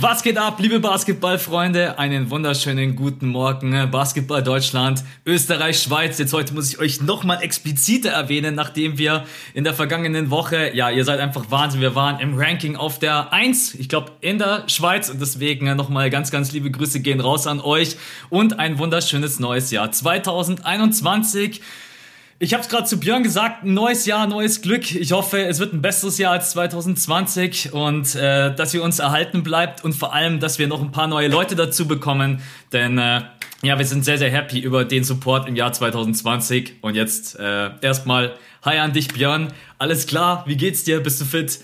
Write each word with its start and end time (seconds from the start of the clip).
Was 0.00 0.22
geht 0.22 0.38
ab, 0.38 0.60
liebe 0.60 0.78
Basketballfreunde? 0.78 1.98
Einen 1.98 2.30
wunderschönen 2.30 2.94
guten 2.94 3.26
Morgen. 3.26 3.90
Basketball 3.90 4.44
Deutschland, 4.44 5.02
Österreich, 5.26 5.82
Schweiz. 5.82 6.18
Jetzt 6.18 6.32
heute 6.32 6.54
muss 6.54 6.72
ich 6.72 6.78
euch 6.78 7.00
nochmal 7.00 7.42
expliziter 7.42 8.10
erwähnen, 8.10 8.54
nachdem 8.54 8.96
wir 8.96 9.24
in 9.54 9.64
der 9.64 9.74
vergangenen 9.74 10.30
Woche, 10.30 10.70
ja, 10.72 10.88
ihr 10.88 11.04
seid 11.04 11.18
einfach 11.18 11.50
Wahnsinn. 11.50 11.80
Wir 11.80 11.96
waren 11.96 12.20
im 12.20 12.38
Ranking 12.38 12.76
auf 12.76 13.00
der 13.00 13.32
1, 13.32 13.74
ich 13.74 13.88
glaube, 13.88 14.12
in 14.20 14.38
der 14.38 14.68
Schweiz. 14.68 15.10
Und 15.10 15.20
deswegen 15.20 15.74
nochmal 15.74 16.10
ganz, 16.10 16.30
ganz 16.30 16.52
liebe 16.52 16.70
Grüße 16.70 17.00
gehen 17.00 17.18
raus 17.18 17.48
an 17.48 17.60
euch 17.60 17.96
und 18.30 18.60
ein 18.60 18.78
wunderschönes 18.78 19.40
neues 19.40 19.72
Jahr 19.72 19.90
2021. 19.90 21.60
Ich 22.40 22.54
habe 22.54 22.62
es 22.62 22.68
gerade 22.68 22.84
zu 22.84 23.00
Björn 23.00 23.24
gesagt, 23.24 23.64
neues 23.64 24.06
Jahr, 24.06 24.28
neues 24.28 24.62
Glück. 24.62 24.94
Ich 24.94 25.10
hoffe, 25.10 25.44
es 25.44 25.58
wird 25.58 25.72
ein 25.72 25.82
besseres 25.82 26.18
Jahr 26.18 26.34
als 26.34 26.52
2020 26.52 27.72
und 27.72 28.14
äh, 28.14 28.54
dass 28.54 28.72
ihr 28.72 28.84
uns 28.84 29.00
erhalten 29.00 29.42
bleibt 29.42 29.82
und 29.82 29.92
vor 29.92 30.14
allem, 30.14 30.38
dass 30.38 30.60
wir 30.60 30.68
noch 30.68 30.80
ein 30.80 30.92
paar 30.92 31.08
neue 31.08 31.26
Leute 31.26 31.56
dazu 31.56 31.88
bekommen, 31.88 32.40
denn 32.72 32.96
äh, 32.96 33.22
ja, 33.62 33.76
wir 33.76 33.84
sind 33.84 34.04
sehr, 34.04 34.18
sehr 34.18 34.30
happy 34.30 34.60
über 34.60 34.84
den 34.84 35.02
Support 35.02 35.48
im 35.48 35.56
Jahr 35.56 35.72
2020 35.72 36.74
und 36.80 36.94
jetzt 36.94 37.36
äh, 37.40 37.70
erstmal 37.80 38.36
Hi 38.62 38.78
an 38.78 38.92
dich, 38.92 39.08
Björn. 39.08 39.52
Alles 39.78 40.06
klar, 40.06 40.44
wie 40.46 40.56
geht's 40.56 40.84
dir? 40.84 41.00
Bist 41.00 41.20
du 41.20 41.24
fit? 41.24 41.58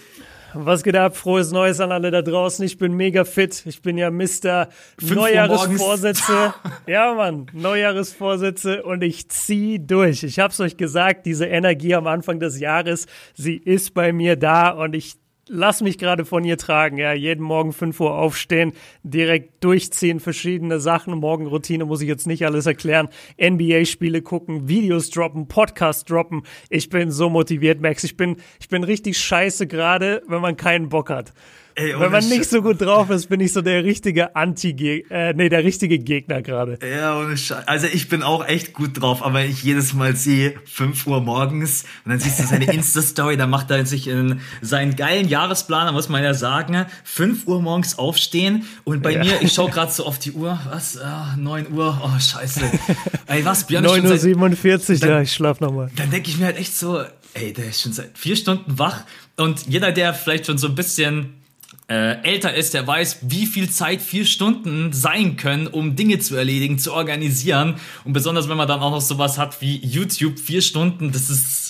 Was 0.54 0.82
geht 0.84 0.96
ab? 0.96 1.16
Frohes 1.16 1.50
Neues 1.50 1.80
an 1.80 1.90
alle 1.90 2.10
da 2.10 2.22
draußen. 2.22 2.64
Ich 2.64 2.78
bin 2.78 2.94
mega 2.94 3.24
fit. 3.24 3.64
Ich 3.66 3.82
bin 3.82 3.98
ja 3.98 4.10
Mr. 4.10 4.68
Neujahresvorsätze. 5.00 6.54
ja, 6.86 7.12
Mann, 7.14 7.46
Neujahresvorsätze 7.52 8.82
und 8.84 9.02
ich 9.02 9.28
zieh 9.28 9.84
durch. 9.84 10.22
Ich 10.22 10.38
hab's 10.38 10.60
euch 10.60 10.76
gesagt, 10.76 11.26
diese 11.26 11.46
Energie 11.46 11.94
am 11.94 12.06
Anfang 12.06 12.38
des 12.38 12.60
Jahres, 12.60 13.06
sie 13.34 13.56
ist 13.56 13.94
bei 13.94 14.12
mir 14.12 14.36
da 14.36 14.70
und 14.70 14.94
ich 14.94 15.16
lass 15.48 15.80
mich 15.80 15.98
gerade 15.98 16.24
von 16.24 16.44
ihr 16.44 16.56
tragen. 16.56 16.98
Ja, 16.98 17.12
jeden 17.12 17.42
Morgen 17.42 17.72
5 17.72 17.98
Uhr 18.00 18.14
aufstehen, 18.14 18.72
direkt 19.02 19.62
durchziehen, 19.62 20.20
verschiedene 20.20 20.80
Sachen. 20.80 21.18
Morgenroutine 21.18 21.84
muss 21.84 22.00
ich 22.00 22.08
jetzt 22.08 22.26
nicht 22.26 22.44
alles 22.46 22.66
erklären. 22.66 23.08
NBA-Spiele 23.40 24.22
gucken, 24.22 24.68
Videos 24.68 25.10
droppen, 25.10 25.48
Podcast 25.48 26.10
droppen. 26.10 26.42
Ich 26.70 26.88
bin 26.88 27.10
so 27.10 27.28
motiviert, 27.28 27.80
Max. 27.80 28.04
Ich 28.04 28.16
bin, 28.16 28.36
ich 28.60 28.68
bin 28.68 28.84
richtig 28.84 29.18
scheiße 29.18 29.66
gerade, 29.66 30.22
wenn 30.26 30.40
man 30.40 30.56
keinen 30.56 30.88
Bock 30.88 31.10
hat. 31.10 31.32
Ey, 31.76 31.98
Wenn 31.98 32.12
man 32.12 32.28
nicht 32.28 32.48
so 32.48 32.62
gut 32.62 32.80
drauf 32.80 33.10
ist, 33.10 33.28
bin 33.28 33.40
ich 33.40 33.52
so 33.52 33.60
der 33.60 33.82
richtige 33.82 34.36
Anti, 34.36 35.04
äh, 35.10 35.34
nee, 35.34 35.48
der 35.48 35.64
richtige 35.64 35.98
Gegner 35.98 36.40
gerade. 36.40 36.78
Ja, 36.88 37.18
ohne 37.18 37.36
Scheiß. 37.36 37.66
Also 37.66 37.88
ich 37.92 38.08
bin 38.08 38.22
auch 38.22 38.46
echt 38.46 38.74
gut 38.74 39.00
drauf, 39.00 39.24
aber 39.24 39.44
ich 39.44 39.64
jedes 39.64 39.92
Mal 39.92 40.14
sehe 40.14 40.54
5 40.66 41.04
Uhr 41.08 41.20
morgens 41.20 41.84
und 42.04 42.12
dann 42.12 42.20
siehst 42.20 42.38
du 42.38 42.44
seine 42.44 42.64
Insta-Story, 42.72 43.36
da 43.36 43.48
macht 43.48 43.72
er 43.72 43.84
sich 43.86 44.06
in 44.06 44.40
seinen 44.62 44.94
geilen 44.94 45.28
Jahresplan, 45.28 45.92
muss 45.92 46.08
man 46.08 46.22
ja 46.22 46.32
sagen, 46.32 46.86
5 47.02 47.48
Uhr 47.48 47.60
morgens 47.60 47.98
aufstehen 47.98 48.66
und 48.84 49.02
bei 49.02 49.12
ja. 49.12 49.24
mir, 49.24 49.42
ich 49.42 49.52
schaue 49.52 49.70
gerade 49.70 49.90
so 49.90 50.06
auf 50.06 50.20
die 50.20 50.30
Uhr, 50.30 50.60
was, 50.70 50.96
ah, 50.98 51.34
9 51.36 51.72
Uhr, 51.72 52.00
oh 52.04 52.20
scheiße. 52.20 52.60
Ey, 53.26 53.44
was, 53.44 53.66
Björn 53.66 53.84
9.47 53.84 55.02
Uhr, 55.02 55.08
ja, 55.08 55.20
ich 55.22 55.32
schlaf 55.32 55.58
nochmal. 55.58 55.90
Dann 55.96 56.12
denke 56.12 56.30
ich 56.30 56.38
mir 56.38 56.46
halt 56.46 56.58
echt 56.58 56.76
so, 56.76 57.02
ey, 57.32 57.52
der 57.52 57.66
ist 57.66 57.82
schon 57.82 57.92
seit 57.92 58.16
vier 58.16 58.36
Stunden 58.36 58.78
wach 58.78 59.02
und 59.36 59.66
jeder, 59.66 59.90
der 59.90 60.14
vielleicht 60.14 60.46
schon 60.46 60.58
so 60.58 60.68
ein 60.68 60.76
bisschen 60.76 61.34
äh, 61.88 62.22
älter 62.22 62.54
ist, 62.54 62.74
der 62.74 62.86
weiß, 62.86 63.18
wie 63.22 63.46
viel 63.46 63.68
Zeit 63.70 64.00
vier 64.00 64.24
Stunden 64.24 64.92
sein 64.92 65.36
können, 65.36 65.66
um 65.66 65.96
Dinge 65.96 66.18
zu 66.18 66.34
erledigen, 66.34 66.78
zu 66.78 66.92
organisieren. 66.92 67.76
Und 68.04 68.14
besonders, 68.14 68.48
wenn 68.48 68.56
man 68.56 68.68
dann 68.68 68.80
auch 68.80 68.90
noch 68.90 69.02
sowas 69.02 69.38
hat 69.38 69.60
wie 69.60 69.76
YouTube, 69.76 70.38
vier 70.38 70.62
Stunden, 70.62 71.12
das 71.12 71.28
ist 71.28 71.64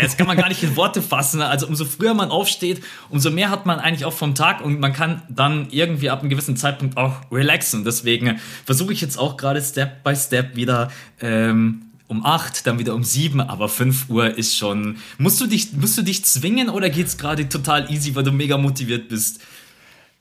das 0.00 0.16
kann 0.16 0.28
man 0.28 0.36
gar 0.36 0.48
nicht 0.48 0.62
in 0.62 0.76
Worte 0.76 1.02
fassen. 1.02 1.42
Also 1.42 1.66
umso 1.66 1.84
früher 1.84 2.14
man 2.14 2.30
aufsteht, 2.30 2.82
umso 3.10 3.30
mehr 3.30 3.50
hat 3.50 3.66
man 3.66 3.80
eigentlich 3.80 4.04
auch 4.04 4.12
vom 4.12 4.36
Tag 4.36 4.60
und 4.60 4.78
man 4.78 4.92
kann 4.92 5.22
dann 5.28 5.68
irgendwie 5.70 6.08
ab 6.08 6.20
einem 6.20 6.30
gewissen 6.30 6.56
Zeitpunkt 6.56 6.96
auch 6.96 7.16
relaxen. 7.32 7.84
Deswegen 7.84 8.38
versuche 8.64 8.92
ich 8.92 9.00
jetzt 9.00 9.18
auch 9.18 9.36
gerade 9.36 9.60
Step 9.60 10.04
by 10.04 10.14
Step 10.14 10.54
wieder 10.54 10.92
ähm, 11.20 11.91
um 12.08 12.24
8, 12.24 12.66
dann 12.66 12.78
wieder 12.78 12.94
um 12.94 13.04
7, 13.04 13.40
aber 13.40 13.68
5 13.68 14.10
Uhr 14.10 14.36
ist 14.36 14.56
schon. 14.56 14.96
Musst 15.18 15.40
du 15.40 15.46
dich, 15.46 15.72
musst 15.72 15.96
du 15.98 16.02
dich 16.02 16.24
zwingen 16.24 16.68
oder 16.68 16.90
geht's 16.90 17.16
gerade 17.18 17.48
total 17.48 17.90
easy, 17.90 18.14
weil 18.14 18.24
du 18.24 18.32
mega 18.32 18.58
motiviert 18.58 19.08
bist? 19.08 19.40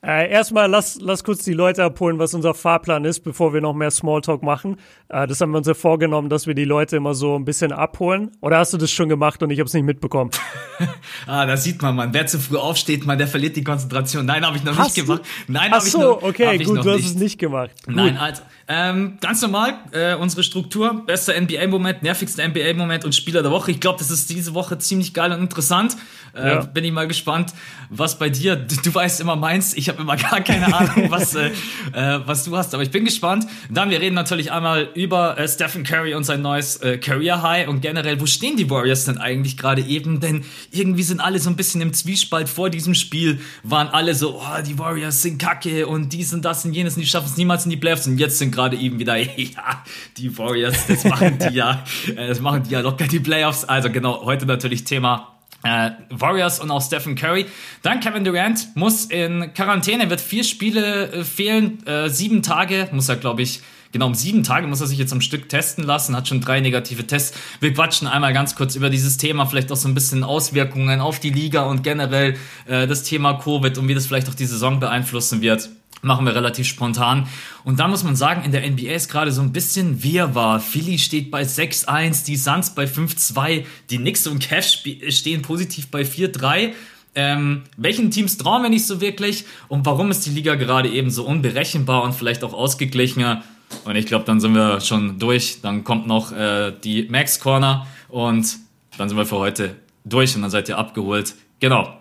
Äh, 0.03 0.31
erstmal 0.31 0.67
lass, 0.67 0.97
lass 0.99 1.23
kurz 1.23 1.43
die 1.43 1.53
Leute 1.53 1.83
abholen, 1.83 2.17
was 2.17 2.33
unser 2.33 2.55
Fahrplan 2.55 3.05
ist, 3.05 3.19
bevor 3.19 3.53
wir 3.53 3.61
noch 3.61 3.75
mehr 3.75 3.91
Smalltalk 3.91 4.41
machen. 4.41 4.77
Äh, 5.09 5.27
das 5.27 5.39
haben 5.41 5.51
wir 5.51 5.59
uns 5.59 5.67
ja 5.67 5.75
vorgenommen, 5.75 6.27
dass 6.27 6.47
wir 6.47 6.55
die 6.55 6.65
Leute 6.65 6.95
immer 6.95 7.13
so 7.13 7.35
ein 7.35 7.45
bisschen 7.45 7.71
abholen. 7.71 8.31
Oder 8.41 8.57
hast 8.57 8.73
du 8.73 8.77
das 8.77 8.89
schon 8.89 9.09
gemacht 9.09 9.43
und 9.43 9.51
ich 9.51 9.59
habe 9.59 9.67
es 9.67 9.75
nicht 9.75 9.83
mitbekommen? 9.83 10.31
ah, 11.27 11.45
da 11.45 11.55
sieht 11.55 11.83
man, 11.83 11.95
man. 11.95 12.15
Wer 12.15 12.25
zu 12.25 12.39
früh 12.39 12.57
aufsteht, 12.57 13.05
man, 13.05 13.19
der 13.19 13.27
verliert 13.27 13.55
die 13.55 13.63
Konzentration. 13.63 14.25
Nein, 14.25 14.43
habe 14.43 14.57
ich 14.57 14.63
noch 14.63 14.75
hast 14.75 14.97
nicht 14.97 15.05
gemacht. 15.05 15.21
Nein, 15.47 15.71
habe 15.71 15.87
ich 15.87 15.93
noch 15.93 16.23
okay, 16.23 16.57
gut, 16.57 16.83
du 16.83 16.89
hast 16.89 16.97
nicht. 16.97 17.05
es 17.05 17.15
nicht 17.15 17.37
gemacht. 17.37 17.69
Gut. 17.85 17.95
Nein, 17.95 18.17
also 18.17 18.41
ähm, 18.73 19.17
ganz 19.19 19.41
normal, 19.41 19.73
äh, 19.91 20.15
unsere 20.15 20.43
Struktur, 20.43 21.03
bester 21.05 21.33
NBA-Moment, 21.39 22.03
nervigster 22.03 22.47
NBA-Moment 22.47 23.03
und 23.03 23.13
Spieler 23.13 23.41
der 23.41 23.51
Woche. 23.51 23.71
Ich 23.71 23.81
glaube, 23.81 23.99
das 23.99 24.09
ist 24.09 24.29
diese 24.29 24.53
Woche 24.53 24.77
ziemlich 24.77 25.13
geil 25.13 25.33
und 25.33 25.41
interessant. 25.41 25.97
Äh, 26.33 26.47
ja. 26.47 26.61
Bin 26.61 26.83
ich 26.83 26.91
mal 26.91 27.07
gespannt, 27.07 27.53
was 27.89 28.17
bei 28.17 28.29
dir, 28.29 28.55
du, 28.55 28.75
du 28.75 28.93
weißt 28.93 29.19
immer 29.19 29.35
meins, 29.35 29.73
ich 29.73 29.89
habe 29.89 30.01
immer 30.01 30.15
gar 30.15 30.41
keine 30.41 30.73
Ahnung, 30.73 31.11
was, 31.11 31.35
äh, 31.35 31.51
äh, 31.93 32.19
was 32.25 32.45
du 32.45 32.55
hast, 32.55 32.73
aber 32.73 32.83
ich 32.83 32.91
bin 32.91 33.05
gespannt. 33.05 33.45
Dann, 33.69 33.89
wir 33.89 33.99
reden 33.99 34.15
natürlich 34.15 34.51
einmal 34.51 34.89
über 34.93 35.37
äh, 35.37 35.47
Stephen 35.47 35.83
Curry 35.83 36.13
und 36.13 36.23
sein 36.23 36.41
neues 36.41 36.77
äh, 36.77 36.97
Career 36.97 37.41
High 37.41 37.67
und 37.67 37.81
generell, 37.81 38.19
wo 38.21 38.25
stehen 38.25 38.55
die 38.55 38.69
Warriors 38.69 39.05
denn 39.05 39.17
eigentlich 39.17 39.57
gerade 39.57 39.81
eben? 39.81 40.19
Denn 40.19 40.45
irgendwie 40.71 41.03
sind 41.03 41.19
alle 41.19 41.39
so 41.39 41.49
ein 41.49 41.55
bisschen 41.55 41.81
im 41.81 41.93
Zwiespalt 41.93 42.47
vor 42.47 42.69
diesem 42.69 42.95
Spiel, 42.95 43.39
waren 43.63 43.87
alle 43.89 44.15
so, 44.15 44.39
oh, 44.39 44.61
die 44.65 44.79
Warriors 44.79 45.21
sind 45.21 45.37
kacke 45.37 45.87
und 45.87 46.13
dies 46.13 46.33
und 46.33 46.45
das 46.45 46.63
und 46.65 46.73
jenes 46.73 46.95
und 46.95 47.01
die 47.01 47.07
schaffen 47.07 47.27
es 47.29 47.37
niemals 47.37 47.65
in 47.65 47.71
die 47.71 47.77
Playoffs 47.77 48.07
und 48.07 48.17
jetzt 48.17 48.37
sind 48.37 48.51
gerade 48.51 48.77
eben 48.77 48.99
wieder, 48.99 49.17
ja, 49.17 49.83
die 50.17 50.37
Warriors, 50.37 50.87
das 50.87 51.03
machen 51.03 51.37
die 51.39 51.55
ja, 51.55 51.83
äh, 52.15 52.27
das 52.27 52.39
machen 52.39 52.63
die 52.63 52.71
ja 52.71 52.79
locker 52.79 53.07
die 53.07 53.19
Playoffs. 53.19 53.65
Also 53.65 53.89
genau, 53.89 54.23
heute 54.23 54.45
natürlich 54.45 54.83
Thema 54.83 55.40
äh, 55.63 55.91
Warriors 56.09 56.59
und 56.59 56.71
auch 56.71 56.81
Stephen 56.81 57.15
Curry. 57.15 57.45
Dann 57.81 57.99
Kevin 57.99 58.23
Durant 58.23 58.75
muss 58.75 59.05
in 59.05 59.53
Quarantäne, 59.53 60.09
wird 60.09 60.21
vier 60.21 60.43
Spiele 60.43 61.11
äh, 61.11 61.23
fehlen, 61.23 61.85
äh, 61.85 62.09
sieben 62.09 62.41
Tage, 62.41 62.89
muss 62.91 63.09
er, 63.09 63.15
glaube 63.15 63.41
ich, 63.41 63.61
genau 63.91 64.05
um 64.07 64.15
sieben 64.15 64.43
Tage 64.43 64.67
muss 64.67 64.81
er 64.81 64.87
sich 64.87 64.97
jetzt 64.97 65.11
am 65.11 65.21
Stück 65.21 65.49
testen 65.49 65.83
lassen, 65.83 66.15
hat 66.15 66.27
schon 66.27 66.41
drei 66.41 66.61
negative 66.61 67.05
Tests. 67.05 67.37
Wir 67.59 67.73
quatschen 67.73 68.07
einmal 68.07 68.33
ganz 68.33 68.55
kurz 68.55 68.75
über 68.75 68.89
dieses 68.89 69.17
Thema, 69.17 69.45
vielleicht 69.45 69.71
auch 69.71 69.75
so 69.75 69.87
ein 69.87 69.93
bisschen 69.93 70.23
Auswirkungen 70.23 71.01
auf 71.01 71.19
die 71.19 71.29
Liga 71.29 71.63
und 71.63 71.83
generell 71.83 72.37
äh, 72.67 72.87
das 72.87 73.03
Thema 73.03 73.33
Covid 73.33 73.77
und 73.77 73.87
wie 73.87 73.93
das 73.93 74.05
vielleicht 74.05 74.29
auch 74.29 74.35
die 74.35 74.45
Saison 74.45 74.79
beeinflussen 74.79 75.41
wird 75.41 75.69
machen 76.01 76.25
wir 76.25 76.35
relativ 76.35 76.67
spontan. 76.67 77.27
Und 77.63 77.79
da 77.79 77.87
muss 77.87 78.03
man 78.03 78.15
sagen, 78.15 78.43
in 78.43 78.51
der 78.51 78.69
NBA 78.69 78.91
ist 78.91 79.09
gerade 79.09 79.31
so 79.31 79.41
ein 79.41 79.51
bisschen 79.51 80.03
Wirrwarr. 80.03 80.59
Philly 80.59 80.97
steht 80.97 81.31
bei 81.31 81.43
6-1, 81.43 82.25
die 82.25 82.35
Suns 82.35 82.71
bei 82.71 82.85
5-2, 82.85 83.65
die 83.89 83.97
Knicks 83.97 84.27
und 84.27 84.39
Cavs 84.39 84.83
stehen 85.09 85.41
positiv 85.41 85.89
bei 85.89 86.01
4-3. 86.01 86.73
Ähm, 87.13 87.63
welchen 87.77 88.09
Teams 88.09 88.37
trauen 88.37 88.63
wir 88.63 88.69
nicht 88.69 88.87
so 88.87 89.01
wirklich? 89.01 89.45
Und 89.67 89.85
warum 89.85 90.11
ist 90.11 90.25
die 90.25 90.29
Liga 90.29 90.55
gerade 90.55 90.89
eben 90.89 91.11
so 91.11 91.25
unberechenbar 91.25 92.03
und 92.03 92.13
vielleicht 92.13 92.43
auch 92.43 92.53
ausgeglichener? 92.53 93.43
Und 93.85 93.95
ich 93.95 94.05
glaube, 94.05 94.25
dann 94.25 94.39
sind 94.39 94.53
wir 94.53 94.81
schon 94.81 95.19
durch. 95.19 95.59
Dann 95.61 95.83
kommt 95.83 96.07
noch 96.07 96.31
äh, 96.31 96.73
die 96.83 97.07
Max 97.09 97.39
Corner 97.39 97.85
und 98.07 98.57
dann 98.97 99.09
sind 99.09 99.17
wir 99.17 99.25
für 99.25 99.37
heute 99.37 99.75
durch 100.05 100.35
und 100.35 100.41
dann 100.41 100.51
seid 100.51 100.69
ihr 100.69 100.77
abgeholt. 100.77 101.35
Genau. 101.59 101.97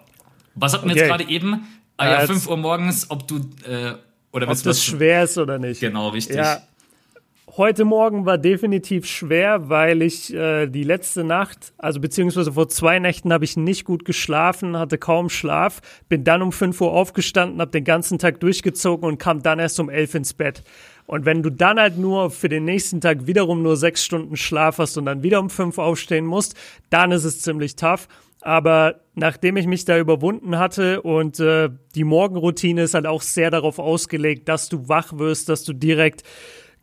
Was 0.55 0.73
hatten 0.73 0.87
wir 0.87 0.93
okay. 0.93 1.01
jetzt 1.01 1.09
gerade 1.09 1.29
eben? 1.29 1.67
Ah 2.01 2.21
ja, 2.21 2.27
5 2.27 2.49
Uhr 2.49 2.57
morgens, 2.57 3.11
ob 3.11 3.29
du 3.29 3.37
äh, 3.37 3.93
oder 4.33 4.49
ob 4.49 4.63
das 4.63 4.83
schwer 4.83 5.25
ist 5.25 5.37
oder 5.37 5.59
nicht. 5.59 5.81
Genau, 5.81 6.09
richtig. 6.09 6.37
Ja. 6.37 6.63
Heute 7.57 7.85
Morgen 7.85 8.25
war 8.25 8.39
definitiv 8.39 9.07
schwer, 9.07 9.69
weil 9.69 10.01
ich 10.01 10.33
äh, 10.33 10.67
die 10.67 10.85
letzte 10.85 11.25
Nacht, 11.25 11.75
also 11.77 12.01
beziehungsweise 12.01 12.53
vor 12.53 12.69
zwei 12.69 13.01
Nächten 13.01 13.33
habe 13.35 13.45
ich 13.45 13.57
nicht 13.57 13.85
gut 13.85 14.07
geschlafen, 14.07 14.79
hatte 14.79 14.97
kaum 14.97 15.29
Schlaf, 15.29 15.81
bin 16.09 16.25
dann 16.25 16.41
um 16.41 16.53
5 16.53 16.81
Uhr 16.81 16.93
aufgestanden, 16.93 17.61
habe 17.61 17.73
den 17.73 17.85
ganzen 17.85 18.19
Tag 18.19 18.41
durchgezogen 18.41 19.07
und 19.07 19.19
kam 19.19 19.43
dann 19.43 19.59
erst 19.59 19.79
um 19.79 19.91
11 19.91 20.15
ins 20.15 20.33
Bett. 20.33 20.63
Und 21.07 21.27
wenn 21.27 21.43
du 21.43 21.51
dann 21.51 21.79
halt 21.79 21.99
nur 21.99 22.31
für 22.31 22.49
den 22.49 22.65
nächsten 22.65 23.03
Tag 23.03 23.27
wiederum 23.27 23.63
nur 23.63 23.77
sechs 23.77 24.05
Stunden 24.05 24.37
Schlaf 24.37 24.79
hast 24.79 24.97
und 24.97 25.05
dann 25.05 25.23
wieder 25.23 25.41
um 25.41 25.51
fünf 25.51 25.77
aufstehen 25.77 26.25
musst, 26.25 26.55
dann 26.89 27.11
ist 27.11 27.25
es 27.25 27.41
ziemlich 27.41 27.77
tough. 27.77 28.07
Aber 28.43 29.01
nachdem 29.15 29.57
ich 29.57 29.67
mich 29.67 29.85
da 29.85 29.99
überwunden 29.99 30.59
hatte 30.59 31.03
und 31.03 31.41
äh, 31.41 31.69
die 31.95 32.05
Morgenroutine 32.05 32.83
ist 32.83 32.95
halt 32.95 33.07
auch 33.07 33.23
sehr 33.23 33.51
darauf 33.51 33.79
ausgelegt, 33.79 34.49
dass 34.49 34.69
du 34.69 34.89
wach 34.89 35.19
wirst, 35.19 35.49
dass 35.49 35.65
du 35.65 35.73
direkt 35.73 36.23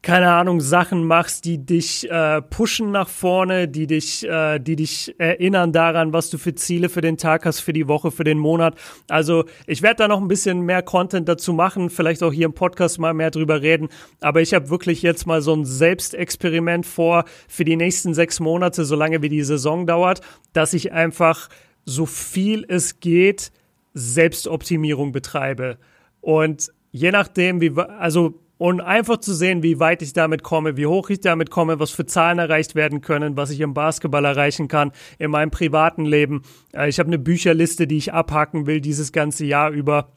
keine 0.02 0.32
Ahnung, 0.32 0.62
Sachen 0.62 1.06
machst, 1.06 1.44
die 1.46 1.58
dich 1.66 2.10
äh, 2.10 2.42
pushen 2.42 2.92
nach 2.92 3.10
vorne, 3.10 3.68
die 3.68 3.88
dich, 3.88 4.28
äh, 4.28 4.60
die 4.60 4.76
dich 4.76 5.16
erinnern 5.18 5.74
daran, 5.74 6.14
was 6.14 6.30
du 6.30 6.38
für 6.38 6.56
Ziele 6.56 6.90
für 6.90 7.02
den 7.02 7.18
Tag 7.18 7.46
hast, 7.46 7.60
für 7.60 7.74
die 7.74 7.88
Woche, 7.88 8.12
für 8.12 8.24
den 8.24 8.38
Monat. 8.38 8.76
Also 9.10 9.46
ich 9.66 9.82
werde 9.82 9.98
da 9.98 10.08
noch 10.08 10.22
ein 10.22 10.28
bisschen 10.28 10.62
mehr 10.62 10.82
Content 10.82 11.28
dazu 11.28 11.52
machen, 11.52 11.90
vielleicht 11.90 12.24
auch 12.24 12.32
hier 12.32 12.46
im 12.46 12.54
Podcast 12.54 13.00
mal 13.00 13.14
mehr 13.14 13.32
drüber 13.32 13.62
reden. 13.62 13.90
Aber 14.22 14.42
ich 14.42 14.54
habe 14.54 14.70
wirklich 14.70 15.02
jetzt 15.02 15.26
mal 15.26 15.42
so 15.42 15.54
ein 15.54 15.66
Selbstexperiment 15.66 16.86
vor 16.86 17.26
für 17.48 17.66
die 17.66 17.76
nächsten 17.76 18.14
sechs 18.14 18.40
Monate, 18.40 18.86
solange 18.86 19.22
wie 19.22 19.30
die 19.30 19.44
Saison 19.44 19.88
dauert, 19.88 20.22
dass 20.54 20.74
ich 20.74 20.94
einfach 20.94 21.50
so 21.86 22.06
viel 22.06 22.66
es 22.68 23.00
geht 23.00 23.52
Selbstoptimierung 23.94 25.12
betreibe. 25.12 25.78
Und 26.22 26.72
je 26.92 27.12
nachdem, 27.12 27.62
wie, 27.62 27.72
also 27.78 28.40
und 28.58 28.82
einfach 28.82 29.18
zu 29.18 29.34
sehen, 29.34 29.64
wie 29.64 29.80
weit 29.80 30.02
ich 30.02 30.14
damit 30.14 30.44
komme, 30.44 30.78
wie 30.78 30.88
hoch 30.88 31.10
ich 31.10 31.22
damit 31.22 31.50
komme, 31.50 31.80
was 31.80 31.92
für 31.92 32.06
Zahlen 32.06 32.40
erreicht 32.40 32.76
werden 32.76 33.02
können, 33.02 33.38
was 33.38 33.52
ich 33.52 33.60
im 33.60 33.74
Basketball 33.74 34.26
erreichen 34.26 34.68
kann, 34.68 34.92
in 35.20 35.32
meinem 35.32 35.52
privaten 35.52 36.06
Leben. 36.06 36.42
Äh, 36.74 36.90
ich 36.90 37.00
habe 37.00 37.08
eine 37.08 37.20
Bücherliste, 37.20 37.88
die 37.88 37.98
ich 37.98 38.14
abhaken 38.14 38.66
will 38.66 38.82
dieses 38.82 39.12
ganze 39.12 39.46
Jahr 39.46 39.72
über. 39.72 40.10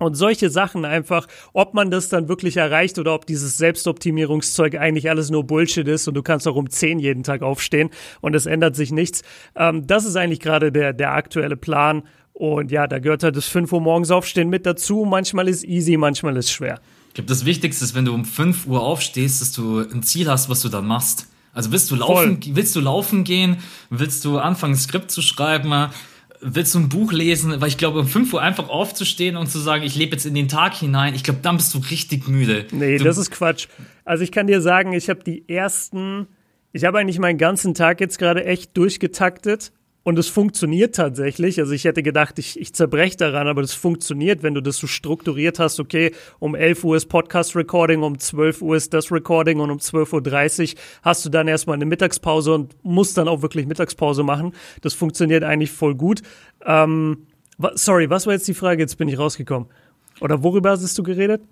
Und 0.00 0.14
solche 0.14 0.48
Sachen 0.48 0.84
einfach, 0.84 1.26
ob 1.52 1.74
man 1.74 1.90
das 1.90 2.08
dann 2.08 2.28
wirklich 2.28 2.56
erreicht 2.56 3.00
oder 3.00 3.14
ob 3.14 3.26
dieses 3.26 3.58
Selbstoptimierungszeug 3.58 4.76
eigentlich 4.76 5.10
alles 5.10 5.28
nur 5.28 5.44
Bullshit 5.44 5.88
ist 5.88 6.06
und 6.06 6.14
du 6.14 6.22
kannst 6.22 6.46
auch 6.46 6.54
um 6.54 6.70
10 6.70 7.00
jeden 7.00 7.24
Tag 7.24 7.42
aufstehen 7.42 7.90
und 8.20 8.36
es 8.36 8.46
ändert 8.46 8.76
sich 8.76 8.92
nichts. 8.92 9.22
Ähm, 9.56 9.88
das 9.88 10.04
ist 10.04 10.14
eigentlich 10.14 10.38
gerade 10.38 10.70
der, 10.70 10.92
der 10.92 11.14
aktuelle 11.14 11.56
Plan. 11.56 12.04
Und 12.32 12.70
ja, 12.70 12.86
da 12.86 13.00
gehört 13.00 13.24
halt 13.24 13.36
das 13.36 13.48
5 13.48 13.72
Uhr 13.72 13.80
morgens 13.80 14.12
aufstehen 14.12 14.48
mit 14.48 14.64
dazu. 14.64 15.04
Manchmal 15.04 15.48
ist 15.48 15.64
easy, 15.64 15.96
manchmal 15.96 16.36
ist 16.36 16.52
schwer. 16.52 16.80
Ich 17.08 17.14
glaube, 17.14 17.28
das 17.28 17.44
Wichtigste 17.44 17.84
ist, 17.84 17.94
wenn 17.94 18.04
du 18.04 18.14
um 18.14 18.24
5 18.24 18.66
Uhr 18.66 18.82
aufstehst, 18.82 19.40
dass 19.40 19.52
du 19.52 19.80
ein 19.80 20.02
Ziel 20.02 20.28
hast, 20.28 20.48
was 20.48 20.60
du 20.60 20.68
dann 20.68 20.86
machst. 20.86 21.26
Also 21.52 21.72
willst 21.72 21.90
du 21.90 21.96
laufen, 21.96 22.42
Voll. 22.42 22.56
willst 22.56 22.76
du 22.76 22.80
laufen 22.80 23.24
gehen? 23.24 23.56
Willst 23.90 24.24
du 24.24 24.38
anfangen, 24.38 24.74
ein 24.74 24.78
Skript 24.78 25.10
zu 25.10 25.22
schreiben? 25.22 25.90
Willst 26.40 26.74
du 26.74 26.78
ein 26.78 26.88
Buch 26.88 27.12
lesen? 27.12 27.60
Weil 27.60 27.68
ich 27.68 27.78
glaube, 27.78 27.98
um 28.00 28.06
5 28.06 28.32
Uhr 28.34 28.42
einfach 28.42 28.68
aufzustehen 28.68 29.36
und 29.36 29.48
zu 29.50 29.58
sagen, 29.58 29.82
ich 29.82 29.96
lebe 29.96 30.12
jetzt 30.12 30.26
in 30.26 30.34
den 30.34 30.46
Tag 30.48 30.74
hinein, 30.74 31.14
ich 31.14 31.24
glaube, 31.24 31.40
dann 31.42 31.56
bist 31.56 31.74
du 31.74 31.78
richtig 31.78 32.28
müde. 32.28 32.66
Nee, 32.70 32.98
du 32.98 33.04
das 33.04 33.18
ist 33.18 33.32
Quatsch. 33.32 33.66
Also 34.04 34.22
ich 34.22 34.30
kann 34.30 34.46
dir 34.46 34.60
sagen, 34.60 34.92
ich 34.92 35.10
habe 35.10 35.24
die 35.24 35.48
ersten, 35.48 36.28
ich 36.72 36.84
habe 36.84 36.98
eigentlich 36.98 37.18
meinen 37.18 37.38
ganzen 37.38 37.74
Tag 37.74 38.00
jetzt 38.00 38.18
gerade 38.18 38.44
echt 38.44 38.76
durchgetaktet 38.76 39.72
und 40.08 40.18
es 40.18 40.28
funktioniert 40.28 40.94
tatsächlich. 40.94 41.60
Also 41.60 41.74
ich 41.74 41.84
hätte 41.84 42.02
gedacht, 42.02 42.38
ich, 42.38 42.58
ich 42.58 42.72
zerbreche 42.72 43.18
daran, 43.18 43.46
aber 43.46 43.60
das 43.60 43.74
funktioniert, 43.74 44.42
wenn 44.42 44.54
du 44.54 44.62
das 44.62 44.78
so 44.78 44.86
strukturiert 44.86 45.58
hast. 45.58 45.78
Okay, 45.80 46.14
um 46.38 46.54
11 46.54 46.82
Uhr 46.82 46.96
ist 46.96 47.10
Podcast-Recording, 47.10 48.02
um 48.02 48.18
12 48.18 48.62
Uhr 48.62 48.74
ist 48.74 48.94
das 48.94 49.12
Recording 49.12 49.60
und 49.60 49.70
um 49.70 49.76
12.30 49.76 50.72
Uhr 50.72 50.80
hast 51.02 51.26
du 51.26 51.28
dann 51.28 51.46
erstmal 51.46 51.74
eine 51.74 51.84
Mittagspause 51.84 52.54
und 52.54 52.74
musst 52.82 53.18
dann 53.18 53.28
auch 53.28 53.42
wirklich 53.42 53.66
Mittagspause 53.66 54.22
machen. 54.22 54.54
Das 54.80 54.94
funktioniert 54.94 55.44
eigentlich 55.44 55.72
voll 55.72 55.94
gut. 55.94 56.22
Ähm, 56.64 57.26
sorry, 57.74 58.08
was 58.08 58.24
war 58.24 58.32
jetzt 58.32 58.48
die 58.48 58.54
Frage? 58.54 58.80
Jetzt 58.80 58.96
bin 58.96 59.08
ich 59.08 59.18
rausgekommen. 59.18 59.68
Oder 60.22 60.42
worüber 60.42 60.70
hast 60.70 60.96
du 60.96 61.02
geredet? 61.02 61.42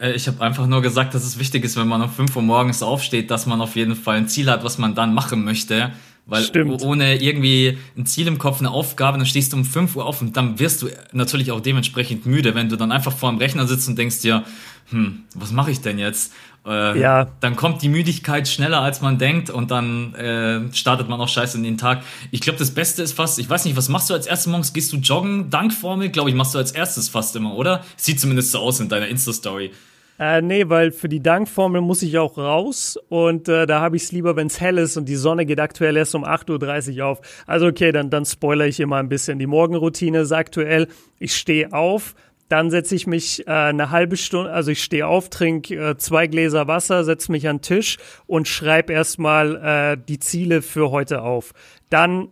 Äh, 0.00 0.14
ich 0.14 0.26
habe 0.26 0.40
einfach 0.40 0.66
nur 0.66 0.82
gesagt, 0.82 1.14
dass 1.14 1.22
es 1.22 1.38
wichtig 1.38 1.64
ist, 1.64 1.76
wenn 1.76 1.86
man 1.86 2.02
um 2.02 2.10
5 2.10 2.34
Uhr 2.34 2.42
morgens 2.42 2.82
aufsteht, 2.82 3.30
dass 3.30 3.46
man 3.46 3.60
auf 3.60 3.76
jeden 3.76 3.94
Fall 3.94 4.16
ein 4.16 4.26
Ziel 4.26 4.50
hat, 4.50 4.64
was 4.64 4.78
man 4.78 4.96
dann 4.96 5.14
machen 5.14 5.44
möchte. 5.44 5.92
Weil 6.26 6.42
Stimmt. 6.42 6.82
ohne 6.82 7.22
irgendwie 7.22 7.76
ein 7.98 8.06
Ziel 8.06 8.26
im 8.26 8.38
Kopf, 8.38 8.60
eine 8.60 8.70
Aufgabe, 8.70 9.18
dann 9.18 9.26
stehst 9.26 9.52
du 9.52 9.58
um 9.58 9.64
5 9.64 9.94
Uhr 9.96 10.06
auf 10.06 10.22
und 10.22 10.36
dann 10.36 10.58
wirst 10.58 10.80
du 10.80 10.88
natürlich 11.12 11.52
auch 11.52 11.60
dementsprechend 11.60 12.24
müde, 12.24 12.54
wenn 12.54 12.70
du 12.70 12.76
dann 12.76 12.92
einfach 12.92 13.12
vor 13.12 13.30
dem 13.30 13.38
Rechner 13.38 13.66
sitzt 13.66 13.88
und 13.88 13.98
denkst 13.98 14.22
dir, 14.22 14.44
hm, 14.88 15.24
was 15.34 15.52
mache 15.52 15.70
ich 15.70 15.82
denn 15.82 15.98
jetzt? 15.98 16.32
Äh, 16.66 16.98
ja. 16.98 17.26
Dann 17.40 17.56
kommt 17.56 17.82
die 17.82 17.90
Müdigkeit 17.90 18.48
schneller, 18.48 18.80
als 18.80 19.02
man 19.02 19.18
denkt 19.18 19.50
und 19.50 19.70
dann 19.70 20.14
äh, 20.14 20.72
startet 20.72 21.10
man 21.10 21.20
auch 21.20 21.28
scheiße 21.28 21.58
in 21.58 21.62
den 21.62 21.76
Tag. 21.76 22.02
Ich 22.30 22.40
glaube, 22.40 22.58
das 22.58 22.72
Beste 22.72 23.02
ist 23.02 23.12
fast, 23.12 23.38
ich 23.38 23.50
weiß 23.50 23.66
nicht, 23.66 23.76
was 23.76 23.90
machst 23.90 24.08
du 24.08 24.14
als 24.14 24.26
erstes 24.26 24.46
morgens? 24.46 24.72
Gehst 24.72 24.92
du 24.92 24.96
joggen? 24.96 25.50
Dankformel, 25.50 26.08
glaube 26.08 26.30
ich, 26.30 26.36
machst 26.36 26.54
du 26.54 26.58
als 26.58 26.72
erstes 26.72 27.10
fast 27.10 27.36
immer, 27.36 27.54
oder? 27.54 27.84
Sieht 27.96 28.18
zumindest 28.18 28.52
so 28.52 28.60
aus 28.60 28.80
in 28.80 28.88
deiner 28.88 29.08
Insta-Story. 29.08 29.72
Äh, 30.18 30.42
nee, 30.42 30.68
weil 30.68 30.92
für 30.92 31.08
die 31.08 31.22
Dankformel 31.22 31.80
muss 31.80 32.02
ich 32.02 32.18
auch 32.18 32.38
raus 32.38 32.96
und 33.08 33.48
äh, 33.48 33.66
da 33.66 33.80
habe 33.80 33.96
ich 33.96 34.04
es 34.04 34.12
lieber, 34.12 34.36
wenn 34.36 34.46
es 34.46 34.60
hell 34.60 34.78
ist 34.78 34.96
und 34.96 35.08
die 35.08 35.16
Sonne 35.16 35.44
geht 35.44 35.58
aktuell 35.58 35.96
erst 35.96 36.14
um 36.14 36.24
8.30 36.24 36.98
Uhr 36.98 37.06
auf. 37.06 37.20
Also 37.46 37.66
okay, 37.66 37.90
dann, 37.90 38.10
dann 38.10 38.24
spoilere 38.24 38.68
ich 38.68 38.78
immer 38.78 38.96
ein 38.96 39.08
bisschen. 39.08 39.40
Die 39.40 39.46
Morgenroutine 39.46 40.20
ist 40.20 40.30
aktuell, 40.30 40.86
ich 41.18 41.34
stehe 41.34 41.72
auf, 41.72 42.14
dann 42.48 42.70
setze 42.70 42.94
ich 42.94 43.08
mich 43.08 43.44
äh, 43.48 43.50
eine 43.50 43.90
halbe 43.90 44.16
Stunde, 44.16 44.52
also 44.52 44.70
ich 44.70 44.84
stehe 44.84 45.06
auf, 45.06 45.30
trinke 45.30 45.74
äh, 45.74 45.96
zwei 45.96 46.28
Gläser 46.28 46.68
Wasser, 46.68 47.02
setze 47.02 47.32
mich 47.32 47.48
an 47.48 47.56
den 47.56 47.62
Tisch 47.62 47.98
und 48.26 48.46
schreibe 48.46 48.92
erstmal 48.92 49.56
äh, 49.56 49.96
die 50.08 50.20
Ziele 50.20 50.62
für 50.62 50.92
heute 50.92 51.22
auf. 51.22 51.52
Dann 51.90 52.28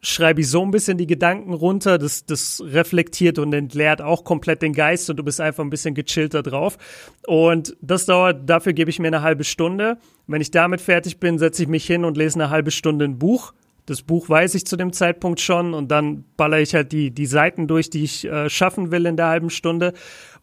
schreibe 0.00 0.40
ich 0.40 0.48
so 0.48 0.62
ein 0.62 0.70
bisschen 0.70 0.98
die 0.98 1.06
Gedanken 1.06 1.52
runter. 1.52 1.98
Das, 1.98 2.24
das 2.24 2.62
reflektiert 2.64 3.38
und 3.38 3.52
entleert 3.52 4.00
auch 4.00 4.24
komplett 4.24 4.62
den 4.62 4.72
Geist 4.72 5.10
und 5.10 5.16
du 5.16 5.24
bist 5.24 5.40
einfach 5.40 5.64
ein 5.64 5.70
bisschen 5.70 5.94
gechillter 5.94 6.42
drauf. 6.42 6.78
Und 7.26 7.76
das 7.80 8.06
dauert, 8.06 8.48
dafür 8.48 8.72
gebe 8.72 8.90
ich 8.90 8.98
mir 8.98 9.08
eine 9.08 9.22
halbe 9.22 9.44
Stunde. 9.44 9.98
Wenn 10.26 10.40
ich 10.40 10.50
damit 10.50 10.80
fertig 10.80 11.18
bin, 11.18 11.38
setze 11.38 11.62
ich 11.62 11.68
mich 11.68 11.86
hin 11.86 12.04
und 12.04 12.16
lese 12.16 12.38
eine 12.40 12.50
halbe 12.50 12.70
Stunde 12.70 13.04
ein 13.04 13.18
Buch. 13.18 13.52
Das 13.86 14.02
Buch 14.02 14.28
weiß 14.28 14.54
ich 14.54 14.66
zu 14.66 14.76
dem 14.76 14.92
Zeitpunkt 14.92 15.40
schon 15.40 15.72
und 15.72 15.90
dann 15.90 16.24
baller 16.36 16.60
ich 16.60 16.74
halt 16.74 16.92
die, 16.92 17.10
die 17.10 17.26
Seiten 17.26 17.66
durch, 17.66 17.88
die 17.88 18.04
ich 18.04 18.26
äh, 18.26 18.50
schaffen 18.50 18.90
will 18.90 19.06
in 19.06 19.16
der 19.16 19.28
halben 19.28 19.48
Stunde. 19.48 19.94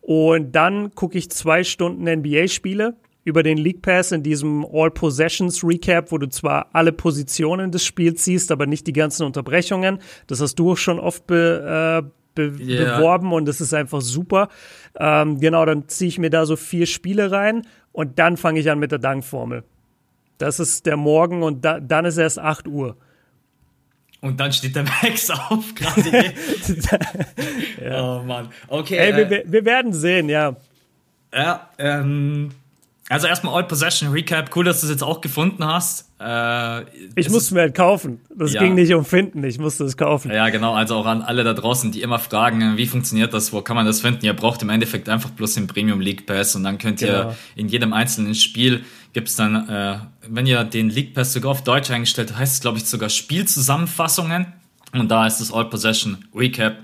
Und 0.01 0.55
dann 0.55 0.93
gucke 0.95 1.17
ich 1.17 1.29
zwei 1.29 1.63
Stunden 1.63 2.03
NBA-Spiele 2.03 2.95
über 3.25 3.43
den 3.43 3.57
League 3.57 3.81
Pass 3.81 4.11
in 4.11 4.23
diesem 4.23 4.65
All 4.71 4.91
Possessions 4.91 5.63
Recap, 5.63 6.11
wo 6.11 6.17
du 6.19 6.29
zwar 6.29 6.69
alle 6.73 6.93
Positionen 6.93 7.71
des 7.71 7.83
Spiels 7.83 8.23
siehst, 8.23 8.51
aber 8.51 8.67
nicht 8.67 8.87
die 8.87 8.93
ganzen 8.93 9.25
Unterbrechungen. 9.25 9.99
Das 10.27 10.39
hast 10.39 10.55
du 10.55 10.71
auch 10.71 10.77
schon 10.77 10.99
oft 10.99 11.25
be, 11.25 12.03
äh, 12.05 12.09
be 12.35 12.55
yeah. 12.63 12.97
beworben 12.97 13.33
und 13.33 13.45
das 13.45 13.61
ist 13.61 13.73
einfach 13.73 14.01
super. 14.01 14.49
Ähm, 14.97 15.39
genau, 15.39 15.65
dann 15.65 15.87
ziehe 15.89 16.07
ich 16.07 16.19
mir 16.19 16.29
da 16.29 16.45
so 16.45 16.55
vier 16.55 16.85
Spiele 16.85 17.31
rein 17.31 17.63
und 17.91 18.19
dann 18.19 18.37
fange 18.37 18.59
ich 18.59 18.69
an 18.69 18.77
mit 18.77 18.91
der 18.91 18.99
Dankformel. 18.99 19.63
Das 20.37 20.59
ist 20.59 20.85
der 20.85 20.97
Morgen 20.97 21.41
und 21.41 21.65
da, 21.65 21.79
dann 21.79 22.05
ist 22.05 22.17
erst 22.17 22.37
8 22.37 22.67
Uhr. 22.67 22.95
Und 24.21 24.39
dann 24.39 24.53
steht 24.53 24.75
der 24.75 24.83
Max 24.83 25.29
auf 25.49 25.73
gerade. 25.73 26.33
ja. 27.83 28.19
Oh 28.19 28.23
Mann. 28.23 28.49
Okay. 28.67 28.97
Ey, 28.97 29.11
äh, 29.11 29.29
wir, 29.29 29.43
wir 29.47 29.65
werden 29.65 29.93
sehen, 29.93 30.29
ja. 30.29 30.55
Ja, 31.33 31.69
ähm, 31.79 32.51
also 33.07 33.27
erstmal 33.27 33.53
All 33.53 33.67
Possession 33.67 34.09
Recap. 34.11 34.55
Cool, 34.55 34.65
dass 34.65 34.81
du 34.81 34.87
es 34.87 34.91
jetzt 34.91 35.03
auch 35.03 35.21
gefunden 35.21 35.63
hast. 35.63 36.09
Äh, 36.19 36.85
ich 37.15 37.29
musste 37.29 37.53
mir 37.53 37.61
halt 37.61 37.75
kaufen. 37.75 38.19
Das 38.35 38.53
ja. 38.53 38.61
ging 38.61 38.73
nicht 38.73 38.93
um 38.95 39.05
finden. 39.05 39.43
Ich 39.43 39.59
musste 39.59 39.83
es 39.83 39.95
kaufen. 39.95 40.31
Ja, 40.31 40.49
genau. 40.49 40.73
Also 40.73 40.95
auch 40.95 41.05
an 41.05 41.21
alle 41.21 41.43
da 41.43 41.53
draußen, 41.53 41.91
die 41.91 42.01
immer 42.01 42.17
fragen, 42.17 42.77
wie 42.77 42.87
funktioniert 42.87 43.31
das? 43.33 43.53
Wo 43.53 43.61
kann 43.61 43.75
man 43.75 43.85
das 43.85 44.01
finden? 44.01 44.25
Ihr 44.25 44.33
braucht 44.33 44.63
im 44.63 44.69
Endeffekt 44.69 45.07
einfach 45.07 45.29
bloß 45.29 45.53
den 45.53 45.67
Premium 45.67 46.01
League 46.01 46.25
Pass 46.25 46.55
und 46.55 46.63
dann 46.63 46.79
könnt 46.79 47.01
ihr 47.01 47.07
genau. 47.07 47.35
in 47.55 47.67
jedem 47.67 47.93
einzelnen 47.93 48.33
Spiel 48.33 48.83
gibt's 49.13 49.35
dann, 49.35 49.69
äh, 49.69 49.99
wenn 50.27 50.47
ihr 50.47 50.63
den 50.63 50.89
League 50.89 51.13
Pass 51.13 51.31
sogar 51.31 51.51
auf 51.51 51.63
Deutsch 51.63 51.91
eingestellt 51.91 52.31
habt, 52.31 52.39
heißt 52.39 52.55
es 52.55 52.61
glaube 52.61 52.79
ich 52.79 52.85
sogar 52.85 53.09
Spielzusammenfassungen. 53.09 54.47
Und 54.93 55.11
da 55.11 55.27
ist 55.27 55.39
das 55.39 55.53
All 55.53 55.65
Possession 55.65 56.25
Recap 56.33 56.75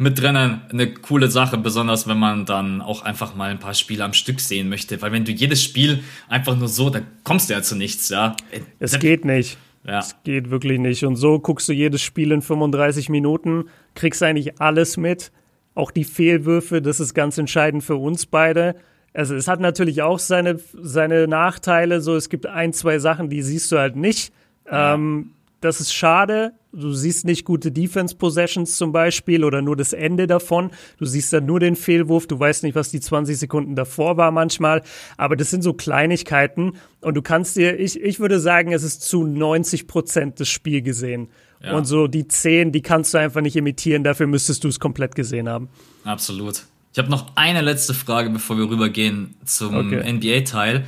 mit 0.00 0.18
drinnen 0.18 0.62
eine 0.70 0.94
coole 0.94 1.30
Sache, 1.30 1.58
besonders 1.58 2.08
wenn 2.08 2.18
man 2.18 2.46
dann 2.46 2.80
auch 2.80 3.02
einfach 3.02 3.34
mal 3.34 3.50
ein 3.50 3.58
paar 3.58 3.74
Spiele 3.74 4.02
am 4.02 4.14
Stück 4.14 4.40
sehen 4.40 4.70
möchte. 4.70 5.00
Weil 5.02 5.12
wenn 5.12 5.26
du 5.26 5.30
jedes 5.30 5.62
Spiel 5.62 6.02
einfach 6.26 6.56
nur 6.56 6.68
so, 6.68 6.88
da 6.88 7.02
kommst 7.22 7.50
du 7.50 7.54
ja 7.54 7.60
zu 7.62 7.76
nichts, 7.76 8.08
ja. 8.08 8.34
Es 8.78 8.98
geht 8.98 9.26
nicht. 9.26 9.58
Ja. 9.84 9.98
Es 9.98 10.16
geht 10.24 10.50
wirklich 10.50 10.78
nicht. 10.78 11.04
Und 11.04 11.16
so 11.16 11.38
guckst 11.38 11.68
du 11.68 11.74
jedes 11.74 12.00
Spiel 12.00 12.32
in 12.32 12.40
35 12.40 13.10
Minuten, 13.10 13.64
kriegst 13.94 14.22
eigentlich 14.22 14.58
alles 14.58 14.96
mit. 14.96 15.32
Auch 15.74 15.90
die 15.90 16.04
Fehlwürfe, 16.04 16.80
das 16.80 16.98
ist 16.98 17.12
ganz 17.12 17.36
entscheidend 17.36 17.84
für 17.84 17.96
uns 17.96 18.24
beide. 18.24 18.76
Also 19.12 19.34
es 19.34 19.48
hat 19.48 19.60
natürlich 19.60 20.00
auch 20.00 20.18
seine, 20.18 20.58
seine 20.80 21.28
Nachteile. 21.28 22.00
So, 22.00 22.16
es 22.16 22.30
gibt 22.30 22.46
ein, 22.46 22.72
zwei 22.72 22.98
Sachen, 23.00 23.28
die 23.28 23.42
siehst 23.42 23.70
du 23.70 23.78
halt 23.78 23.96
nicht. 23.96 24.32
Ja. 24.64 24.94
Ähm, 24.94 25.32
das 25.60 25.80
ist 25.80 25.92
schade. 25.92 26.52
Du 26.72 26.92
siehst 26.92 27.24
nicht 27.24 27.44
gute 27.44 27.72
Defense 27.72 28.14
Possessions 28.14 28.76
zum 28.76 28.92
Beispiel 28.92 29.44
oder 29.44 29.60
nur 29.60 29.76
das 29.76 29.92
Ende 29.92 30.26
davon. 30.26 30.70
Du 30.98 31.04
siehst 31.04 31.32
dann 31.32 31.46
nur 31.46 31.60
den 31.60 31.76
Fehlwurf. 31.76 32.26
Du 32.26 32.38
weißt 32.38 32.62
nicht, 32.62 32.74
was 32.74 32.90
die 32.90 33.00
20 33.00 33.38
Sekunden 33.38 33.74
davor 33.74 34.16
war 34.16 34.30
manchmal. 34.30 34.82
Aber 35.16 35.36
das 35.36 35.50
sind 35.50 35.62
so 35.62 35.74
Kleinigkeiten. 35.74 36.74
Und 37.00 37.14
du 37.14 37.22
kannst 37.22 37.56
dir, 37.56 37.78
ich, 37.78 38.00
ich 38.00 38.20
würde 38.20 38.38
sagen, 38.38 38.72
es 38.72 38.82
ist 38.82 39.02
zu 39.02 39.24
90 39.24 39.86
Prozent 39.86 40.40
das 40.40 40.48
Spiel 40.48 40.82
gesehen. 40.82 41.28
Ja. 41.62 41.76
Und 41.76 41.86
so 41.86 42.06
die 42.06 42.28
10, 42.28 42.72
die 42.72 42.82
kannst 42.82 43.12
du 43.12 43.18
einfach 43.18 43.40
nicht 43.40 43.56
imitieren. 43.56 44.04
Dafür 44.04 44.26
müsstest 44.26 44.64
du 44.64 44.68
es 44.68 44.80
komplett 44.80 45.14
gesehen 45.14 45.48
haben. 45.48 45.68
Absolut. 46.04 46.62
Ich 46.92 46.98
habe 46.98 47.10
noch 47.10 47.36
eine 47.36 47.60
letzte 47.60 47.94
Frage, 47.94 48.30
bevor 48.30 48.56
wir 48.56 48.70
rübergehen 48.70 49.34
zum 49.44 49.76
okay. 49.76 50.12
NBA-Teil. 50.12 50.84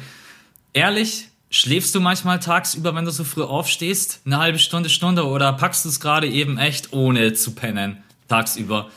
Ehrlich, 0.72 1.28
Schläfst 1.54 1.94
du 1.94 2.00
manchmal 2.00 2.40
tagsüber, 2.40 2.94
wenn 2.94 3.04
du 3.04 3.10
so 3.10 3.24
früh 3.24 3.42
aufstehst? 3.42 4.22
Eine 4.24 4.38
halbe 4.38 4.58
Stunde, 4.58 4.88
Stunde 4.88 5.26
oder 5.26 5.52
packst 5.52 5.84
du 5.84 5.90
es 5.90 6.00
gerade 6.00 6.26
eben 6.26 6.56
echt 6.56 6.94
ohne 6.94 7.34
zu 7.34 7.54
pennen 7.54 8.02
tagsüber? 8.26 8.88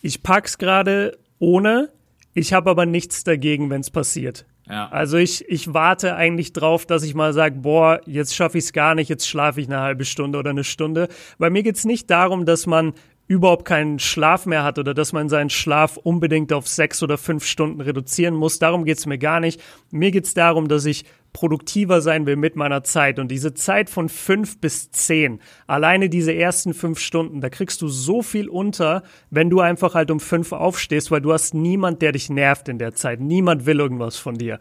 Ich 0.00 0.22
pack's 0.22 0.58
gerade 0.58 1.18
ohne. 1.40 1.88
Ich 2.32 2.52
habe 2.52 2.70
aber 2.70 2.86
nichts 2.86 3.24
dagegen, 3.24 3.70
wenn 3.70 3.80
es 3.80 3.90
passiert. 3.90 4.44
Ja. 4.68 4.88
Also 4.90 5.16
ich, 5.16 5.48
ich 5.48 5.74
warte 5.74 6.14
eigentlich 6.14 6.52
drauf, 6.52 6.86
dass 6.86 7.02
ich 7.02 7.16
mal 7.16 7.32
sage, 7.32 7.56
boah, 7.56 8.02
jetzt 8.06 8.36
schaffe 8.36 8.58
ich 8.58 8.64
es 8.64 8.72
gar 8.72 8.94
nicht, 8.94 9.08
jetzt 9.08 9.28
schlafe 9.28 9.60
ich 9.60 9.66
eine 9.66 9.80
halbe 9.80 10.04
Stunde 10.04 10.38
oder 10.38 10.50
eine 10.50 10.62
Stunde. 10.62 11.08
Bei 11.38 11.50
mir 11.50 11.64
geht's 11.64 11.84
nicht 11.84 12.08
darum, 12.08 12.46
dass 12.46 12.68
man 12.68 12.92
überhaupt 13.28 13.66
keinen 13.66 13.98
Schlaf 13.98 14.46
mehr 14.46 14.64
hat 14.64 14.78
oder 14.78 14.94
dass 14.94 15.12
man 15.12 15.28
seinen 15.28 15.50
Schlaf 15.50 15.98
unbedingt 15.98 16.52
auf 16.52 16.66
sechs 16.66 17.02
oder 17.02 17.18
fünf 17.18 17.44
Stunden 17.44 17.82
reduzieren 17.82 18.34
muss. 18.34 18.58
Darum 18.58 18.84
geht's 18.84 19.04
mir 19.04 19.18
gar 19.18 19.38
nicht. 19.38 19.60
Mir 19.90 20.10
geht's 20.10 20.32
darum, 20.32 20.66
dass 20.66 20.86
ich 20.86 21.04
produktiver 21.34 22.00
sein 22.00 22.24
will 22.24 22.36
mit 22.36 22.56
meiner 22.56 22.82
Zeit 22.84 23.18
und 23.18 23.30
diese 23.30 23.52
Zeit 23.52 23.90
von 23.90 24.08
fünf 24.08 24.60
bis 24.60 24.90
zehn, 24.90 25.40
alleine 25.66 26.08
diese 26.08 26.34
ersten 26.34 26.72
fünf 26.72 26.98
Stunden, 26.98 27.42
da 27.42 27.50
kriegst 27.50 27.82
du 27.82 27.88
so 27.88 28.22
viel 28.22 28.48
unter, 28.48 29.02
wenn 29.30 29.50
du 29.50 29.60
einfach 29.60 29.94
halt 29.94 30.10
um 30.10 30.20
fünf 30.20 30.52
aufstehst, 30.52 31.10
weil 31.10 31.20
du 31.20 31.32
hast 31.32 31.52
niemand, 31.52 32.00
der 32.00 32.12
dich 32.12 32.30
nervt 32.30 32.68
in 32.68 32.78
der 32.78 32.94
Zeit. 32.94 33.20
Niemand 33.20 33.66
will 33.66 33.78
irgendwas 33.78 34.16
von 34.16 34.36
dir. 34.36 34.58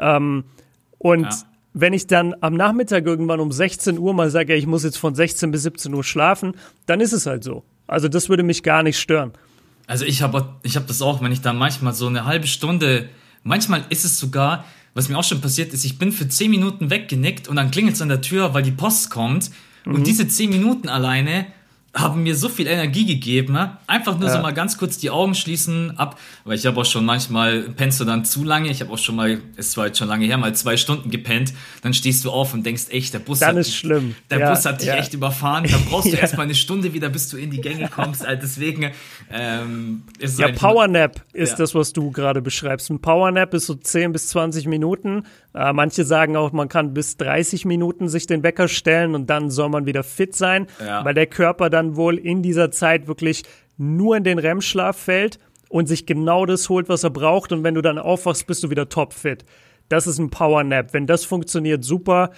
Ähm, 0.00 0.44
und 0.96 1.24
ja. 1.24 1.42
wenn 1.74 1.92
ich 1.92 2.06
dann 2.06 2.34
am 2.40 2.54
Nachmittag 2.54 3.04
irgendwann 3.04 3.40
um 3.40 3.52
16 3.52 3.98
Uhr 3.98 4.14
mal 4.14 4.30
sage, 4.30 4.54
ich 4.54 4.66
muss 4.66 4.84
jetzt 4.84 4.96
von 4.96 5.14
16 5.14 5.50
bis 5.50 5.64
17 5.64 5.92
Uhr 5.92 6.02
schlafen, 6.02 6.54
dann 6.86 7.00
ist 7.00 7.12
es 7.12 7.26
halt 7.26 7.44
so. 7.44 7.62
Also 7.86 8.08
das 8.08 8.28
würde 8.28 8.42
mich 8.42 8.62
gar 8.62 8.82
nicht 8.82 8.98
stören. 8.98 9.32
Also 9.86 10.04
ich 10.04 10.22
habe 10.22 10.54
ich 10.62 10.76
hab 10.76 10.86
das 10.86 11.00
auch, 11.02 11.22
wenn 11.22 11.32
ich 11.32 11.40
da 11.40 11.52
manchmal 11.52 11.94
so 11.94 12.08
eine 12.08 12.24
halbe 12.24 12.46
Stunde, 12.46 13.08
manchmal 13.44 13.84
ist 13.88 14.04
es 14.04 14.18
sogar, 14.18 14.64
was 14.94 15.08
mir 15.08 15.16
auch 15.16 15.24
schon 15.24 15.40
passiert 15.40 15.72
ist, 15.72 15.84
ich 15.84 15.98
bin 15.98 16.10
für 16.10 16.28
10 16.28 16.50
Minuten 16.50 16.90
weggenickt 16.90 17.48
und 17.48 17.56
dann 17.56 17.70
klingelt 17.70 17.96
es 17.96 18.02
an 18.02 18.08
der 18.08 18.20
Tür, 18.20 18.54
weil 18.54 18.62
die 18.62 18.72
Post 18.72 19.10
kommt. 19.10 19.50
Mhm. 19.84 19.94
Und 19.94 20.06
diese 20.06 20.26
10 20.26 20.50
Minuten 20.50 20.88
alleine 20.88 21.46
haben 21.96 22.22
mir 22.22 22.34
so 22.34 22.48
viel 22.48 22.66
Energie 22.66 23.06
gegeben. 23.06 23.54
Ne? 23.54 23.78
Einfach 23.86 24.18
nur 24.18 24.28
ja. 24.28 24.36
so 24.36 24.42
mal 24.42 24.52
ganz 24.52 24.76
kurz 24.76 24.98
die 24.98 25.10
Augen 25.10 25.34
schließen 25.34 25.98
ab, 25.98 26.18
weil 26.44 26.56
ich 26.56 26.66
habe 26.66 26.78
auch 26.78 26.84
schon 26.84 27.06
manchmal 27.06 27.62
pennst 27.62 27.98
du 28.00 28.04
dann 28.04 28.24
zu 28.24 28.44
lange. 28.44 28.70
Ich 28.70 28.82
habe 28.82 28.92
auch 28.92 28.98
schon 28.98 29.16
mal, 29.16 29.40
es 29.56 29.76
war 29.76 29.86
jetzt 29.86 29.98
schon 29.98 30.08
lange 30.08 30.26
her, 30.26 30.36
mal 30.36 30.54
zwei 30.54 30.76
Stunden 30.76 31.10
gepennt. 31.10 31.54
Dann 31.82 31.94
stehst 31.94 32.24
du 32.24 32.30
auf 32.30 32.52
und 32.52 32.66
denkst, 32.66 32.84
echt, 32.90 33.14
der 33.14 33.20
Bus 33.20 33.38
dann 33.38 33.50
hat, 33.50 33.56
ist 33.56 33.74
schlimm. 33.74 34.14
Der 34.30 34.40
ja, 34.40 34.50
Bus 34.50 34.66
hat 34.66 34.80
dich 34.80 34.88
ja. 34.88 34.96
echt 34.96 35.14
überfahren. 35.14 35.64
Da 35.64 35.78
brauchst 35.88 36.08
du 36.08 36.12
ja. 36.16 36.18
erstmal 36.18 36.44
eine 36.44 36.54
Stunde 36.54 36.92
wieder, 36.92 37.08
bis 37.08 37.30
du 37.30 37.38
in 37.38 37.50
die 37.50 37.60
Gänge 37.62 37.88
kommst. 37.88 38.24
Also 38.24 38.40
deswegen 38.42 38.90
ähm, 39.32 40.02
ist 40.18 40.34
es 40.34 40.38
ja 40.38 40.52
Powernap 40.52 41.22
ist 41.32 41.56
das, 41.56 41.74
was 41.74 41.94
du 41.94 42.10
gerade 42.10 42.42
beschreibst. 42.42 42.90
Ein 42.90 43.00
Powernap 43.00 43.54
ist 43.54 43.66
so 43.66 43.74
10 43.74 44.12
bis 44.12 44.28
20 44.28 44.66
Minuten. 44.66 45.24
Äh, 45.54 45.72
manche 45.72 46.04
sagen 46.04 46.36
auch, 46.36 46.52
man 46.52 46.68
kann 46.68 46.92
bis 46.92 47.16
30 47.16 47.64
Minuten 47.64 48.08
sich 48.08 48.26
den 48.26 48.42
Wecker 48.42 48.68
stellen 48.68 49.14
und 49.14 49.30
dann 49.30 49.50
soll 49.50 49.70
man 49.70 49.86
wieder 49.86 50.02
fit 50.02 50.34
sein, 50.34 50.66
weil 50.78 51.14
der 51.14 51.26
Körper 51.26 51.70
dann 51.70 51.85
dann 51.86 51.96
wohl 51.96 52.18
in 52.18 52.42
dieser 52.42 52.70
Zeit 52.70 53.06
wirklich 53.06 53.42
nur 53.76 54.16
in 54.16 54.24
den 54.24 54.38
REM-Schlaf 54.38 54.96
fällt 54.96 55.38
und 55.68 55.86
sich 55.86 56.06
genau 56.06 56.46
das 56.46 56.68
holt, 56.68 56.88
was 56.88 57.04
er 57.04 57.10
braucht. 57.10 57.52
Und 57.52 57.64
wenn 57.64 57.74
du 57.74 57.82
dann 57.82 57.98
aufwachst, 57.98 58.46
bist 58.46 58.62
du 58.64 58.70
wieder 58.70 58.88
topfit. 58.88 59.44
Das 59.88 60.06
ist 60.06 60.18
ein 60.18 60.30
Power 60.30 60.64
Nap. 60.64 60.92
Wenn 60.92 61.06
das 61.06 61.24
funktioniert, 61.24 61.84
super. 61.84 62.30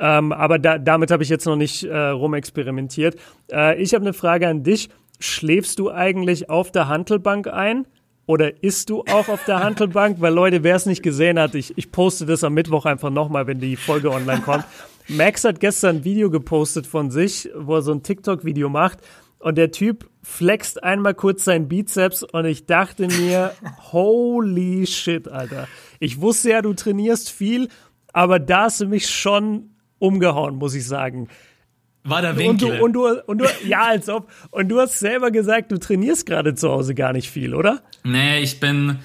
Ähm, 0.00 0.32
aber 0.32 0.58
da, 0.58 0.78
damit 0.78 1.10
habe 1.10 1.22
ich 1.22 1.28
jetzt 1.28 1.46
noch 1.46 1.56
nicht 1.56 1.84
äh, 1.84 1.96
rumexperimentiert. 1.96 3.16
Äh, 3.50 3.80
ich 3.80 3.94
habe 3.94 4.04
eine 4.04 4.12
Frage 4.12 4.48
an 4.48 4.62
dich. 4.62 4.90
Schläfst 5.18 5.78
du 5.78 5.90
eigentlich 5.90 6.50
auf 6.50 6.70
der 6.70 6.88
Hantelbank 6.88 7.46
ein? 7.48 7.86
Oder 8.26 8.62
isst 8.62 8.90
du 8.90 9.02
auch 9.02 9.28
auf 9.28 9.44
der 9.44 9.60
Hantelbank? 9.62 10.20
Weil 10.20 10.34
Leute, 10.34 10.64
wer 10.64 10.74
es 10.74 10.84
nicht 10.84 11.02
gesehen 11.02 11.38
hat, 11.38 11.54
ich, 11.54 11.78
ich 11.78 11.92
poste 11.92 12.26
das 12.26 12.42
am 12.44 12.54
Mittwoch 12.54 12.84
einfach 12.84 13.10
nochmal, 13.10 13.46
wenn 13.46 13.60
die 13.60 13.76
Folge 13.76 14.10
online 14.10 14.42
kommt. 14.42 14.64
Max 15.08 15.44
hat 15.44 15.60
gestern 15.60 15.96
ein 15.96 16.04
Video 16.04 16.30
gepostet 16.30 16.86
von 16.86 17.10
sich, 17.10 17.48
wo 17.54 17.76
er 17.76 17.82
so 17.82 17.92
ein 17.92 18.02
TikTok-Video 18.02 18.68
macht. 18.68 18.98
Und 19.38 19.56
der 19.58 19.70
Typ 19.70 20.08
flext 20.22 20.82
einmal 20.82 21.14
kurz 21.14 21.44
seinen 21.44 21.68
Bizeps 21.68 22.22
und 22.22 22.46
ich 22.46 22.66
dachte 22.66 23.06
mir, 23.06 23.52
holy 23.92 24.86
shit, 24.86 25.28
Alter. 25.28 25.68
Ich 26.00 26.20
wusste 26.20 26.50
ja, 26.50 26.62
du 26.62 26.74
trainierst 26.74 27.30
viel, 27.30 27.68
aber 28.12 28.38
da 28.38 28.64
hast 28.64 28.80
du 28.80 28.86
mich 28.86 29.08
schon 29.08 29.70
umgehauen, 29.98 30.56
muss 30.56 30.74
ich 30.74 30.86
sagen. 30.86 31.28
War 32.02 32.22
der 32.22 32.36
Winkel. 32.36 32.80
Und 32.80 32.94
du, 32.94 33.06
und 33.06 33.14
du, 33.14 33.22
und 33.26 33.38
du, 33.38 33.44
ja, 33.66 33.82
als 33.82 34.08
ob. 34.08 34.30
Und 34.50 34.68
du 34.68 34.80
hast 34.80 34.98
selber 34.98 35.30
gesagt, 35.30 35.72
du 35.72 35.78
trainierst 35.78 36.24
gerade 36.24 36.54
zu 36.54 36.70
Hause 36.70 36.94
gar 36.94 37.12
nicht 37.12 37.30
viel, 37.30 37.54
oder? 37.54 37.82
Nee, 38.04 38.40
ich 38.40 38.60
bin, 38.60 38.98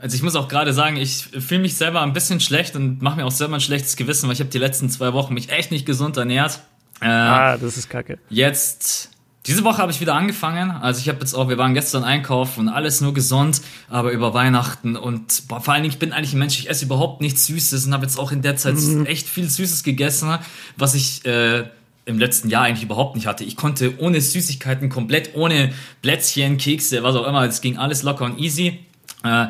also 0.00 0.14
ich 0.14 0.22
muss 0.22 0.36
auch 0.36 0.48
gerade 0.48 0.72
sagen, 0.72 0.96
ich 0.96 1.28
fühle 1.38 1.60
mich 1.60 1.76
selber 1.76 2.02
ein 2.02 2.12
bisschen 2.12 2.40
schlecht 2.40 2.76
und 2.76 3.02
mache 3.02 3.16
mir 3.16 3.26
auch 3.26 3.32
selber 3.32 3.54
ein 3.54 3.60
schlechtes 3.60 3.96
Gewissen, 3.96 4.28
weil 4.28 4.34
ich 4.34 4.40
habe 4.40 4.50
die 4.50 4.58
letzten 4.58 4.88
zwei 4.90 5.12
Wochen 5.12 5.34
mich 5.34 5.50
echt 5.50 5.70
nicht 5.70 5.86
gesund 5.86 6.16
ernährt. 6.16 6.60
Äh, 7.00 7.06
ah, 7.06 7.56
das 7.56 7.76
ist 7.76 7.90
kacke. 7.90 8.18
Jetzt, 8.28 9.10
diese 9.46 9.64
Woche 9.64 9.78
habe 9.78 9.90
ich 9.90 10.00
wieder 10.00 10.14
angefangen. 10.14 10.70
Also 10.70 11.00
ich 11.00 11.08
habe 11.08 11.18
jetzt 11.20 11.34
auch, 11.34 11.48
wir 11.48 11.58
waren 11.58 11.74
gestern 11.74 12.04
einkaufen 12.04 12.60
und 12.60 12.68
alles 12.68 13.00
nur 13.00 13.12
gesund, 13.12 13.60
aber 13.88 14.12
über 14.12 14.34
Weihnachten 14.34 14.96
und 14.96 15.48
boah, 15.48 15.60
vor 15.60 15.74
allen 15.74 15.82
Dingen, 15.82 15.92
ich 15.92 15.98
bin 15.98 16.12
eigentlich 16.12 16.32
ein 16.32 16.38
Mensch, 16.38 16.58
ich 16.58 16.70
esse 16.70 16.84
überhaupt 16.84 17.20
nichts 17.20 17.46
Süßes 17.46 17.86
und 17.86 17.92
habe 17.92 18.04
jetzt 18.04 18.18
auch 18.18 18.30
in 18.30 18.42
der 18.42 18.56
Zeit 18.56 18.76
mhm. 18.76 19.04
echt 19.04 19.28
viel 19.28 19.48
Süßes 19.48 19.82
gegessen, 19.82 20.38
was 20.76 20.94
ich 20.94 21.24
äh, 21.24 21.64
im 22.04 22.18
letzten 22.18 22.48
Jahr 22.50 22.64
eigentlich 22.64 22.84
überhaupt 22.84 23.16
nicht 23.16 23.26
hatte. 23.26 23.42
Ich 23.42 23.56
konnte 23.56 23.98
ohne 23.98 24.20
Süßigkeiten, 24.20 24.88
komplett 24.88 25.34
ohne 25.34 25.72
Plätzchen, 26.02 26.56
Kekse, 26.56 27.02
was 27.02 27.16
auch 27.16 27.26
immer, 27.26 27.44
es 27.44 27.60
ging 27.60 27.78
alles 27.78 28.04
locker 28.04 28.24
und 28.24 28.38
easy. 28.38 28.78
Äh, 29.24 29.48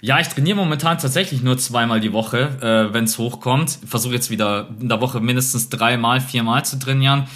ja, 0.00 0.20
ich 0.20 0.28
trainiere 0.28 0.56
momentan 0.56 0.98
tatsächlich 0.98 1.42
nur 1.42 1.58
zweimal 1.58 2.00
die 2.00 2.12
Woche, 2.12 2.58
äh, 2.60 2.92
wenn 2.92 3.04
es 3.04 3.18
hochkommt. 3.18 3.78
Versuche 3.86 4.14
jetzt 4.14 4.30
wieder 4.30 4.68
in 4.80 4.88
der 4.88 5.00
Woche 5.00 5.20
mindestens 5.20 5.68
dreimal, 5.68 6.20
viermal 6.20 6.64
zu 6.64 6.78
trainieren. 6.78 7.26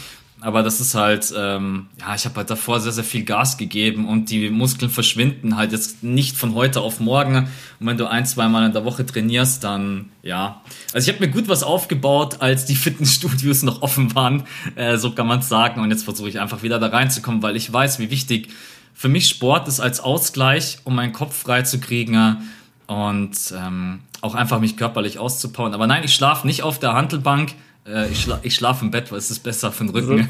Aber 0.43 0.63
das 0.63 0.81
ist 0.81 0.95
halt, 0.95 1.35
ähm, 1.37 1.89
ja, 1.99 2.15
ich 2.15 2.25
habe 2.25 2.37
halt 2.37 2.49
davor 2.49 2.81
sehr, 2.81 2.93
sehr 2.93 3.05
viel 3.05 3.25
Gas 3.25 3.59
gegeben 3.59 4.09
und 4.09 4.31
die 4.31 4.49
Muskeln 4.49 4.91
verschwinden 4.91 5.57
halt 5.57 5.73
jetzt 5.73 6.03
nicht 6.03 6.37
von 6.37 6.55
heute 6.55 6.81
auf 6.81 6.99
morgen. 6.99 7.49
Und 7.79 7.87
wenn 7.87 7.99
du 7.99 8.09
ein, 8.09 8.25
zweimal 8.25 8.65
in 8.65 8.73
der 8.73 8.87
Woche 8.87 9.05
trainierst, 9.05 9.63
dann 9.65 10.09
ja. 10.23 10.63
Also 10.95 11.11
ich 11.11 11.15
habe 11.15 11.27
mir 11.27 11.33
gut 11.33 11.49
was 11.49 11.63
aufgebaut, 11.63 12.41
als 12.41 12.65
die 12.65 12.75
Fitnessstudios 12.77 13.63
noch 13.63 13.83
offen 13.83 14.15
waren, 14.15 14.45
äh, 14.77 14.97
so 14.97 15.11
kann 15.13 15.27
man 15.27 15.43
sagen. 15.43 15.83
Und 15.83 15.91
jetzt 15.91 16.05
versuche 16.05 16.31
ich 16.31 16.41
einfach 16.41 16.63
wieder 16.63 16.79
da 16.79 16.87
reinzukommen, 16.87 17.43
weil 17.43 17.57
ich 17.57 17.71
weiß, 17.71 17.99
wie 17.99 18.11
wichtig 18.11 18.49
für 18.95 19.09
mich 19.09 19.29
Sport 19.29 19.69
ist 19.69 19.81
als 19.81 20.01
Ausgleich, 20.01 20.79
um 20.85 20.95
meinen 20.95 21.13
Kopf 21.13 21.35
frei 21.37 21.63
zu 21.63 21.81
kriegen 21.81 22.39
und 22.87 23.55
ähm, 23.57 24.01
auch 24.21 24.35
einfach 24.35 24.61
mich 24.61 24.77
körperlich 24.77 25.19
auszupowern. 25.19 25.75
Aber 25.75 25.87
nein, 25.87 26.03
ich 26.05 26.15
schlafe 26.15 26.47
nicht 26.47 26.63
auf 26.63 26.79
der 26.79 26.93
Handelbank. 26.93 27.55
Äh, 27.87 28.11
ich, 28.11 28.23
schla 28.23 28.41
ich 28.43 28.55
schlafe 28.55 28.85
im 28.85 28.91
Bett, 28.91 29.11
weil 29.11 29.19
es 29.19 29.31
ist 29.31 29.41
besser 29.41 29.73
für 29.73 29.85
den 29.85 29.91
Rücken. 29.91 30.29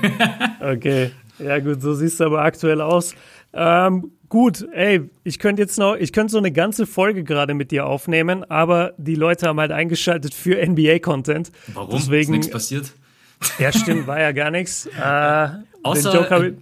So, 0.60 0.66
okay, 0.66 1.10
ja 1.38 1.58
gut, 1.58 1.80
so 1.82 1.94
siehst 1.94 2.20
du 2.20 2.24
aber 2.24 2.42
aktuell 2.42 2.80
aus. 2.80 3.14
Ähm, 3.52 4.12
gut, 4.28 4.66
ey, 4.72 5.08
ich 5.24 5.38
könnte 5.38 5.62
jetzt 5.62 5.78
noch, 5.78 5.96
ich 5.96 6.12
könnte 6.12 6.32
so 6.32 6.38
eine 6.38 6.52
ganze 6.52 6.86
Folge 6.86 7.24
gerade 7.24 7.54
mit 7.54 7.70
dir 7.70 7.86
aufnehmen, 7.86 8.44
aber 8.44 8.92
die 8.96 9.16
Leute 9.16 9.48
haben 9.48 9.58
halt 9.58 9.72
eingeschaltet 9.72 10.34
für 10.34 10.64
NBA-Content. 10.64 11.50
Warum? 11.74 11.96
Deswegen, 11.96 12.34
ist 12.34 12.38
nichts 12.38 12.50
passiert? 12.50 12.92
Ja, 13.58 13.72
stimmt, 13.72 14.06
war 14.06 14.20
ja 14.20 14.32
gar 14.32 14.50
nichts. 14.50 14.88
Äh, 15.00 15.48
Außer, 15.82 16.52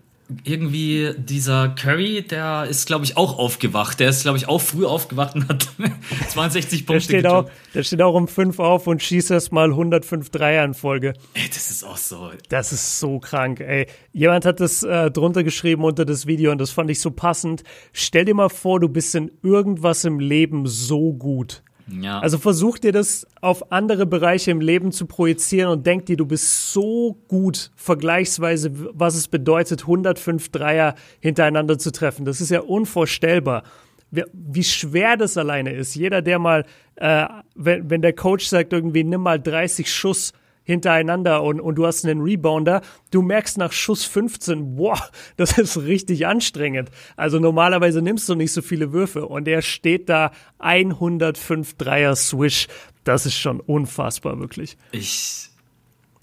irgendwie 0.44 1.14
dieser 1.16 1.70
Curry, 1.70 2.22
der 2.22 2.66
ist, 2.68 2.86
glaube 2.86 3.04
ich, 3.04 3.16
auch 3.16 3.38
aufgewacht. 3.38 3.98
Der 3.98 4.10
ist, 4.10 4.22
glaube 4.22 4.36
ich, 4.36 4.46
auch 4.46 4.60
früh 4.60 4.84
aufgewacht 4.84 5.34
und 5.34 5.48
hat 5.48 5.68
62 6.28 6.86
Punkte 6.86 6.92
der 6.92 7.00
steht 7.20 7.26
auch, 7.26 7.50
Der 7.74 7.82
steht 7.82 8.02
auch 8.02 8.14
um 8.14 8.28
5 8.28 8.58
auf 8.58 8.86
und 8.86 9.02
schießt 9.02 9.30
erst 9.30 9.52
mal 9.52 9.70
105 9.70 10.28
Dreier 10.30 10.64
in 10.64 10.74
Folge. 10.74 11.14
Ey, 11.34 11.48
das 11.48 11.70
ist 11.70 11.84
auch 11.84 11.96
so. 11.96 12.30
Das 12.50 12.72
ist 12.72 13.00
so 13.00 13.18
krank, 13.18 13.60
ey. 13.60 13.86
Jemand 14.12 14.44
hat 14.44 14.60
das 14.60 14.82
äh, 14.82 15.10
drunter 15.10 15.44
geschrieben 15.44 15.84
unter 15.84 16.04
das 16.04 16.26
Video 16.26 16.52
und 16.52 16.58
das 16.58 16.70
fand 16.70 16.90
ich 16.90 17.00
so 17.00 17.10
passend. 17.10 17.62
Stell 17.92 18.26
dir 18.26 18.34
mal 18.34 18.50
vor, 18.50 18.80
du 18.80 18.88
bist 18.88 19.14
in 19.14 19.30
irgendwas 19.42 20.04
im 20.04 20.20
Leben 20.20 20.66
so 20.66 21.14
gut. 21.14 21.62
Ja. 21.90 22.20
Also 22.20 22.38
versuch 22.38 22.78
dir 22.78 22.92
das 22.92 23.26
auf 23.40 23.72
andere 23.72 24.06
Bereiche 24.06 24.50
im 24.50 24.60
Leben 24.60 24.92
zu 24.92 25.06
projizieren 25.06 25.70
und 25.70 25.86
denk 25.86 26.06
dir, 26.06 26.16
du 26.16 26.26
bist 26.26 26.72
so 26.72 27.18
gut 27.28 27.70
vergleichsweise, 27.76 28.70
was 28.92 29.14
es 29.14 29.28
bedeutet, 29.28 29.82
105 29.82 30.50
Dreier 30.50 30.94
hintereinander 31.20 31.78
zu 31.78 31.90
treffen. 31.90 32.24
Das 32.24 32.40
ist 32.40 32.50
ja 32.50 32.60
unvorstellbar. 32.60 33.62
Wie 34.10 34.64
schwer 34.64 35.16
das 35.16 35.36
alleine 35.36 35.72
ist. 35.72 35.94
Jeder, 35.94 36.22
der 36.22 36.38
mal, 36.38 36.64
äh, 36.96 37.26
wenn, 37.54 37.90
wenn 37.90 38.02
der 38.02 38.14
Coach 38.14 38.46
sagt, 38.46 38.72
irgendwie 38.72 39.04
nimm 39.04 39.22
mal 39.22 39.38
30 39.40 39.92
Schuss 39.92 40.32
hintereinander 40.68 41.42
und, 41.42 41.60
und 41.62 41.76
du 41.76 41.86
hast 41.86 42.04
einen 42.04 42.20
Rebounder, 42.20 42.82
du 43.10 43.22
merkst 43.22 43.56
nach 43.56 43.72
Schuss 43.72 44.04
15, 44.04 44.76
boah, 44.76 45.02
das 45.38 45.56
ist 45.56 45.78
richtig 45.78 46.26
anstrengend. 46.26 46.90
Also 47.16 47.38
normalerweise 47.38 48.02
nimmst 48.02 48.28
du 48.28 48.34
nicht 48.34 48.52
so 48.52 48.60
viele 48.60 48.92
Würfe 48.92 49.26
und 49.26 49.48
er 49.48 49.62
steht 49.62 50.10
da 50.10 50.30
105 50.58 51.74
Dreier 51.78 52.14
Swish. 52.14 52.68
Das 53.02 53.24
ist 53.24 53.36
schon 53.36 53.60
unfassbar, 53.60 54.38
wirklich. 54.38 54.76
Ich, 54.92 55.48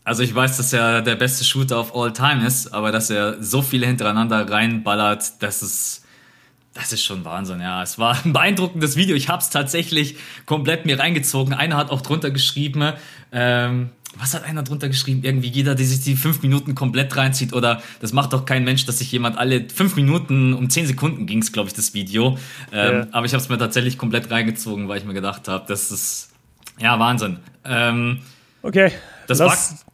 also 0.04 0.22
ich 0.22 0.36
weiß, 0.36 0.58
dass 0.58 0.72
er 0.74 1.02
der 1.02 1.16
beste 1.16 1.44
Shooter 1.44 1.80
of 1.80 1.96
all 1.96 2.14
time 2.14 2.46
ist, 2.46 2.72
aber 2.72 2.92
dass 2.92 3.10
er 3.10 3.42
so 3.42 3.64
viele 3.64 3.88
hintereinander 3.88 4.48
reinballert, 4.48 5.42
das 5.42 5.64
ist, 5.64 6.06
das 6.76 6.94
ist 6.94 7.04
schon 7.04 7.26
Wahnsinn, 7.26 7.62
ja. 7.62 7.82
Es 7.82 7.98
war 7.98 8.24
ein 8.24 8.32
beeindruckendes 8.32 8.96
Video. 8.96 9.16
Ich 9.16 9.28
habe 9.28 9.42
es 9.42 9.50
tatsächlich 9.50 10.18
komplett 10.46 10.86
mir 10.86 11.00
reingezogen. 11.00 11.56
Einer 11.56 11.78
hat 11.78 11.90
auch 11.90 12.02
drunter 12.02 12.30
geschrieben, 12.30 12.94
ähm, 13.32 13.90
was 14.18 14.34
hat 14.34 14.44
einer 14.44 14.64
drunter 14.64 14.88
geschrieben? 14.88 15.22
Irgendwie 15.24 15.50
jeder, 15.50 15.76
der 15.76 15.86
sich 15.86 16.02
die 16.02 16.16
fünf 16.16 16.42
Minuten 16.42 16.76
komplett 16.76 17.16
reinzieht 17.16 17.54
oder 17.54 17.82
das 18.00 18.14
macht 18.14 18.34
doch 18.34 18.46
kein 18.46 18.64
Mensch, 18.64 18.86
dass 18.86 19.00
sich 19.00 19.12
jemand 19.12 19.38
alle 19.38 19.68
fünf 19.70 19.96
Minuten 19.96 20.54
um 20.54 20.70
zehn 20.70 20.88
Sekunden 20.88 21.26
ging's, 21.26 21.52
glaube 21.52 21.68
ich, 21.68 21.74
das 21.74 21.94
Video. 21.94 22.38
Ähm, 22.72 22.94
ja. 22.94 23.08
Aber 23.12 23.26
ich 23.26 23.34
habe 23.34 23.44
es 23.44 23.50
mir 23.50 23.58
tatsächlich 23.58 23.98
komplett 23.98 24.32
reingezogen, 24.32 24.88
weil 24.88 25.00
ich 25.00 25.06
mir 25.06 25.14
gedacht 25.14 25.48
habe, 25.48 25.66
das 25.68 25.92
ist 25.92 26.30
ja 26.80 26.98
Wahnsinn. 27.00 27.40
Ähm, 27.66 28.22
okay. 28.62 28.92
Das 29.28 29.40
Lass, 29.40 29.86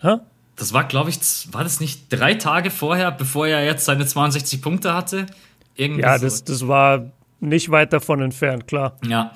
war, 0.00 0.16
hä? 0.16 0.22
das 0.56 0.72
war, 0.72 0.84
glaube 0.84 1.10
ich, 1.10 1.18
war 1.52 1.62
das 1.62 1.80
nicht 1.80 2.12
drei 2.12 2.34
Tage 2.34 2.70
vorher, 2.70 3.10
bevor 3.10 3.46
er 3.46 3.64
jetzt 3.64 3.84
seine 3.84 4.06
62 4.06 4.60
Punkte 4.60 4.94
hatte? 4.94 5.26
Irgendwie 5.74 6.02
ja, 6.02 6.18
das, 6.18 6.44
das 6.44 6.66
war 6.66 7.10
nicht 7.40 7.70
weit 7.70 7.92
davon 7.92 8.22
entfernt, 8.22 8.66
klar. 8.66 8.96
Ja. 9.06 9.32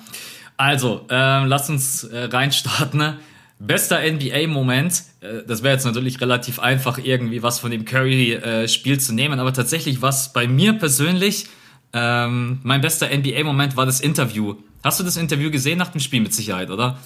Also, 0.57 1.05
ähm, 1.09 1.45
lass 1.45 1.69
uns 1.69 2.03
äh, 2.03 2.25
reinstarten. 2.25 2.99
Ne? 2.99 3.19
Bester 3.67 3.99
NBA-Moment, 3.99 5.03
äh, 5.21 5.43
das 5.47 5.61
wäre 5.61 5.75
jetzt 5.75 5.85
natürlich 5.85 6.19
relativ 6.19 6.59
einfach, 6.59 6.97
irgendwie 6.97 7.43
was 7.43 7.59
von 7.59 7.69
dem 7.69 7.85
Curry-Spiel 7.85 8.93
äh, 8.93 8.97
zu 8.97 9.13
nehmen, 9.13 9.39
aber 9.39 9.53
tatsächlich 9.53 10.01
was 10.01 10.33
bei 10.33 10.47
mir 10.47 10.73
persönlich 10.73 11.45
ähm, 11.93 12.59
mein 12.63 12.81
bester 12.81 13.07
NBA-Moment 13.15 13.77
war 13.77 13.85
das 13.85 13.99
Interview. 13.99 14.55
Hast 14.83 14.99
du 14.99 15.03
das 15.03 15.17
Interview 15.17 15.51
gesehen 15.51 15.77
nach 15.77 15.89
dem 15.89 15.99
Spiel 15.99 16.21
mit 16.21 16.33
Sicherheit, 16.33 16.71
oder? 16.71 16.97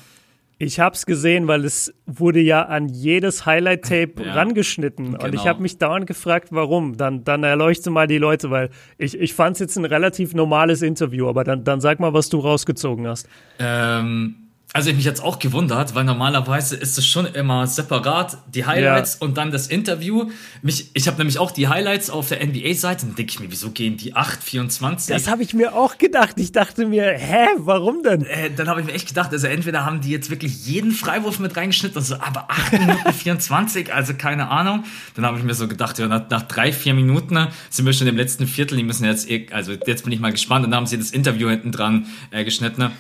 Ich 0.58 0.80
hab's 0.80 1.06
gesehen, 1.06 1.48
weil 1.50 1.66
es 1.66 1.94
wurde 2.06 2.40
ja 2.40 2.62
an 2.62 2.88
jedes 2.88 3.46
Highlight-Tape 3.46 4.14
ja, 4.26 4.34
rangeschnitten. 4.34 5.14
Genau. 5.14 5.26
Und 5.26 5.36
ich 5.36 5.46
habe 5.46 5.62
mich 5.62 5.78
dauernd 5.78 6.08
gefragte, 6.08 6.56
warum. 6.56 6.96
Dann, 6.96 7.26
dann 7.26 7.44
erleuchte 7.44 7.90
mal 7.90 8.08
die 8.08 8.20
Leute, 8.20 8.52
weil 8.52 8.70
ich, 8.98 9.20
ich 9.20 9.34
fand 9.34 9.56
es 9.56 9.60
jetzt 9.60 9.78
ein 9.78 9.84
relativ 9.84 10.34
normales 10.34 10.82
Interview, 10.82 11.28
aber 11.28 11.44
dann, 11.44 11.66
dann 11.66 11.82
sag 11.82 12.00
mal, 12.00 12.14
was 12.14 12.30
du 12.30 12.40
rausgezogen 12.40 13.06
hast. 13.08 13.28
Ähm, 13.60 14.45
also 14.74 14.90
ich 14.90 14.96
mich 14.98 15.06
jetzt 15.06 15.24
auch 15.24 15.40
gewundert, 15.40 15.96
weil 15.96 16.04
normalerweise 16.04 16.76
ist 16.76 16.98
es 16.98 17.08
schon 17.08 17.26
immer 17.28 17.66
separat, 17.66 18.38
die 18.54 18.66
Highlights 18.66 19.20
ja. 19.20 19.26
und 19.26 19.38
dann 19.38 19.52
das 19.52 19.68
Interview. 19.68 20.30
Mich, 20.62 20.90
ich 20.94 21.08
habe 21.08 21.18
nämlich 21.18 21.40
auch 21.40 21.52
die 21.52 21.70
Highlights 21.70 22.10
auf 22.10 22.28
der 22.28 22.46
NBA-Seite 22.46 23.06
und 23.06 23.18
denke 23.18 23.32
ich 23.32 23.40
mir, 23.40 23.50
wieso 23.50 23.72
gehen 23.72 23.96
die 23.96 24.16
8,24? 24.16 25.08
Das 25.08 25.30
habe 25.30 25.44
ich 25.44 25.54
mir 25.54 25.76
auch 25.76 25.98
gedacht. 25.98 26.36
Ich 26.38 26.52
dachte 26.52 26.88
mir, 26.88 27.06
hä, 27.06 27.48
warum 27.58 28.04
denn? 28.04 28.26
Äh, 28.26 28.52
dann 28.52 28.68
habe 28.68 28.82
ich 28.82 28.86
mir 28.86 28.92
echt 28.92 29.08
gedacht, 29.08 29.32
also 29.32 29.48
entweder 29.48 29.86
haben 29.86 30.02
die 30.02 30.10
jetzt 30.10 30.30
wirklich 30.30 30.66
jeden 30.66 30.92
Freiwurf 30.92 31.40
mit 31.40 31.56
reingeschnitten, 31.56 31.98
also 31.98 32.16
aber 32.16 32.52
8 32.52 32.74
Minuten 32.74 33.14
24, 33.18 33.94
also 33.94 34.14
keine 34.16 34.50
Ahnung. 34.50 34.84
Dann 35.16 35.26
habe 35.26 35.38
ich 35.38 35.46
mir 35.46 35.54
so 35.54 35.70
gedacht, 35.70 36.00
ja, 36.00 36.08
nach, 36.08 36.30
nach 36.30 36.42
drei, 36.42 36.74
vier 36.74 36.94
Minuten 36.94 37.48
sind 37.70 37.86
wir 37.86 37.94
schon 37.94 38.08
im 38.08 38.18
letzten 38.18 38.46
Viertel, 38.46 38.78
die 38.78 38.84
müssen 38.84 39.06
jetzt, 39.06 39.30
eh, 39.30 39.48
also 39.52 39.72
jetzt 39.86 40.04
bin 40.04 40.12
ich 40.12 40.20
mal 40.20 40.32
gespannt 40.32 40.66
und 40.66 40.72
dann 40.72 40.80
haben 40.80 40.88
sie 40.88 40.98
das 40.98 41.12
Interview 41.12 41.50
hinten 41.50 41.72
dran 41.72 42.08
äh, 42.32 42.44
geschnitten. 42.44 42.92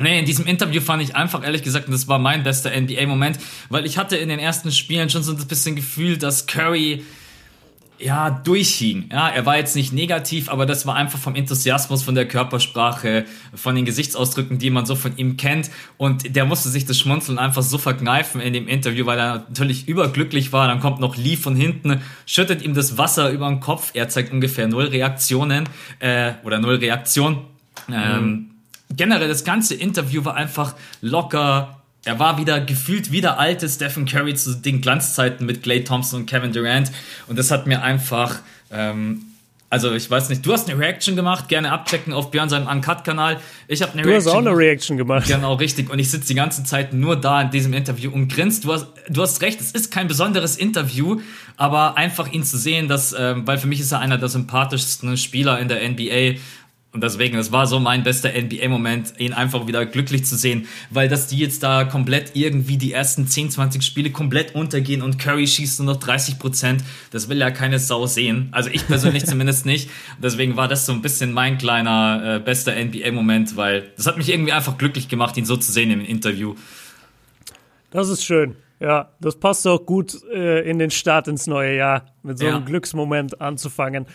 Nee, 0.00 0.20
in 0.20 0.24
diesem 0.24 0.46
Interview 0.46 0.80
fand 0.80 1.02
ich 1.02 1.16
einfach, 1.16 1.42
ehrlich 1.42 1.62
gesagt, 1.62 1.86
und 1.86 1.92
das 1.92 2.06
war 2.06 2.20
mein 2.20 2.44
bester 2.44 2.70
NBA-Moment, 2.70 3.38
weil 3.68 3.84
ich 3.84 3.98
hatte 3.98 4.16
in 4.16 4.28
den 4.28 4.38
ersten 4.38 4.70
Spielen 4.70 5.10
schon 5.10 5.24
so 5.24 5.32
ein 5.32 5.46
bisschen 5.48 5.74
Gefühl, 5.74 6.18
dass 6.18 6.46
Curry 6.46 7.02
ja, 7.98 8.30
durchhing. 8.30 9.08
Ja, 9.10 9.28
er 9.28 9.44
war 9.44 9.56
jetzt 9.56 9.74
nicht 9.74 9.92
negativ, 9.92 10.48
aber 10.48 10.66
das 10.66 10.86
war 10.86 10.94
einfach 10.94 11.18
vom 11.18 11.34
Enthusiasmus, 11.34 12.02
von 12.04 12.14
der 12.14 12.28
Körpersprache, 12.28 13.24
von 13.54 13.74
den 13.74 13.84
Gesichtsausdrücken, 13.84 14.58
die 14.58 14.70
man 14.70 14.86
so 14.86 14.94
von 14.94 15.16
ihm 15.16 15.36
kennt. 15.36 15.70
Und 15.96 16.36
der 16.36 16.44
musste 16.44 16.68
sich 16.68 16.86
das 16.86 16.96
Schmunzeln 16.98 17.38
einfach 17.38 17.62
so 17.62 17.76
verkneifen 17.76 18.40
in 18.40 18.52
dem 18.52 18.68
Interview, 18.68 19.04
weil 19.06 19.18
er 19.18 19.46
natürlich 19.48 19.88
überglücklich 19.88 20.52
war. 20.52 20.68
Dann 20.68 20.78
kommt 20.78 21.00
noch 21.00 21.16
Lee 21.16 21.36
von 21.36 21.56
hinten, 21.56 22.00
schüttet 22.24 22.62
ihm 22.62 22.74
das 22.74 22.98
Wasser 22.98 23.30
über 23.30 23.48
den 23.48 23.58
Kopf. 23.58 23.90
Er 23.94 24.08
zeigt 24.08 24.32
ungefähr 24.32 24.68
null 24.68 24.86
Reaktionen, 24.86 25.68
äh, 25.98 26.34
oder 26.44 26.60
null 26.60 26.76
Reaktion. 26.76 27.46
Ähm, 27.90 28.24
mhm 28.24 28.57
generell 28.96 29.28
das 29.28 29.44
ganze 29.44 29.74
Interview 29.74 30.24
war 30.24 30.34
einfach 30.34 30.74
locker. 31.00 31.80
Er 32.04 32.18
war 32.18 32.38
wieder 32.38 32.60
gefühlt 32.60 33.12
wieder 33.12 33.38
alte 33.38 33.68
Stephen 33.68 34.06
Curry 34.06 34.34
zu 34.34 34.54
den 34.54 34.80
Glanzzeiten 34.80 35.44
mit 35.46 35.62
Clay 35.62 35.84
Thompson 35.84 36.20
und 36.20 36.26
Kevin 36.26 36.52
Durant. 36.52 36.90
Und 37.26 37.38
das 37.38 37.50
hat 37.50 37.66
mir 37.66 37.82
einfach, 37.82 38.40
ähm, 38.70 39.22
also 39.68 39.92
ich 39.92 40.10
weiß 40.10 40.30
nicht, 40.30 40.46
du 40.46 40.52
hast 40.52 40.70
eine 40.70 40.78
Reaction 40.80 41.16
gemacht, 41.16 41.48
gerne 41.48 41.70
abchecken 41.70 42.14
auf 42.14 42.30
Björn 42.30 42.48
seinem 42.48 42.66
Uncut-Kanal. 42.66 43.38
Ich 43.66 43.82
habe 43.82 43.92
eine 43.92 44.02
du 44.02 44.08
Reaction. 44.08 44.24
Du 44.24 44.30
hast 44.30 44.36
auch 44.36 44.46
eine 44.46 44.56
Reaction 44.56 44.96
gemacht. 44.96 45.26
Genau, 45.26 45.54
richtig. 45.54 45.90
Und 45.90 45.98
ich 45.98 46.10
sitze 46.10 46.28
die 46.28 46.34
ganze 46.34 46.64
Zeit 46.64 46.94
nur 46.94 47.16
da 47.16 47.42
in 47.42 47.50
diesem 47.50 47.74
Interview 47.74 48.10
und 48.10 48.28
grinst. 48.28 48.64
Du 48.64 48.72
hast, 48.72 48.86
du 49.10 49.20
hast 49.20 49.42
recht, 49.42 49.60
es 49.60 49.72
ist 49.72 49.92
kein 49.92 50.08
besonderes 50.08 50.56
Interview, 50.56 51.20
aber 51.58 51.98
einfach 51.98 52.32
ihn 52.32 52.44
zu 52.44 52.56
sehen, 52.56 52.88
dass, 52.88 53.14
ähm, 53.18 53.46
weil 53.46 53.58
für 53.58 53.66
mich 53.66 53.80
ist 53.80 53.92
er 53.92 53.98
einer 53.98 54.16
der 54.16 54.30
sympathischsten 54.30 55.18
Spieler 55.18 55.58
in 55.58 55.68
der 55.68 55.86
NBA 55.86 56.38
und 56.90 57.02
deswegen, 57.02 57.36
das 57.36 57.52
war 57.52 57.66
so 57.66 57.80
mein 57.80 58.02
bester 58.02 58.30
NBA-Moment, 58.30 59.14
ihn 59.18 59.34
einfach 59.34 59.66
wieder 59.66 59.84
glücklich 59.84 60.24
zu 60.24 60.36
sehen, 60.36 60.66
weil 60.88 61.08
dass 61.08 61.26
die 61.26 61.36
jetzt 61.36 61.62
da 61.62 61.84
komplett 61.84 62.30
irgendwie 62.34 62.78
die 62.78 62.92
ersten 62.92 63.26
10, 63.26 63.50
20 63.50 63.82
Spiele 63.82 64.10
komplett 64.10 64.54
untergehen 64.54 65.02
und 65.02 65.18
Curry 65.18 65.46
schießt 65.46 65.80
nur 65.80 65.94
noch 65.94 66.00
30 66.00 66.38
Prozent, 66.38 66.82
das 67.10 67.28
will 67.28 67.38
ja 67.38 67.50
keine 67.50 67.78
Sau 67.78 68.06
sehen. 68.06 68.48
Also 68.52 68.70
ich 68.70 68.86
persönlich 68.86 69.26
zumindest 69.26 69.66
nicht. 69.66 69.90
Deswegen 70.22 70.56
war 70.56 70.66
das 70.66 70.86
so 70.86 70.92
ein 70.92 71.02
bisschen 71.02 71.32
mein 71.32 71.58
kleiner 71.58 72.36
äh, 72.36 72.38
bester 72.40 72.72
NBA-Moment, 72.72 73.56
weil 73.56 73.90
das 73.96 74.06
hat 74.06 74.16
mich 74.16 74.30
irgendwie 74.30 74.52
einfach 74.52 74.78
glücklich 74.78 75.08
gemacht, 75.08 75.36
ihn 75.36 75.44
so 75.44 75.58
zu 75.58 75.70
sehen 75.70 75.90
im 75.90 76.00
Interview. 76.00 76.54
Das 77.90 78.08
ist 78.08 78.24
schön. 78.24 78.56
Ja, 78.80 79.10
das 79.20 79.36
passt 79.36 79.66
auch 79.66 79.84
gut 79.84 80.22
äh, 80.32 80.68
in 80.68 80.78
den 80.78 80.90
Start 80.90 81.28
ins 81.28 81.46
neue 81.46 81.76
Jahr, 81.76 82.06
mit 82.22 82.38
so 82.38 82.46
einem 82.46 82.60
ja. 82.60 82.64
Glücksmoment 82.64 83.40
anzufangen. 83.40 84.06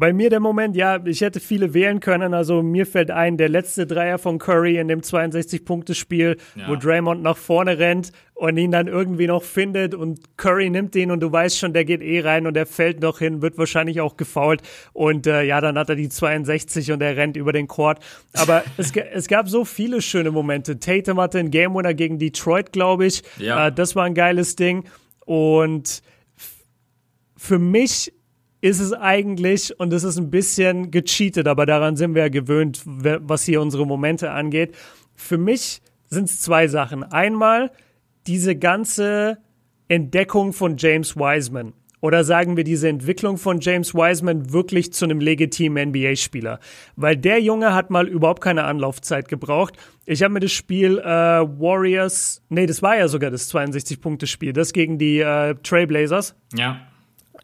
Bei 0.00 0.14
mir 0.14 0.30
der 0.30 0.40
Moment, 0.40 0.76
ja, 0.76 0.98
ich 1.04 1.20
hätte 1.20 1.40
viele 1.40 1.74
wählen 1.74 2.00
können. 2.00 2.32
Also 2.32 2.62
mir 2.62 2.86
fällt 2.86 3.10
ein, 3.10 3.36
der 3.36 3.50
letzte 3.50 3.86
Dreier 3.86 4.16
von 4.16 4.38
Curry 4.38 4.78
in 4.78 4.88
dem 4.88 5.02
62-Punkte-Spiel, 5.02 6.38
ja. 6.54 6.68
wo 6.68 6.76
Draymond 6.76 7.22
nach 7.22 7.36
vorne 7.36 7.78
rennt 7.78 8.10
und 8.32 8.56
ihn 8.56 8.70
dann 8.70 8.88
irgendwie 8.88 9.26
noch 9.26 9.42
findet 9.42 9.94
und 9.94 10.38
Curry 10.38 10.70
nimmt 10.70 10.94
den 10.94 11.10
und 11.10 11.20
du 11.20 11.30
weißt 11.30 11.58
schon, 11.58 11.74
der 11.74 11.84
geht 11.84 12.00
eh 12.00 12.20
rein 12.20 12.46
und 12.46 12.54
der 12.54 12.64
fällt 12.64 13.02
noch 13.02 13.18
hin, 13.18 13.42
wird 13.42 13.58
wahrscheinlich 13.58 14.00
auch 14.00 14.16
gefault 14.16 14.62
und 14.94 15.26
äh, 15.26 15.42
ja, 15.42 15.60
dann 15.60 15.76
hat 15.76 15.90
er 15.90 15.96
die 15.96 16.08
62 16.08 16.92
und 16.92 17.02
er 17.02 17.18
rennt 17.18 17.36
über 17.36 17.52
den 17.52 17.68
Court. 17.68 17.98
Aber 18.32 18.64
es, 18.78 18.92
es 18.96 19.28
gab 19.28 19.50
so 19.50 19.66
viele 19.66 20.00
schöne 20.00 20.30
Momente. 20.30 20.80
Tatum 20.80 21.20
hatte 21.20 21.38
einen 21.38 21.50
Game 21.50 21.74
Winner 21.74 21.92
gegen 21.92 22.18
Detroit, 22.18 22.72
glaube 22.72 23.04
ich. 23.04 23.22
Ja. 23.36 23.66
Äh, 23.66 23.72
das 23.72 23.94
war 23.94 24.04
ein 24.04 24.14
geiles 24.14 24.56
Ding 24.56 24.84
und 25.26 26.00
für 27.36 27.58
mich 27.58 28.14
ist 28.60 28.80
es 28.80 28.92
eigentlich, 28.92 29.78
und 29.78 29.92
es 29.92 30.04
ist 30.04 30.18
ein 30.18 30.30
bisschen 30.30 30.90
gecheatet, 30.90 31.46
aber 31.46 31.66
daran 31.66 31.96
sind 31.96 32.14
wir 32.14 32.22
ja 32.22 32.28
gewöhnt, 32.28 32.82
was 32.84 33.44
hier 33.44 33.60
unsere 33.60 33.86
Momente 33.86 34.30
angeht. 34.30 34.74
Für 35.14 35.38
mich 35.38 35.80
sind 36.08 36.28
es 36.28 36.40
zwei 36.40 36.68
Sachen. 36.68 37.02
Einmal 37.02 37.70
diese 38.26 38.56
ganze 38.56 39.38
Entdeckung 39.88 40.52
von 40.52 40.76
James 40.76 41.16
Wiseman. 41.16 41.72
Oder 42.02 42.24
sagen 42.24 42.56
wir 42.56 42.64
diese 42.64 42.88
Entwicklung 42.88 43.36
von 43.36 43.60
James 43.60 43.94
Wiseman 43.94 44.52
wirklich 44.52 44.92
zu 44.92 45.04
einem 45.04 45.20
legitimen 45.20 45.90
NBA-Spieler? 45.90 46.58
Weil 46.96 47.16
der 47.16 47.40
Junge 47.40 47.74
hat 47.74 47.90
mal 47.90 48.08
überhaupt 48.08 48.42
keine 48.42 48.64
Anlaufzeit 48.64 49.28
gebraucht. 49.28 49.74
Ich 50.06 50.22
habe 50.22 50.32
mir 50.32 50.40
das 50.40 50.52
Spiel 50.52 50.98
äh, 50.98 51.04
Warriors, 51.04 52.42
nee, 52.48 52.66
das 52.66 52.80
war 52.80 52.96
ja 52.96 53.06
sogar 53.08 53.30
das 53.30 53.52
62-Punkte-Spiel, 53.52 54.54
das 54.54 54.72
gegen 54.72 54.96
die 54.96 55.20
äh, 55.20 55.54
Trailblazers. 55.62 56.34
Ja. 56.54 56.80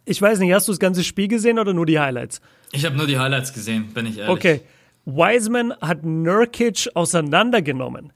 Ich 0.06 0.22
weiß 0.22 0.38
nicht, 0.38 0.52
hast 0.52 0.68
du 0.68 0.72
das 0.72 0.78
ganze 0.78 1.02
Spiel 1.02 1.26
gesehen 1.28 1.58
oder 1.58 1.74
nur 1.74 1.84
die 1.84 1.98
Highlights? 1.98 2.40
Ich 2.72 2.84
habe 2.86 2.96
nur 2.96 3.06
die 3.06 3.18
Highlights 3.18 3.52
gesehen, 3.52 3.92
bin 3.92 4.06
ich 4.06 4.18
ehrlich. 4.18 4.30
Okay. 4.30 4.60
Wiseman 5.04 5.74
hat 5.80 6.04
Nurkic 6.04 6.88
auseinandergenommen. 6.94 8.12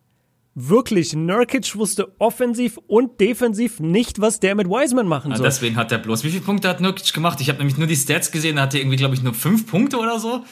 Wirklich, 0.55 1.14
Nurkic 1.14 1.76
wusste 1.76 2.12
offensiv 2.18 2.79
und 2.87 3.20
defensiv 3.20 3.81
nicht, 3.81 4.20
was 4.20 4.40
der 4.40 4.55
mit 4.55 4.68
Wiseman 4.68 5.07
machen 5.07 5.33
soll. 5.33 5.44
Ja, 5.44 5.50
deswegen 5.50 5.76
hat 5.76 5.90
er 5.90 5.98
bloß. 5.98 6.24
Wie 6.24 6.31
viele 6.31 6.42
Punkte 6.42 6.68
hat 6.68 6.81
Nurkic 6.81 7.12
gemacht? 7.12 7.40
Ich 7.40 7.48
habe 7.48 7.59
nämlich 7.59 7.76
nur 7.76 7.87
die 7.87 7.96
Stats 7.96 8.31
gesehen, 8.31 8.57
da 8.57 8.62
hatte 8.62 8.79
er 8.79 8.83
irgendwie, 8.83 8.96
glaube 8.96 9.14
ich, 9.14 9.22
nur 9.22 9.35
fünf 9.35 9.66
Punkte 9.66 9.98
oder 9.98 10.18
so. 10.18 10.44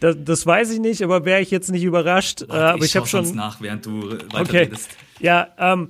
Das, 0.00 0.16
das 0.18 0.46
weiß 0.46 0.72
ich 0.72 0.80
nicht, 0.80 1.02
aber 1.02 1.24
wäre 1.24 1.40
ich 1.40 1.50
jetzt 1.50 1.70
nicht 1.70 1.84
überrascht. 1.84 2.42
Warte, 2.48 2.54
äh, 2.54 2.66
aber 2.68 2.78
ich, 2.78 2.90
ich 2.90 2.96
habe 2.96 3.06
schon 3.06 3.34
nach, 3.34 3.60
während 3.60 3.84
du 3.86 4.10
weiter 4.10 4.40
okay. 4.40 4.58
redest. 4.58 4.90
Ja, 5.20 5.48
ähm, 5.58 5.88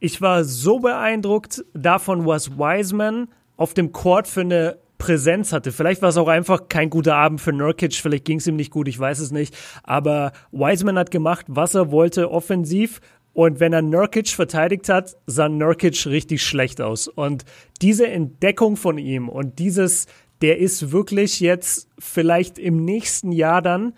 ich 0.00 0.20
war 0.20 0.44
so 0.44 0.80
beeindruckt 0.80 1.64
davon, 1.74 2.26
was 2.26 2.58
Wiseman 2.58 3.28
auf 3.60 3.74
dem 3.74 3.92
Court 3.92 4.26
für 4.26 4.40
eine 4.40 4.78
Präsenz 4.96 5.52
hatte. 5.52 5.70
Vielleicht 5.70 6.00
war 6.00 6.08
es 6.08 6.16
auch 6.16 6.28
einfach 6.28 6.68
kein 6.68 6.88
guter 6.88 7.16
Abend 7.16 7.42
für 7.42 7.52
Nurkic, 7.52 7.92
vielleicht 7.94 8.24
ging 8.24 8.38
es 8.38 8.46
ihm 8.46 8.56
nicht 8.56 8.70
gut, 8.70 8.88
ich 8.88 8.98
weiß 8.98 9.18
es 9.18 9.32
nicht. 9.32 9.54
Aber 9.82 10.32
Wiseman 10.50 10.98
hat 10.98 11.10
gemacht, 11.10 11.44
was 11.46 11.74
er 11.74 11.90
wollte 11.90 12.30
offensiv. 12.30 13.02
Und 13.34 13.60
wenn 13.60 13.74
er 13.74 13.82
Nurkic 13.82 14.28
verteidigt 14.28 14.88
hat, 14.88 15.14
sah 15.26 15.50
Nurkic 15.50 16.06
richtig 16.06 16.42
schlecht 16.42 16.80
aus. 16.80 17.06
Und 17.06 17.44
diese 17.82 18.08
Entdeckung 18.08 18.76
von 18.76 18.96
ihm 18.96 19.28
und 19.28 19.58
dieses, 19.58 20.06
der 20.40 20.56
ist 20.58 20.90
wirklich 20.90 21.38
jetzt 21.40 21.90
vielleicht 21.98 22.58
im 22.58 22.82
nächsten 22.82 23.30
Jahr 23.30 23.60
dann, 23.60 23.92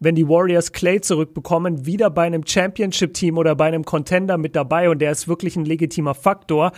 wenn 0.00 0.14
die 0.14 0.26
Warriors 0.26 0.72
Clay 0.72 1.02
zurückbekommen, 1.02 1.84
wieder 1.84 2.08
bei 2.08 2.22
einem 2.22 2.46
Championship-Team 2.46 3.36
oder 3.36 3.54
bei 3.56 3.66
einem 3.66 3.84
Contender 3.84 4.38
mit 4.38 4.56
dabei 4.56 4.88
und 4.88 5.00
der 5.00 5.12
ist 5.12 5.28
wirklich 5.28 5.56
ein 5.56 5.66
legitimer 5.66 6.14
Faktor. 6.14 6.72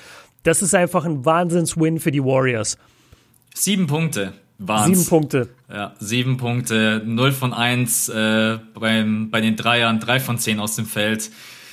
Das 0.44 0.62
ist 0.62 0.74
einfach 0.74 1.04
ein 1.04 1.24
Wahnsinns-Win 1.24 1.98
für 1.98 2.12
die 2.12 2.22
Warriors. 2.22 2.78
Sieben 3.54 3.86
Punkte 3.86 4.34
waren 4.58 4.94
Sieben 4.94 5.08
Punkte. 5.08 5.48
Ja, 5.72 5.94
sieben 5.98 6.36
Punkte, 6.36 7.02
0 7.04 7.32
von 7.32 7.52
1 7.52 8.08
äh, 8.10 8.58
beim, 8.78 9.30
bei 9.30 9.40
den 9.40 9.56
Dreiern, 9.56 9.98
3 9.98 10.20
von 10.20 10.38
10 10.38 10.60
aus 10.60 10.76
dem 10.76 10.86
Feld. 10.86 11.30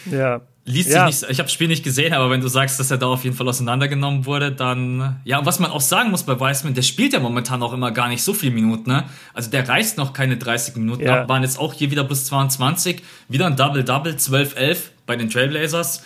Ja. 0.10 0.42
Liest 0.64 0.90
ja. 0.90 1.08
sich 1.10 1.22
nicht, 1.22 1.32
ich 1.32 1.40
habe 1.40 1.48
das 1.48 1.54
Spiel 1.54 1.68
nicht 1.68 1.84
gesehen, 1.84 2.14
aber 2.14 2.30
wenn 2.30 2.40
du 2.40 2.48
sagst, 2.48 2.80
dass 2.80 2.92
er 2.92 2.98
da 2.98 3.08
auf 3.08 3.24
jeden 3.24 3.36
Fall 3.36 3.48
auseinandergenommen 3.48 4.26
wurde, 4.26 4.52
dann 4.52 5.20
ja, 5.26 5.40
und 5.40 5.46
was 5.46 5.60
man 5.60 5.72
auch 5.72 5.82
sagen 5.82 6.12
muss 6.12 6.24
bei 6.24 6.40
Weissman, 6.40 6.76
der 6.76 6.84
spielt 6.84 7.14
ja 7.14 7.20
momentan 7.20 7.64
auch 7.64 7.74
immer 7.74 7.92
gar 7.92 8.08
nicht 8.08 8.22
so 8.22 8.34
viele 8.34 8.54
Minuten, 8.54 8.90
ne? 8.90 9.06
Also 9.34 9.50
der 9.50 9.68
reißt 9.68 9.98
noch 9.98 10.14
keine 10.14 10.38
30 10.38 10.76
Minuten 10.76 11.04
ja. 11.04 11.22
ab, 11.22 11.30
waren 11.30 11.42
jetzt 11.42 11.60
auch 11.60 11.74
hier 11.74 11.90
wieder 11.90 12.04
plus 12.04 12.26
22, 12.26 13.02
wieder 13.28 13.48
ein 13.48 13.56
Double-Double, 13.56 14.14
12-11 14.14 14.78
bei 15.08 15.16
den 15.16 15.32
Trailblazers. 15.32 16.04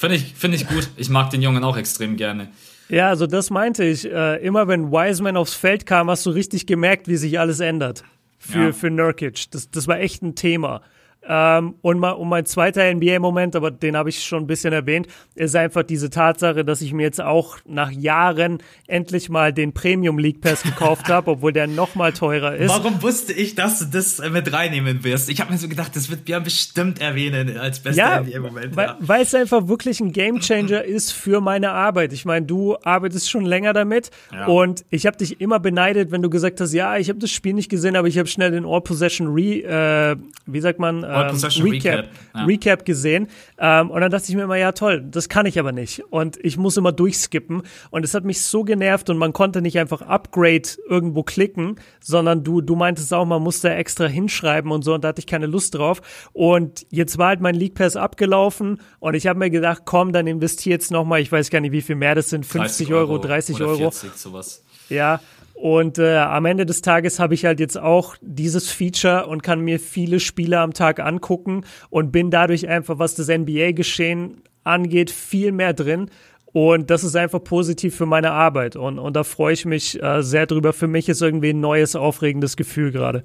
Finde 0.00 0.16
ich, 0.16 0.32
find 0.34 0.54
ich 0.54 0.66
gut. 0.66 0.88
Ich 0.96 1.10
mag 1.10 1.28
den 1.28 1.42
Jungen 1.42 1.62
auch 1.62 1.76
extrem 1.76 2.16
gerne. 2.16 2.48
Ja, 2.88 3.08
also 3.08 3.26
das 3.26 3.50
meinte 3.50 3.84
ich. 3.84 4.10
Äh, 4.10 4.36
immer 4.36 4.66
wenn 4.66 4.90
Wiseman 4.90 5.36
aufs 5.36 5.52
Feld 5.52 5.84
kam, 5.84 6.08
hast 6.08 6.24
du 6.24 6.30
richtig 6.30 6.66
gemerkt, 6.66 7.06
wie 7.06 7.18
sich 7.18 7.38
alles 7.38 7.60
ändert 7.60 8.02
für, 8.38 8.58
ja. 8.58 8.72
für 8.72 8.88
Nurkic. 8.88 9.50
Das, 9.50 9.70
das 9.70 9.88
war 9.88 10.00
echt 10.00 10.22
ein 10.22 10.34
Thema. 10.34 10.80
Ähm, 11.28 11.74
und, 11.82 11.98
mal, 11.98 12.12
und 12.12 12.28
mein 12.28 12.46
zweiter 12.46 12.92
NBA-Moment, 12.92 13.54
aber 13.54 13.70
den 13.70 13.96
habe 13.96 14.08
ich 14.08 14.22
schon 14.22 14.44
ein 14.44 14.46
bisschen 14.46 14.72
erwähnt, 14.72 15.06
ist 15.34 15.54
einfach 15.54 15.82
diese 15.82 16.08
Tatsache, 16.08 16.64
dass 16.64 16.80
ich 16.80 16.94
mir 16.94 17.02
jetzt 17.02 17.20
auch 17.20 17.58
nach 17.66 17.90
Jahren 17.90 18.58
endlich 18.86 19.28
mal 19.28 19.52
den 19.52 19.74
Premium 19.74 20.18
League 20.18 20.40
Pass 20.40 20.62
gekauft 20.62 21.08
habe, 21.10 21.32
obwohl 21.32 21.52
der 21.52 21.66
noch 21.66 21.94
mal 21.94 22.12
teurer 22.12 22.56
ist. 22.56 22.70
Warum 22.70 23.02
wusste 23.02 23.34
ich, 23.34 23.54
dass 23.54 23.80
du 23.80 23.84
das 23.86 24.18
mit 24.30 24.50
reinnehmen 24.52 25.04
wirst? 25.04 25.28
Ich 25.28 25.40
habe 25.40 25.52
mir 25.52 25.58
so 25.58 25.68
gedacht, 25.68 25.94
das 25.94 26.10
wird 26.10 26.24
Björn 26.24 26.42
bestimmt 26.42 27.00
erwähnen 27.00 27.58
als 27.58 27.80
bester 27.80 28.02
ja, 28.02 28.20
NBA-Moment. 28.20 28.76
Weil, 28.76 28.86
ja. 28.86 28.96
weil 29.00 29.22
es 29.22 29.34
einfach 29.34 29.68
wirklich 29.68 30.00
ein 30.00 30.12
Gamechanger 30.12 30.84
ist 30.84 31.12
für 31.12 31.42
meine 31.42 31.72
Arbeit. 31.72 32.14
Ich 32.14 32.24
meine, 32.24 32.46
du 32.46 32.76
arbeitest 32.82 33.30
schon 33.30 33.44
länger 33.44 33.74
damit 33.74 34.10
ja. 34.32 34.46
und 34.46 34.86
ich 34.88 35.06
habe 35.06 35.18
dich 35.18 35.40
immer 35.40 35.60
beneidet, 35.60 36.12
wenn 36.12 36.22
du 36.22 36.30
gesagt 36.30 36.60
hast, 36.60 36.72
ja, 36.72 36.96
ich 36.96 37.10
habe 37.10 37.18
das 37.18 37.30
Spiel 37.30 37.52
nicht 37.52 37.68
gesehen, 37.68 37.94
aber 37.94 38.08
ich 38.08 38.18
habe 38.18 38.28
schnell 38.28 38.52
den 38.52 38.64
All 38.64 38.80
Possession 38.80 39.28
Re, 39.28 39.62
äh, 39.62 40.16
wie 40.46 40.60
sagt 40.60 40.78
man, 40.78 41.09
ähm, 41.10 41.36
Recap, 41.36 41.64
Recap, 41.64 42.08
ja. 42.34 42.44
Recap 42.44 42.84
gesehen. 42.84 43.28
Ähm, 43.58 43.90
und 43.90 44.00
dann 44.00 44.10
dachte 44.10 44.26
ich 44.28 44.34
mir 44.34 44.42
immer, 44.42 44.56
ja 44.56 44.72
toll, 44.72 45.02
das 45.02 45.28
kann 45.28 45.46
ich 45.46 45.58
aber 45.58 45.72
nicht. 45.72 46.04
Und 46.10 46.38
ich 46.42 46.56
muss 46.56 46.76
immer 46.76 46.92
durchskippen. 46.92 47.62
Und 47.90 48.04
es 48.04 48.14
hat 48.14 48.24
mich 48.24 48.42
so 48.42 48.64
genervt 48.64 49.10
und 49.10 49.18
man 49.18 49.32
konnte 49.32 49.62
nicht 49.62 49.78
einfach 49.78 50.02
Upgrade 50.02 50.68
irgendwo 50.88 51.22
klicken, 51.22 51.76
sondern 52.00 52.44
du, 52.44 52.60
du 52.60 52.76
meintest 52.76 53.12
auch, 53.12 53.24
man 53.24 53.42
musste 53.42 53.70
extra 53.70 54.06
hinschreiben 54.06 54.70
und 54.70 54.82
so. 54.82 54.94
Und 54.94 55.04
da 55.04 55.08
hatte 55.08 55.20
ich 55.20 55.26
keine 55.26 55.46
Lust 55.46 55.74
drauf. 55.74 56.00
Und 56.32 56.86
jetzt 56.90 57.18
war 57.18 57.28
halt 57.28 57.40
mein 57.40 57.54
League 57.54 57.74
Pass 57.74 57.96
abgelaufen 57.96 58.80
und 58.98 59.14
ich 59.14 59.26
habe 59.26 59.38
mir 59.38 59.50
gedacht, 59.50 59.82
komm, 59.84 60.12
dann 60.12 60.26
investier 60.26 60.72
jetzt 60.72 60.90
nochmal, 60.90 61.20
ich 61.20 61.30
weiß 61.30 61.50
gar 61.50 61.60
nicht, 61.60 61.72
wie 61.72 61.82
viel 61.82 61.96
mehr 61.96 62.14
das 62.14 62.30
sind, 62.30 62.46
50 62.46 62.92
Euro, 62.92 63.18
30 63.18 63.60
Euro. 63.60 63.90
40, 63.90 64.12
sowas. 64.14 64.64
Ja, 64.88 65.20
und 65.60 65.98
äh, 65.98 66.16
am 66.16 66.46
Ende 66.46 66.64
des 66.64 66.80
Tages 66.80 67.18
habe 67.18 67.34
ich 67.34 67.44
halt 67.44 67.60
jetzt 67.60 67.78
auch 67.78 68.16
dieses 68.22 68.70
Feature 68.70 69.26
und 69.26 69.42
kann 69.42 69.60
mir 69.60 69.78
viele 69.78 70.18
Spiele 70.18 70.58
am 70.58 70.72
Tag 70.72 71.00
angucken 71.00 71.66
und 71.90 72.12
bin 72.12 72.30
dadurch 72.30 72.66
einfach, 72.66 72.98
was 72.98 73.14
das 73.14 73.28
NBA-Geschehen 73.28 74.40
angeht, 74.64 75.10
viel 75.10 75.52
mehr 75.52 75.74
drin. 75.74 76.10
Und 76.46 76.88
das 76.88 77.04
ist 77.04 77.14
einfach 77.14 77.44
positiv 77.44 77.94
für 77.94 78.06
meine 78.06 78.32
Arbeit. 78.32 78.74
Und, 78.74 78.98
und 78.98 79.14
da 79.14 79.22
freue 79.22 79.52
ich 79.52 79.66
mich 79.66 80.02
äh, 80.02 80.22
sehr 80.22 80.46
drüber. 80.46 80.72
Für 80.72 80.88
mich 80.88 81.10
ist 81.10 81.20
irgendwie 81.20 81.50
ein 81.50 81.60
neues, 81.60 81.94
aufregendes 81.94 82.56
Gefühl 82.56 82.90
gerade. 82.90 83.22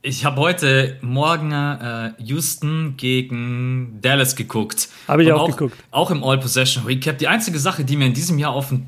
Ich 0.00 0.24
habe 0.24 0.40
heute 0.40 0.96
Morgen 1.02 1.52
äh, 1.52 2.12
Houston 2.18 2.94
gegen 2.96 3.98
Dallas 4.00 4.36
geguckt. 4.36 4.88
Habe 5.06 5.22
ich 5.22 5.32
auch, 5.32 5.42
auch, 5.42 5.50
geguckt. 5.50 5.76
Auch 5.90 6.10
im 6.10 6.24
All 6.24 6.38
Possession 6.38 6.86
Recap. 6.86 7.18
Die 7.18 7.28
einzige 7.28 7.58
Sache, 7.58 7.84
die 7.84 7.98
mir 7.98 8.06
in 8.06 8.14
diesem 8.14 8.38
Jahr 8.38 8.52
auf 8.52 8.70
den 8.70 8.86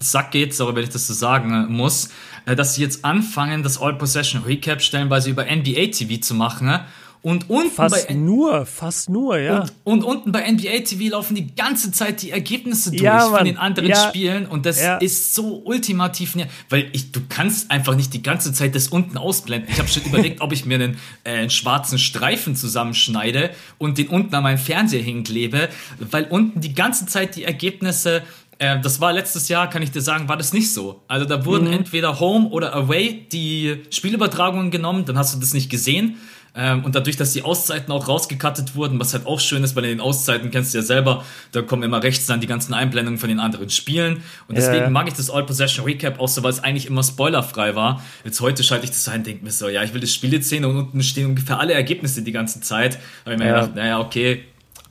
Sack 0.00 0.30
geht, 0.30 0.54
sorry, 0.54 0.74
wenn 0.76 0.84
ich 0.84 0.90
das 0.90 1.06
so 1.06 1.14
sagen 1.14 1.52
äh, 1.52 1.66
muss, 1.66 2.10
äh, 2.46 2.56
dass 2.56 2.74
sie 2.74 2.82
jetzt 2.82 3.04
anfangen, 3.04 3.62
das 3.62 3.80
All 3.80 3.94
Possession 3.94 4.42
Recap 4.42 4.82
stellenweise 4.82 5.30
über 5.30 5.44
NBA 5.44 5.88
TV 5.92 6.20
zu 6.20 6.34
machen. 6.34 6.66
Ne? 6.66 6.84
Und 7.20 7.50
unten 7.50 7.72
fast 7.72 8.06
bei 8.06 8.14
nur, 8.14 8.64
fast 8.64 9.10
nur, 9.10 9.38
ja. 9.38 9.60
Und, 9.60 9.72
und, 9.84 10.04
unten 10.04 10.32
bei 10.32 10.50
NBA 10.50 10.84
TV 10.84 11.10
laufen 11.10 11.34
die 11.34 11.54
ganze 11.54 11.90
Zeit 11.90 12.22
die 12.22 12.30
Ergebnisse 12.30 12.90
durch 12.90 13.02
ja, 13.02 13.28
von 13.28 13.44
den 13.44 13.58
anderen 13.58 13.88
ja, 13.88 14.08
Spielen 14.08 14.46
und 14.46 14.64
das 14.66 14.80
ja. 14.80 14.98
ist 14.98 15.34
so 15.34 15.60
ultimativ, 15.64 16.36
weil 16.68 16.88
ich, 16.92 17.10
du 17.10 17.20
kannst 17.28 17.72
einfach 17.72 17.96
nicht 17.96 18.14
die 18.14 18.22
ganze 18.22 18.52
Zeit 18.52 18.76
das 18.76 18.88
unten 18.88 19.18
ausblenden. 19.18 19.68
Ich 19.68 19.78
habe 19.78 19.88
schon 19.88 20.04
überlegt, 20.04 20.40
ob 20.42 20.52
ich 20.52 20.64
mir 20.64 20.76
einen, 20.76 20.98
äh, 21.24 21.32
einen 21.32 21.50
schwarzen 21.50 21.98
Streifen 21.98 22.54
zusammenschneide 22.54 23.50
und 23.78 23.98
den 23.98 24.08
unten 24.08 24.32
an 24.36 24.44
meinen 24.44 24.58
Fernseher 24.58 25.02
hinklebe, 25.02 25.68
weil 25.98 26.24
unten 26.24 26.60
die 26.60 26.74
ganze 26.74 27.06
Zeit 27.06 27.34
die 27.34 27.42
Ergebnisse 27.42 28.22
äh, 28.58 28.80
das 28.80 29.00
war 29.00 29.12
letztes 29.12 29.48
Jahr, 29.48 29.70
kann 29.70 29.82
ich 29.82 29.90
dir 29.90 30.00
sagen, 30.00 30.28
war 30.28 30.36
das 30.36 30.52
nicht 30.52 30.72
so. 30.72 31.02
Also 31.08 31.24
da 31.24 31.44
wurden 31.44 31.68
mhm. 31.68 31.74
entweder 31.74 32.20
Home 32.20 32.48
oder 32.48 32.74
Away 32.74 33.26
die 33.30 33.82
Spielübertragungen 33.90 34.70
genommen, 34.70 35.04
dann 35.04 35.16
hast 35.18 35.34
du 35.34 35.40
das 35.40 35.54
nicht 35.54 35.70
gesehen. 35.70 36.16
Ähm, 36.54 36.84
und 36.84 36.96
dadurch, 36.96 37.16
dass 37.16 37.32
die 37.32 37.42
Auszeiten 37.42 37.92
auch 37.92 38.08
rausgekattet 38.08 38.74
wurden, 38.74 38.98
was 38.98 39.14
halt 39.14 39.26
auch 39.26 39.38
schön 39.38 39.62
ist, 39.62 39.76
weil 39.76 39.84
in 39.84 39.90
den 39.90 40.00
Auszeiten 40.00 40.50
kennst 40.50 40.74
du 40.74 40.78
ja 40.78 40.82
selber, 40.82 41.24
da 41.52 41.62
kommen 41.62 41.84
immer 41.84 42.02
rechts 42.02 42.26
dann 42.26 42.40
die 42.40 42.48
ganzen 42.48 42.74
Einblendungen 42.74 43.20
von 43.20 43.28
den 43.28 43.38
anderen 43.38 43.70
Spielen. 43.70 44.22
Und 44.48 44.58
deswegen 44.58 44.84
ja. 44.84 44.90
mag 44.90 45.06
ich 45.06 45.14
das 45.14 45.30
All 45.30 45.44
Possession 45.44 45.84
Recap 45.84 46.18
auch 46.18 46.26
so, 46.26 46.42
weil 46.42 46.50
es 46.50 46.64
eigentlich 46.64 46.86
immer 46.86 47.04
spoilerfrei 47.04 47.76
war. 47.76 48.02
Jetzt 48.24 48.40
heute 48.40 48.64
schalte 48.64 48.84
ich 48.84 48.90
das 48.90 49.06
ein 49.08 49.18
und 49.18 49.26
denke 49.26 49.44
mir 49.44 49.52
so, 49.52 49.68
ja, 49.68 49.84
ich 49.84 49.94
will 49.94 50.00
das 50.00 50.12
Spiel 50.12 50.32
jetzt 50.32 50.48
sehen 50.48 50.64
und 50.64 50.76
unten 50.76 51.02
stehen 51.02 51.26
ungefähr 51.26 51.60
alle 51.60 51.74
Ergebnisse 51.74 52.22
die 52.22 52.32
ganze 52.32 52.60
Zeit. 52.60 52.94
Da 53.24 53.30
habe 53.30 53.34
ich 53.34 53.38
mir 53.38 53.46
ja. 53.46 53.60
gedacht, 53.60 53.76
naja, 53.76 54.00
okay, 54.00 54.44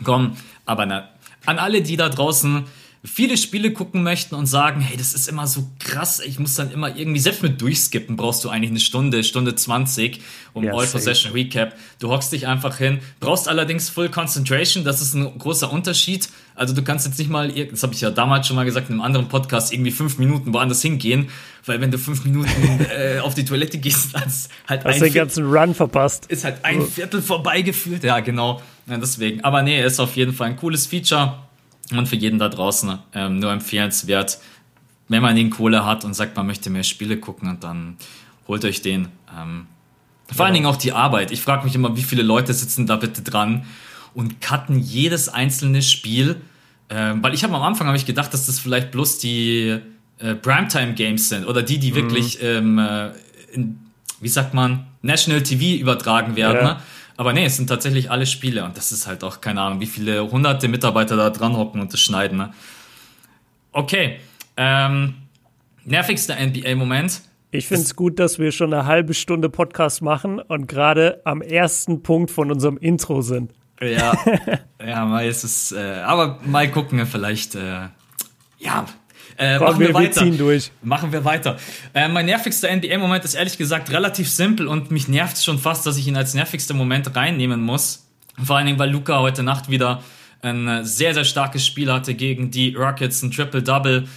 komm. 0.03 0.37
Aber 0.65 0.85
na, 0.85 1.09
an 1.45 1.59
alle, 1.59 1.81
die 1.81 1.97
da 1.97 2.07
draußen 2.07 2.65
viele 3.03 3.37
Spiele 3.37 3.71
gucken 3.71 4.03
möchten 4.03 4.35
und 4.35 4.47
sagen, 4.47 4.81
hey, 4.81 4.97
das 4.97 5.13
ist 5.13 5.27
immer 5.27 5.47
so 5.47 5.67
krass, 5.79 6.19
ich 6.19 6.39
muss 6.39 6.55
dann 6.55 6.71
immer 6.71 6.95
irgendwie, 6.95 7.19
selbst 7.19 7.43
mit 7.43 7.61
Durchskippen 7.61 8.15
brauchst 8.15 8.43
du 8.43 8.49
eigentlich 8.49 8.71
eine 8.71 8.79
Stunde, 8.79 9.23
Stunde 9.23 9.55
20 9.55 10.21
um 10.53 10.63
ja, 10.63 10.73
All 10.73 10.87
Possession 10.87 11.31
Recap. 11.31 11.75
Du 11.99 12.09
hockst 12.09 12.31
dich 12.31 12.47
einfach 12.47 12.77
hin, 12.77 12.99
brauchst 13.19 13.47
allerdings 13.47 13.89
Full 13.89 14.09
Concentration, 14.09 14.83
das 14.83 15.01
ist 15.01 15.13
ein 15.13 15.37
großer 15.37 15.71
Unterschied. 15.71 16.29
Also 16.55 16.73
du 16.73 16.81
kannst 16.81 17.05
jetzt 17.05 17.19
nicht 17.19 17.29
mal, 17.29 17.51
das 17.51 17.83
habe 17.83 17.93
ich 17.93 18.01
ja 18.01 18.09
damals 18.09 18.47
schon 18.47 18.55
mal 18.55 18.65
gesagt 18.65 18.89
in 18.89 18.95
einem 18.95 19.01
anderen 19.03 19.29
Podcast, 19.29 19.71
irgendwie 19.71 19.91
fünf 19.91 20.17
Minuten 20.17 20.53
woanders 20.53 20.81
hingehen, 20.81 21.29
weil 21.65 21.79
wenn 21.81 21.91
du 21.91 21.99
fünf 21.99 22.25
Minuten 22.25 22.49
äh, 22.89 23.19
auf 23.19 23.35
die 23.35 23.45
Toilette 23.45 23.77
gehst, 23.77 24.15
als 24.15 24.49
halt 24.67 24.83
Hast 24.83 24.95
ein 24.95 25.01
den 25.03 25.13
ganzen 25.13 25.45
Run 25.45 25.75
verpasst. 25.75 26.25
Ist 26.27 26.43
halt 26.43 26.65
ein 26.65 26.81
Viertel 26.87 27.21
vorbeigeführt, 27.21 28.03
ja 28.03 28.19
genau. 28.21 28.61
Ja, 28.87 28.97
deswegen. 28.97 29.43
Aber 29.43 29.61
nee, 29.61 29.83
ist 29.83 29.99
auf 29.99 30.15
jeden 30.15 30.33
Fall 30.33 30.49
ein 30.49 30.55
cooles 30.55 30.87
Feature 30.87 31.46
und 31.91 32.07
für 32.07 32.15
jeden 32.15 32.39
da 32.39 32.49
draußen 32.49 32.97
ähm, 33.13 33.39
nur 33.39 33.51
empfehlenswert, 33.51 34.39
wenn 35.07 35.21
man 35.21 35.35
den 35.35 35.49
Kohle 35.49 35.85
hat 35.85 36.03
und 36.03 36.13
sagt, 36.13 36.35
man 36.35 36.47
möchte 36.47 36.69
mehr 36.69 36.83
Spiele 36.83 37.17
gucken, 37.17 37.49
und 37.49 37.63
dann 37.63 37.97
holt 38.47 38.65
euch 38.65 38.81
den. 38.81 39.07
Ähm, 39.37 39.67
vor 40.27 40.39
ja. 40.39 40.45
allen 40.45 40.53
Dingen 40.53 40.65
auch 40.65 40.75
die 40.75 40.91
Arbeit. 40.91 41.31
Ich 41.31 41.41
frage 41.41 41.63
mich 41.63 41.75
immer, 41.75 41.95
wie 41.95 42.03
viele 42.03 42.23
Leute 42.23 42.53
sitzen 42.53 42.85
da 42.85 42.97
bitte 42.97 43.21
dran 43.21 43.65
und 44.13 44.41
cutten 44.41 44.79
jedes 44.79 45.29
einzelne 45.29 45.81
Spiel. 45.81 46.37
Ähm, 46.89 47.21
weil 47.21 47.33
ich 47.33 47.43
habe 47.43 47.53
am 47.53 47.63
Anfang 47.63 47.87
habe 47.87 47.97
ich 47.97 48.05
gedacht, 48.05 48.33
dass 48.33 48.45
das 48.45 48.59
vielleicht 48.59 48.91
bloß 48.91 49.19
die 49.19 49.79
äh, 50.19 50.35
Primetime 50.35 50.93
Games 50.93 51.29
sind 51.29 51.45
oder 51.45 51.61
die, 51.61 51.79
die 51.79 51.91
mhm. 51.91 51.95
wirklich, 51.95 52.41
ähm, 52.41 52.79
äh, 52.79 53.11
in, 53.53 53.79
wie 54.19 54.29
sagt 54.29 54.53
man, 54.53 54.87
National 55.01 55.43
TV 55.43 55.79
übertragen 55.79 56.35
werden. 56.35 56.57
Ja. 56.57 56.73
Ne? 56.75 56.79
Aber 57.17 57.33
nee, 57.33 57.45
es 57.45 57.57
sind 57.57 57.67
tatsächlich 57.67 58.11
alle 58.11 58.27
Spiele 58.27 58.63
und 58.63 58.77
das 58.77 58.91
ist 58.91 59.07
halt 59.07 59.23
auch, 59.23 59.41
keine 59.41 59.61
Ahnung, 59.61 59.79
wie 59.79 59.87
viele 59.87 60.31
hunderte 60.31 60.67
Mitarbeiter 60.67 61.17
da 61.17 61.31
dran 61.31 61.57
hocken 61.57 61.81
und 61.81 61.91
das 61.91 61.99
schneiden. 61.99 62.37
Ne? 62.37 62.53
Okay. 63.71 64.19
Ähm, 64.55 65.15
nervigster 65.83 66.35
NBA-Moment. 66.35 67.21
Ich 67.49 67.67
finde 67.67 67.83
es 67.83 67.95
gut, 67.95 68.19
dass 68.19 68.37
wir 68.39 68.51
schon 68.51 68.73
eine 68.73 68.85
halbe 68.85 69.13
Stunde 69.13 69.49
Podcast 69.49 70.01
machen 70.01 70.39
und 70.39 70.67
gerade 70.67 71.21
am 71.25 71.41
ersten 71.41 72.03
Punkt 72.03 72.29
von 72.29 72.51
unserem 72.51 72.77
Intro 72.77 73.21
sind. 73.21 73.51
Ja, 73.81 74.13
ja, 74.85 75.05
mal 75.05 75.25
ist 75.25 75.43
es, 75.43 75.71
äh, 75.71 76.01
aber 76.05 76.39
mal 76.45 76.69
gucken, 76.69 77.05
vielleicht, 77.05 77.55
äh, 77.55 77.87
ja, 78.59 78.85
äh, 79.37 79.59
machen 79.59 79.79
wir, 79.79 79.87
wir 79.89 79.93
weiter. 79.93 80.25
Wir 80.25 80.37
durch. 80.37 80.71
Machen 80.81 81.11
wir 81.11 81.23
weiter. 81.23 81.57
Äh, 81.93 82.07
mein 82.07 82.25
nervigster 82.25 82.73
NBA-Moment 82.75 83.23
ist 83.23 83.35
ehrlich 83.35 83.57
gesagt 83.57 83.91
relativ 83.91 84.29
simpel 84.29 84.67
und 84.67 84.91
mich 84.91 85.07
nervt 85.07 85.43
schon 85.43 85.59
fast, 85.59 85.85
dass 85.85 85.97
ich 85.97 86.07
ihn 86.07 86.17
als 86.17 86.33
nervigster 86.33 86.73
Moment 86.73 87.15
reinnehmen 87.15 87.61
muss. 87.61 88.07
Vor 88.43 88.57
allen 88.57 88.67
Dingen, 88.67 88.79
weil 88.79 88.91
Luca 88.91 89.19
heute 89.19 89.43
Nacht 89.43 89.69
wieder 89.69 90.03
ein 90.41 90.67
äh, 90.67 90.85
sehr, 90.85 91.13
sehr 91.13 91.25
starkes 91.25 91.65
Spiel 91.65 91.91
hatte 91.91 92.13
gegen 92.13 92.51
die 92.51 92.73
Rockets, 92.75 93.21
ein 93.21 93.31
Triple-Double. 93.31 94.07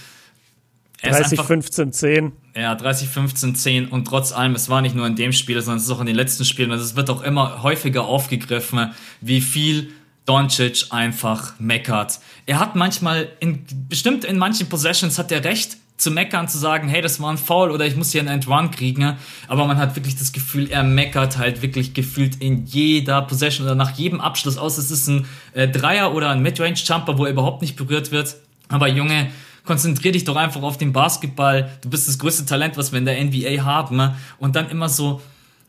30, 1.03 1.41
15, 1.41 1.93
10. 1.93 2.31
Ja, 2.55 2.75
30, 2.75 3.09
15, 3.09 3.55
10 3.55 3.87
und 3.87 4.05
trotz 4.05 4.31
allem, 4.31 4.53
es 4.53 4.69
war 4.69 4.81
nicht 4.81 4.95
nur 4.95 5.07
in 5.07 5.15
dem 5.15 5.33
Spiel, 5.33 5.59
sondern 5.61 5.77
es 5.79 5.85
ist 5.85 5.91
auch 5.91 5.99
in 5.99 6.05
den 6.05 6.15
letzten 6.15 6.45
Spielen 6.45 6.71
und 6.71 6.79
es 6.79 6.95
wird 6.95 7.09
auch 7.09 7.23
immer 7.23 7.63
häufiger 7.63 8.05
aufgegriffen, 8.05 8.91
wie 9.19 9.41
viel 9.41 9.91
Doncic 10.31 10.85
einfach 10.91 11.59
meckert. 11.59 12.19
Er 12.45 12.59
hat 12.59 12.77
manchmal, 12.77 13.27
in, 13.41 13.65
bestimmt 13.89 14.23
in 14.23 14.37
manchen 14.37 14.69
Possessions 14.69 15.19
hat 15.19 15.29
er 15.29 15.43
recht, 15.43 15.75
zu 15.97 16.09
meckern, 16.09 16.47
zu 16.47 16.57
sagen, 16.57 16.87
hey, 16.87 17.01
das 17.01 17.19
war 17.19 17.29
ein 17.31 17.37
Foul 17.37 17.69
oder 17.69 17.85
ich 17.85 17.97
muss 17.97 18.13
hier 18.13 18.21
einen 18.21 18.29
End-Run 18.29 18.71
kriegen. 18.71 19.17
Aber 19.49 19.67
man 19.67 19.77
hat 19.77 19.95
wirklich 19.97 20.15
das 20.15 20.31
Gefühl, 20.31 20.71
er 20.71 20.83
meckert 20.83 21.37
halt 21.37 21.61
wirklich 21.61 21.93
gefühlt 21.93 22.41
in 22.41 22.65
jeder 22.65 23.21
Possession 23.21 23.65
oder 23.65 23.75
nach 23.75 23.91
jedem 23.97 24.21
Abschluss 24.21 24.57
aus. 24.57 24.77
Es 24.77 24.89
ist 24.89 25.07
ein 25.07 25.27
äh, 25.53 25.67
Dreier 25.67 26.15
oder 26.15 26.29
ein 26.29 26.41
Midrange-Jumper, 26.41 27.17
wo 27.17 27.25
er 27.25 27.31
überhaupt 27.31 27.61
nicht 27.61 27.75
berührt 27.75 28.11
wird. 28.11 28.37
Aber 28.69 28.87
Junge, 28.87 29.29
konzentrier 29.65 30.13
dich 30.13 30.23
doch 30.23 30.37
einfach 30.37 30.63
auf 30.63 30.77
den 30.77 30.93
Basketball. 30.93 31.69
Du 31.81 31.89
bist 31.89 32.07
das 32.07 32.17
größte 32.17 32.45
Talent, 32.45 32.77
was 32.77 32.93
wir 32.93 32.99
in 32.99 33.05
der 33.05 33.21
NBA 33.21 33.63
haben. 33.63 34.15
Und 34.39 34.55
dann 34.55 34.69
immer 34.69 34.87
so, 34.87 35.21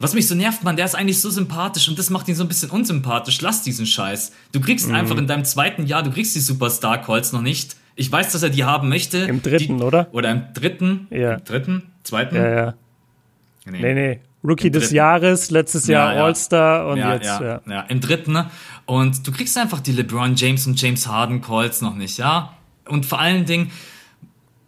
was 0.03 0.15
mich 0.15 0.27
so 0.27 0.35
nervt, 0.35 0.65
man, 0.65 0.77
der 0.77 0.85
ist 0.85 0.95
eigentlich 0.95 1.21
so 1.21 1.31
sympathisch 1.31 1.88
und 1.88 1.99
das 1.99 2.11
macht 2.11 2.29
ihn 2.29 2.35
so 2.35 2.43
ein 2.43 2.49
bisschen 2.49 2.71
unsympathisch. 2.71 3.41
Lass 3.41 3.62
diesen 3.62 3.87
Scheiß. 3.87 4.33
Du 4.51 4.61
kriegst 4.61 4.88
mhm. 4.88 4.97
einfach 4.97 5.17
in 5.17 5.27
deinem 5.27 5.45
zweiten 5.45 5.87
Jahr, 5.87 6.03
du 6.03 6.11
kriegst 6.11 6.35
die 6.35 6.41
Superstar-Calls 6.41 7.33
noch 7.33 7.43
nicht. 7.43 7.77
Ich 7.95 8.11
weiß, 8.11 8.33
dass 8.33 8.43
er 8.43 8.51
die 8.51 8.65
haben 8.65 8.88
möchte. 8.88 9.19
Im 9.19 9.43
dritten, 9.43 9.79
die, 9.79 9.85
oder? 9.85 10.09
Oder 10.12 10.31
im 10.31 10.43
dritten. 10.55 11.07
Ja. 11.11 11.35
Im 11.35 11.45
dritten? 11.45 11.83
Zweiten? 12.03 12.37
Ja, 12.37 12.51
ja. 12.51 12.75
Nee, 13.65 13.81
nee. 13.81 13.95
nee. 13.95 14.21
Rookie 14.43 14.67
Im 14.69 14.73
des 14.73 14.85
dritten. 14.85 14.97
Jahres, 14.97 15.51
letztes 15.51 15.87
Jahr 15.87 16.15
ja, 16.15 16.25
All-Star 16.25 16.88
und 16.88 16.99
ja, 16.99 17.15
jetzt, 17.15 17.27
ja, 17.27 17.43
ja. 17.43 17.61
ja. 17.69 17.81
Im 17.83 18.01
dritten, 18.01 18.33
ne? 18.33 18.51
Und 18.87 19.25
du 19.25 19.31
kriegst 19.31 19.57
einfach 19.57 19.79
die 19.79 19.93
LeBron 19.93 20.35
James 20.35 20.67
und 20.67 20.81
James 20.81 21.07
Harden 21.07 21.41
Calls 21.41 21.81
noch 21.81 21.95
nicht, 21.95 22.19
ja? 22.19 22.55
Und 22.88 23.07
vor 23.07 23.21
allen 23.21 23.45
Dingen, 23.45 23.71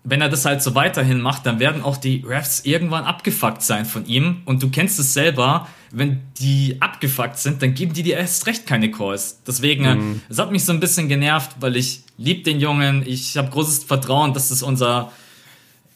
wenn 0.07 0.21
er 0.21 0.29
das 0.29 0.45
halt 0.45 0.63
so 0.63 0.75
weiterhin 0.75 1.21
macht, 1.23 1.47
dann 1.47 1.59
werden 1.59 1.83
auch 1.83 1.97
die 1.97 2.23
Refs 2.27 2.61
irgendwann 2.65 3.05
abgefuckt 3.05 3.63
sein 3.63 3.87
von 3.87 4.05
ihm. 4.05 4.43
Und 4.45 4.63
du 4.63 4.69
kennst 4.69 4.99
es 4.99 5.15
selber, 5.15 5.67
wenn 5.91 6.21
die 6.39 6.77
abgefuckt 6.81 7.39
sind, 7.39 7.63
dann 7.63 7.73
geben 7.73 7.95
die 7.95 8.03
dir 8.03 8.19
erst 8.19 8.47
recht 8.47 8.67
keine 8.67 8.91
Calls. 8.91 9.43
Deswegen, 9.47 9.85
mhm. 9.85 10.21
es 10.29 10.39
hat 10.39 10.53
mich 10.53 10.65
so 10.67 10.73
ein 10.73 10.81
bisschen 10.81 11.09
genervt, 11.09 11.53
weil 11.61 11.77
ich 11.77 12.03
lieb 12.19 12.45
den 12.45 12.61
Jungen. 12.61 13.03
Ich 13.07 13.39
habe 13.39 13.49
großes 13.49 13.85
Vertrauen, 13.85 14.35
dass 14.35 14.51
das 14.51 14.63
unser, 14.63 15.11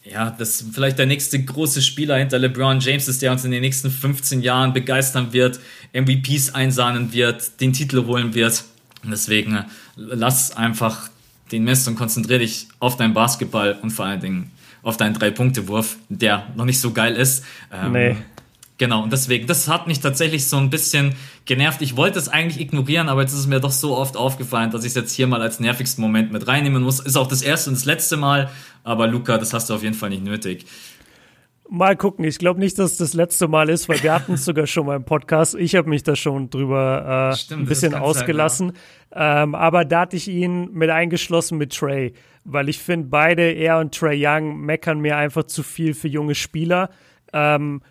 ja, 0.05 0.31
das 0.31 0.65
vielleicht 0.73 0.99
der 0.99 1.07
nächste 1.07 1.45
große 1.45 1.83
Spieler 1.83 2.17
hinter 2.17 2.39
LeBron 2.39 2.81
James 2.81 3.09
ist, 3.09 3.21
der 3.21 3.31
uns 3.31 3.45
in 3.45 3.51
den 3.51 3.61
nächsten 3.61 3.91
15 3.91 4.41
Jahren 4.41 4.73
begeistern 4.73 5.35
wird, 5.35 5.61
MVPs 5.93 6.55
einsahnen 6.55 7.13
wird, 7.13 7.61
den 7.61 7.75
Titel 7.75 8.07
holen 8.07 8.33
wird. 8.33 8.65
Und 9.05 9.11
deswegen 9.11 9.67
lass 9.97 10.57
einfach 10.57 11.11
den 11.53 11.65
Mist 11.65 11.89
und 11.89 11.97
konzentriere 11.97 12.41
dich 12.41 12.69
auf 12.79 12.97
deinen 12.97 13.15
Basketball 13.15 13.79
und 13.83 13.91
vor 13.91 14.07
allen 14.07 14.21
Dingen 14.21 14.51
auf 14.83 14.97
deinen 14.97 15.15
Drei-Punkte-Wurf, 15.15 15.97
der 16.09 16.47
noch 16.57 16.65
nicht 16.65 16.81
so 16.81 16.93
geil 16.93 17.15
ist. 17.17 17.45
Ähm, 17.73 17.93
nee. 17.93 18.17
Genau, 18.79 19.03
und 19.03 19.13
deswegen, 19.13 19.49
das 19.49 19.67
hat 19.67 19.89
mich 19.89 19.99
tatsächlich 19.99 20.47
so 20.47 20.57
ein 20.57 20.71
bisschen 20.71 21.17
genervt. 21.47 21.83
Ich 21.83 21.97
wollte 21.97 22.19
es 22.21 22.29
eigentlich 22.29 22.61
ignorieren, 22.61 23.09
aber 23.09 23.23
jetzt 23.23 23.33
ist 23.33 23.41
es 23.41 23.47
mir 23.49 23.59
doch 23.59 23.73
so 23.73 23.97
oft 23.97 24.17
aufgefallen, 24.17 24.71
dass 24.71 24.85
ich 24.85 24.91
es 24.91 24.95
jetzt 24.95 25.13
hier 25.13 25.27
mal 25.27 25.43
als 25.43 25.59
nervigsten 25.59 26.01
Moment 26.01 26.33
mit 26.33 26.47
reinnehmen 26.47 26.85
muss. 26.85 27.01
Ist 27.01 27.17
auch 27.17 27.27
das 27.27 27.43
erste 27.43 27.71
und 27.71 27.77
das 27.77 27.87
letzte 27.87 28.17
Mal, 28.17 28.51
aber 28.85 29.09
Luca, 29.09 29.37
das 29.37 29.53
hast 29.53 29.69
du 29.69 29.75
auf 29.75 29.83
jeden 29.83 29.97
Fall 29.97 30.11
nicht 30.11 30.23
nötig. 30.23 30.65
Mal 31.71 31.97
gucken. 31.97 32.25
Ich 32.25 32.39
glaube 32.39 32.61
nicht, 32.61 32.79
dass 32.79 32.97
das 32.97 33.13
letzte 33.13 33.47
Mal 33.47 33.69
ist, 33.69 33.89
weil 33.89 34.03
wir 34.03 34.15
hatten 34.15 34.35
es 34.35 34.45
sogar 34.47 34.67
schon 34.67 34.87
mal 34.87 34.97
im 34.97 35.05
Podcast. 35.05 35.55
Ich 35.55 35.75
habe 35.77 35.89
mich 35.89 36.03
da 36.03 36.17
schon 36.17 36.49
drüber 36.49 37.31
äh, 37.33 37.37
Stimmt, 37.37 37.63
ein 37.63 37.67
bisschen 37.67 37.95
ausgelassen. 37.95 38.73
Sein, 39.11 39.21
ja. 39.21 39.43
ähm, 39.43 39.55
aber 39.55 39.85
da 39.85 40.01
hatte 40.01 40.17
ich 40.17 40.29
ihn 40.29 40.71
mit 40.73 40.89
eingeschlossen 40.89 41.59
mit 41.59 41.75
Trey, 41.75 42.15
weil 42.45 42.71
ich 42.71 42.79
finde, 42.79 43.09
beide, 43.09 43.43
er 43.53 43.79
und 43.79 43.95
Trey 43.95 44.19
Young, 44.19 44.61
meckern 44.61 45.01
mir 45.01 45.19
einfach 45.19 45.45
zu 45.45 45.63
viel 45.63 45.93
für 45.93 46.09
junge 46.09 46.35
Spieler. 46.35 46.89
Ähm, 47.35 47.83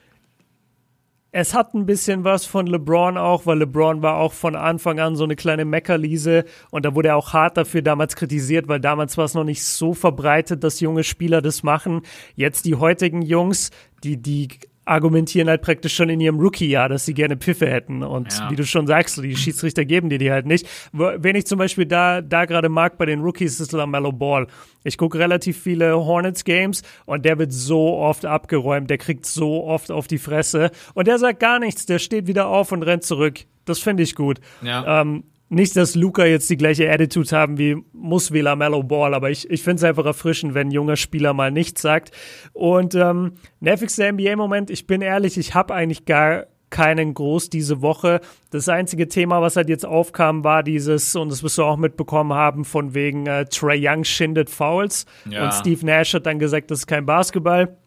es 1.39 1.53
hat 1.53 1.75
ein 1.75 1.85
bisschen 1.85 2.23
was 2.23 2.47
von 2.47 2.65
LeBron 2.65 3.15
auch, 3.15 3.45
weil 3.45 3.59
LeBron 3.59 4.01
war 4.01 4.17
auch 4.17 4.33
von 4.33 4.55
Anfang 4.55 4.99
an 4.99 5.15
so 5.15 5.23
eine 5.23 5.35
kleine 5.35 5.65
Meckerliese 5.65 6.45
und 6.71 6.83
da 6.83 6.95
wurde 6.95 7.09
er 7.09 7.15
auch 7.15 7.31
hart 7.31 7.57
dafür 7.57 7.83
damals 7.83 8.15
kritisiert, 8.15 8.67
weil 8.67 8.79
damals 8.79 9.19
war 9.19 9.25
es 9.25 9.35
noch 9.35 9.43
nicht 9.43 9.63
so 9.63 9.93
verbreitet, 9.93 10.63
dass 10.63 10.79
junge 10.79 11.03
Spieler 11.03 11.43
das 11.43 11.61
machen. 11.61 12.01
Jetzt 12.35 12.65
die 12.65 12.73
heutigen 12.73 13.21
Jungs, 13.21 13.69
die, 14.03 14.17
die 14.17 14.47
argumentieren 14.87 15.49
halt 15.49 15.61
praktisch 15.61 15.95
schon 15.95 16.09
in 16.09 16.21
ihrem 16.21 16.39
Rookie-Jahr, 16.39 16.89
dass 16.89 17.05
sie 17.05 17.13
gerne 17.13 17.35
Piffe 17.35 17.67
hätten. 17.67 18.03
Und 18.03 18.37
ja. 18.37 18.49
wie 18.49 18.55
du 18.55 18.65
schon 18.65 18.87
sagst, 18.87 19.21
die 19.21 19.35
Schiedsrichter 19.35 19.85
geben 19.85 20.09
dir 20.09 20.17
die 20.17 20.31
halt 20.31 20.45
nicht. 20.45 20.67
Wen 20.93 21.35
ich 21.35 21.45
zum 21.45 21.59
Beispiel 21.59 21.85
da, 21.85 22.21
da 22.21 22.45
gerade 22.45 22.69
mag 22.69 22.97
bei 22.97 23.05
den 23.05 23.21
Rookies, 23.21 23.59
ist 23.59 23.73
LaMelo 23.73 24.11
Ball. 24.11 24.47
Ich 24.83 24.97
gucke 24.97 25.19
relativ 25.19 25.61
viele 25.61 25.93
Hornets-Games 25.93 26.83
und 27.05 27.25
der 27.25 27.37
wird 27.37 27.51
so 27.51 27.97
oft 27.97 28.25
abgeräumt, 28.25 28.89
der 28.89 28.97
kriegt 28.97 29.25
so 29.25 29.65
oft 29.65 29.91
auf 29.91 30.07
die 30.07 30.17
Fresse 30.17 30.71
und 30.93 31.07
der 31.07 31.19
sagt 31.19 31.39
gar 31.39 31.59
nichts, 31.59 31.85
der 31.85 31.99
steht 31.99 32.27
wieder 32.27 32.47
auf 32.47 32.71
und 32.71 32.83
rennt 32.83 33.03
zurück. 33.03 33.41
Das 33.65 33.79
finde 33.79 34.03
ich 34.03 34.15
gut. 34.15 34.39
Ja. 34.61 35.01
Ähm, 35.01 35.25
nicht, 35.49 35.77
dass 35.77 35.95
Luca 35.95 36.25
jetzt 36.25 36.49
die 36.49 36.57
gleiche 36.57 36.91
Attitude 36.91 37.29
haben 37.35 37.57
wie 37.57 37.77
muss 37.93 38.33
wie 38.33 38.43
Mellow 38.43 38.83
Ball, 38.83 39.13
aber 39.13 39.29
ich, 39.29 39.49
ich 39.49 39.63
finde 39.63 39.77
es 39.77 39.83
einfach 39.83 40.05
erfrischend, 40.05 40.53
wenn 40.53 40.67
ein 40.67 40.71
junger 40.71 40.97
Spieler 40.97 41.33
mal 41.33 41.51
nichts 41.51 41.81
sagt. 41.81 42.11
Und 42.53 42.95
ähm, 42.95 43.33
nervigster 43.59 44.11
NBA-Moment, 44.11 44.69
ich 44.69 44.87
bin 44.87 45.01
ehrlich, 45.01 45.37
ich 45.37 45.53
habe 45.53 45.73
eigentlich 45.73 46.05
gar 46.05 46.47
keinen 46.69 47.13
groß 47.13 47.49
diese 47.49 47.81
Woche. 47.81 48.19
Das 48.49 48.67
einzige 48.67 49.07
Thema, 49.07 49.41
was 49.41 49.55
halt 49.55 49.69
jetzt 49.69 49.85
aufkam, 49.85 50.43
war 50.43 50.63
dieses, 50.63 51.15
und 51.15 51.31
das 51.31 51.43
wirst 51.43 51.57
du 51.57 51.63
auch 51.63 51.77
mitbekommen 51.77 52.33
haben, 52.33 52.65
von 52.65 52.93
wegen 52.93 53.25
äh, 53.25 53.45
Trey 53.45 53.79
Young 53.81 54.03
schindet 54.03 54.49
Fouls. 54.49 55.05
Ja. 55.29 55.45
Und 55.45 55.53
Steve 55.53 55.85
Nash 55.85 56.13
hat 56.13 56.25
dann 56.25 56.39
gesagt, 56.39 56.71
das 56.71 56.79
ist 56.79 56.87
kein 56.87 57.05
Basketball. 57.05 57.77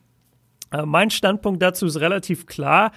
Äh, 0.73 0.87
mein 0.87 1.11
Standpunkt 1.11 1.63
dazu 1.63 1.87
ist 1.87 2.01
relativ 2.01 2.47
klar. 2.47 2.93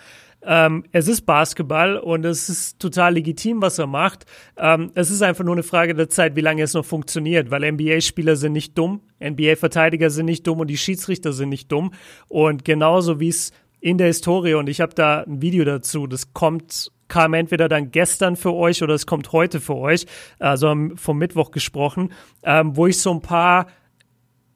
Ähm, 0.45 0.83
es 0.91 1.07
ist 1.07 1.21
Basketball 1.21 1.97
und 1.97 2.25
es 2.25 2.49
ist 2.49 2.79
total 2.79 3.13
legitim, 3.13 3.61
was 3.61 3.79
er 3.79 3.87
macht. 3.87 4.25
Ähm, 4.57 4.91
es 4.93 5.09
ist 5.09 5.21
einfach 5.21 5.43
nur 5.43 5.55
eine 5.55 5.63
Frage 5.63 5.95
der 5.95 6.09
Zeit, 6.09 6.35
wie 6.35 6.41
lange 6.41 6.63
es 6.63 6.73
noch 6.73 6.85
funktioniert, 6.85 7.49
weil 7.51 7.71
NBA-Spieler 7.71 8.35
sind 8.35 8.53
nicht 8.53 8.77
dumm, 8.77 9.01
NBA-Verteidiger 9.21 10.09
sind 10.09 10.25
nicht 10.25 10.45
dumm 10.45 10.59
und 10.59 10.67
die 10.67 10.77
Schiedsrichter 10.77 11.33
sind 11.33 11.49
nicht 11.49 11.71
dumm. 11.71 11.91
Und 12.27 12.65
genauso 12.65 13.19
wie 13.19 13.29
es 13.29 13.51
in 13.79 13.97
der 13.97 14.07
Historie, 14.07 14.53
und 14.53 14.69
ich 14.69 14.81
habe 14.81 14.93
da 14.93 15.21
ein 15.21 15.41
Video 15.41 15.65
dazu, 15.65 16.07
das 16.07 16.33
kommt 16.33 16.91
kam 17.09 17.35
entweder 17.35 17.69
dann 17.69 17.91
gestern 17.91 18.35
für 18.35 18.53
euch 18.53 18.81
oder 18.81 18.95
es 18.95 19.05
kommt 19.05 19.33
heute 19.33 19.59
für 19.59 19.75
euch, 19.75 20.07
also 20.39 20.75
vom 20.95 21.17
Mittwoch 21.19 21.51
gesprochen, 21.51 22.11
ähm, 22.41 22.75
wo 22.75 22.87
ich 22.87 22.99
so 22.99 23.11
ein 23.11 23.21
paar, 23.21 23.67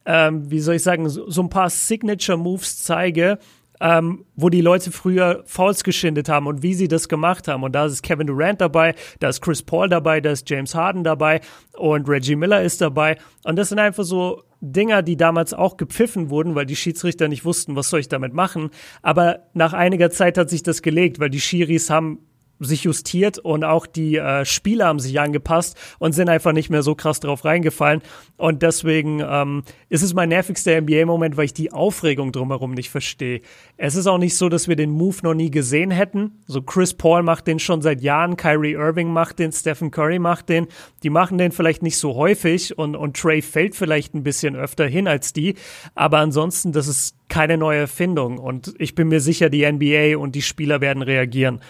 ähm, 0.06 0.50
wie 0.50 0.60
soll 0.60 0.76
ich 0.76 0.82
sagen, 0.82 1.08
so, 1.08 1.30
so 1.30 1.44
ein 1.44 1.50
paar 1.50 1.70
Signature 1.70 2.38
Moves 2.38 2.82
zeige, 2.82 3.38
ähm, 3.80 4.26
wo 4.36 4.50
die 4.50 4.62
Leute 4.62 4.92
früher 4.92 5.44
Fouls 5.46 5.84
geschindet 5.84 6.30
haben 6.30 6.48
und 6.48 6.64
wie 6.64 6.74
sie 6.74 6.88
das 6.88 7.10
gemacht 7.10 7.48
haben. 7.48 7.64
Und 7.64 7.74
da 7.74 7.86
ist 7.86 8.02
Kevin 8.04 8.28
Durant 8.28 8.62
dabei, 8.62 8.96
da 9.20 9.30
ist 9.30 9.42
Chris 9.42 9.62
Paul 9.64 9.90
dabei, 9.90 10.22
da 10.22 10.32
ist 10.32 10.50
James 10.50 10.74
Harden 10.76 11.04
dabei 11.04 11.42
und 11.78 12.08
Reggie 12.10 12.36
Miller 12.36 12.62
ist 12.62 12.82
dabei. 12.82 13.18
Und 13.44 13.58
das 13.58 13.70
sind 13.70 13.80
einfach 13.80 14.04
so 14.04 14.44
Dinger, 14.60 15.04
die 15.04 15.18
damals 15.18 15.54
auch 15.54 15.78
gepfiffen 15.78 16.30
wurden, 16.30 16.56
weil 16.56 16.66
die 16.66 16.76
Schiedsrichter 16.76 17.28
nicht 17.28 17.46
wussten, 17.46 17.76
was 17.76 17.90
soll 17.90 18.00
ich 18.00 18.10
damit 18.10 18.34
machen. 18.34 18.72
Aber 19.02 19.42
nach 19.54 19.74
einiger 19.74 20.10
Zeit 20.10 20.38
hat 20.38 20.50
sich 20.50 20.64
das 20.64 20.82
gelegt, 20.82 21.20
weil 21.20 21.30
die 21.30 21.42
Schiris 21.42 21.90
haben 21.90 22.20
sich 22.60 22.84
justiert 22.84 23.40
und 23.40 23.64
auch 23.64 23.86
die 23.86 24.18
äh, 24.18 24.46
Spieler 24.46 24.88
haben 24.88 25.00
sich 25.00 25.20
angepasst 25.20 25.78
und 26.00 26.14
sind 26.14 26.30
einfach 26.30 26.54
nicht 26.54 26.70
mehr 26.70 26.84
so 26.84 26.96
krass 26.96 27.20
drauf 27.20 27.46
reingefallen. 27.46 28.02
Und 28.38 28.62
deswegen 28.62 29.22
ähm, 29.28 29.64
ist 29.90 30.04
es 30.04 30.14
mein 30.14 30.30
nervigster 30.30 30.80
NBA-Moment, 30.82 31.38
weil 31.38 31.46
ich 31.46 31.54
die 31.54 31.72
Aufregung 31.72 32.32
drumherum 32.32 32.72
nicht 32.72 32.90
verstehe. 32.90 33.42
Es 33.78 33.96
ist 33.96 34.08
auch 34.08 34.18
nicht 34.18 34.36
so, 34.36 34.50
dass 34.50 34.68
wir 34.68 34.76
den 34.76 34.92
Move 34.92 35.18
noch 35.24 35.34
nie 35.34 35.52
gesehen 35.52 35.92
hätten. 35.92 36.44
So 36.46 36.62
Chris 36.62 36.94
Paul 36.94 37.24
macht 37.24 37.48
den 37.48 37.60
schon 37.60 37.82
seit 37.82 38.02
Jahren, 38.02 38.38
Kyrie 38.38 38.74
Irving 38.74 39.12
macht 39.12 39.40
den, 39.40 39.52
Stephen 39.52 39.92
Curry 39.92 40.20
macht 40.20 40.50
den. 40.50 40.68
Die 41.04 41.10
machen 41.10 41.38
den 41.38 41.52
vielleicht 41.52 41.84
nicht 41.84 41.98
so 41.98 42.16
häufig 42.16 42.78
und, 42.78 42.96
und 42.96 43.18
Trey 43.18 43.42
fällt 43.42 43.76
vielleicht 43.76 44.14
ein 44.14 44.24
bisschen 44.24 44.56
öfter 44.56 44.88
hin 44.88 45.08
als 45.08 45.34
die. 45.34 45.56
Aber 45.96 46.20
ansonsten, 46.20 46.72
das 46.72 46.88
ist 46.88 47.16
keine 47.30 47.58
neue 47.58 47.80
Erfindung. 47.80 48.38
Und 48.38 48.74
ich 48.78 48.96
bin 48.96 49.08
mir 49.10 49.20
sicher, 49.20 49.50
die 49.50 49.70
NBA 49.70 50.18
und 50.18 50.36
die 50.36 50.42
Spieler 50.42 50.82
werden 50.82 51.04
reagieren. 51.04 51.62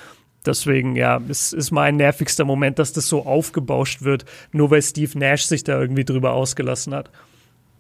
Deswegen, 0.48 0.96
ja, 0.96 1.22
es 1.30 1.54
ist 1.54 1.72
mein 1.72 1.98
nervigster 1.98 2.46
Moment, 2.46 2.80
dass 2.80 2.94
das 2.94 3.08
so 3.08 3.26
aufgebauscht 3.26 4.02
wird, 4.02 4.26
nur 4.52 4.72
weil 4.72 4.82
Steve 4.82 5.18
Nash 5.20 5.44
sich 5.44 5.64
da 5.64 5.80
irgendwie 5.80 6.06
drüber 6.06 6.32
ausgelassen 6.32 6.96
hat. 6.96 7.12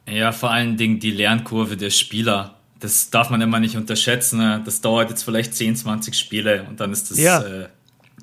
Ja, 0.08 0.32
vor 0.32 0.51
allen 0.51 0.77
Dingen 0.77 0.99
die 0.99 1.12
Lernkurve 1.12 1.77
der 1.77 1.89
Spieler. 1.89 2.56
Das 2.80 3.10
darf 3.10 3.30
man 3.30 3.41
immer 3.41 3.60
nicht 3.60 3.75
unterschätzen. 3.75 4.39
Ne? 4.39 4.62
Das 4.63 4.82
dauert 4.82 5.10
jetzt 5.10 5.23
vielleicht 5.23 5.56
10, 5.56 5.77
20 5.77 6.13
Spiele 6.13 6.65
und 6.69 6.80
dann 6.80 6.91
ist 6.91 7.10
das, 7.10 7.17
ja. 7.17 7.41
äh, 7.41 7.67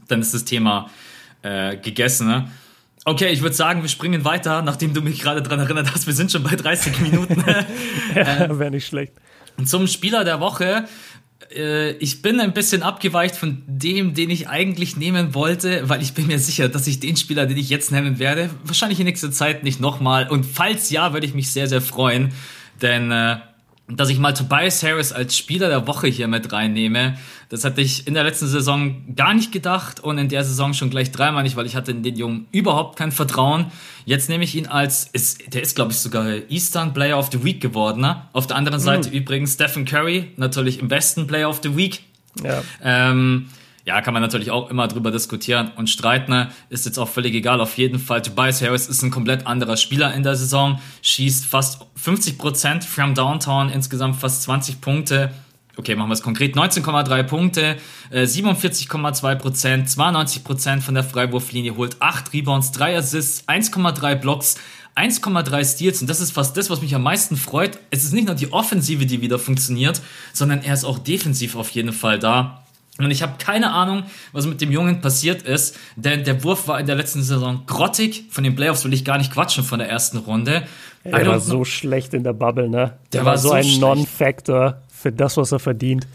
dann 0.09 0.21
ist 0.21 0.33
das 0.33 0.45
Thema 0.45 0.91
äh, 1.43 1.77
gegessen. 1.77 2.29
Ne? 2.29 2.49
Okay, 3.05 3.31
ich 3.31 3.43
würde 3.43 3.55
sagen, 3.55 3.83
wir 3.83 3.89
springen 3.89 4.25
weiter, 4.25 4.63
nachdem 4.63 4.95
du 4.95 5.03
mich 5.03 5.21
gerade 5.21 5.43
daran 5.43 5.61
erinnert 5.61 5.93
hast, 5.93 6.07
wir 6.07 6.15
sind 6.15 6.31
schon 6.31 6.43
bei 6.43 6.55
30 6.57 7.01
Minuten. 7.01 7.45
ja, 8.15 8.59
wäre 8.59 8.71
nicht 8.71 8.87
schlecht. 8.87 9.13
Zum 9.65 9.87
Spieler 9.87 10.25
der 10.25 10.41
Woche 10.41 10.65
äh, 10.65 10.87
ich 11.51 12.23
bin 12.23 12.41
ein 12.41 12.53
bisschen 12.53 12.83
abgeweicht 12.83 13.37
von 13.37 13.63
dem, 13.67 14.15
den 14.15 14.31
ich 14.31 14.49
eigentlich 14.49 14.97
nehmen 14.97 15.35
wollte, 15.35 15.89
weil 15.89 16.03
ich 16.03 16.15
bin 16.15 16.27
mir 16.27 16.39
sicher, 16.39 16.69
dass 16.69 16.87
ich 16.87 17.01
den 17.01 17.17
Spieler, 17.17 17.47
den 17.47 17.57
ich 17.57 17.69
jetzt 17.69 17.93
nennen 17.93 18.19
werde, 18.19 18.51
wahrscheinlich 18.65 18.99
in 19.01 19.07
nächster 19.07 19.31
Zeit 19.31 19.63
nicht 19.63 19.81
nochmal. 19.81 20.29
Und 20.29 20.45
falls 20.45 20.91
ja, 20.91 21.13
würde 21.13 21.27
ich 21.27 21.35
mich 21.35 21.51
sehr, 21.51 21.69
sehr 21.69 21.81
freuen. 21.81 22.33
Denn 22.83 23.11
äh, 23.11 23.37
dass 23.87 24.09
ich 24.09 24.19
mal 24.19 24.33
Tobias 24.33 24.83
Harris 24.83 25.13
als 25.13 25.37
Spieler 25.37 25.69
der 25.69 25.87
Woche 25.87 26.07
hier 26.07 26.27
mit 26.27 26.53
reinnehme. 26.53 27.19
Das 27.51 27.65
hatte 27.65 27.83
ich 27.83 28.07
in 28.07 28.15
der 28.15 28.25
letzten 28.25 28.47
Saison 28.47 29.15
gar 29.15 29.35
nicht 29.35 29.53
gedacht 29.53 30.01
und 30.01 30.17
in 30.17 30.31
der 30.31 30.43
Saison 30.43 30.73
schon 30.73 30.89
gleich 30.89 31.13
dreimal 31.13 31.43
nicht, 31.43 31.57
weil 31.57 31.67
ich 31.67 31.77
hatte 31.77 31.91
in 31.91 32.03
den 32.03 32.17
Jungen 32.17 32.47
überhaupt 32.51 32.97
kein 32.97 33.13
Vertrauen. 33.13 33.67
Jetzt 34.07 34.31
nehme 34.31 34.43
ich 34.45 34.55
ihn 34.55 34.67
als, 34.67 35.05
ist, 35.13 35.53
der 35.53 35.63
ist 35.63 35.77
glaube 35.77 35.93
ich 35.93 35.99
sogar 35.99 36.27
Eastern 36.49 36.95
Player 36.95 37.19
of 37.19 37.29
the 37.31 37.45
Week 37.45 37.61
geworden. 37.61 38.01
Ne? 38.01 38.23
Auf 38.33 38.47
der 38.47 38.57
anderen 38.57 38.81
Seite 38.81 39.11
mhm. 39.11 39.17
übrigens 39.17 39.53
Stephen 39.53 39.85
Curry, 39.85 40.33
natürlich 40.37 40.79
im 40.79 40.89
besten 40.89 41.27
Player 41.27 41.49
of 41.49 41.61
the 41.63 41.77
Week. 41.77 42.01
Ja. 42.43 42.63
Ähm, 42.83 43.49
ja, 43.85 44.01
kann 44.01 44.15
man 44.15 44.23
natürlich 44.23 44.51
auch 44.51 44.71
immer 44.71 44.89
drüber 44.89 45.11
diskutieren 45.11 45.71
und 45.77 45.91
streiten. 45.91 46.33
Ne? 46.33 46.51
Ist 46.71 46.87
jetzt 46.87 46.99
auch 46.99 47.09
völlig 47.09 47.35
egal. 47.35 47.61
Auf 47.61 47.77
jeden 47.77 47.99
Fall, 47.99 48.23
Tobias 48.23 48.63
Harris 48.63 48.87
ist 48.87 49.03
ein 49.03 49.11
komplett 49.11 49.47
anderer 49.47 49.77
Spieler 49.77 50.15
in 50.15 50.23
der 50.23 50.37
Saison. 50.37 50.81
Schießt 51.03 51.45
fast 51.45 51.85
50 51.97 52.39
Prozent 52.39 52.85
from 52.85 53.15
Downtown, 53.15 53.69
insgesamt 53.69 54.17
fast 54.17 54.43
20 54.45 54.81
Punkte. 54.81 55.31
Okay, 55.77 55.97
machen 55.97 56.09
wir 56.09 56.15
es 56.15 56.23
konkret. 56.23 56.57
19,3 56.57 57.23
Punkte, 57.25 57.77
47,2 58.11 59.33
äh, 59.33 59.37
Prozent, 59.37 59.91
92 59.91 60.45
Prozent 60.45 60.83
von 60.83 60.95
der 60.95 61.05
Freiwurflinie, 61.05 61.77
holt 61.77 62.01
8 62.01 62.33
Rebounds, 62.33 62.73
3 62.73 62.97
Assists, 62.97 63.47
1,3 63.49 64.15
Blocks, 64.15 64.57
1,3 64.95 65.65
Steals 65.65 66.01
und 66.01 66.09
das 66.09 66.21
ist 66.21 66.31
fast 66.31 66.57
das, 66.57 66.71
was 66.71 66.81
mich 66.81 66.95
am 66.95 67.03
meisten 67.03 67.37
freut. 67.37 67.81
Es 67.91 68.05
ist 68.05 68.13
nicht 68.13 68.27
nur 68.27 68.37
die 68.37 68.53
Offensive, 68.53 69.05
die 69.05 69.21
wieder 69.21 69.41
funktioniert, 69.41 70.01
sondern 70.33 70.63
er 70.63 70.75
ist 70.75 70.85
auch 70.85 71.01
defensiv 71.01 71.57
auf 71.57 71.71
jeden 71.71 71.93
Fall 71.93 72.21
da. 72.21 72.64
Und 72.99 73.11
ich 73.11 73.23
habe 73.23 73.35
keine 73.39 73.73
Ahnung, 73.73 74.05
was 74.33 74.47
mit 74.47 74.61
dem 74.61 74.71
Jungen 74.71 75.01
passiert 75.01 75.43
ist, 75.43 75.77
denn 75.97 76.23
der 76.25 76.45
Wurf 76.45 76.69
war 76.69 76.79
in 76.79 76.87
der 76.87 76.95
letzten 76.95 77.23
Saison 77.23 77.63
grottig. 77.67 78.27
Von 78.31 78.45
den 78.45 78.55
Playoffs 78.55 78.85
will 78.85 78.93
ich 78.93 79.05
gar 79.05 79.19
nicht 79.19 79.33
quatschen 79.33 79.65
von 79.65 79.81
der 79.81 79.89
ersten 79.89 80.19
Runde. 80.19 80.63
Er 81.03 81.27
war 81.27 81.41
so 81.41 81.65
schlecht 81.65 82.15
in 82.15 82.23
der 82.23 82.33
Bubble, 82.33 82.69
ne? 82.69 82.95
Der, 83.13 83.21
der 83.21 83.25
war, 83.25 83.33
war, 83.33 83.39
so 83.39 83.51
ein 83.51 83.79
Non-Factor 83.81 84.81
für 84.89 85.11
das, 85.11 85.37
was 85.37 85.53
er 85.53 85.59
verdient. 85.59 86.07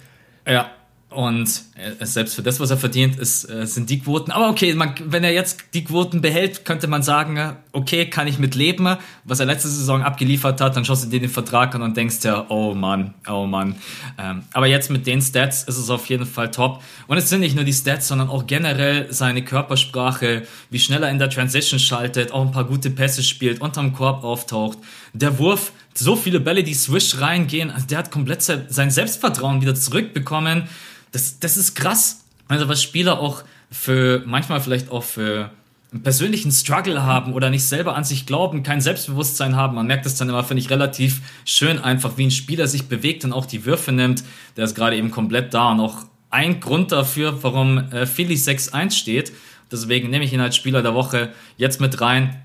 Ja, 0.48 0.72
und 1.10 1.64
äh, 1.76 2.06
selbst 2.06 2.36
für 2.36 2.44
das, 2.44 2.60
was 2.60 2.70
er 2.70 2.78
verdient, 2.78 3.18
ist, 3.18 3.50
äh, 3.50 3.66
sind 3.66 3.90
die 3.90 4.00
Quoten. 4.00 4.32
Aber 4.32 4.48
okay, 4.48 4.76
man, 4.76 4.94
wenn 5.06 5.24
er 5.24 5.34
jetzt 5.34 5.64
die 5.74 5.84
Quoten 5.84 6.22
behält, 6.22 6.66
könnte 6.66 6.86
man 6.86 7.02
sagen, 7.02 7.56
okay, 7.72 8.06
kann 8.06 8.28
ich 8.28 8.38
mit 8.38 8.54
leben. 8.54 8.96
Was 9.24 9.40
er 9.40 9.48
letzte 9.48 9.70
Saison 9.70 10.04
abgeliefert 10.04 10.62
hat, 10.62 10.76
dann 10.76 10.86
schaust 10.86 11.06
du 11.06 11.10
dir 11.10 11.20
den 11.20 11.32
Vertrag 11.32 11.74
an 11.74 11.82
und 11.82 11.98
denkst 11.98 12.18
ja, 12.24 12.46
oh 12.50 12.76
Mann, 12.76 13.16
oh 13.28 13.48
Mann. 13.48 13.76
Ähm, 14.20 14.44
aber 14.54 14.68
jetzt 14.68 14.92
mit 14.92 15.08
den 15.08 15.20
Stats 15.20 15.64
ist 15.64 15.78
es 15.78 15.90
auf 15.90 16.06
jeden 16.10 16.28
Fall 16.28 16.52
top. 16.52 16.84
Und 17.08 17.18
es 17.18 17.28
sind 17.28 17.40
nicht 17.40 17.56
nur 17.56 17.64
die 17.64 17.74
Stats, 17.74 18.08
sondern 18.08 18.30
auch 18.30 18.46
generell 18.46 19.12
seine 19.12 19.44
Körpersprache, 19.44 20.44
wie 20.70 20.80
schnell 20.80 21.02
er 21.02 21.10
in 21.10 21.18
der 21.18 21.32
Transition 21.32 21.80
schaltet, 21.80 22.32
auch 22.32 22.46
ein 22.46 22.52
paar 22.52 22.66
gute 22.66 22.92
Pässe 22.92 23.24
spielt, 23.24 23.62
unterm 23.62 23.94
Korb 23.94 24.24
auftaucht. 24.24 24.78
Der 25.14 25.40
Wurf, 25.40 25.72
so 25.96 26.16
viele 26.16 26.40
Bälle, 26.40 26.64
die 26.64 26.76
swish 26.76 27.20
reingehen, 27.20 27.74
der 27.90 27.98
hat 27.98 28.12
komplett 28.12 28.44
sein 28.44 28.92
Selbstvertrauen 28.92 29.60
wieder 29.62 29.74
zurückbekommen 29.74 30.70
das, 31.12 31.40
das 31.40 31.58
ist 31.58 31.76
krass. 31.76 32.26
Also 32.48 32.68
was 32.68 32.82
Spieler 32.82 33.20
auch 33.20 33.44
für, 33.72 34.24
manchmal 34.26 34.62
vielleicht 34.62 34.90
auch 34.90 35.04
für 35.04 35.52
einen 35.92 36.04
persönlichen 36.04 36.52
Struggle 36.52 37.04
haben 37.04 37.34
oder 37.34 37.50
nicht 37.50 37.64
selber 37.64 37.96
an 37.96 38.04
sich 38.04 38.26
glauben, 38.26 38.62
kein 38.64 38.82
Selbstbewusstsein 38.82 39.56
haben. 39.56 39.76
Man 39.76 39.88
merkt 39.88 40.06
das 40.06 40.16
dann 40.16 40.30
immer, 40.30 40.44
finde 40.44 40.62
ich, 40.62 40.70
relativ 40.70 41.22
schön 41.46 41.80
einfach, 41.80 42.18
wie 42.18 42.28
ein 42.28 42.32
Spieler 42.32 42.68
sich 42.68 42.88
bewegt 42.88 43.26
und 43.26 43.34
auch 43.34 43.46
die 43.46 43.66
Würfe 43.66 43.92
nimmt. 43.92 44.24
Der 44.56 44.66
ist 44.66 44.76
gerade 44.76 44.96
eben 44.96 45.10
komplett 45.10 45.54
da 45.54 45.72
und 45.72 45.80
auch 45.80 46.06
ein 46.30 46.60
Grund 46.60 46.92
dafür, 46.92 47.42
warum 47.42 47.92
äh, 47.92 48.06
Philly 48.06 48.36
6-1 48.36 48.92
steht. 48.92 49.34
Deswegen 49.72 50.10
nehme 50.10 50.26
ich 50.26 50.34
ihn 50.34 50.42
als 50.42 50.56
Spieler 50.56 50.84
der 50.84 50.94
Woche 50.94 51.32
jetzt 51.58 51.82
mit 51.82 52.02
rein 52.02 52.40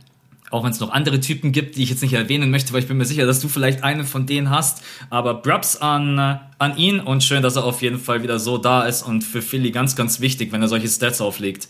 auch 0.54 0.62
wenn 0.62 0.70
es 0.70 0.78
noch 0.78 0.92
andere 0.92 1.18
Typen 1.18 1.50
gibt, 1.50 1.74
die 1.76 1.82
ich 1.82 1.90
jetzt 1.90 2.00
nicht 2.00 2.12
erwähnen 2.12 2.48
möchte, 2.48 2.72
weil 2.72 2.80
ich 2.80 2.86
bin 2.86 2.96
mir 2.96 3.04
sicher, 3.04 3.26
dass 3.26 3.40
du 3.40 3.48
vielleicht 3.48 3.82
einen 3.82 4.06
von 4.06 4.24
denen 4.24 4.50
hast. 4.50 4.82
Aber 5.10 5.34
Brubs 5.34 5.76
an, 5.76 6.16
äh, 6.16 6.36
an 6.58 6.76
ihn 6.76 7.00
und 7.00 7.24
schön, 7.24 7.42
dass 7.42 7.56
er 7.56 7.64
auf 7.64 7.82
jeden 7.82 7.98
Fall 7.98 8.22
wieder 8.22 8.38
so 8.38 8.56
da 8.56 8.84
ist 8.84 9.02
und 9.02 9.22
für 9.22 9.42
Philly 9.42 9.72
ganz, 9.72 9.96
ganz 9.96 10.20
wichtig, 10.20 10.52
wenn 10.52 10.62
er 10.62 10.68
solche 10.68 10.86
Stats 10.86 11.20
auflegt. 11.20 11.68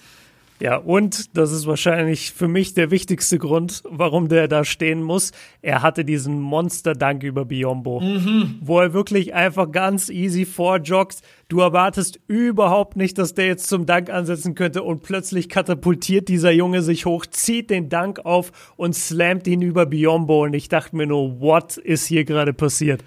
Ja, 0.61 0.77
und 0.77 1.37
das 1.37 1.51
ist 1.51 1.67
wahrscheinlich 1.67 2.33
für 2.33 2.47
mich 2.47 2.75
der 2.75 2.93
wichtigste 2.93 3.39
Grund, 3.39 3.83
warum 3.89 4.29
der 4.29 4.47
da 4.47 4.65
stehen 4.65 5.03
muss. 5.03 5.33
Er 5.63 5.83
hatte 5.83 6.05
diesen 6.05 6.41
Monster-Dank 6.41 7.25
über 7.25 7.45
Biombo, 7.45 8.01
mhm. 8.01 8.61
wo 8.61 8.79
er 8.79 8.93
wirklich 8.93 9.35
einfach 9.35 9.73
ganz 9.73 10.11
easy 10.11 10.47
vorjoggt. 10.47 11.23
Du 11.49 11.61
erwartest 11.61 12.21
überhaupt 12.29 12.97
nicht, 12.97 13.19
dass 13.19 13.35
der 13.35 13.47
jetzt 13.47 13.69
zum 13.69 13.85
Dank 13.85 14.11
ansetzen 14.11 14.55
könnte 14.55 14.85
und 14.85 15.03
plötzlich 15.03 15.49
katapultiert 15.49 16.29
dieser 16.29 16.53
Junge 16.53 16.83
sich 16.83 17.05
hoch, 17.05 17.27
zieht 17.27 17.71
den 17.71 17.89
Dank 17.89 18.25
auf 18.25 18.53
und 18.77 18.95
slammt 18.95 19.49
ihn 19.49 19.61
über 19.61 19.87
Biombo. 19.87 20.45
Und 20.45 20.55
ich 20.55 20.69
dachte 20.69 20.95
mir 20.95 21.07
nur, 21.07 21.41
what 21.41 21.79
ist 21.79 22.07
hier 22.07 22.25
gerade 22.25 22.53
passiert? 22.53 23.03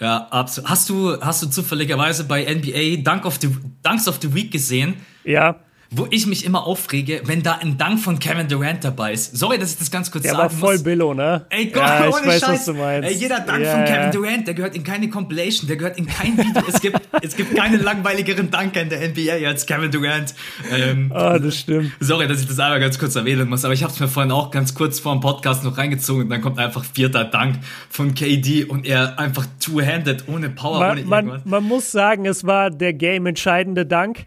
Ja, 0.00 0.26
absolut. 0.30 0.68
Hast 0.68 0.88
du, 0.88 1.20
hast 1.20 1.42
du 1.42 1.46
zufälligerweise 1.46 2.24
bei 2.24 2.42
NBA 2.42 3.02
Dunk 3.08 3.24
of 3.24 3.38
the, 3.40 3.50
Dunks 3.84 4.08
of 4.08 4.18
the 4.20 4.34
Week 4.34 4.50
gesehen? 4.50 4.94
Ja 5.24 5.60
wo 5.90 6.06
ich 6.10 6.26
mich 6.26 6.44
immer 6.44 6.66
aufrege, 6.66 7.22
wenn 7.24 7.42
da 7.42 7.54
ein 7.54 7.78
Dank 7.78 8.00
von 8.00 8.18
Kevin 8.18 8.46
Durant 8.46 8.84
dabei 8.84 9.14
ist. 9.14 9.36
Sorry, 9.36 9.58
dass 9.58 9.72
ich 9.72 9.78
das 9.78 9.90
ganz 9.90 10.10
kurz 10.10 10.22
der 10.22 10.32
sagen 10.32 10.44
muss. 10.44 10.52
Der 10.52 10.62
war 10.62 10.68
voll 10.68 10.78
Billo, 10.80 11.14
ne? 11.14 11.46
Ey, 11.48 11.66
Gott, 11.66 11.82
ja, 11.82 12.08
ohne 12.08 12.26
weiß, 12.26 12.40
Scheiß. 12.40 12.68
Ey, 12.68 13.14
jeder 13.14 13.40
Dank 13.40 13.64
ja, 13.64 13.72
von 13.72 13.84
Kevin. 13.86 14.10
Durant, 14.10 14.46
der 14.46 14.54
gehört 14.54 14.76
in 14.76 14.84
keine 14.84 15.08
Compilation, 15.08 15.66
der 15.66 15.76
gehört 15.76 15.96
in 15.98 16.06
kein 16.06 16.36
Video. 16.36 16.62
es, 16.68 16.80
gibt, 16.82 17.00
es 17.22 17.36
gibt 17.36 17.56
keinen 17.56 17.82
langweiligeren 17.82 18.50
Dank 18.50 18.76
in 18.76 18.90
der 18.90 19.08
NBA 19.08 19.48
als 19.48 19.64
Kevin 19.64 19.90
Durant. 19.90 20.34
Ähm, 20.70 21.10
ah, 21.14 21.38
das 21.38 21.58
stimmt. 21.58 21.92
Sorry, 22.00 22.28
dass 22.28 22.42
ich 22.42 22.46
das 22.46 22.58
einmal 22.58 22.80
ganz 22.80 22.98
kurz 22.98 23.16
erwähnen 23.16 23.48
muss, 23.48 23.64
aber 23.64 23.72
ich 23.72 23.82
habe 23.82 23.92
es 23.92 23.98
mir 23.98 24.08
vorhin 24.08 24.30
auch 24.30 24.50
ganz 24.50 24.74
kurz 24.74 25.00
vor 25.00 25.12
dem 25.14 25.20
Podcast 25.20 25.64
noch 25.64 25.78
reingezogen 25.78 26.24
und 26.24 26.30
dann 26.30 26.42
kommt 26.42 26.58
einfach 26.58 26.84
vierter 26.84 27.24
Dank 27.24 27.60
von 27.88 28.14
KD 28.14 28.64
und 28.64 28.84
er 28.84 29.18
einfach 29.18 29.46
two-handed, 29.58 30.24
ohne 30.28 30.50
Power, 30.50 30.80
man, 30.80 30.90
ohne 30.90 31.00
irgendwas. 31.00 31.24
Man, 31.24 31.42
man 31.44 31.64
muss 31.64 31.90
sagen, 31.90 32.26
es 32.26 32.44
war 32.44 32.70
der 32.70 32.92
game-entscheidende 32.92 33.86
Dank 33.86 34.26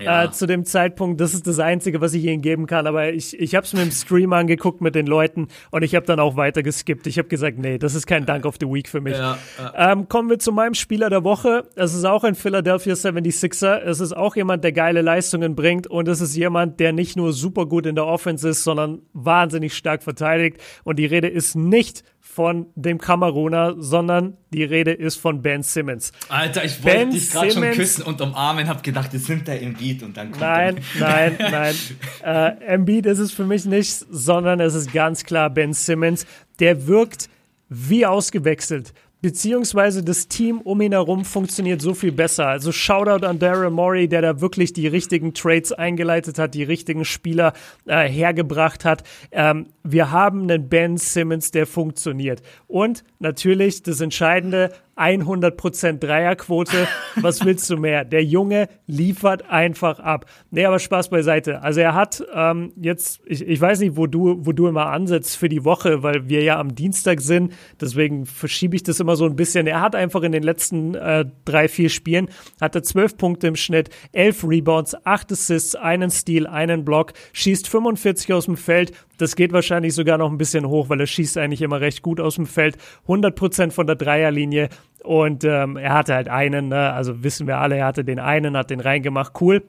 ja. 0.00 0.24
äh, 0.24 0.30
zu 0.30 0.46
dem 0.46 0.64
Zeitpunkt. 0.64 1.20
Das 1.20 1.34
ist 1.34 1.46
das 1.46 1.58
Einzige, 1.58 2.00
was 2.00 2.14
ich 2.14 2.24
ihnen 2.24 2.42
geben 2.42 2.66
kann. 2.66 2.86
Aber 2.86 3.12
ich, 3.12 3.38
ich 3.38 3.54
habe 3.54 3.64
es 3.64 3.72
mir 3.72 3.82
im 3.82 3.90
Stream 3.90 4.32
angeguckt 4.32 4.80
mit 4.80 4.94
den 4.94 5.06
Leuten 5.06 5.48
und 5.70 5.82
ich 5.82 5.94
habe 5.94 6.06
dann 6.06 6.20
auch 6.20 6.36
weiter 6.36 6.62
geskippt. 6.62 7.06
Ich 7.06 7.18
habe 7.18 7.28
gesagt, 7.28 7.58
nee, 7.58 7.78
das 7.78 7.94
ist 7.94 8.06
kein 8.06 8.26
Dank 8.26 8.44
of 8.44 8.56
the 8.60 8.66
Week 8.66 8.88
für 8.88 9.00
mich. 9.00 9.16
Ja, 9.16 9.38
ja. 9.58 9.92
Ähm, 9.92 10.08
kommen 10.08 10.30
wir 10.30 10.38
zu 10.38 10.52
meinem 10.52 10.74
Spieler 10.74 11.10
der 11.10 11.24
Woche. 11.24 11.68
Es 11.76 11.94
ist 11.94 12.04
auch 12.04 12.24
ein 12.24 12.34
Philadelphia 12.34 12.94
76er. 12.94 13.78
Es 13.78 14.00
ist 14.00 14.16
auch 14.16 14.36
jemand, 14.36 14.64
der 14.64 14.72
geile 14.72 15.02
Leistungen 15.02 15.54
bringt 15.54 15.86
und 15.86 16.08
es 16.08 16.20
ist 16.20 16.36
jemand, 16.36 16.80
der 16.80 16.92
nicht 16.92 17.16
nur 17.16 17.32
super 17.32 17.66
gut 17.66 17.86
in 17.86 17.94
der 17.94 18.06
Offense 18.06 18.48
ist, 18.48 18.64
sondern 18.64 19.02
wahnsinnig 19.12 19.74
stark 19.74 20.02
verteidigt. 20.02 20.58
Und 20.84 20.98
die 20.98 21.06
Rede 21.06 21.28
ist 21.28 21.54
nicht 21.56 22.04
von 22.32 22.66
dem 22.76 22.98
Kameruner, 22.98 23.74
sondem 23.78 24.34
die 24.52 24.62
Rede 24.62 24.92
ist 24.92 25.16
von 25.16 25.42
Ben 25.42 25.64
Simmons. 25.64 26.12
Alter, 26.28 26.64
ich 26.64 26.82
wollte 26.84 27.08
dich 27.08 27.30
gerade 27.30 27.50
schon 27.50 27.70
küssen 27.72 28.02
und 28.04 28.20
umarmen, 28.20 28.68
hab 28.68 28.84
gedacht, 28.84 29.12
jetzt 29.12 29.28
nimmt 29.28 29.48
er 29.48 29.60
Embiid 29.60 30.04
und 30.04 30.16
dann 30.16 30.30
kommt 30.30 30.42
Nein, 30.42 30.78
nein, 30.98 31.36
nein. 31.50 31.74
äh, 32.22 32.64
Embiid 32.74 33.06
ist 33.06 33.18
es 33.18 33.32
für 33.32 33.44
mich 33.44 33.64
nicht, 33.64 34.06
sondern 34.10 34.60
es 34.60 34.74
ist 34.74 34.92
ganz 34.92 35.24
klar 35.24 35.50
Ben 35.50 35.72
Simmons. 35.72 36.24
Der 36.60 36.86
wirkt 36.86 37.28
wie 37.68 38.06
ausgewechselt 38.06 38.92
beziehungsweise 39.22 40.02
das 40.02 40.28
Team 40.28 40.60
um 40.60 40.80
ihn 40.80 40.92
herum 40.92 41.24
funktioniert 41.24 41.80
so 41.80 41.94
viel 41.94 42.12
besser. 42.12 42.46
Also 42.46 42.72
Shoutout 42.72 43.26
an 43.26 43.38
Daryl 43.38 43.70
Morey, 43.70 44.08
der 44.08 44.22
da 44.22 44.40
wirklich 44.40 44.72
die 44.72 44.86
richtigen 44.86 45.34
Trades 45.34 45.72
eingeleitet 45.72 46.38
hat, 46.38 46.54
die 46.54 46.62
richtigen 46.62 47.04
Spieler 47.04 47.52
äh, 47.86 48.08
hergebracht 48.08 48.84
hat. 48.84 49.04
Ähm, 49.32 49.66
wir 49.82 50.10
haben 50.10 50.42
einen 50.42 50.68
Ben 50.68 50.96
Simmons, 50.96 51.50
der 51.50 51.66
funktioniert. 51.66 52.42
Und 52.66 53.04
natürlich 53.18 53.82
das 53.82 54.00
Entscheidende, 54.00 54.72
100% 54.96 55.98
Dreierquote. 55.98 56.88
Was 57.16 57.44
willst 57.44 57.68
du 57.70 57.76
mehr? 57.76 58.04
Der 58.04 58.24
Junge 58.24 58.68
liefert 58.86 59.48
einfach 59.48 59.98
ab. 59.98 60.26
Nee, 60.50 60.64
aber 60.64 60.78
Spaß 60.78 61.10
beiseite. 61.10 61.62
Also 61.62 61.80
er 61.80 61.94
hat 61.94 62.24
ähm, 62.34 62.72
jetzt, 62.76 63.20
ich, 63.26 63.46
ich 63.46 63.60
weiß 63.60 63.80
nicht, 63.80 63.96
wo 63.96 64.06
du, 64.06 64.38
wo 64.44 64.52
du 64.52 64.66
immer 64.66 64.86
ansetzt 64.86 65.36
für 65.36 65.48
die 65.48 65.64
Woche, 65.64 66.02
weil 66.02 66.28
wir 66.28 66.42
ja 66.42 66.58
am 66.58 66.74
Dienstag 66.74 67.20
sind. 67.20 67.52
Deswegen 67.80 68.26
verschiebe 68.26 68.76
ich 68.76 68.82
das 68.82 69.00
immer 69.00 69.16
so 69.16 69.24
ein 69.24 69.36
bisschen. 69.36 69.66
Er 69.66 69.80
hat 69.80 69.94
einfach 69.94 70.22
in 70.22 70.32
den 70.32 70.42
letzten 70.42 70.94
äh, 70.94 71.24
drei, 71.44 71.68
vier 71.68 71.88
Spielen, 71.88 72.28
hatte 72.60 72.82
zwölf 72.82 73.16
Punkte 73.16 73.46
im 73.46 73.56
Schnitt, 73.56 73.90
elf 74.12 74.44
Rebounds, 74.44 74.96
acht 75.04 75.32
Assists, 75.32 75.74
einen 75.74 76.10
Steal, 76.10 76.46
einen 76.46 76.84
Block, 76.84 77.12
schießt 77.32 77.68
45 77.68 78.32
aus 78.32 78.46
dem 78.46 78.56
Feld. 78.56 78.92
Das 79.20 79.36
geht 79.36 79.52
wahrscheinlich 79.52 79.94
sogar 79.94 80.18
noch 80.18 80.30
ein 80.30 80.38
bisschen 80.38 80.66
hoch, 80.66 80.88
weil 80.88 81.00
er 81.00 81.06
schießt 81.06 81.38
eigentlich 81.38 81.62
immer 81.62 81.80
recht 81.80 82.02
gut 82.02 82.20
aus 82.20 82.36
dem 82.36 82.46
Feld. 82.46 82.76
100% 83.06 83.70
von 83.70 83.86
der 83.86 83.96
Dreierlinie. 83.96 84.68
Und 85.02 85.44
ähm, 85.44 85.76
er 85.76 85.94
hatte 85.94 86.14
halt 86.14 86.28
einen, 86.28 86.68
ne? 86.68 86.92
also 86.92 87.22
wissen 87.22 87.46
wir 87.46 87.58
alle, 87.58 87.76
er 87.76 87.86
hatte 87.86 88.04
den 88.04 88.18
einen, 88.18 88.56
hat 88.56 88.70
den 88.70 88.80
reingemacht, 88.80 89.40
cool. 89.40 89.62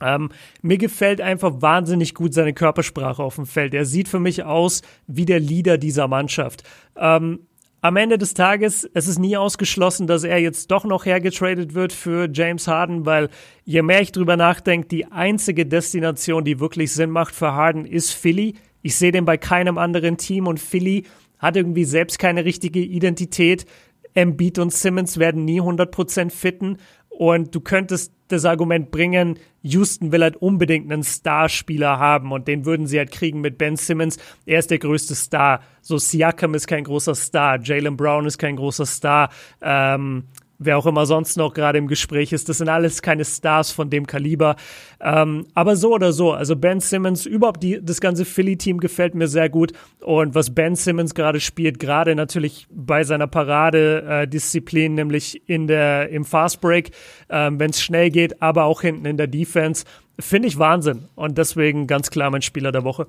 Ähm, 0.00 0.30
mir 0.60 0.78
gefällt 0.78 1.20
einfach 1.20 1.62
wahnsinnig 1.62 2.14
gut 2.14 2.34
seine 2.34 2.52
Körpersprache 2.52 3.22
auf 3.22 3.36
dem 3.36 3.46
Feld. 3.46 3.74
Er 3.74 3.84
sieht 3.84 4.08
für 4.08 4.20
mich 4.20 4.44
aus 4.44 4.82
wie 5.06 5.24
der 5.24 5.40
Leader 5.40 5.78
dieser 5.78 6.08
Mannschaft. 6.08 6.62
Ähm, 6.96 7.40
am 7.84 7.96
Ende 7.96 8.16
des 8.16 8.32
Tages, 8.32 8.88
es 8.94 9.08
ist 9.08 9.18
nie 9.18 9.36
ausgeschlossen, 9.36 10.06
dass 10.06 10.24
er 10.24 10.38
jetzt 10.38 10.70
doch 10.70 10.84
noch 10.84 11.04
hergetradet 11.04 11.74
wird 11.74 11.92
für 11.92 12.30
James 12.32 12.66
Harden, 12.66 13.04
weil 13.04 13.28
je 13.66 13.82
mehr 13.82 14.00
ich 14.00 14.10
drüber 14.10 14.38
nachdenke, 14.38 14.88
die 14.88 15.04
einzige 15.12 15.66
Destination, 15.66 16.44
die 16.44 16.60
wirklich 16.60 16.94
Sinn 16.94 17.10
macht 17.10 17.34
für 17.34 17.52
Harden, 17.52 17.84
ist 17.84 18.12
Philly. 18.12 18.54
Ich 18.80 18.96
sehe 18.96 19.12
den 19.12 19.26
bei 19.26 19.36
keinem 19.36 19.76
anderen 19.76 20.16
Team 20.16 20.46
und 20.46 20.60
Philly 20.60 21.04
hat 21.38 21.58
irgendwie 21.58 21.84
selbst 21.84 22.18
keine 22.18 22.46
richtige 22.46 22.80
Identität. 22.80 23.66
Embiid 24.14 24.58
und 24.58 24.72
Simmons 24.72 25.18
werden 25.18 25.44
nie 25.44 25.60
100% 25.60 26.30
fitten. 26.30 26.78
Und 27.10 27.54
du 27.54 27.60
könntest 27.60 28.14
das 28.28 28.44
Argument 28.44 28.90
bringen, 28.90 29.38
Houston 29.62 30.12
will 30.12 30.22
halt 30.22 30.36
unbedingt 30.36 30.90
einen 30.90 31.02
Starspieler 31.02 31.98
haben 31.98 32.32
und 32.32 32.48
den 32.48 32.64
würden 32.64 32.86
sie 32.86 32.98
halt 32.98 33.10
kriegen 33.10 33.40
mit 33.40 33.58
Ben 33.58 33.76
Simmons. 33.76 34.18
Er 34.46 34.58
ist 34.58 34.70
der 34.70 34.78
größte 34.78 35.14
Star. 35.14 35.60
So 35.80 35.98
Siakam 35.98 36.54
ist 36.54 36.66
kein 36.66 36.84
großer 36.84 37.14
Star, 37.14 37.58
Jalen 37.62 37.96
Brown 37.96 38.26
ist 38.26 38.38
kein 38.38 38.56
großer 38.56 38.86
Star. 38.86 39.30
Ähm, 39.62 40.24
wer 40.58 40.78
auch 40.78 40.86
immer 40.86 41.06
sonst 41.06 41.36
noch 41.36 41.54
gerade 41.54 41.78
im 41.78 41.86
Gespräch 41.86 42.32
ist. 42.32 42.48
Das 42.48 42.58
sind 42.58 42.68
alles 42.68 43.02
keine 43.02 43.24
Stars 43.24 43.70
von 43.70 43.90
dem 43.90 44.06
Kaliber. 44.06 44.56
Ähm, 45.00 45.46
aber 45.54 45.76
so 45.76 45.94
oder 45.94 46.12
so, 46.12 46.32
also 46.32 46.56
Ben 46.56 46.80
Simmons, 46.80 47.26
überhaupt 47.26 47.62
die, 47.62 47.80
das 47.82 48.00
ganze 48.00 48.24
Philly-Team 48.24 48.78
gefällt 48.80 49.14
mir 49.14 49.28
sehr 49.28 49.48
gut. 49.48 49.72
Und 50.00 50.34
was 50.34 50.54
Ben 50.54 50.76
Simmons 50.76 51.14
gerade 51.14 51.40
spielt, 51.40 51.78
gerade 51.78 52.14
natürlich 52.14 52.66
bei 52.70 53.04
seiner 53.04 53.26
Paradedisziplin, 53.26 54.92
äh, 54.92 54.94
nämlich 54.94 55.48
in 55.48 55.66
der, 55.66 56.08
im 56.10 56.24
Fastbreak, 56.24 56.90
äh, 57.28 57.50
wenn 57.52 57.70
es 57.70 57.82
schnell 57.82 58.10
geht, 58.10 58.40
aber 58.42 58.64
auch 58.64 58.80
hinten 58.80 59.06
in 59.06 59.16
der 59.16 59.26
Defense, 59.26 59.84
finde 60.18 60.48
ich 60.48 60.58
Wahnsinn. 60.58 61.08
Und 61.14 61.38
deswegen 61.38 61.86
ganz 61.86 62.10
klar 62.10 62.30
mein 62.30 62.42
Spieler 62.42 62.72
der 62.72 62.84
Woche. 62.84 63.06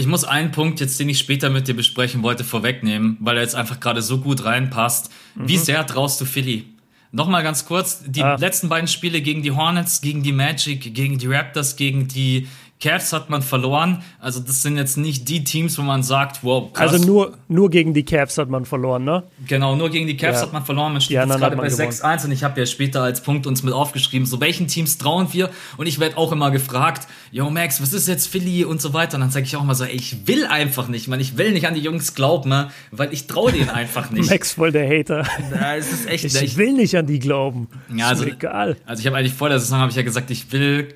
Ich 0.00 0.06
muss 0.06 0.24
einen 0.24 0.50
Punkt 0.50 0.80
jetzt, 0.80 0.98
den 0.98 1.10
ich 1.10 1.18
später 1.18 1.50
mit 1.50 1.68
dir 1.68 1.76
besprechen 1.76 2.22
wollte, 2.22 2.42
vorwegnehmen, 2.42 3.18
weil 3.20 3.36
er 3.36 3.42
jetzt 3.42 3.54
einfach 3.54 3.80
gerade 3.80 4.00
so 4.00 4.16
gut 4.16 4.46
reinpasst. 4.46 5.10
Mhm. 5.34 5.46
Wie 5.46 5.58
sehr 5.58 5.86
traust 5.86 6.18
du 6.22 6.24
Philly? 6.24 6.64
Nochmal 7.12 7.42
ganz 7.42 7.66
kurz, 7.66 8.02
die 8.06 8.22
ah. 8.22 8.36
letzten 8.36 8.70
beiden 8.70 8.88
Spiele 8.88 9.20
gegen 9.20 9.42
die 9.42 9.50
Hornets, 9.50 10.00
gegen 10.00 10.22
die 10.22 10.32
Magic, 10.32 10.94
gegen 10.94 11.18
die 11.18 11.26
Raptors, 11.26 11.76
gegen 11.76 12.08
die 12.08 12.48
Cavs 12.80 13.12
hat 13.12 13.28
man 13.28 13.42
verloren. 13.42 14.02
Also 14.18 14.40
das 14.40 14.62
sind 14.62 14.78
jetzt 14.78 14.96
nicht 14.96 15.28
die 15.28 15.44
Teams, 15.44 15.78
wo 15.78 15.82
man 15.82 16.02
sagt, 16.02 16.42
wow, 16.42 16.72
krass. 16.72 16.92
Also 16.92 17.06
nur, 17.06 17.36
nur 17.46 17.68
gegen 17.68 17.92
die 17.92 18.04
Cavs 18.04 18.38
hat 18.38 18.48
man 18.48 18.64
verloren, 18.64 19.04
ne? 19.04 19.22
Genau, 19.46 19.76
nur 19.76 19.90
gegen 19.90 20.06
die 20.06 20.16
Cavs 20.16 20.38
ja. 20.38 20.46
hat 20.46 20.52
man 20.54 20.64
verloren. 20.64 20.92
Man 20.92 21.02
steht 21.02 21.18
jetzt 21.18 21.28
gerade 21.38 21.56
bei 21.56 21.68
6-1 21.68 22.24
und 22.24 22.32
ich 22.32 22.42
habe 22.42 22.58
ja 22.58 22.64
später 22.64 23.02
als 23.02 23.20
Punkt 23.22 23.46
uns 23.46 23.62
mit 23.62 23.74
aufgeschrieben, 23.74 24.26
so 24.26 24.40
welchen 24.40 24.66
Teams 24.66 24.96
trauen 24.96 25.28
wir? 25.32 25.50
Und 25.76 25.86
ich 25.86 26.00
werde 26.00 26.16
auch 26.16 26.32
immer 26.32 26.50
gefragt, 26.50 27.06
yo 27.30 27.50
Max, 27.50 27.82
was 27.82 27.92
ist 27.92 28.08
jetzt 28.08 28.28
Philly 28.28 28.64
und 28.64 28.80
so 28.80 28.94
weiter. 28.94 29.16
Und 29.16 29.20
dann 29.20 29.30
sage 29.30 29.44
ich 29.44 29.56
auch 29.56 29.62
immer 29.62 29.74
so, 29.74 29.84
ey, 29.84 29.90
ich 29.90 30.26
will 30.26 30.46
einfach 30.46 30.88
nicht, 30.88 31.06
man, 31.06 31.20
ich 31.20 31.36
will 31.36 31.52
nicht 31.52 31.66
an 31.66 31.74
die 31.74 31.82
Jungs 31.82 32.14
glauben, 32.14 32.48
ne? 32.48 32.70
weil 32.92 33.12
ich 33.12 33.26
traue 33.26 33.52
denen 33.52 33.68
einfach 33.68 34.10
nicht. 34.10 34.30
Max 34.30 34.52
voll 34.52 34.72
der 34.72 34.88
Hater. 34.88 35.26
Ja, 35.54 35.76
es 35.76 35.92
ist 35.92 36.08
echt, 36.08 36.24
ich 36.24 36.40
echt, 36.40 36.56
will 36.56 36.72
nicht 36.72 36.96
an 36.96 37.06
die 37.06 37.18
glauben. 37.18 37.68
Ja, 37.94 38.08
also, 38.08 38.24
egal. 38.24 38.78
Also 38.86 39.00
ich 39.00 39.06
habe 39.06 39.18
eigentlich 39.18 39.34
vor 39.34 39.50
der 39.50 39.58
Saison 39.58 39.80
habe 39.80 39.90
ich 39.90 39.96
ja 39.96 40.02
gesagt, 40.02 40.30
ich 40.30 40.50
will 40.52 40.94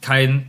kein 0.00 0.46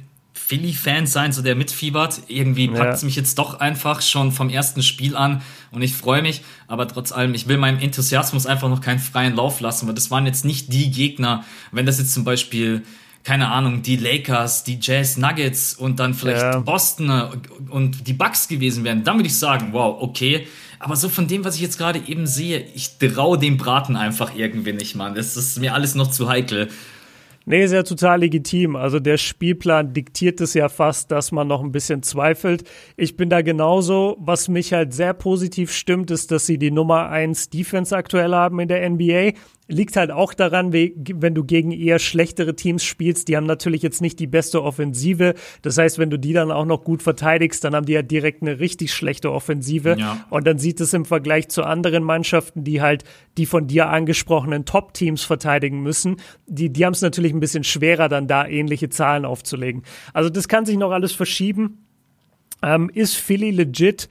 Philly-Fan 0.50 1.06
sein, 1.06 1.32
so 1.32 1.44
der 1.44 1.54
mitfiebert. 1.54 2.24
Irgendwie 2.28 2.70
packt 2.70 2.96
es 2.96 3.04
mich 3.04 3.16
jetzt 3.16 3.38
doch 3.38 3.60
einfach 3.60 4.02
schon 4.02 4.32
vom 4.32 4.50
ersten 4.50 4.82
Spiel 4.82 5.16
an 5.16 5.44
und 5.70 5.84
ich 5.84 5.94
freue 5.94 6.24
mich. 6.24 6.42
Aber 6.68 6.88
trotz 6.88 7.12
allem, 7.12 7.36
ich 7.36 7.48
will 7.48 7.58
meinem 7.58 7.78
Enthusiasmus 7.78 8.48
einfach 8.48 8.68
noch 8.68 8.82
keinen 8.82 8.98
freien 8.98 9.36
Lauf 9.36 9.60
lassen, 9.60 9.88
weil 9.88 9.94
das 9.94 10.10
waren 10.10 10.26
jetzt 10.26 10.46
nicht 10.46 10.74
die 10.74 10.90
Gegner. 10.90 11.46
Wenn 11.72 11.86
das 11.86 12.00
jetzt 12.00 12.16
zum 12.16 12.24
Beispiel 12.24 12.84
keine 13.24 13.50
Ahnung, 13.50 13.84
die 13.84 13.98
Lakers, 13.98 14.64
die 14.64 14.80
Jazz 14.82 15.18
Nuggets 15.18 15.76
und 15.76 16.00
dann 16.00 16.16
vielleicht 16.16 16.42
ja. 16.42 16.60
Boston 16.60 17.12
und 17.70 18.08
die 18.08 18.14
Bucks 18.14 18.48
gewesen 18.48 18.84
wären, 18.84 19.04
dann 19.04 19.18
würde 19.18 19.28
ich 19.28 19.38
sagen, 19.38 19.70
wow, 19.72 20.02
okay. 20.02 20.48
Aber 20.80 20.96
so 20.96 21.10
von 21.10 21.28
dem, 21.28 21.44
was 21.44 21.56
ich 21.56 21.62
jetzt 21.62 21.78
gerade 21.78 22.02
eben 22.08 22.26
sehe, 22.26 22.66
ich 22.74 22.98
traue 22.98 23.38
dem 23.38 23.58
Braten 23.58 23.96
einfach 23.98 24.34
irgendwie 24.34 24.74
nicht, 24.74 24.96
Mann. 24.96 25.14
Das 25.14 25.38
ist 25.38 25.60
mir 25.60 25.76
alles 25.76 25.94
noch 25.94 26.10
zu 26.10 26.28
heikel. 26.28 26.70
Nee, 27.50 27.64
ist 27.64 27.72
ja 27.72 27.82
total 27.82 28.20
legitim. 28.20 28.76
Also 28.76 29.00
der 29.00 29.18
Spielplan 29.18 29.92
diktiert 29.92 30.40
es 30.40 30.54
ja 30.54 30.70
fast, 30.70 31.10
dass 31.10 31.32
man 31.32 31.48
noch 31.48 31.64
ein 31.64 31.72
bisschen 31.72 32.04
zweifelt. 32.04 32.64
Ich 32.96 33.18
bin 33.18 33.32
da 33.32 33.42
genauso. 33.42 34.18
Was 34.20 34.50
mich 34.50 34.72
halt 34.72 34.94
sehr 34.94 35.16
positiv 35.16 35.72
stimmt, 35.72 36.12
ist, 36.12 36.30
dass 36.30 36.46
sie 36.46 36.60
die 36.60 36.70
Nummer 36.70 37.10
1 37.10 37.50
Defense 37.50 37.98
aktuell 37.98 38.36
haben 38.36 38.60
in 38.60 38.68
der 38.68 38.88
NBA. 38.88 39.32
Liegt 39.72 39.96
halt 39.96 40.10
auch 40.12 40.34
daran, 40.34 40.74
wenn 40.74 41.36
du 41.36 41.44
gegen 41.44 41.72
eher 41.72 42.00
schlechtere 42.00 42.56
Teams 42.56 42.84
spielst, 42.84 43.28
die 43.28 43.38
haben 43.38 43.46
natürlich 43.46 43.84
jetzt 43.84 44.02
nicht 44.02 44.20
die 44.20 44.28
beste 44.28 44.64
Offensive. 44.64 45.36
Das 45.62 45.78
heißt, 45.78 46.00
wenn 46.00 46.10
du 46.10 46.18
die 46.18 46.34
dann 46.34 46.52
auch 46.52 46.66
noch 46.66 46.84
gut 46.84 47.04
verteidigst, 47.04 47.64
dann 47.64 47.76
haben 47.76 47.86
die 47.86 47.94
ja 47.94 48.02
direkt 48.02 48.42
eine 48.42 48.60
richtig 48.60 48.92
schlechte 48.94 49.32
Offensive. 49.32 49.96
Ja. 49.98 50.26
Und 50.32 50.48
dann 50.48 50.58
sieht 50.58 50.82
es 50.82 50.94
im 50.94 51.06
Vergleich 51.06 51.50
zu 51.50 51.64
anderen 51.64 52.04
Mannschaften, 52.04 52.64
die 52.64 52.82
halt 52.82 53.04
die 53.38 53.46
von 53.46 53.68
dir 53.68 53.90
angesprochenen 53.90 54.66
Top-Teams 54.66 55.24
verteidigen 55.24 55.82
müssen, 55.82 56.18
die, 56.48 56.70
die 56.72 56.86
haben 56.86 56.94
es 56.94 57.02
natürlich 57.02 57.32
ein 57.32 57.40
bisschen 57.40 57.64
schwerer, 57.64 58.10
dann 58.10 58.28
da 58.28 58.46
ähnliche 58.46 58.90
Zahlen 58.90 59.24
aufzulegen. 59.24 59.84
Also 60.14 60.30
das 60.30 60.48
kann 60.48 60.66
sich 60.66 60.78
noch 60.78 60.92
alles 60.92 61.14
verschieben. 61.14 61.86
Ähm, 62.62 62.90
ist 62.94 63.16
Philly 63.16 63.52
legit? 63.52 64.10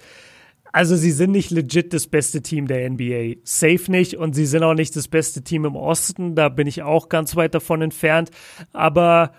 Also 0.72 0.96
sie 0.96 1.12
sind 1.12 1.32
nicht 1.32 1.50
legit 1.50 1.92
das 1.92 2.06
beste 2.06 2.42
Team 2.42 2.66
der 2.66 2.88
NBA. 2.88 3.40
Safe 3.44 3.90
nicht. 3.90 4.16
Und 4.16 4.34
sie 4.34 4.46
sind 4.46 4.62
auch 4.62 4.74
nicht 4.74 4.94
das 4.96 5.08
beste 5.08 5.42
Team 5.42 5.64
im 5.64 5.76
Osten. 5.76 6.34
Da 6.34 6.48
bin 6.48 6.66
ich 6.66 6.82
auch 6.82 7.08
ganz 7.08 7.36
weit 7.36 7.54
davon 7.54 7.82
entfernt. 7.82 8.30
Aber 8.72 9.32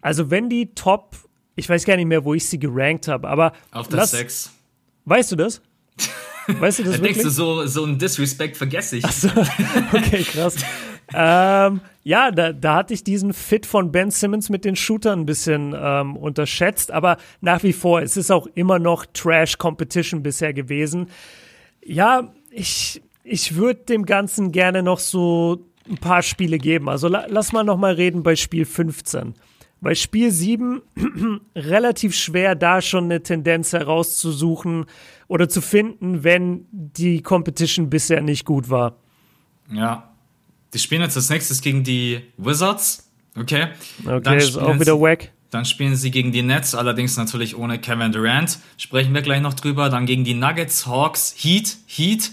also 0.00 0.30
wenn 0.30 0.48
die 0.48 0.74
Top, 0.74 1.16
ich 1.56 1.68
weiß 1.68 1.84
gar 1.84 1.96
nicht 1.96 2.06
mehr, 2.06 2.24
wo 2.24 2.34
ich 2.34 2.46
sie 2.46 2.58
gerankt 2.58 3.08
habe, 3.08 3.28
aber. 3.28 3.52
Auf 3.72 3.88
das 3.88 4.10
6. 4.10 4.52
Weißt 5.06 5.32
du 5.32 5.36
das? 5.36 5.62
Weißt 6.46 6.80
du 6.80 6.84
das? 6.84 6.96
da 6.96 7.02
denkst 7.02 7.22
du, 7.22 7.30
so, 7.30 7.66
so 7.66 7.84
ein 7.84 7.98
Disrespect 7.98 8.56
vergesse 8.56 8.98
ich. 8.98 9.06
So. 9.06 9.28
Okay, 9.92 10.24
krass. 10.24 10.56
ähm, 11.12 11.80
ja, 12.02 12.30
da, 12.30 12.52
da 12.52 12.76
hatte 12.76 12.94
ich 12.94 13.04
diesen 13.04 13.32
Fit 13.32 13.66
von 13.66 13.92
Ben 13.92 14.10
Simmons 14.10 14.50
mit 14.50 14.64
den 14.64 14.76
Shootern 14.76 15.20
ein 15.20 15.26
bisschen 15.26 15.74
ähm, 15.78 16.16
unterschätzt, 16.16 16.90
aber 16.90 17.16
nach 17.40 17.62
wie 17.62 17.72
vor, 17.72 18.02
es 18.02 18.16
ist 18.16 18.30
auch 18.30 18.46
immer 18.54 18.78
noch 18.78 19.06
Trash-Competition 19.06 20.22
bisher 20.22 20.52
gewesen. 20.52 21.08
Ja, 21.84 22.32
ich, 22.50 23.02
ich 23.22 23.56
würde 23.56 23.80
dem 23.84 24.04
Ganzen 24.06 24.52
gerne 24.52 24.82
noch 24.82 24.98
so 24.98 25.64
ein 25.88 25.98
paar 25.98 26.22
Spiele 26.22 26.58
geben. 26.58 26.88
Also 26.88 27.08
la, 27.08 27.26
lass 27.28 27.52
mal 27.52 27.64
noch 27.64 27.76
mal 27.76 27.94
reden 27.94 28.22
bei 28.22 28.36
Spiel 28.36 28.64
15. 28.64 29.34
Bei 29.84 29.94
Spiel 29.94 30.30
7 30.30 30.80
relativ 31.54 32.16
schwer, 32.16 32.54
da 32.54 32.80
schon 32.80 33.04
eine 33.04 33.22
Tendenz 33.22 33.74
herauszusuchen 33.74 34.86
oder 35.28 35.50
zu 35.50 35.60
finden, 35.60 36.24
wenn 36.24 36.64
die 36.72 37.20
Competition 37.20 37.90
bisher 37.90 38.22
nicht 38.22 38.46
gut 38.46 38.70
war. 38.70 38.96
Ja, 39.70 40.10
die 40.72 40.78
spielen 40.78 41.02
jetzt 41.02 41.18
als 41.18 41.28
nächstes 41.28 41.60
gegen 41.60 41.84
die 41.84 42.22
Wizards. 42.38 43.10
Okay. 43.38 43.68
Okay, 44.06 44.20
dann 44.22 44.38
ist 44.38 44.56
auch 44.56 44.80
wieder 44.80 44.98
wack. 44.98 45.32
Dann 45.50 45.66
spielen 45.66 45.96
sie 45.96 46.10
gegen 46.10 46.32
die 46.32 46.40
Nets, 46.40 46.74
allerdings 46.74 47.18
natürlich 47.18 47.54
ohne 47.54 47.78
Kevin 47.78 48.10
Durant. 48.10 48.58
Sprechen 48.78 49.12
wir 49.12 49.20
gleich 49.20 49.42
noch 49.42 49.52
drüber. 49.52 49.90
Dann 49.90 50.06
gegen 50.06 50.24
die 50.24 50.34
Nuggets, 50.34 50.86
Hawks, 50.86 51.34
Heat, 51.36 51.76
Heat. 51.86 52.32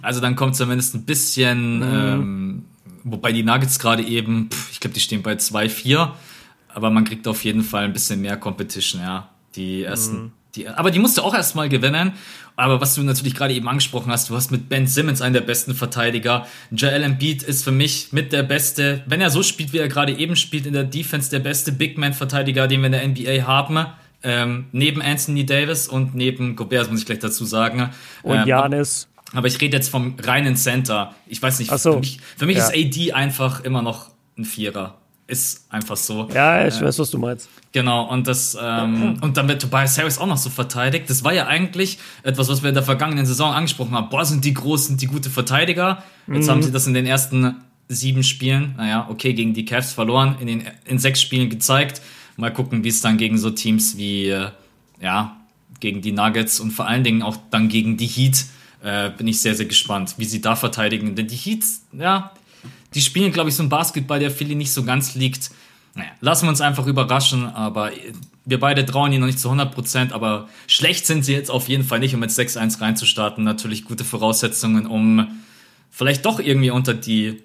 Also 0.00 0.20
dann 0.20 0.34
kommt 0.34 0.56
zumindest 0.56 0.94
ein 0.94 1.04
bisschen, 1.04 1.76
mhm. 1.76 1.82
ähm, 1.82 2.64
wobei 3.04 3.32
die 3.32 3.42
Nuggets 3.42 3.78
gerade 3.78 4.02
eben, 4.02 4.48
pff, 4.50 4.70
ich 4.72 4.80
glaube, 4.80 4.94
die 4.94 5.00
stehen 5.00 5.20
bei 5.20 5.34
2-4. 5.34 6.12
Aber 6.76 6.90
man 6.90 7.04
kriegt 7.04 7.26
auf 7.26 7.42
jeden 7.42 7.62
Fall 7.62 7.84
ein 7.84 7.94
bisschen 7.94 8.20
mehr 8.20 8.36
Competition, 8.36 9.00
ja. 9.00 9.30
Die 9.54 9.84
ersten, 9.84 10.16
mhm. 10.16 10.32
die, 10.54 10.68
aber 10.68 10.90
die 10.90 10.98
musst 10.98 11.16
du 11.16 11.22
auch 11.22 11.32
erstmal 11.32 11.70
gewinnen. 11.70 12.12
Aber 12.54 12.82
was 12.82 12.94
du 12.94 13.02
natürlich 13.02 13.34
gerade 13.34 13.54
eben 13.54 13.66
angesprochen 13.66 14.12
hast, 14.12 14.28
du 14.28 14.36
hast 14.36 14.50
mit 14.50 14.68
Ben 14.68 14.86
Simmons 14.86 15.22
einen 15.22 15.32
der 15.32 15.40
besten 15.40 15.74
Verteidiger. 15.74 16.46
Joel 16.70 17.02
Embiid 17.02 17.42
ist 17.42 17.64
für 17.64 17.72
mich 17.72 18.12
mit 18.12 18.30
der 18.30 18.42
beste, 18.42 19.02
wenn 19.06 19.22
er 19.22 19.30
so 19.30 19.42
spielt, 19.42 19.72
wie 19.72 19.78
er 19.78 19.88
gerade 19.88 20.12
eben 20.12 20.36
spielt, 20.36 20.66
in 20.66 20.74
der 20.74 20.84
Defense 20.84 21.30
der 21.30 21.38
beste 21.38 21.72
Big 21.72 21.96
Man-Verteidiger, 21.96 22.68
den 22.68 22.82
wir 22.82 22.86
in 22.86 22.92
der 22.92 23.08
NBA 23.08 23.46
haben. 23.46 23.86
Ähm, 24.22 24.66
neben 24.72 25.00
Anthony 25.00 25.46
Davis 25.46 25.88
und 25.88 26.14
neben 26.14 26.56
Gobert, 26.56 26.90
muss 26.90 27.00
ich 27.00 27.06
gleich 27.06 27.20
dazu 27.20 27.46
sagen. 27.46 27.88
Und 28.22 28.44
Janis. 28.44 29.08
Ähm, 29.32 29.38
aber 29.38 29.48
ich 29.48 29.58
rede 29.62 29.78
jetzt 29.78 29.88
vom 29.88 30.16
reinen 30.22 30.56
Center. 30.56 31.14
Ich 31.26 31.40
weiß 31.40 31.58
nicht, 31.58 31.70
so. 31.78 31.94
für 31.94 32.00
mich, 32.00 32.20
für 32.36 32.44
mich 32.44 32.58
ja. 32.58 32.68
ist 32.68 32.74
AD 32.74 33.12
einfach 33.14 33.64
immer 33.64 33.80
noch 33.80 34.10
ein 34.36 34.44
Vierer 34.44 34.98
ist 35.26 35.66
einfach 35.70 35.96
so. 35.96 36.28
Ja, 36.32 36.66
ich 36.66 36.80
äh, 36.80 36.84
weiß, 36.84 36.98
was 36.98 37.10
du 37.10 37.18
meinst. 37.18 37.48
Genau, 37.72 38.08
und 38.08 38.26
das, 38.26 38.56
ähm, 38.60 39.18
und 39.20 39.36
dann 39.36 39.48
wird 39.48 39.60
Tobias 39.60 39.98
Harris 39.98 40.18
auch 40.18 40.26
noch 40.26 40.36
so 40.36 40.50
verteidigt. 40.50 41.10
Das 41.10 41.24
war 41.24 41.34
ja 41.34 41.46
eigentlich 41.46 41.98
etwas, 42.22 42.48
was 42.48 42.62
wir 42.62 42.68
in 42.68 42.74
der 42.74 42.84
vergangenen 42.84 43.26
Saison 43.26 43.52
angesprochen 43.52 43.92
haben. 43.92 44.08
Boah, 44.08 44.24
sind 44.24 44.44
die 44.44 44.54
großen, 44.54 44.96
die 44.96 45.06
gute 45.06 45.28
Verteidiger. 45.28 46.02
Jetzt 46.26 46.46
mhm. 46.46 46.50
haben 46.50 46.62
sie 46.62 46.72
das 46.72 46.86
in 46.86 46.94
den 46.94 47.06
ersten 47.06 47.56
sieben 47.88 48.22
Spielen, 48.22 48.74
naja, 48.76 49.06
okay, 49.10 49.32
gegen 49.32 49.54
die 49.54 49.64
Cavs 49.64 49.92
verloren, 49.92 50.36
in 50.40 50.46
den 50.46 50.64
in 50.84 50.98
sechs 50.98 51.20
Spielen 51.20 51.50
gezeigt. 51.50 52.02
Mal 52.36 52.52
gucken, 52.52 52.84
wie 52.84 52.88
es 52.88 53.00
dann 53.00 53.16
gegen 53.16 53.38
so 53.38 53.50
Teams 53.50 53.96
wie, 53.96 54.28
äh, 54.28 54.50
ja, 55.00 55.36
gegen 55.80 56.02
die 56.02 56.12
Nuggets 56.12 56.60
und 56.60 56.70
vor 56.70 56.86
allen 56.86 57.04
Dingen 57.04 57.22
auch 57.22 57.36
dann 57.50 57.68
gegen 57.68 57.96
die 57.96 58.06
Heat 58.06 58.46
äh, 58.82 59.10
bin 59.10 59.28
ich 59.28 59.40
sehr, 59.40 59.54
sehr 59.54 59.66
gespannt, 59.66 60.14
wie 60.18 60.24
sie 60.24 60.40
da 60.40 60.56
verteidigen. 60.56 61.14
Denn 61.14 61.28
die 61.28 61.36
Heat, 61.36 61.64
ja, 61.92 62.32
die 62.96 63.02
spielen, 63.02 63.30
glaube 63.30 63.50
ich, 63.50 63.54
so 63.54 63.62
ein 63.62 63.68
Basketball, 63.68 64.18
der 64.18 64.30
Philly 64.30 64.54
nicht 64.54 64.72
so 64.72 64.82
ganz 64.82 65.14
liegt. 65.14 65.50
Naja, 65.94 66.08
lassen 66.20 66.46
wir 66.46 66.48
uns 66.48 66.62
einfach 66.62 66.86
überraschen, 66.86 67.44
aber 67.44 67.90
wir 68.46 68.58
beide 68.58 68.86
trauen 68.86 69.12
ihnen 69.12 69.20
noch 69.20 69.26
nicht 69.26 69.38
zu 69.38 69.50
100%, 69.50 70.12
aber 70.12 70.48
schlecht 70.66 71.06
sind 71.06 71.22
sie 71.22 71.34
jetzt 71.34 71.50
auf 71.50 71.68
jeden 71.68 71.84
Fall 71.84 71.98
nicht, 71.98 72.14
um 72.14 72.20
mit 72.20 72.30
6-1 72.30 72.80
reinzustarten. 72.80 73.44
Natürlich 73.44 73.84
gute 73.84 74.02
Voraussetzungen, 74.02 74.86
um 74.86 75.42
vielleicht 75.90 76.24
doch 76.24 76.40
irgendwie 76.40 76.70
unter 76.70 76.94
die 76.94 77.42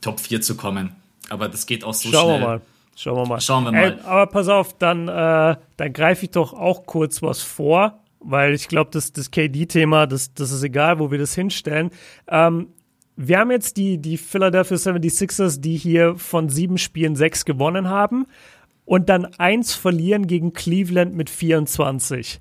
Top 0.00 0.20
4 0.20 0.40
zu 0.40 0.56
kommen. 0.56 0.96
Aber 1.28 1.48
das 1.48 1.66
geht 1.66 1.84
auch 1.84 1.94
so 1.94 2.10
Schauen 2.10 2.36
schnell. 2.36 2.40
Wir 2.40 2.46
mal. 2.46 2.60
Schauen 2.96 3.16
wir 3.16 3.26
mal. 3.26 3.40
Schauen 3.42 3.64
wir 3.64 3.72
mal. 3.72 3.92
Ey, 3.92 4.06
aber 4.06 4.26
pass 4.26 4.48
auf, 4.48 4.78
dann, 4.78 5.08
äh, 5.08 5.56
dann 5.76 5.92
greife 5.92 6.24
ich 6.24 6.30
doch 6.30 6.54
auch 6.54 6.86
kurz 6.86 7.20
was 7.20 7.42
vor, 7.42 7.98
weil 8.20 8.54
ich 8.54 8.68
glaube, 8.68 8.90
das, 8.90 9.12
das 9.12 9.30
KD-Thema, 9.30 10.06
das, 10.06 10.32
das 10.32 10.50
ist 10.50 10.62
egal, 10.62 10.98
wo 10.98 11.10
wir 11.10 11.18
das 11.18 11.34
hinstellen. 11.34 11.90
Ähm, 12.26 12.68
wir 13.16 13.38
haben 13.38 13.50
jetzt 13.50 13.76
die, 13.76 13.98
die 13.98 14.16
Philadelphia 14.16 14.76
76ers, 14.76 15.60
die 15.60 15.76
hier 15.76 16.16
von 16.16 16.48
sieben 16.48 16.78
Spielen 16.78 17.16
sechs 17.16 17.44
gewonnen 17.44 17.88
haben 17.88 18.26
und 18.84 19.08
dann 19.08 19.26
eins 19.38 19.74
verlieren 19.74 20.26
gegen 20.26 20.52
Cleveland 20.52 21.14
mit 21.14 21.30
24. 21.30 22.38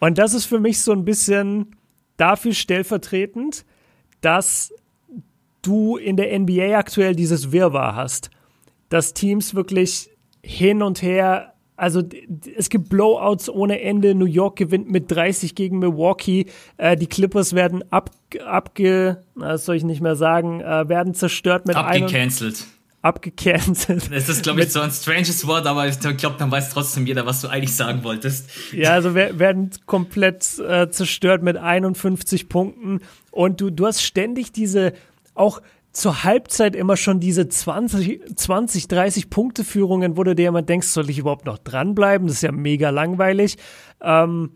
Und 0.00 0.18
das 0.18 0.34
ist 0.34 0.46
für 0.46 0.60
mich 0.60 0.80
so 0.80 0.92
ein 0.92 1.04
bisschen 1.04 1.76
dafür 2.16 2.52
stellvertretend, 2.52 3.64
dass 4.20 4.72
du 5.62 5.96
in 5.96 6.16
der 6.16 6.38
NBA 6.38 6.78
aktuell 6.78 7.14
dieses 7.14 7.52
Wirrwarr 7.52 7.96
hast, 7.96 8.30
dass 8.88 9.14
Teams 9.14 9.54
wirklich 9.54 10.10
hin 10.42 10.82
und 10.82 11.02
her 11.02 11.54
also 11.76 12.02
es 12.56 12.70
gibt 12.70 12.88
Blowouts 12.88 13.48
ohne 13.48 13.80
Ende. 13.80 14.14
New 14.14 14.24
York 14.24 14.56
gewinnt 14.56 14.90
mit 14.90 15.10
30 15.10 15.54
gegen 15.54 15.78
Milwaukee. 15.78 16.46
Äh, 16.78 16.96
die 16.96 17.06
Clippers 17.06 17.54
werden 17.54 17.84
ab, 17.90 18.10
abge, 18.44 19.22
das 19.34 19.64
soll 19.64 19.76
ich 19.76 19.84
nicht 19.84 20.00
mehr 20.00 20.16
sagen, 20.16 20.60
äh, 20.60 20.88
werden 20.88 21.14
zerstört 21.14 21.66
mit 21.66 21.76
Abgecancelt. 21.76 22.66
Abgecancelt. 23.02 24.10
Das 24.10 24.28
ist, 24.28 24.42
glaube 24.42 24.62
ich, 24.62 24.72
so 24.72 24.80
ein 24.80 24.90
stranges 24.90 25.46
Wort, 25.46 25.66
aber 25.66 25.86
ich 25.86 26.00
glaube, 26.00 26.36
dann 26.38 26.50
weiß 26.50 26.70
trotzdem 26.70 27.06
jeder, 27.06 27.26
was 27.26 27.42
du 27.42 27.48
eigentlich 27.48 27.76
sagen 27.76 28.02
wolltest. 28.02 28.50
Ja, 28.72 28.92
also 28.92 29.14
werden 29.14 29.70
komplett 29.84 30.58
äh, 30.58 30.90
zerstört 30.90 31.42
mit 31.42 31.56
51 31.56 32.48
Punkten. 32.48 33.00
Und 33.30 33.60
du, 33.60 33.70
du 33.70 33.86
hast 33.86 34.02
ständig 34.02 34.50
diese, 34.50 34.92
auch 35.34 35.60
zur 35.96 36.24
Halbzeit 36.24 36.76
immer 36.76 36.98
schon 36.98 37.20
diese 37.20 37.48
20, 37.48 38.36
20 38.36 38.86
30 38.86 39.30
Punkte 39.30 39.64
Führungen, 39.64 40.18
wo 40.18 40.24
du 40.24 40.34
dir 40.34 40.48
immer 40.48 40.60
denkst, 40.60 40.88
soll 40.88 41.08
ich 41.08 41.18
überhaupt 41.18 41.46
noch 41.46 41.56
dranbleiben? 41.56 42.26
Das 42.26 42.36
ist 42.36 42.42
ja 42.42 42.52
mega 42.52 42.90
langweilig. 42.90 43.56
Ähm, 44.02 44.50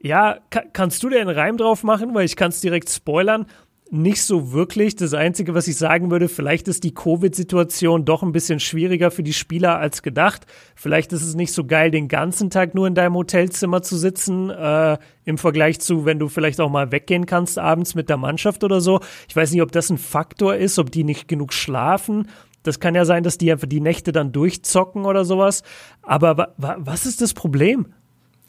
ja, 0.00 0.38
kannst 0.72 1.00
du 1.04 1.08
dir 1.08 1.20
einen 1.20 1.30
Reim 1.30 1.56
drauf 1.56 1.84
machen, 1.84 2.12
weil 2.16 2.24
ich 2.24 2.34
kann 2.34 2.48
es 2.48 2.60
direkt 2.60 2.90
spoilern 2.90 3.46
nicht 3.92 4.22
so 4.22 4.52
wirklich. 4.52 4.96
Das 4.96 5.12
Einzige, 5.12 5.54
was 5.54 5.68
ich 5.68 5.76
sagen 5.76 6.10
würde, 6.10 6.30
vielleicht 6.30 6.66
ist 6.66 6.82
die 6.82 6.94
Covid-Situation 6.94 8.06
doch 8.06 8.22
ein 8.22 8.32
bisschen 8.32 8.58
schwieriger 8.58 9.10
für 9.10 9.22
die 9.22 9.34
Spieler 9.34 9.78
als 9.78 10.02
gedacht. 10.02 10.46
Vielleicht 10.74 11.12
ist 11.12 11.22
es 11.22 11.34
nicht 11.34 11.52
so 11.52 11.64
geil, 11.64 11.90
den 11.90 12.08
ganzen 12.08 12.48
Tag 12.48 12.74
nur 12.74 12.86
in 12.86 12.94
deinem 12.94 13.14
Hotelzimmer 13.16 13.82
zu 13.82 13.98
sitzen, 13.98 14.48
äh, 14.48 14.96
im 15.26 15.36
Vergleich 15.36 15.78
zu, 15.80 16.06
wenn 16.06 16.18
du 16.18 16.28
vielleicht 16.28 16.58
auch 16.62 16.70
mal 16.70 16.90
weggehen 16.90 17.26
kannst 17.26 17.58
abends 17.58 17.94
mit 17.94 18.08
der 18.08 18.16
Mannschaft 18.16 18.64
oder 18.64 18.80
so. 18.80 19.00
Ich 19.28 19.36
weiß 19.36 19.52
nicht, 19.52 19.60
ob 19.60 19.72
das 19.72 19.90
ein 19.90 19.98
Faktor 19.98 20.54
ist, 20.56 20.78
ob 20.78 20.90
die 20.90 21.04
nicht 21.04 21.28
genug 21.28 21.52
schlafen. 21.52 22.28
Das 22.62 22.80
kann 22.80 22.94
ja 22.94 23.04
sein, 23.04 23.24
dass 23.24 23.36
die 23.36 23.52
einfach 23.52 23.68
die 23.68 23.80
Nächte 23.80 24.12
dann 24.12 24.32
durchzocken 24.32 25.04
oder 25.04 25.26
sowas. 25.26 25.64
Aber 26.00 26.38
wa 26.38 26.48
wa 26.56 26.76
was 26.78 27.04
ist 27.04 27.20
das 27.20 27.34
Problem? 27.34 27.92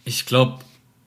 Ich 0.06 0.26
glaube 0.26 0.60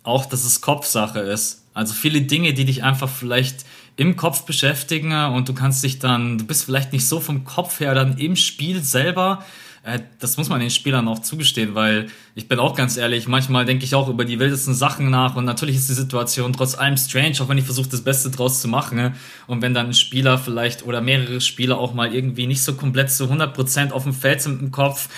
auch, 0.02 0.26
dass 0.26 0.44
es 0.44 0.60
Kopfsache 0.60 1.20
ist. 1.20 1.64
Also 1.72 1.94
viele 1.94 2.22
Dinge, 2.22 2.52
die 2.52 2.66
dich 2.66 2.84
einfach 2.84 3.08
vielleicht 3.08 3.64
im 3.96 4.16
Kopf 4.16 4.42
beschäftigen 4.42 5.12
und 5.12 5.48
du 5.48 5.54
kannst 5.54 5.82
dich 5.82 5.98
dann, 5.98 6.38
du 6.38 6.44
bist 6.44 6.64
vielleicht 6.64 6.92
nicht 6.92 7.08
so 7.08 7.18
vom 7.20 7.44
Kopf 7.44 7.80
her 7.80 7.94
dann 7.94 8.18
im 8.18 8.36
Spiel 8.36 8.82
selber. 8.82 9.44
Äh, 9.82 10.00
das 10.18 10.36
muss 10.36 10.50
man 10.50 10.60
den 10.60 10.70
Spielern 10.70 11.08
auch 11.08 11.20
zugestehen, 11.20 11.74
weil 11.74 12.08
ich 12.34 12.46
bin 12.46 12.58
auch 12.58 12.76
ganz 12.76 12.98
ehrlich, 12.98 13.26
manchmal 13.26 13.64
denke 13.64 13.84
ich 13.84 13.94
auch 13.94 14.08
über 14.08 14.26
die 14.26 14.38
wildesten 14.38 14.74
Sachen 14.74 15.08
nach 15.08 15.36
und 15.36 15.46
natürlich 15.46 15.76
ist 15.76 15.88
die 15.88 15.94
Situation 15.94 16.52
trotz 16.52 16.74
allem 16.74 16.98
strange, 16.98 17.40
auch 17.40 17.48
wenn 17.48 17.56
ich 17.56 17.64
versuche, 17.64 17.88
das 17.88 18.02
Beste 18.02 18.30
draus 18.30 18.60
zu 18.60 18.68
machen. 18.68 18.98
Ne? 18.98 19.14
Und 19.46 19.62
wenn 19.62 19.72
dann 19.72 19.86
ein 19.86 19.94
Spieler 19.94 20.36
vielleicht 20.36 20.84
oder 20.84 21.00
mehrere 21.00 21.40
Spieler 21.40 21.78
auch 21.78 21.94
mal 21.94 22.14
irgendwie 22.14 22.46
nicht 22.46 22.62
so 22.62 22.74
komplett 22.74 23.10
zu 23.10 23.24
100% 23.24 23.92
auf 23.92 24.02
dem 24.02 24.12
Feld 24.12 24.42
sind 24.42 24.60
im 24.60 24.72
Kopf, 24.72 25.08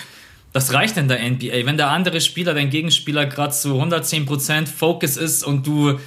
das 0.53 0.73
reicht 0.73 0.97
in 0.97 1.07
der 1.07 1.19
NBA. 1.19 1.65
Wenn 1.65 1.77
der 1.77 1.89
andere 1.89 2.21
Spieler, 2.21 2.53
dein 2.53 2.69
Gegenspieler 2.69 3.25
gerade 3.25 3.53
zu 3.53 3.79
110% 3.79 4.67
Focus 4.67 5.17
ist 5.17 5.43
und 5.43 5.67
du 5.67 5.99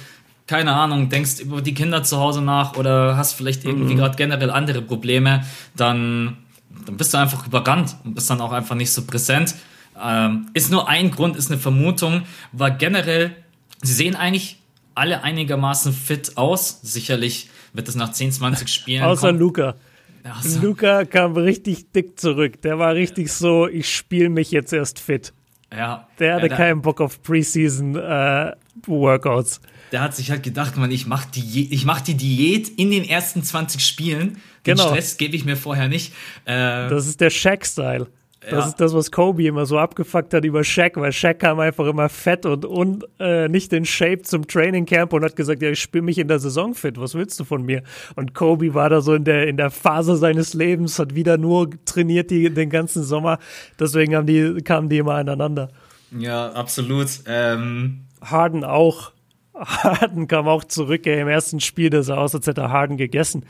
keine 0.47 0.73
Ahnung, 0.73 1.09
denkst 1.09 1.39
über 1.39 1.61
die 1.61 1.73
Kinder 1.73 2.03
zu 2.03 2.17
Hause 2.17 2.41
nach 2.41 2.75
oder 2.75 3.15
hast 3.15 3.33
vielleicht 3.33 3.63
irgendwie 3.63 3.93
mhm. 3.93 3.99
gerade 3.99 4.17
generell 4.17 4.49
andere 4.49 4.81
Probleme, 4.81 5.45
dann, 5.75 6.37
dann 6.85 6.97
bist 6.97 7.13
du 7.13 7.17
einfach 7.17 7.47
überrannt 7.47 7.95
und 8.03 8.15
bist 8.15 8.29
dann 8.29 8.41
auch 8.41 8.51
einfach 8.51 8.75
nicht 8.75 8.91
so 8.91 9.05
präsent. 9.05 9.55
Ähm, 10.01 10.49
ist 10.53 10.71
nur 10.71 10.89
ein 10.89 11.11
Grund, 11.11 11.37
ist 11.37 11.51
eine 11.51 11.59
Vermutung, 11.59 12.23
weil 12.51 12.75
generell, 12.77 13.35
sie 13.81 13.93
sehen 13.93 14.15
eigentlich 14.15 14.59
alle 14.95 15.23
einigermaßen 15.23 15.93
fit 15.93 16.35
aus. 16.35 16.79
Sicherlich 16.81 17.49
wird 17.73 17.87
es 17.87 17.95
nach 17.95 18.11
10, 18.11 18.33
20 18.33 18.67
Spielen. 18.67 19.03
Außer 19.03 19.27
kommen. 19.27 19.39
Luca. 19.39 19.75
Ja, 20.23 20.35
Luca 20.61 21.05
kam 21.05 21.35
richtig 21.35 21.91
dick 21.91 22.19
zurück. 22.19 22.61
Der 22.61 22.79
war 22.79 22.95
richtig 22.95 23.31
so, 23.31 23.67
ich 23.67 23.93
spiele 23.93 24.29
mich 24.29 24.51
jetzt 24.51 24.73
erst 24.73 24.99
fit. 24.99 25.33
Ja. 25.71 26.07
Der 26.19 26.35
hatte 26.35 26.47
ja, 26.47 26.55
keinen 26.55 26.81
Bock 26.81 27.01
auf 27.01 27.21
Preseason 27.21 27.95
äh, 27.95 28.53
Workouts 28.85 29.59
der 29.93 30.01
hat 30.01 30.15
sich 30.15 30.31
halt 30.31 30.41
gedacht, 30.43 30.75
man, 30.75 30.91
ich 30.91 31.05
mach 31.05 31.23
die, 31.25 31.71
ich 31.71 31.85
mach 31.85 32.01
die 32.01 32.15
Diät 32.15 32.67
in 32.67 32.89
den 32.89 33.07
ersten 33.07 33.43
20 33.43 33.85
Spielen. 33.85 34.41
Den 34.65 34.75
genau. 34.75 34.89
Stress 34.89 35.17
gebe 35.17 35.35
ich 35.35 35.45
mir 35.45 35.55
vorher 35.55 35.87
nicht. 35.87 36.13
Äh, 36.45 36.89
das 36.89 37.07
ist 37.07 37.21
der 37.21 37.29
Shaq-Style. 37.29 38.07
Das 38.41 38.51
ja. 38.51 38.67
ist 38.67 38.75
das, 38.75 38.93
was 38.93 39.11
Kobe 39.11 39.45
immer 39.45 39.65
so 39.65 39.77
abgefuckt 39.77 40.33
hat 40.33 40.43
über 40.43 40.63
Shaq, 40.63 40.97
weil 40.97 41.13
Shaq 41.13 41.39
kam 41.39 41.59
einfach 41.59 41.85
immer 41.85 42.09
fett 42.09 42.45
und, 42.45 42.65
und 42.65 43.05
äh, 43.19 43.47
nicht 43.47 43.71
in 43.71 43.85
Shape 43.85 44.23
zum 44.23 44.47
Training 44.47 44.85
Camp 44.85 45.13
und 45.13 45.23
hat 45.23 45.35
gesagt, 45.35 45.61
ja, 45.61 45.69
ich 45.69 45.79
spiele 45.79 46.03
mich 46.03 46.17
in 46.17 46.27
der 46.27 46.39
Saison 46.39 46.73
fit, 46.73 46.99
was 46.99 47.13
willst 47.13 47.39
du 47.39 47.45
von 47.45 47.63
mir? 47.63 47.83
Und 48.15 48.33
Kobe 48.33 48.73
war 48.73 48.89
da 48.89 48.99
so 48.99 49.13
in 49.13 49.23
der, 49.23 49.47
in 49.47 49.55
der 49.55 49.71
Phase 49.71 50.17
seines 50.17 50.53
Lebens, 50.53 50.99
hat 50.99 51.15
wieder 51.15 51.37
nur 51.37 51.69
trainiert 51.85 52.31
die, 52.31 52.49
den 52.49 52.69
ganzen 52.69 53.03
Sommer, 53.03 53.39
deswegen 53.79 54.15
haben 54.15 54.27
die, 54.27 54.61
kamen 54.61 54.89
die 54.89 54.97
immer 54.97 55.13
aneinander. 55.15 55.69
Ja, 56.11 56.51
absolut. 56.51 57.07
Ähm 57.27 58.01
Harden 58.21 58.63
auch. 58.65 59.13
Harden 59.55 60.27
kam 60.27 60.47
auch 60.47 60.63
zurück 60.63 61.05
ey, 61.05 61.21
im 61.21 61.27
ersten 61.27 61.59
Spiel, 61.59 61.89
das 61.89 62.07
sah 62.07 62.17
aus, 62.17 62.33
als 62.33 62.47
hätte 62.47 62.61
er 62.61 62.71
Harden 62.71 62.97
gegessen. 62.97 63.45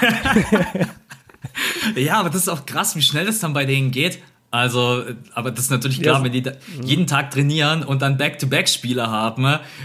ja, 1.96 2.20
aber 2.20 2.30
das 2.30 2.42
ist 2.42 2.48
auch 2.48 2.66
krass, 2.66 2.96
wie 2.96 3.02
schnell 3.02 3.26
das 3.26 3.38
dann 3.38 3.52
bei 3.52 3.64
denen 3.64 3.90
geht. 3.90 4.18
Also, 4.52 5.04
aber 5.32 5.52
das 5.52 5.66
ist 5.66 5.70
natürlich 5.70 6.02
klar, 6.02 6.18
ja. 6.18 6.24
wenn 6.24 6.32
die 6.32 6.42
jeden 6.82 7.06
Tag 7.06 7.30
trainieren 7.30 7.84
und 7.84 8.02
dann 8.02 8.16
Back-to-Back-Spiele 8.16 9.08
haben, 9.08 9.44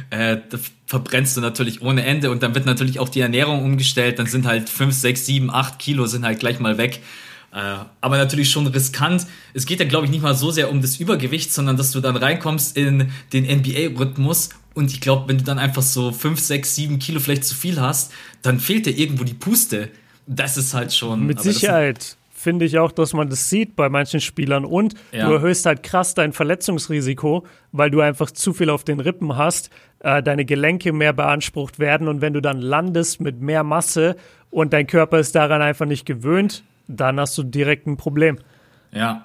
äh, 0.10 0.38
da 0.50 0.58
verbrennst 0.88 1.38
du 1.38 1.42
natürlich 1.42 1.84
ohne 1.84 2.04
Ende 2.04 2.32
und 2.32 2.42
dann 2.42 2.56
wird 2.56 2.66
natürlich 2.66 3.00
auch 3.00 3.10
die 3.10 3.20
Ernährung 3.20 3.64
umgestellt, 3.64 4.18
dann 4.18 4.26
sind 4.26 4.48
halt 4.48 4.68
5, 4.70 4.94
6, 4.94 5.26
7, 5.28 5.52
8 5.52 5.78
Kilo 5.78 6.08
sind 6.08 6.26
halt 6.26 6.40
gleich 6.40 6.60
mal 6.60 6.80
weg. 6.80 7.02
Äh, 7.54 7.76
aber 8.02 8.18
natürlich 8.18 8.50
schon 8.50 8.66
riskant. 8.66 9.28
Es 9.54 9.68
geht 9.68 9.80
ja, 9.80 9.86
glaube 9.86 10.06
ich, 10.06 10.12
nicht 10.12 10.24
mal 10.24 10.36
so 10.36 10.50
sehr 10.50 10.72
um 10.72 10.82
das 10.82 10.98
Übergewicht, 10.98 11.54
sondern 11.54 11.78
dass 11.78 11.92
du 11.92 12.02
dann 12.02 12.18
reinkommst 12.18 12.76
in 12.76 13.12
den 13.34 13.46
NBA-Rhythmus 13.46 14.50
und 14.76 14.92
ich 14.92 15.02
glaube, 15.02 15.30
wenn 15.30 15.38
du 15.38 15.44
dann 15.44 15.58
einfach 15.58 15.82
so 15.82 16.12
5, 16.12 16.40
6, 16.40 16.76
7 16.76 17.00
Kilo 17.00 17.20
vielleicht 17.20 17.46
zu 17.46 17.56
viel 17.56 17.80
hast, 17.80 18.12
dann 18.42 18.60
fehlt 18.60 18.86
dir 18.86 18.96
irgendwo 18.96 19.24
die 19.24 19.34
Puste. 19.34 19.90
Das 20.28 20.58
ist 20.58 20.74
halt 20.74 20.94
schon. 20.94 21.26
Mit 21.26 21.42
Sicherheit 21.42 22.18
finde 22.34 22.66
ich 22.66 22.78
auch, 22.78 22.92
dass 22.92 23.14
man 23.14 23.30
das 23.30 23.50
sieht 23.50 23.76
bei 23.76 23.90
manchen 23.90 24.20
Spielern. 24.20 24.66
Und 24.66 24.94
ja. 25.12 25.28
du 25.28 25.34
erhöhst 25.34 25.66
halt 25.66 25.82
krass 25.82 26.14
dein 26.14 26.34
Verletzungsrisiko, 26.34 27.46
weil 27.72 27.90
du 27.90 28.02
einfach 28.02 28.30
zu 28.30 28.54
viel 28.54 28.70
auf 28.70 28.84
den 28.84 29.00
Rippen 29.00 29.38
hast, 29.38 29.70
äh, 30.00 30.22
deine 30.22 30.46
Gelenke 30.46 30.92
mehr 30.92 31.14
beansprucht 31.14 31.80
werden. 31.80 32.08
Und 32.08 32.22
wenn 32.22 32.34
du 32.34 32.42
dann 32.42 32.60
landest 32.62 33.22
mit 33.22 33.42
mehr 33.42 33.64
Masse 33.64 34.18
und 34.52 34.74
dein 34.74 34.88
Körper 34.88 35.20
ist 35.20 35.36
daran 35.36 35.62
einfach 35.62 35.86
nicht 35.86 36.06
gewöhnt, 36.06 36.64
dann 36.88 37.20
hast 37.20 37.38
du 37.38 37.44
direkt 37.44 37.88
ein 37.88 37.98
Problem. 37.98 38.38
Ja. 38.92 39.24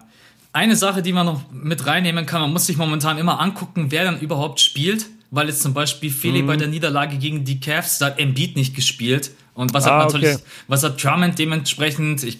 Eine 0.52 0.76
Sache, 0.76 1.02
die 1.02 1.12
man 1.12 1.26
noch 1.26 1.42
mit 1.52 1.86
reinnehmen 1.86 2.24
kann, 2.24 2.40
man 2.40 2.52
muss 2.52 2.66
sich 2.66 2.76
momentan 2.76 3.18
immer 3.18 3.40
angucken, 3.40 3.86
wer 3.90 4.04
dann 4.04 4.20
überhaupt 4.20 4.60
spielt 4.60 5.06
weil 5.30 5.48
jetzt 5.48 5.62
zum 5.62 5.74
Beispiel 5.74 6.10
Feli 6.10 6.42
mhm. 6.42 6.46
bei 6.46 6.56
der 6.56 6.68
Niederlage 6.68 7.16
gegen 7.18 7.44
die 7.44 7.60
Cavs, 7.60 7.98
da 7.98 8.06
hat 8.06 8.18
Embiid 8.18 8.56
nicht 8.56 8.74
gespielt. 8.74 9.30
Und 9.54 9.74
was 9.74 9.86
ah, 9.86 9.98
hat 9.98 10.06
natürlich, 10.06 10.36
okay. 10.36 10.44
was 10.68 10.82
hat 10.82 11.02
Drummond 11.02 11.38
dementsprechend, 11.38 12.22
ich, 12.22 12.38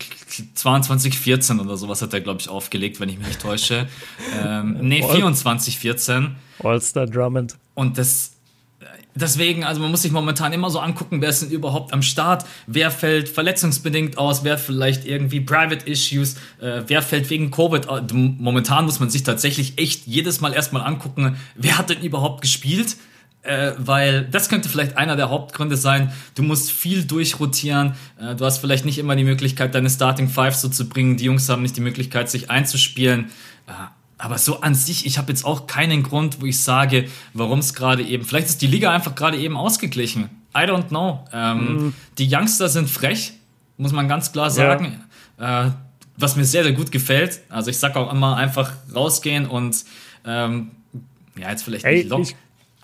22, 0.55 1.19
14 1.19 1.61
oder 1.61 1.77
sowas 1.77 2.03
hat 2.03 2.15
er, 2.15 2.21
glaube 2.21 2.41
ich, 2.41 2.49
aufgelegt, 2.49 3.01
wenn 3.01 3.09
ich 3.09 3.19
mich 3.19 3.27
nicht 3.27 3.43
täusche. 3.43 3.89
ähm, 4.43 4.79
nee, 4.81 5.03
24, 5.03 5.79
14. 5.79 6.37
All-Star 6.63 7.07
Drummond. 7.07 7.57
Und 7.75 7.99
das, 7.99 8.33
deswegen, 9.15 9.65
also 9.65 9.81
man 9.81 9.91
muss 9.91 10.03
sich 10.03 10.13
momentan 10.13 10.53
immer 10.53 10.71
so 10.71 10.81
angucken, 10.81 11.21
wer 11.21 11.29
ist 11.29 11.43
denn 11.43 11.51
überhaupt 11.51 11.93
am 11.93 12.03
Start, 12.03 12.45
wer 12.67 12.91
fällt 12.91 13.29
verletzungsbedingt 13.29 14.19
aus, 14.19 14.45
wer 14.45 14.59
vielleicht 14.59 15.05
irgendwie 15.07 15.41
Private 15.41 15.89
Issues, 15.89 16.37
äh, 16.61 16.83
wer 16.87 17.03
fällt 17.03 17.29
wegen 17.31 17.51
Covid. 17.51 17.87
Momentan 18.13 18.85
muss 18.85 19.01
man 19.01 19.11
sich 19.11 19.23
tatsächlich 19.23 19.79
echt 19.79 20.07
jedes 20.07 20.41
Mal 20.41 20.55
erstmal 20.55 20.83
angucken, 20.83 21.37
wer 21.55 21.79
hat 21.79 21.91
denn 21.91 22.03
überhaupt 22.03 22.43
gespielt. 22.43 22.97
Äh, 23.43 23.73
weil 23.79 24.27
das 24.27 24.51
könnte 24.51 24.69
vielleicht 24.69 24.99
einer 24.99 25.17
der 25.17 25.31
Hauptgründe 25.31 25.79
sein. 25.79 26.13
Du 26.35 26.43
musst 26.43 26.71
viel 26.71 27.05
durchrotieren. 27.05 27.95
Äh, 28.21 28.35
du 28.35 28.45
hast 28.45 28.59
vielleicht 28.59 28.85
nicht 28.85 28.99
immer 28.99 29.17
die 29.17 29.25
Möglichkeit, 29.25 29.75
deine 29.75 29.89
Starting 29.89 30.29
Five 30.29 30.55
so 30.55 30.69
zu 30.69 30.91
bringen. 30.91 31.17
Die 31.17 31.25
Jungs 31.25 31.49
haben 31.49 31.63
nicht 31.63 31.75
die 31.75 31.81
Möglichkeit, 31.81 32.29
sich 32.29 32.51
einzuspielen. 32.51 33.31
Aber 34.21 34.39
so 34.39 34.61
an 34.61 34.75
sich, 34.75 35.07
ich 35.07 35.19
habe 35.19 35.33
jetzt 35.33 35.45
auch 35.45 35.67
keinen 35.67 36.03
Grund, 36.03 36.41
wo 36.41 36.47
ich 36.47 36.61
sage, 36.61 37.07
warum 37.33 37.61
es 37.61 37.75
gerade 37.75 38.03
eben. 38.03 38.25
Vielleicht 38.25 38.49
ist 38.49 38.63
die 38.63 38.67
Liga 38.67 38.93
einfach 38.93 39.15
gerade 39.15 39.39
eben 39.39 39.57
ausgeglichen. 39.57 40.29
I 40.55 40.61
don't 40.61 40.89
know. 40.89 41.25
Ähm, 41.33 41.59
mhm. 41.59 41.95
Die 42.19 42.29
Youngster 42.33 42.69
sind 42.69 42.91
frech, 42.91 43.33
muss 43.77 43.93
man 43.93 44.09
ganz 44.09 44.33
klar 44.33 44.51
sagen. 44.51 45.01
Ja. 45.39 45.67
Äh, 45.67 45.71
was 46.17 46.37
mir 46.37 46.45
sehr, 46.45 46.65
sehr 46.65 46.73
gut 46.73 46.93
gefällt. 46.93 47.41
Also 47.49 47.71
ich 47.71 47.79
sag 47.79 47.97
auch 47.97 48.13
immer 48.13 48.37
einfach 48.37 48.73
rausgehen 48.95 49.47
und 49.47 49.85
ähm, 50.27 50.73
ja, 51.39 51.51
jetzt 51.51 51.63
vielleicht 51.63 51.85
hey, 51.85 51.99
nicht 51.99 52.11
locker. 52.11 52.35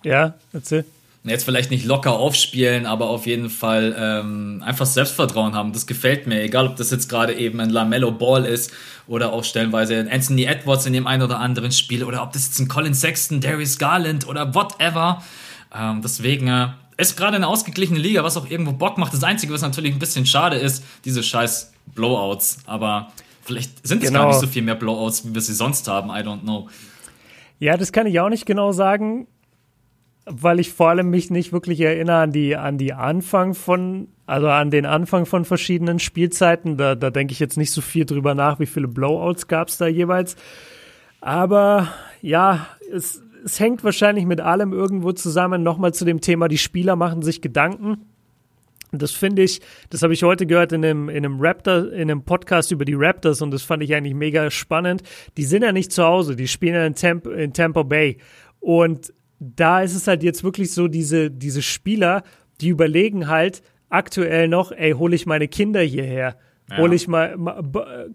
Ja, 0.02 0.34
erzähl 0.52 0.86
jetzt 1.30 1.44
vielleicht 1.44 1.70
nicht 1.70 1.84
locker 1.84 2.12
aufspielen, 2.12 2.86
aber 2.86 3.10
auf 3.10 3.26
jeden 3.26 3.50
Fall 3.50 3.96
ähm, 3.98 4.62
einfach 4.64 4.86
Selbstvertrauen 4.86 5.54
haben. 5.54 5.72
Das 5.72 5.86
gefällt 5.86 6.26
mir, 6.26 6.42
egal 6.42 6.66
ob 6.66 6.76
das 6.76 6.90
jetzt 6.90 7.08
gerade 7.08 7.34
eben 7.34 7.60
ein 7.60 7.70
Lamello 7.70 8.12
Ball 8.12 8.44
ist 8.44 8.72
oder 9.06 9.32
auch 9.32 9.44
stellenweise 9.44 9.96
ein 9.96 10.10
Anthony 10.10 10.44
Edwards 10.44 10.86
in 10.86 10.92
dem 10.92 11.06
einen 11.06 11.22
oder 11.22 11.40
anderen 11.40 11.72
Spiel 11.72 12.04
oder 12.04 12.22
ob 12.22 12.32
das 12.32 12.46
jetzt 12.46 12.60
ein 12.60 12.68
Colin 12.68 12.94
Sexton, 12.94 13.40
Darius 13.40 13.78
Garland 13.78 14.26
oder 14.28 14.54
whatever. 14.54 15.22
Ähm, 15.76 16.00
deswegen 16.02 16.48
äh, 16.48 16.68
ist 16.96 17.16
gerade 17.16 17.36
eine 17.36 17.48
ausgeglichene 17.48 17.98
Liga, 17.98 18.22
was 18.22 18.36
auch 18.36 18.48
irgendwo 18.48 18.72
Bock 18.72 18.98
macht. 18.98 19.12
Das 19.12 19.24
Einzige, 19.24 19.52
was 19.52 19.62
natürlich 19.62 19.92
ein 19.92 19.98
bisschen 19.98 20.26
schade 20.26 20.56
ist, 20.56 20.84
diese 21.04 21.22
scheiß 21.22 21.72
Blowouts. 21.94 22.58
Aber 22.66 23.12
vielleicht 23.42 23.86
sind 23.86 24.02
es 24.02 24.10
genau. 24.10 24.20
gar 24.20 24.28
nicht 24.28 24.40
so 24.40 24.46
viel 24.46 24.62
mehr 24.62 24.76
Blowouts, 24.76 25.26
wie 25.26 25.34
wir 25.34 25.40
sie 25.40 25.54
sonst 25.54 25.88
haben. 25.88 26.10
I 26.10 26.22
don't 26.22 26.42
know. 26.42 26.68
Ja, 27.58 27.76
das 27.76 27.90
kann 27.90 28.06
ich 28.06 28.20
auch 28.20 28.28
nicht 28.28 28.46
genau 28.46 28.72
sagen 28.72 29.26
weil 30.26 30.58
ich 30.58 30.72
vor 30.72 30.90
allem 30.90 31.08
mich 31.08 31.30
nicht 31.30 31.52
wirklich 31.52 31.80
erinnere 31.80 32.18
an 32.18 32.32
die, 32.32 32.56
an 32.56 32.78
die 32.78 32.92
Anfang 32.92 33.54
von, 33.54 34.08
also 34.26 34.48
an 34.48 34.72
den 34.72 34.84
Anfang 34.84 35.24
von 35.24 35.44
verschiedenen 35.44 36.00
Spielzeiten. 36.00 36.76
Da, 36.76 36.96
da 36.96 37.10
denke 37.10 37.32
ich 37.32 37.38
jetzt 37.38 37.56
nicht 37.56 37.70
so 37.70 37.80
viel 37.80 38.04
drüber 38.04 38.34
nach, 38.34 38.58
wie 38.58 38.66
viele 38.66 38.88
Blowouts 38.88 39.46
gab 39.46 39.68
es 39.68 39.78
da 39.78 39.86
jeweils. 39.86 40.34
Aber 41.20 41.88
ja, 42.22 42.66
es, 42.92 43.22
es 43.44 43.60
hängt 43.60 43.84
wahrscheinlich 43.84 44.26
mit 44.26 44.40
allem 44.40 44.72
irgendwo 44.72 45.12
zusammen. 45.12 45.62
Nochmal 45.62 45.94
zu 45.94 46.04
dem 46.04 46.20
Thema, 46.20 46.48
die 46.48 46.58
Spieler 46.58 46.96
machen 46.96 47.22
sich 47.22 47.40
Gedanken. 47.40 48.06
das 48.90 49.12
finde 49.12 49.42
ich, 49.42 49.60
das 49.90 50.02
habe 50.02 50.12
ich 50.12 50.24
heute 50.24 50.46
gehört 50.46 50.72
in 50.72 50.84
einem, 50.84 51.08
in 51.08 51.24
einem 51.24 51.40
Raptor, 51.40 51.92
in 51.92 52.10
einem 52.10 52.24
Podcast 52.24 52.72
über 52.72 52.84
die 52.84 52.94
Raptors 52.94 53.42
und 53.42 53.52
das 53.52 53.62
fand 53.62 53.84
ich 53.84 53.94
eigentlich 53.94 54.14
mega 54.14 54.50
spannend. 54.50 55.04
Die 55.36 55.44
sind 55.44 55.62
ja 55.62 55.70
nicht 55.70 55.92
zu 55.92 56.02
Hause, 56.02 56.34
die 56.34 56.48
spielen 56.48 56.74
ja 56.74 56.84
in, 56.84 56.96
Tampa, 56.96 57.30
in 57.30 57.52
Tampa 57.52 57.84
Bay. 57.84 58.18
Und 58.58 59.12
da 59.38 59.82
ist 59.82 59.94
es 59.94 60.06
halt 60.06 60.22
jetzt 60.22 60.44
wirklich 60.44 60.72
so, 60.72 60.88
diese, 60.88 61.30
diese 61.30 61.62
Spieler, 61.62 62.22
die 62.60 62.68
überlegen 62.68 63.28
halt 63.28 63.62
aktuell 63.88 64.48
noch, 64.48 64.72
ey, 64.72 64.92
hole 64.92 65.14
ich 65.14 65.26
meine 65.26 65.48
Kinder 65.48 65.80
hierher? 65.80 66.36
Ja. 66.68 66.78
Hol 66.78 66.92
ich 66.92 67.06
mal, 67.06 67.36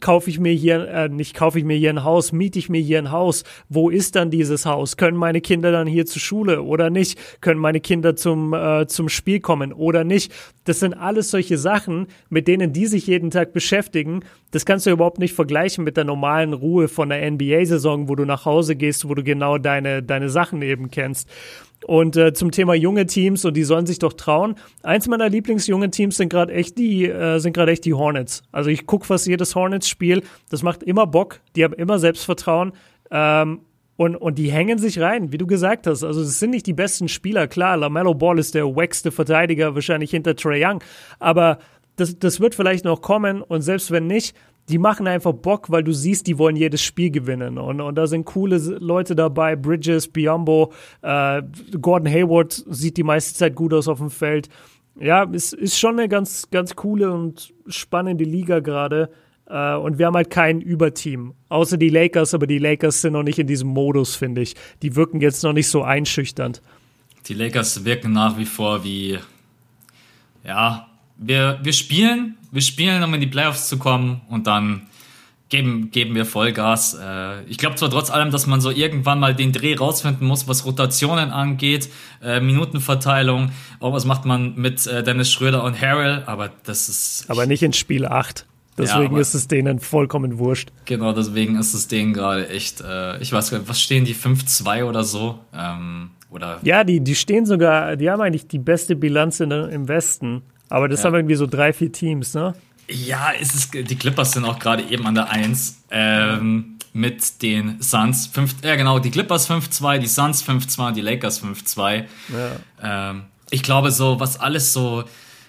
kaufe 0.01 0.29
ich 0.29 0.37
mir 0.37 0.51
hier, 0.51 0.85
äh, 0.89 1.07
nicht 1.07 1.35
kaufe 1.35 1.57
ich 1.57 1.63
mir 1.63 1.77
hier 1.77 1.89
ein 1.89 2.03
Haus, 2.03 2.33
miete 2.33 2.59
ich 2.59 2.67
mir 2.67 2.81
hier 2.81 2.97
ein 2.97 3.11
Haus. 3.11 3.43
Wo 3.69 3.89
ist 3.89 4.15
dann 4.15 4.29
dieses 4.29 4.65
Haus? 4.65 4.97
Können 4.97 5.15
meine 5.15 5.39
Kinder 5.39 5.71
dann 5.71 5.87
hier 5.87 6.05
zur 6.05 6.19
Schule 6.19 6.61
oder 6.61 6.89
nicht? 6.89 7.17
Können 7.39 7.61
meine 7.61 7.79
Kinder 7.79 8.17
zum, 8.17 8.53
äh, 8.53 8.87
zum 8.87 9.07
Spiel 9.07 9.39
kommen 9.39 9.71
oder 9.71 10.03
nicht? 10.03 10.33
Das 10.65 10.81
sind 10.81 10.93
alles 10.93 11.31
solche 11.31 11.57
Sachen, 11.57 12.07
mit 12.29 12.49
denen 12.49 12.73
die 12.73 12.87
sich 12.87 13.07
jeden 13.07 13.31
Tag 13.31 13.53
beschäftigen. 13.53 14.25
Das 14.51 14.65
kannst 14.65 14.85
du 14.85 14.91
überhaupt 14.91 15.19
nicht 15.19 15.33
vergleichen 15.33 15.85
mit 15.85 15.95
der 15.95 16.03
normalen 16.03 16.51
Ruhe 16.51 16.89
von 16.89 17.07
der 17.07 17.31
NBA-Saison, 17.31 18.09
wo 18.09 18.15
du 18.15 18.25
nach 18.25 18.43
Hause 18.43 18.75
gehst, 18.75 19.07
wo 19.07 19.15
du 19.15 19.23
genau 19.23 19.59
deine, 19.59 20.03
deine 20.03 20.29
Sachen 20.29 20.61
eben 20.61 20.91
kennst. 20.91 21.29
Und 21.85 22.15
äh, 22.15 22.33
zum 22.33 22.51
Thema 22.51 22.75
junge 22.75 23.07
Teams 23.07 23.43
und 23.43 23.55
die 23.55 23.63
sollen 23.63 23.85
sich 23.85 23.99
doch 23.99 24.13
trauen. 24.13 24.55
Eins 24.83 25.07
meiner 25.07 25.29
Lieblingsjunge 25.29 25.89
Teams 25.89 26.17
sind 26.17 26.29
gerade 26.29 26.53
echt 26.53 26.77
die 26.77 27.05
äh, 27.07 27.39
sind 27.39 27.53
gerade 27.53 27.71
echt 27.71 27.85
die 27.85 27.93
Hornets. 27.93 28.43
Also 28.51 28.69
ich 28.69 28.85
gucke 28.85 29.05
fast 29.05 29.25
jedes 29.25 29.55
Hornets-Spiel. 29.55 30.21
Das 30.49 30.61
macht 30.61 30.83
immer 30.83 31.07
Bock. 31.07 31.41
Die 31.55 31.63
haben 31.63 31.73
immer 31.73 31.97
Selbstvertrauen. 31.97 32.73
Ähm, 33.09 33.61
und, 33.97 34.15
und 34.15 34.37
die 34.37 34.51
hängen 34.51 34.79
sich 34.79 34.99
rein, 34.99 35.31
wie 35.31 35.37
du 35.37 35.45
gesagt 35.45 35.85
hast. 35.85 36.03
Also 36.03 36.21
es 36.21 36.39
sind 36.39 36.51
nicht 36.51 36.65
die 36.65 36.73
besten 36.73 37.07
Spieler. 37.07 37.47
Klar, 37.47 37.77
LaMelo 37.77 38.15
Ball 38.15 38.39
ist 38.39 38.55
der 38.55 38.65
wackste 38.75 39.11
Verteidiger, 39.11 39.75
wahrscheinlich 39.75 40.11
hinter 40.11 40.35
Trey 40.35 40.65
Young. 40.65 40.83
Aber 41.19 41.59
das, 41.97 42.17
das 42.17 42.39
wird 42.39 42.55
vielleicht 42.55 42.85
noch 42.85 43.01
kommen. 43.01 43.41
Und 43.41 43.61
selbst 43.61 43.91
wenn 43.91 44.07
nicht, 44.07 44.35
die 44.71 44.77
machen 44.77 45.07
einfach 45.07 45.33
Bock, 45.33 45.69
weil 45.69 45.83
du 45.83 45.93
siehst, 45.93 46.27
die 46.27 46.37
wollen 46.37 46.55
jedes 46.55 46.81
Spiel 46.81 47.11
gewinnen. 47.11 47.57
Und, 47.57 47.81
und 47.81 47.95
da 47.95 48.07
sind 48.07 48.25
coole 48.25 48.57
Leute 48.57 49.15
dabei, 49.15 49.55
Bridges, 49.55 50.07
Biombo, 50.07 50.71
äh, 51.01 51.41
Gordon 51.79 52.11
Hayward 52.11 52.63
sieht 52.69 52.97
die 52.97 53.03
meiste 53.03 53.37
Zeit 53.37 53.55
gut 53.55 53.73
aus 53.73 53.87
auf 53.87 53.99
dem 53.99 54.09
Feld. 54.09 54.49
Ja, 54.99 55.23
es 55.31 55.53
ist 55.53 55.79
schon 55.79 55.99
eine 55.99 56.09
ganz, 56.09 56.49
ganz 56.51 56.75
coole 56.75 57.11
und 57.11 57.53
spannende 57.67 58.23
Liga 58.23 58.59
gerade. 58.59 59.09
Äh, 59.47 59.75
und 59.75 59.99
wir 59.99 60.07
haben 60.07 60.15
halt 60.15 60.29
kein 60.29 60.61
Überteam. 60.61 61.33
Außer 61.49 61.77
die 61.77 61.89
Lakers, 61.89 62.33
aber 62.33 62.47
die 62.47 62.57
Lakers 62.59 63.01
sind 63.01 63.13
noch 63.13 63.23
nicht 63.23 63.39
in 63.39 63.47
diesem 63.47 63.69
Modus, 63.69 64.15
finde 64.15 64.41
ich. 64.41 64.55
Die 64.81 64.95
wirken 64.95 65.21
jetzt 65.21 65.43
noch 65.43 65.53
nicht 65.53 65.67
so 65.67 65.83
einschüchternd. 65.83 66.61
Die 67.27 67.33
Lakers 67.33 67.85
wirken 67.85 68.13
nach 68.13 68.37
wie 68.37 68.45
vor 68.45 68.83
wie, 68.83 69.19
ja, 70.43 70.87
wir, 71.17 71.59
wir 71.61 71.73
spielen, 71.73 72.35
wir 72.51 72.61
spielen, 72.61 73.03
um 73.03 73.13
in 73.13 73.21
die 73.21 73.27
Playoffs 73.27 73.67
zu 73.67 73.77
kommen 73.77 74.21
und 74.29 74.47
dann 74.47 74.87
geben, 75.51 75.91
geben 75.91 76.15
wir 76.15 76.25
Vollgas. 76.25 76.97
Äh, 76.99 77.43
ich 77.43 77.59
glaube 77.59 77.75
zwar 77.75 77.91
trotz 77.91 78.09
allem, 78.09 78.31
dass 78.31 78.47
man 78.47 78.61
so 78.61 78.71
irgendwann 78.71 79.19
mal 79.19 79.35
den 79.35 79.51
Dreh 79.51 79.75
rausfinden 79.75 80.25
muss, 80.25 80.47
was 80.47 80.65
Rotationen 80.65 81.29
angeht, 81.29 81.89
äh, 82.23 82.39
Minutenverteilung, 82.39 83.51
auch 83.79 83.93
was 83.93 84.05
macht 84.05 84.25
man 84.25 84.55
mit 84.55 84.87
äh, 84.87 85.03
Dennis 85.03 85.31
Schröder 85.31 85.63
und 85.63 85.79
Harrell, 85.79 86.23
aber 86.25 86.49
das 86.63 86.89
ist. 86.89 87.25
Aber 87.29 87.45
nicht 87.45 87.61
in 87.61 87.73
Spiel 87.73 88.07
8. 88.07 88.47
Deswegen 88.77 89.15
ja, 89.15 89.21
ist 89.21 89.35
es 89.35 89.47
denen 89.47 89.79
vollkommen 89.79 90.39
wurscht. 90.39 90.71
Genau, 90.85 91.11
deswegen 91.11 91.59
ist 91.59 91.73
es 91.73 91.89
denen 91.89 92.13
gerade 92.13 92.47
echt, 92.49 92.81
ich 93.19 93.31
weiß 93.31 93.51
gar 93.51 93.59
nicht, 93.59 93.69
was 93.69 93.81
stehen 93.81 94.05
die, 94.05 94.15
5-2 94.15 94.85
oder 94.85 95.03
so? 95.03 95.39
Ähm, 95.53 96.11
oder 96.31 96.59
ja, 96.63 96.85
die, 96.85 97.01
die 97.01 97.13
stehen 97.13 97.45
sogar, 97.45 97.97
die 97.97 98.09
haben 98.09 98.21
eigentlich 98.21 98.47
die 98.47 98.59
beste 98.59 98.95
Bilanz 98.95 99.41
in, 99.41 99.51
im 99.51 99.89
Westen. 99.89 100.41
Aber 100.71 100.87
das 100.87 101.01
ja. 101.01 101.07
haben 101.07 101.15
irgendwie 101.15 101.35
so 101.35 101.47
drei, 101.47 101.73
vier 101.73 101.91
Teams, 101.91 102.33
ne? 102.33 102.53
Ja, 102.87 103.31
es 103.39 103.53
ist, 103.53 103.73
die 103.73 103.95
Clippers 103.95 104.31
sind 104.31 104.45
auch 104.45 104.57
gerade 104.57 104.83
eben 104.83 105.05
an 105.05 105.15
der 105.15 105.29
1 105.29 105.83
ähm, 105.91 106.77
mit 106.93 107.41
den 107.41 107.81
Suns. 107.81 108.27
Fünf, 108.27 108.55
ja, 108.63 108.75
genau, 108.77 108.99
die 108.99 109.11
Clippers 109.11 109.49
5-2, 109.49 109.99
die 109.99 110.07
Suns 110.07 110.43
5-2 110.43 110.87
und 110.87 110.97
die 110.97 111.01
Lakers 111.01 111.43
5-2. 111.43 112.05
Ja. 112.81 113.11
Ähm, 113.11 113.23
ich 113.49 113.63
glaube, 113.63 113.91
so, 113.91 114.21
was 114.21 114.39
alles 114.39 114.71
so 114.71 115.03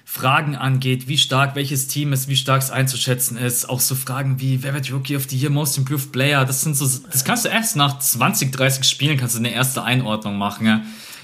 Fragen 0.04 0.56
angeht, 0.56 1.06
wie 1.06 1.18
stark 1.18 1.54
welches 1.54 1.86
Team 1.86 2.12
ist, 2.12 2.26
wie 2.28 2.36
stark 2.36 2.60
es 2.60 2.72
einzuschätzen 2.72 3.36
ist, 3.36 3.68
auch 3.68 3.80
so 3.80 3.94
Fragen 3.94 4.40
wie, 4.40 4.64
wer 4.64 4.74
wird 4.74 4.92
Rookie 4.92 5.16
of 5.16 5.26
the 5.28 5.36
Year, 5.36 5.50
Most 5.50 5.78
Improved 5.78 6.10
Player, 6.10 6.44
das 6.44 6.62
sind 6.62 6.76
so, 6.76 6.86
das 7.10 7.24
kannst 7.24 7.44
du 7.44 7.48
erst 7.48 7.76
nach 7.76 8.00
20, 8.00 8.50
30 8.52 8.84
Spielen, 8.84 9.16
kannst 9.16 9.36
du 9.36 9.38
eine 9.38 9.52
erste 9.52 9.84
Einordnung 9.84 10.36
machen, 10.36 10.66
ja 10.66 10.82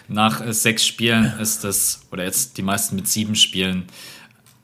nach 0.09 0.44
äh, 0.44 0.52
sechs 0.52 0.86
Spielen 0.86 1.34
ist 1.40 1.64
es, 1.64 2.06
oder 2.11 2.24
jetzt 2.24 2.59
die 2.59 2.62
meisten 2.62 2.96
mit 2.96 3.09
sieben 3.09 3.34
Spielen, 3.34 3.84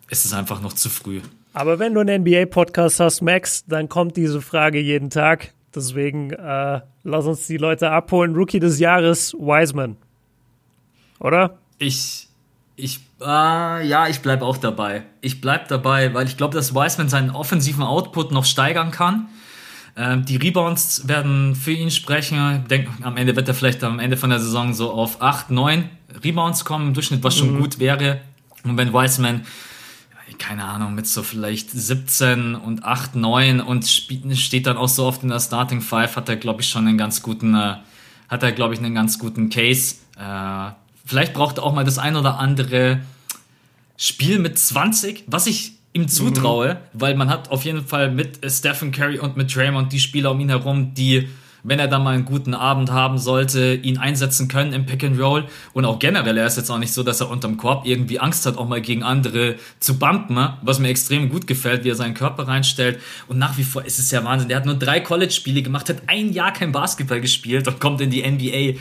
ist 0.09 0.25
es 0.25 0.33
einfach 0.33 0.61
noch 0.61 0.73
zu 0.73 0.89
früh. 0.89 1.21
Aber 1.53 1.79
wenn 1.79 1.95
du 1.95 2.01
einen 2.01 2.23
NBA-Podcast 2.23 3.01
hast, 3.01 3.23
Max, 3.23 3.65
dann 3.67 3.89
kommt 3.89 4.17
diese 4.17 4.41
Frage 4.41 4.81
jeden 4.81 5.11
Tag. 5.11 5.55
Deswegen 5.75 6.31
äh, 6.31 6.81
lass 7.05 7.27
uns 7.27 7.47
die 7.47 7.57
Leute 7.57 7.91
abholen. 7.91 8.35
Rookie 8.35 8.61
des 8.61 8.79
Jahres, 8.79 9.35
Wiseman. 9.35 9.97
Oder? 11.21 11.59
Ich, 11.79 12.29
ich, 12.77 13.01
äh, 13.21 13.25
ja, 13.87 14.09
ich 14.09 14.21
bleibe 14.21 14.45
auch 14.45 14.57
dabei. 14.57 15.03
Ich 15.21 15.41
bleibe 15.41 15.65
dabei, 15.69 16.13
weil 16.13 16.27
ich 16.27 16.37
glaube, 16.37 16.55
dass 16.55 16.75
Wiseman 16.75 17.09
seinen 17.09 17.31
offensiven 17.31 17.83
Output 17.83 18.33
noch 18.33 18.45
steigern 18.45 18.91
kann. 18.91 19.29
Ähm, 19.97 20.25
die 20.25 20.37
Rebounds 20.37 21.07
werden 21.07 21.55
für 21.55 21.71
ihn 21.71 21.91
sprechen. 21.91 22.63
Ich 22.63 22.69
denke, 22.69 22.91
am 23.03 23.17
Ende 23.17 23.37
wird 23.37 23.47
er 23.47 23.55
vielleicht 23.55 23.85
am 23.85 24.01
Ende 24.01 24.17
von 24.17 24.31
der 24.31 24.41
Saison 24.41 24.75
so 24.75 24.91
auf 24.91 25.23
8, 25.23 25.51
9 25.51 25.89
Rebounds 26.23 26.65
kommen 26.65 26.89
im 26.89 26.95
Durchschnitt, 26.95 27.23
was 27.23 27.37
schon 27.37 27.55
mhm. 27.55 27.61
gut 27.61 27.79
wäre. 27.79 28.21
Und 28.65 28.77
wenn 28.77 28.93
Wiseman, 28.93 29.45
keine 30.39 30.65
Ahnung, 30.65 30.95
mit 30.95 31.07
so 31.07 31.23
vielleicht 31.23 31.71
17 31.71 32.55
und 32.55 32.85
8, 32.85 33.15
9 33.15 33.61
und 33.61 33.87
steht 33.87 34.67
dann 34.67 34.77
auch 34.77 34.89
so 34.89 35.05
oft 35.05 35.23
in 35.23 35.29
der 35.29 35.41
Starting 35.41 35.81
Five, 35.81 36.17
hat 36.17 36.29
er, 36.29 36.37
glaube 36.37 36.63
ich, 36.63 36.69
schon 36.69 36.87
einen 36.89 36.99
ganz 36.99 37.23
guten, 37.23 37.55
äh, 37.55 37.77
hat 38.29 38.43
er, 38.43 38.53
glaube 38.53 38.75
ich, 38.75 38.81
einen 38.81 38.95
ganz 38.95 39.19
guten 39.19 39.49
Case. 39.49 39.97
Äh, 40.19 40.73
vielleicht 41.05 41.35
braucht 41.35 41.59
er 41.59 41.65
auch 41.65 41.75
mal 41.75 41.85
das 41.85 41.99
ein 41.99 42.17
oder 42.17 42.39
andere 42.39 43.01
Spiel 43.97 44.41
mit 44.41 44.59
20, 44.59 45.25
was 45.29 45.47
ich 45.47 45.74
ihm 45.95 46.09
zutraue, 46.09 46.75
mhm. 46.75 46.79
weil 46.93 47.15
man 47.15 47.31
hat 47.31 47.51
auf 47.51 47.65
jeden 47.65 47.87
Fall 47.87 48.11
mit 48.11 48.41
Stephen 48.51 48.93
Curry 48.93 49.19
und 49.19 49.37
mit 49.37 49.55
Draymond 49.55 49.93
die 49.93 50.01
Spieler 50.01 50.33
um 50.33 50.41
ihn 50.41 50.49
herum, 50.49 50.93
die, 50.93 51.29
wenn 51.63 51.79
er 51.79 51.87
da 51.87 52.01
mal 52.01 52.15
einen 52.15 52.25
guten 52.25 52.53
Abend 52.53 52.91
haben 52.91 53.17
sollte, 53.17 53.75
ihn 53.75 53.97
einsetzen 53.97 54.49
können 54.49 54.73
im 54.73 54.87
Pick 54.87 55.05
and 55.05 55.21
Roll. 55.21 55.47
Und 55.73 55.85
auch 55.85 56.01
generell, 56.01 56.37
er 56.37 56.49
ist 56.49 56.57
jetzt 56.57 56.69
auch 56.69 56.79
nicht 56.79 56.93
so, 56.93 57.05
dass 57.05 57.21
er 57.21 57.31
unterm 57.31 57.57
Korb 57.57 57.87
irgendwie 57.87 58.19
Angst 58.19 58.45
hat, 58.45 58.59
auch 58.59 58.69
mal 58.69 58.83
gegen 58.83 59.05
andere 59.05 59.55
zu 59.79 59.97
bumpen, 59.97 60.35
ne? 60.35 60.59
was 60.63 60.81
mir 60.81 60.89
extrem 60.89 61.29
gut 61.31 61.47
gefällt, 61.47 61.85
wie 61.85 61.91
er 61.91 61.95
seinen 61.95 62.15
Körper 62.15 62.49
reinstellt. 62.49 63.01
Und 63.29 63.39
nach 63.39 63.57
wie 63.57 63.65
vor 63.65 63.85
ist 63.85 64.01
es 64.01 64.11
ja 64.11 64.25
Wahnsinn. 64.25 64.49
Der 64.49 64.57
hat 64.57 64.67
nur 64.67 64.75
drei 64.75 64.99
College-Spiele 64.99 65.63
gemacht, 65.63 65.89
hat 65.89 66.03
ein 66.09 66.33
Jahr 66.33 66.53
kein 66.53 66.73
Basketball 66.73 67.21
gespielt 67.21 67.69
und 67.69 67.79
kommt 67.79 68.01
in 68.01 68.11
die 68.11 68.29
NBA. 68.29 68.81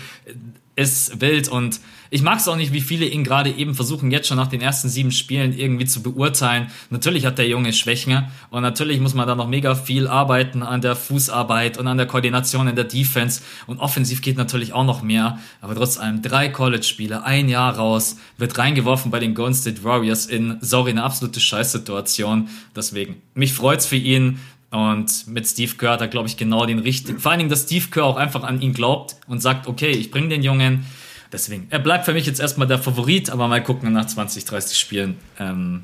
Ist 0.76 1.22
wild 1.22 1.50
und 1.50 1.80
ich 2.14 2.22
mag 2.22 2.38
es 2.38 2.48
auch 2.48 2.56
nicht, 2.56 2.72
wie 2.74 2.82
viele 2.82 3.08
ihn 3.08 3.24
gerade 3.24 3.50
eben 3.50 3.74
versuchen, 3.74 4.12
jetzt 4.12 4.28
schon 4.28 4.38
nach 4.38 4.48
den 4.48 4.62
ersten 4.62 4.88
sieben 4.88 5.12
Spielen 5.12 5.58
irgendwie 5.58 5.86
zu 5.86 6.04
beurteilen. 6.04 6.68
Natürlich 6.92 7.26
hat 7.26 7.40
der 7.40 7.48
Junge 7.48 7.74
Schwächen 7.74 8.28
und 8.52 8.62
natürlich 8.62 9.00
muss 9.00 9.16
man 9.16 9.28
da 9.28 9.34
noch 9.34 9.48
mega 9.48 9.74
viel 9.74 10.08
arbeiten 10.08 10.62
an 10.62 10.82
der 10.82 10.96
Fußarbeit 10.96 11.80
und 11.80 11.88
an 11.88 11.98
der 11.98 12.06
Koordination 12.06 12.68
in 12.68 12.76
der 12.76 12.86
Defense. 12.86 13.42
Und 13.66 13.80
offensiv 13.80 14.22
geht 14.22 14.38
natürlich 14.38 14.74
auch 14.74 14.86
noch 14.86 15.02
mehr. 15.02 15.40
Aber 15.60 15.74
trotz 15.74 15.98
allem 15.98 16.22
drei 16.22 16.50
College-Spiele, 16.50 17.24
ein 17.24 17.50
Jahr 17.50 17.78
raus, 17.78 18.18
wird 18.38 18.60
reingeworfen 18.60 19.10
bei 19.10 19.20
den 19.20 19.34
Golden 19.34 19.56
State 19.56 19.84
Warriors 19.84 20.28
in, 20.28 20.60
sorry, 20.62 20.92
eine 20.92 21.02
absolute 21.02 21.40
Scheißsituation. 21.40 22.48
Deswegen, 22.76 23.24
mich 23.34 23.54
freut's 23.54 23.88
für 23.88 23.96
ihn. 23.96 24.38
Und 24.70 25.26
mit 25.28 25.48
Steve 25.48 25.74
Kerr 25.78 25.94
hat 25.94 26.02
er, 26.02 26.10
glaube 26.10 26.28
ich, 26.28 26.38
genau 26.38 26.68
den 26.68 26.78
richtigen. 26.78 27.18
Vor 27.18 27.32
allen 27.32 27.40
Dingen, 27.40 27.50
dass 27.50 27.64
Steve 27.64 27.86
Kerr 27.90 28.06
auch 28.06 28.18
einfach 28.18 28.44
an 28.44 28.62
ihn 28.62 28.74
glaubt 28.74 29.16
und 29.28 29.40
sagt, 29.40 29.66
okay, 29.66 29.90
ich 29.90 30.12
bringe 30.12 30.30
den 30.30 30.44
Jungen, 30.44 30.86
Deswegen, 31.34 31.66
er 31.72 31.80
bleibt 31.80 32.06
für 32.06 32.14
mich 32.14 32.28
jetzt 32.28 32.40
erstmal 32.40 32.68
der 32.68 32.78
Favorit, 32.78 33.32
aber 33.32 33.48
mal 33.48 33.62
gucken 33.62 33.92
nach 33.92 34.06
20, 34.06 34.46
30 34.46 34.78
Spielen, 34.78 35.18
ähm, 35.40 35.82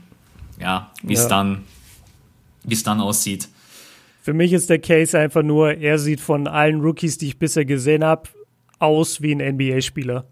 ja, 0.59 0.91
wie 1.01 1.13
es 1.13 1.23
ja. 1.23 1.29
dann, 1.29 1.63
wie 2.63 2.75
es 2.75 2.83
dann 2.83 3.01
aussieht. 3.01 3.49
Für 4.21 4.33
mich 4.33 4.53
ist 4.53 4.69
der 4.69 4.77
Case 4.77 5.17
einfach 5.17 5.41
nur, 5.41 5.73
er 5.73 5.97
sieht 5.97 6.21
von 6.21 6.47
allen 6.47 6.81
Rookies, 6.81 7.17
die 7.17 7.27
ich 7.27 7.39
bisher 7.39 7.65
gesehen 7.65 8.03
habe, 8.03 8.29
aus 8.77 9.21
wie 9.23 9.33
ein 9.33 9.55
NBA-Spieler. 9.55 10.25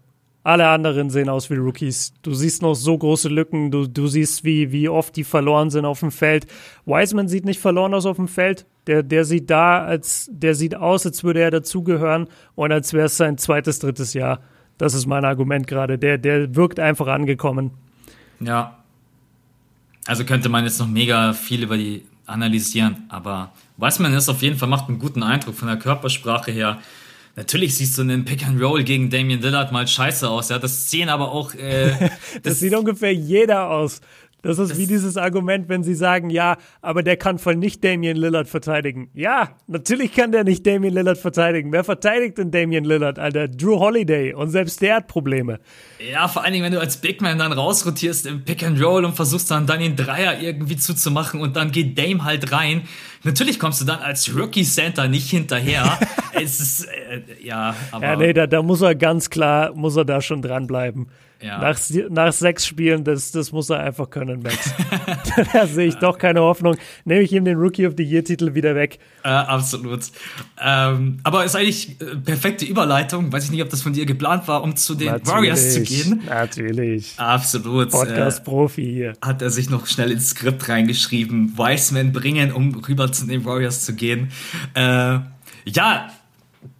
Alle 0.44 0.68
anderen 0.68 1.10
sehen 1.10 1.28
aus 1.28 1.50
wie 1.50 1.56
Rookies. 1.56 2.14
Du 2.22 2.32
siehst 2.32 2.62
noch 2.62 2.74
so 2.74 2.96
große 2.96 3.28
Lücken, 3.28 3.70
du, 3.72 3.86
du 3.86 4.06
siehst, 4.06 4.44
wie, 4.44 4.70
wie 4.70 4.88
oft 4.88 5.16
die 5.16 5.24
verloren 5.24 5.70
sind 5.70 5.84
auf 5.84 6.00
dem 6.00 6.12
Feld. 6.12 6.46
Wiseman 6.86 7.28
sieht 7.28 7.44
nicht 7.44 7.60
verloren 7.60 7.92
aus 7.92 8.06
auf 8.06 8.16
dem 8.16 8.28
Feld. 8.28 8.66
Der, 8.86 9.02
der 9.02 9.24
sieht 9.24 9.50
da, 9.50 9.84
als 9.84 10.30
der 10.32 10.54
sieht 10.54 10.76
aus, 10.76 11.04
als 11.04 11.24
würde 11.24 11.40
er 11.40 11.50
dazugehören 11.50 12.28
und 12.54 12.72
als 12.72 12.92
wäre 12.92 13.06
es 13.06 13.16
sein 13.16 13.36
zweites, 13.36 13.80
drittes 13.80 14.14
Jahr. 14.14 14.40
Das 14.78 14.94
ist 14.94 15.06
mein 15.06 15.24
Argument 15.24 15.66
gerade. 15.66 15.98
Der, 15.98 16.18
der 16.18 16.54
wirkt 16.54 16.80
einfach 16.80 17.08
angekommen. 17.08 17.72
Ja. 18.40 18.78
Also 20.06 20.24
könnte 20.24 20.48
man 20.48 20.64
jetzt 20.64 20.78
noch 20.78 20.88
mega 20.88 21.34
viel 21.34 21.62
über 21.62 21.76
die 21.76 22.04
analysieren, 22.24 23.04
aber 23.08 23.52
weiß 23.78 23.98
man 24.00 24.12
ist 24.14 24.28
auf 24.28 24.42
jeden 24.42 24.56
Fall 24.56 24.68
macht 24.68 24.88
einen 24.88 24.98
guten 24.98 25.22
Eindruck 25.22 25.54
von 25.54 25.68
der 25.68 25.78
Körpersprache 25.78 26.50
her. 26.50 26.78
Natürlich 27.36 27.76
siehst 27.76 27.96
du 27.96 28.02
einen 28.02 28.24
Pick 28.24 28.46
and 28.46 28.60
Roll 28.60 28.82
gegen 28.82 29.10
Damian 29.10 29.40
Lillard 29.40 29.70
mal 29.70 29.86
scheiße 29.86 30.28
aus. 30.28 30.48
Ja, 30.48 30.58
das 30.58 30.90
sehen 30.90 31.08
aber 31.08 31.30
auch. 31.30 31.54
Äh, 31.54 31.90
das, 32.00 32.10
das, 32.42 32.60
sieht 32.60 32.74
ungefähr 32.74 33.14
jeder 33.14 33.70
aus. 33.70 34.00
Das 34.42 34.58
ist 34.58 34.70
das 34.70 34.78
wie 34.78 34.86
dieses 34.86 35.16
Argument, 35.16 35.68
wenn 35.68 35.82
sie 35.82 35.94
sagen, 35.94 36.30
ja, 36.30 36.58
aber 36.80 37.02
der 37.02 37.16
kann 37.16 37.38
voll 37.38 37.56
nicht 37.56 37.82
Damian 37.82 38.16
Lillard 38.16 38.48
verteidigen. 38.48 39.10
Ja, 39.12 39.50
natürlich 39.66 40.14
kann 40.14 40.30
der 40.30 40.44
nicht 40.44 40.64
Damian 40.64 40.94
Lillard 40.94 41.18
verteidigen. 41.18 41.72
Wer 41.72 41.82
verteidigt 41.82 42.38
denn 42.38 42.52
Damian 42.52 42.84
Lillard, 42.84 43.18
Alter? 43.18 43.48
Drew 43.48 43.80
Holiday. 43.80 44.34
Und 44.34 44.50
selbst 44.50 44.80
der 44.80 44.96
hat 44.96 45.08
Probleme. 45.08 45.58
Ja, 46.12 46.28
vor 46.28 46.44
allen 46.44 46.52
Dingen, 46.52 46.64
wenn 46.64 46.72
du 46.72 46.78
als 46.78 46.98
Big 46.98 47.20
Man 47.20 47.38
dann 47.38 47.52
rausrotierst 47.52 48.26
im 48.26 48.44
Pick 48.44 48.62
and 48.62 48.80
Roll 48.80 49.04
und 49.04 49.16
versuchst 49.16 49.50
dann, 49.50 49.66
dann 49.66 49.80
den 49.80 49.96
Dreier 49.96 50.40
irgendwie 50.40 50.76
zuzumachen 50.76 51.40
und 51.40 51.56
dann 51.56 51.72
geht 51.72 51.98
Dame 51.98 52.22
halt 52.22 52.52
rein. 52.52 52.82
Natürlich 53.24 53.58
kommst 53.58 53.80
du 53.80 53.84
dann 53.84 53.98
als 53.98 54.32
Rookie 54.36 54.62
Center 54.62 55.08
nicht 55.08 55.30
hinterher. 55.30 55.98
es 56.34 56.60
ist, 56.60 56.84
äh, 56.84 57.22
ja, 57.42 57.74
aber. 57.90 58.06
Ja, 58.06 58.16
nee, 58.16 58.32
da, 58.32 58.46
da 58.46 58.62
muss 58.62 58.82
er 58.82 58.94
ganz 58.94 59.30
klar, 59.30 59.74
muss 59.74 59.96
er 59.96 60.04
da 60.04 60.20
schon 60.20 60.42
dranbleiben. 60.42 61.08
Ja. 61.40 61.58
Nach, 61.58 61.78
nach 62.10 62.32
sechs 62.32 62.66
Spielen, 62.66 63.04
das, 63.04 63.30
das 63.30 63.52
muss 63.52 63.70
er 63.70 63.80
einfach 63.80 64.10
können, 64.10 64.42
Max. 64.42 64.74
da 65.52 65.66
sehe 65.66 65.86
ich 65.86 65.94
doch 65.94 66.18
keine 66.18 66.40
Hoffnung. 66.40 66.76
Nehme 67.04 67.22
ich 67.22 67.32
ihm 67.32 67.44
den 67.44 67.56
Rookie 67.56 67.86
of 67.86 67.94
the 67.96 68.02
Year-Titel 68.02 68.54
wieder 68.54 68.74
weg. 68.74 68.98
Äh, 69.22 69.28
absolut. 69.28 70.00
Ähm, 70.60 71.20
aber 71.22 71.44
ist 71.44 71.54
eigentlich 71.54 72.00
äh, 72.00 72.16
perfekte 72.16 72.64
Überleitung. 72.64 73.32
Weiß 73.32 73.44
ich 73.44 73.50
nicht, 73.52 73.62
ob 73.62 73.68
das 73.68 73.82
von 73.82 73.92
dir 73.92 74.04
geplant 74.04 74.48
war, 74.48 74.64
um 74.64 74.74
zu 74.74 74.96
den 74.96 75.08
natürlich, 75.08 75.28
Warriors 75.28 75.74
zu 75.74 75.82
gehen. 75.82 76.22
Natürlich. 76.26 77.14
Absolut. 77.18 77.90
Podcast-Profi 77.90 78.82
äh, 78.82 78.92
hier. 78.92 79.12
Hat 79.22 79.40
er 79.40 79.50
sich 79.50 79.70
noch 79.70 79.86
schnell 79.86 80.10
ins 80.10 80.30
Skript 80.30 80.68
reingeschrieben. 80.68 81.56
Wiseman 81.56 82.12
bringen, 82.12 82.52
um 82.52 82.74
rüber 82.74 83.12
zu 83.12 83.26
den 83.26 83.44
Warriors 83.44 83.84
zu 83.84 83.94
gehen. 83.94 84.32
Äh, 84.74 85.20
ja, 85.64 86.10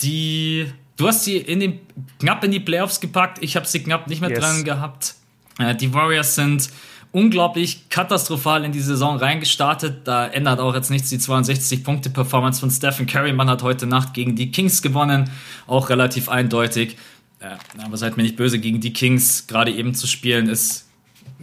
die 0.02 0.66
Du 0.98 1.06
hast 1.06 1.24
sie 1.24 1.38
in 1.38 1.60
den, 1.60 1.80
knapp 2.18 2.44
in 2.44 2.50
die 2.50 2.60
Playoffs 2.60 3.00
gepackt. 3.00 3.38
Ich 3.40 3.56
habe 3.56 3.66
sie 3.66 3.82
knapp 3.82 4.08
nicht 4.08 4.20
mehr 4.20 4.30
yes. 4.30 4.40
dran 4.40 4.64
gehabt. 4.64 5.14
Äh, 5.58 5.74
die 5.76 5.94
Warriors 5.94 6.34
sind 6.34 6.68
unglaublich 7.12 7.88
katastrophal 7.88 8.64
in 8.64 8.72
die 8.72 8.80
Saison 8.80 9.16
reingestartet. 9.16 10.06
Da 10.06 10.26
ändert 10.26 10.58
auch 10.58 10.74
jetzt 10.74 10.90
nichts 10.90 11.08
die 11.08 11.18
62-Punkte-Performance 11.18 12.60
von 12.60 12.70
Stephen 12.70 13.06
Curry. 13.06 13.32
Man 13.32 13.48
hat 13.48 13.62
heute 13.62 13.86
Nacht 13.86 14.12
gegen 14.12 14.34
die 14.34 14.50
Kings 14.50 14.82
gewonnen. 14.82 15.30
Auch 15.68 15.88
relativ 15.88 16.28
eindeutig. 16.28 16.96
Äh, 17.38 17.56
aber 17.80 17.96
seid 17.96 18.16
mir 18.16 18.24
nicht 18.24 18.36
böse, 18.36 18.58
gegen 18.58 18.80
die 18.80 18.92
Kings 18.92 19.46
gerade 19.46 19.70
eben 19.70 19.94
zu 19.94 20.08
spielen, 20.08 20.48
ist 20.48 20.88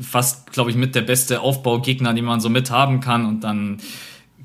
fast, 0.02 0.52
glaube 0.52 0.70
ich, 0.70 0.76
mit 0.76 0.96
der 0.96 1.02
beste 1.02 1.40
Aufbaugegner, 1.40 2.14
den 2.14 2.26
man 2.26 2.42
so 2.42 2.50
mit 2.50 2.72
haben 2.72 3.00
kann. 3.00 3.26
Und 3.26 3.46
dann, 3.46 3.80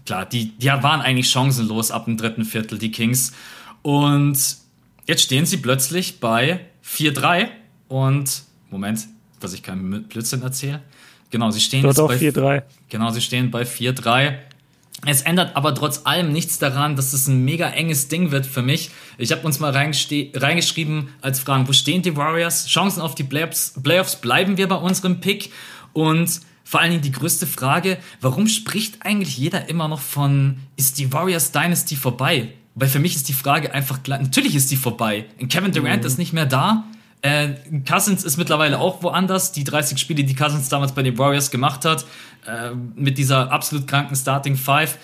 klar, 0.07 0.25
die, 0.25 0.57
die 0.57 0.69
waren 0.69 1.01
eigentlich 1.01 1.29
chancenlos 1.29 1.91
ab 1.91 2.05
dem 2.05 2.17
dritten 2.17 2.45
Viertel, 2.45 2.79
die 2.79 2.93
Kings. 2.93 3.33
Und 3.83 4.60
Jetzt 5.11 5.23
stehen 5.23 5.45
sie 5.45 5.57
plötzlich 5.57 6.21
bei 6.21 6.61
4-3 6.87 7.49
und 7.89 8.45
Moment, 8.71 9.09
dass 9.41 9.53
ich 9.53 9.65
keinen 9.65 10.05
Blödsinn 10.05 10.41
erzähle. 10.41 10.83
Genau, 11.31 11.51
sie 11.51 11.59
stehen 11.59 11.83
Dort 11.83 11.97
jetzt 11.97 12.37
bei 12.37 12.59
4-3. 12.59 12.63
Genau, 12.91 13.11
sie 13.11 13.21
stehen 13.21 13.51
bei 13.51 13.65
4-3. 13.65 14.37
Es 15.07 15.23
ändert 15.23 15.57
aber 15.57 15.75
trotz 15.75 16.03
allem 16.07 16.31
nichts 16.31 16.61
daran, 16.61 16.95
dass 16.95 17.13
es 17.13 17.27
ein 17.27 17.45
mega 17.45 17.69
enges 17.71 18.07
Ding 18.07 18.31
wird 18.31 18.47
für 18.47 18.63
mich. 18.63 18.93
Ich 19.19 19.33
habe 19.33 19.45
uns 19.45 19.59
mal 19.59 19.73
reingeschrieben 19.73 21.09
als 21.23 21.41
Fragen, 21.41 21.67
wo 21.67 21.73
stehen 21.73 22.03
die 22.03 22.17
Warriors? 22.17 22.69
Chancen 22.69 23.01
auf 23.01 23.17
die 23.17 23.25
Playoffs, 23.25 23.75
Playoffs 23.83 24.15
bleiben 24.15 24.59
wir 24.59 24.69
bei 24.69 24.77
unserem 24.77 25.21
Pick 25.21 25.51
und 25.93 26.41
vor 26.63 26.79
allen 26.79 26.93
Dingen 26.93 27.03
die 27.03 27.11
größte 27.11 27.49
Frage, 27.49 27.99
warum 28.21 28.47
spricht 28.47 29.05
eigentlich 29.05 29.37
jeder 29.37 29.69
immer 29.69 29.89
noch 29.89 30.03
von, 30.03 30.59
ist 30.77 30.99
die 30.99 31.13
Warriors 31.13 31.51
Dynasty 31.51 31.97
vorbei? 31.97 32.53
Weil 32.75 32.89
für 32.89 32.99
mich 32.99 33.17
ist 33.17 33.29
die 33.29 33.33
Frage 33.33 33.75
einfach 33.75 34.03
klar, 34.03 34.21
natürlich 34.21 34.55
ist 34.55 34.71
die 34.71 34.77
vorbei. 34.77 35.27
Kevin 35.49 35.73
Durant 35.73 36.03
mhm. 36.03 36.07
ist 36.07 36.19
nicht 36.19 36.33
mehr 36.33 36.47
da. 36.47 36.85
Äh, 37.23 37.51
Cousins 37.87 38.25
ist 38.25 38.37
mittlerweile 38.37 38.79
auch 38.79 39.03
woanders. 39.03 39.53
Die 39.53 39.65
30 39.65 39.99
Spiele, 39.99 40.25
die 40.25 40.35
Cousins 40.35 40.69
damals 40.69 40.93
bei 40.93 41.03
den 41.03 41.19
Warriors 41.19 41.51
gemacht 41.51 41.85
hat, 41.85 42.07
äh, 42.47 42.71
mit 42.95 43.19
dieser 43.19 43.53
absolut 43.53 43.87
kranken 43.87 44.17
Starting 44.17 44.57
Five, 44.57 44.97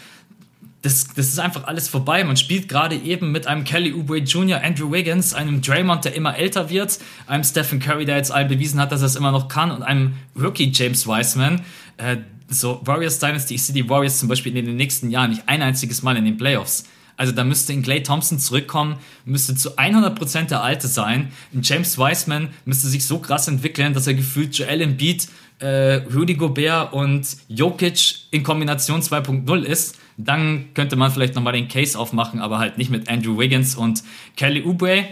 das, 0.87 1.09
das 1.15 1.29
ist 1.29 1.41
einfach 1.41 1.65
alles 1.65 1.89
vorbei. 1.89 2.23
Man 2.23 2.37
spielt 2.37 2.69
gerade 2.69 2.95
eben 2.95 3.33
mit 3.33 3.47
einem 3.47 3.65
Kelly 3.65 3.93
Oubre 3.93 4.19
Jr., 4.19 4.63
Andrew 4.63 4.93
Wiggins, 4.93 5.35
einem 5.35 5.61
Draymond, 5.61 6.05
der 6.05 6.15
immer 6.15 6.37
älter 6.37 6.71
wird, 6.71 6.99
einem 7.27 7.43
Stephen 7.43 7.81
Curry, 7.81 8.05
der 8.05 8.17
jetzt 8.17 8.31
allen 8.31 8.49
bewiesen 8.49 8.81
hat, 8.81 8.93
dass 8.93 9.01
er 9.01 9.07
es 9.07 9.17
immer 9.17 9.33
noch 9.33 9.49
kann, 9.49 9.73
und 9.73 9.83
einem 9.83 10.15
Rookie 10.41 10.71
James 10.73 11.07
Wiseman. 11.07 11.63
Äh, 11.97 12.19
so, 12.49 12.81
Warriors 12.85 13.19
Dynasty, 13.19 13.57
ich 13.57 13.65
sehe 13.65 13.75
die 13.75 13.89
Warriors 13.89 14.19
zum 14.21 14.29
Beispiel 14.29 14.57
in 14.57 14.65
den 14.65 14.77
nächsten 14.77 15.11
Jahren 15.11 15.31
nicht 15.31 15.43
ein 15.47 15.63
einziges 15.63 16.03
Mal 16.03 16.17
in 16.17 16.25
den 16.25 16.37
Playoffs. 16.37 16.85
Also 17.17 17.33
da 17.33 17.45
müsste 17.45 17.73
in 17.73 17.83
Clay 17.83 18.03
Thompson 18.03 18.39
zurückkommen, 18.39 18.97
müsste 19.25 19.55
zu 19.55 19.79
100% 19.79 20.49
der 20.49 20.63
Alte 20.63 20.87
sein. 20.87 21.33
In 21.53 21.63
James 21.63 21.99
Wiseman 21.99 22.49
müsste 22.65 22.89
sich 22.89 23.07
so 23.07 23.19
krass 23.19 23.49
entwickeln, 23.49 23.95
dass 23.95 24.07
er 24.07 24.15
gefühlt 24.15 24.57
Joel 24.57 24.83
Embiid, 24.83 25.29
äh, 25.59 26.03
Rudy 26.15 26.35
Gobert 26.35 26.93
und 26.93 27.27
Jokic 27.49 28.17
in 28.31 28.43
Kombination 28.43 29.01
2.0 29.01 29.63
ist. 29.63 29.97
Dann 30.19 30.67
könnte 30.75 30.97
man 30.97 31.11
vielleicht 31.11 31.35
nochmal 31.35 31.55
den 31.55 31.69
Case 31.69 31.99
aufmachen, 31.99 32.41
aber 32.41 32.59
halt 32.59 32.79
nicht 32.79 32.91
mit 32.91 33.09
Andrew 33.09 33.39
Wiggins 33.39 33.75
und 33.75 34.03
Kelly 34.37 34.63
Oubre. 34.65 35.05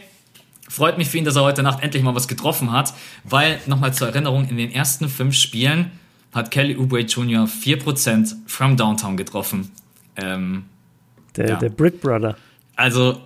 Freut 0.69 0.99
mich 0.99 1.09
für 1.09 1.19
ihn, 1.19 1.25
dass 1.25 1.37
er 1.37 1.43
heute 1.43 1.63
Nacht 1.63 1.83
endlich 1.83 2.03
mal 2.03 2.15
was 2.15 2.27
getroffen 2.27 2.73
hat, 2.73 2.95
weil, 3.23 3.61
nochmal 3.67 3.93
zur 3.93 4.09
Erinnerung, 4.09 4.49
in 4.49 4.57
den 4.57 4.73
ersten 4.73 5.09
fünf 5.09 5.35
Spielen 5.35 5.91
hat 6.33 6.51
Kelly 6.51 6.77
Oubre 6.77 7.01
Jr. 7.01 7.47
4% 7.47 8.35
from 8.47 8.77
Downtown 8.77 9.17
getroffen. 9.17 9.71
Ähm, 10.17 10.65
der, 11.37 11.49
ja. 11.49 11.57
der 11.57 11.69
Brick 11.71 12.01
Brother. 12.01 12.37
Also, 12.77 13.21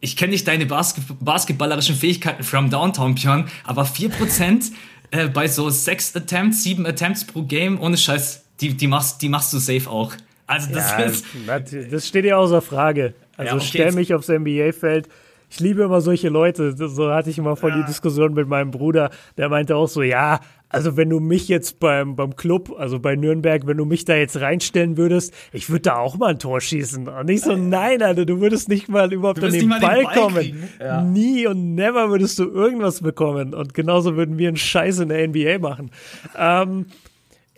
ich 0.00 0.16
kenne 0.16 0.32
nicht 0.32 0.46
deine 0.46 0.66
Basket 0.66 1.04
basketballerischen 1.20 1.96
Fähigkeiten 1.96 2.42
from 2.42 2.70
Downtown, 2.70 3.14
Björn, 3.14 3.48
aber 3.64 3.84
4% 3.84 4.72
äh, 5.10 5.28
bei 5.28 5.48
so 5.48 5.70
6 5.70 6.16
Attempts, 6.16 6.62
7 6.62 6.86
Attempts 6.86 7.24
pro 7.24 7.42
Game, 7.42 7.80
ohne 7.80 7.96
Scheiß, 7.96 8.44
die, 8.60 8.74
die, 8.74 8.86
machst, 8.86 9.22
die 9.22 9.28
machst 9.28 9.52
du 9.52 9.58
safe 9.58 9.88
auch. 9.90 10.12
Also, 10.46 10.72
das 10.72 10.92
ja, 10.92 10.98
ist. 10.98 11.24
Das 11.90 12.06
steht 12.06 12.24
ja 12.24 12.36
außer 12.36 12.62
Frage. 12.62 13.14
Also, 13.36 13.50
ja, 13.50 13.56
okay. 13.56 13.66
stell 13.66 13.92
mich 13.92 14.14
aufs 14.14 14.28
NBA-Feld. 14.28 15.08
Ich 15.50 15.60
liebe 15.60 15.82
immer 15.82 16.00
solche 16.00 16.28
Leute. 16.28 16.74
So 16.76 17.10
hatte 17.10 17.30
ich 17.30 17.38
immer 17.38 17.56
voll 17.56 17.70
ja. 17.70 17.78
die 17.78 17.84
Diskussion 17.84 18.34
mit 18.34 18.48
meinem 18.48 18.70
Bruder. 18.70 19.10
Der 19.36 19.48
meinte 19.48 19.76
auch 19.76 19.88
so, 19.88 20.02
ja, 20.02 20.40
also 20.68 20.96
wenn 20.96 21.10
du 21.10 21.20
mich 21.20 21.48
jetzt 21.48 21.78
beim, 21.78 22.16
beim 22.16 22.34
Club, 22.34 22.74
also 22.76 22.98
bei 22.98 23.14
Nürnberg, 23.14 23.66
wenn 23.66 23.76
du 23.76 23.84
mich 23.84 24.04
da 24.04 24.16
jetzt 24.16 24.40
reinstellen 24.40 24.96
würdest, 24.96 25.32
ich 25.52 25.70
würde 25.70 25.82
da 25.82 25.96
auch 25.96 26.16
mal 26.16 26.30
ein 26.30 26.38
Tor 26.38 26.60
schießen. 26.60 27.06
Und 27.08 27.26
nicht 27.26 27.44
so, 27.44 27.56
nein, 27.56 28.02
Alter, 28.02 28.26
du 28.26 28.40
würdest 28.40 28.68
nicht 28.68 28.88
mal 28.88 29.12
überhaupt 29.12 29.42
an 29.42 29.52
den 29.52 29.68
Ball, 29.68 29.80
den 29.80 30.04
Ball, 30.04 30.14
kommen. 30.14 30.68
Ja. 30.80 31.02
Nie 31.02 31.46
und 31.46 31.74
never 31.74 32.10
würdest 32.10 32.38
du 32.38 32.44
irgendwas 32.50 33.00
bekommen. 33.00 33.54
Und 33.54 33.74
genauso 33.74 34.16
würden 34.16 34.38
wir 34.38 34.48
einen 34.48 34.56
Scheiß 34.56 34.98
in 34.98 35.08
der 35.08 35.28
NBA 35.28 35.58
machen. 35.58 35.90
Ähm, 36.36 36.86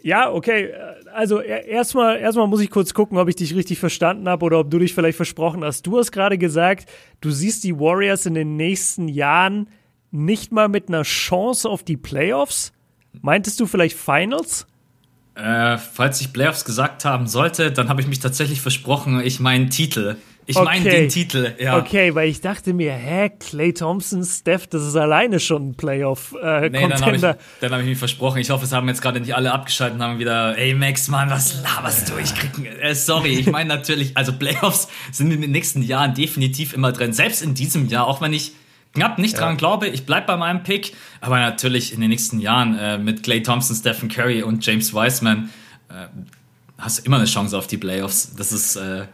ja, 0.02 0.30
okay. 0.30 0.72
Also 1.12 1.40
erstmal 1.40 2.18
erstmal 2.18 2.46
muss 2.46 2.60
ich 2.60 2.70
kurz 2.70 2.94
gucken, 2.94 3.18
ob 3.18 3.28
ich 3.28 3.36
dich 3.36 3.54
richtig 3.54 3.78
verstanden 3.78 4.28
habe 4.28 4.44
oder 4.44 4.60
ob 4.60 4.70
du 4.70 4.78
dich 4.78 4.94
vielleicht 4.94 5.16
versprochen 5.16 5.64
hast. 5.64 5.86
Du 5.86 5.98
hast 5.98 6.12
gerade 6.12 6.38
gesagt, 6.38 6.88
du 7.20 7.30
siehst 7.30 7.64
die 7.64 7.78
Warriors 7.78 8.26
in 8.26 8.34
den 8.34 8.56
nächsten 8.56 9.08
Jahren 9.08 9.68
nicht 10.10 10.52
mal 10.52 10.68
mit 10.68 10.88
einer 10.88 11.02
Chance 11.02 11.68
auf 11.68 11.82
die 11.82 11.96
Playoffs. 11.96 12.72
Meintest 13.22 13.60
du 13.60 13.66
vielleicht 13.66 13.96
Finals? 13.96 14.66
Äh, 15.34 15.78
falls 15.78 16.20
ich 16.20 16.32
Playoffs 16.32 16.64
gesagt 16.64 17.04
haben 17.04 17.28
sollte, 17.28 17.70
dann 17.70 17.88
habe 17.88 18.00
ich 18.00 18.08
mich 18.08 18.18
tatsächlich 18.18 18.60
versprochen, 18.60 19.20
ich 19.20 19.38
meine 19.38 19.68
Titel. 19.68 20.16
Ich 20.46 20.56
okay. 20.56 20.64
meine 20.64 20.90
den 20.90 21.08
Titel, 21.10 21.52
ja. 21.60 21.76
Okay, 21.76 22.14
weil 22.14 22.30
ich 22.30 22.40
dachte 22.40 22.72
mir, 22.72 22.92
hä, 22.92 23.30
Clay 23.38 23.74
Thompson, 23.74 24.24
Steph, 24.24 24.66
das 24.66 24.82
ist 24.82 24.96
alleine 24.96 25.40
schon 25.40 25.68
ein 25.68 25.74
Playoff-Contender. 25.74 26.64
Äh, 26.64 26.70
nee, 26.70 26.88
dann 26.88 27.02
habe 27.02 27.16
ich, 27.16 27.22
hab 27.22 27.80
ich 27.80 27.86
mich 27.86 27.98
versprochen. 27.98 28.38
Ich 28.38 28.48
hoffe, 28.48 28.64
es 28.64 28.72
haben 28.72 28.88
jetzt 28.88 29.02
gerade 29.02 29.20
nicht 29.20 29.34
alle 29.34 29.52
abgeschaltet 29.52 29.98
und 29.98 30.02
haben 30.02 30.18
wieder, 30.18 30.56
ey 30.56 30.72
Max, 30.72 31.08
Mann, 31.08 31.28
was 31.28 31.62
laberst 31.62 32.08
du? 32.08 32.14
Ich 32.16 32.34
krieg, 32.34 32.50
äh, 32.80 32.94
sorry, 32.94 33.34
ich 33.34 33.50
meine 33.50 33.68
natürlich, 33.74 34.16
also 34.16 34.32
Playoffs 34.32 34.88
sind 35.12 35.30
in 35.30 35.42
den 35.42 35.50
nächsten 35.50 35.82
Jahren 35.82 36.14
definitiv 36.14 36.72
immer 36.72 36.92
drin. 36.92 37.12
Selbst 37.12 37.42
in 37.42 37.52
diesem 37.52 37.86
Jahr, 37.86 38.06
auch 38.06 38.22
wenn 38.22 38.32
ich 38.32 38.52
knapp 38.98 39.18
nicht 39.18 39.34
ja. 39.34 39.40
dran 39.40 39.56
glaube. 39.56 39.88
Ich 39.88 40.06
bleibe 40.06 40.26
bei 40.26 40.36
meinem 40.36 40.62
Pick, 40.62 40.94
aber 41.20 41.38
natürlich 41.38 41.92
in 41.92 42.00
den 42.00 42.10
nächsten 42.10 42.40
Jahren 42.40 42.78
äh, 42.78 42.98
mit 42.98 43.22
Clay 43.22 43.42
Thompson, 43.42 43.76
Stephen 43.76 44.08
Curry 44.08 44.42
und 44.42 44.64
James 44.64 44.92
Wiseman 44.92 45.50
äh, 45.88 46.06
hast 46.78 46.98
du 46.98 47.04
immer 47.04 47.16
eine 47.16 47.26
Chance 47.26 47.56
auf 47.56 47.66
die 47.66 47.78
Playoffs. 47.78 48.34
Das 48.36 48.52
ist 48.52 48.76
äh 48.76 49.04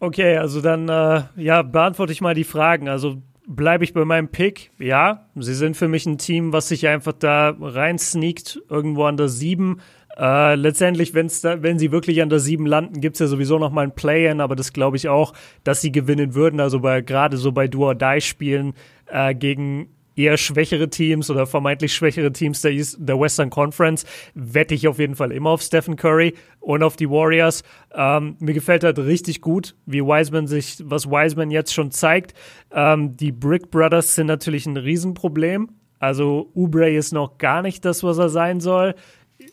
okay. 0.00 0.36
Also 0.36 0.60
dann 0.60 0.88
äh, 0.88 1.22
ja 1.36 1.62
beantworte 1.62 2.12
ich 2.12 2.20
mal 2.20 2.34
die 2.34 2.44
Fragen. 2.44 2.88
Also 2.88 3.22
bleibe 3.46 3.84
ich 3.84 3.92
bei 3.92 4.04
meinem 4.04 4.28
Pick? 4.28 4.70
Ja, 4.78 5.26
sie 5.34 5.54
sind 5.54 5.76
für 5.76 5.88
mich 5.88 6.06
ein 6.06 6.18
Team, 6.18 6.52
was 6.52 6.68
sich 6.68 6.86
einfach 6.86 7.12
da 7.12 7.54
rein 7.60 7.98
sneakt 7.98 8.60
irgendwo 8.68 9.04
an 9.04 9.16
der 9.16 9.28
sieben 9.28 9.80
äh, 10.18 10.54
letztendlich, 10.56 11.14
wenn's 11.14 11.40
da, 11.40 11.62
wenn 11.62 11.78
sie 11.78 11.92
wirklich 11.92 12.20
an 12.20 12.28
der 12.28 12.38
7 12.38 12.66
landen, 12.66 13.00
gibt 13.00 13.16
es 13.16 13.20
ja 13.20 13.26
sowieso 13.26 13.58
noch 13.58 13.70
mal 13.70 13.82
ein 13.82 13.94
Play-In, 13.94 14.40
aber 14.40 14.56
das 14.56 14.72
glaube 14.72 14.96
ich 14.96 15.08
auch, 15.08 15.32
dass 15.64 15.80
sie 15.80 15.92
gewinnen 15.92 16.34
würden. 16.34 16.60
Also 16.60 16.80
gerade 16.80 17.36
so 17.36 17.52
bei 17.52 17.68
Do-or-Die-Spielen 17.68 18.74
äh, 19.06 19.34
gegen 19.34 19.88
eher 20.14 20.36
schwächere 20.36 20.90
Teams 20.90 21.30
oder 21.30 21.46
vermeintlich 21.46 21.94
schwächere 21.94 22.32
Teams 22.32 22.60
der, 22.60 22.72
East, 22.72 22.98
der 23.00 23.18
Western 23.18 23.48
Conference 23.48 24.04
wette 24.34 24.74
ich 24.74 24.86
auf 24.86 24.98
jeden 24.98 25.14
Fall 25.14 25.32
immer 25.32 25.50
auf 25.50 25.62
Stephen 25.62 25.96
Curry 25.96 26.34
und 26.60 26.82
auf 26.82 26.96
die 26.96 27.08
Warriors. 27.08 27.62
Ähm, 27.94 28.36
mir 28.38 28.52
gefällt 28.52 28.84
halt 28.84 28.98
richtig 28.98 29.40
gut, 29.40 29.74
wie 29.86 30.02
Wiseman 30.02 30.46
sich, 30.46 30.78
was 30.84 31.08
Wiseman 31.08 31.50
jetzt 31.50 31.72
schon 31.72 31.90
zeigt. 31.90 32.34
Ähm, 32.70 33.16
die 33.16 33.32
Brick 33.32 33.70
Brothers 33.70 34.14
sind 34.14 34.26
natürlich 34.26 34.66
ein 34.66 34.76
Riesenproblem. 34.76 35.70
Also 35.98 36.50
Ubre 36.54 36.90
ist 36.90 37.12
noch 37.12 37.38
gar 37.38 37.62
nicht 37.62 37.84
das, 37.84 38.02
was 38.02 38.18
er 38.18 38.28
sein 38.28 38.60
soll 38.60 38.94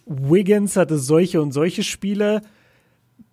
Wiggins 0.05 0.75
hatte 0.75 0.97
solche 0.97 1.41
und 1.41 1.51
solche 1.51 1.83
Spiele. 1.83 2.41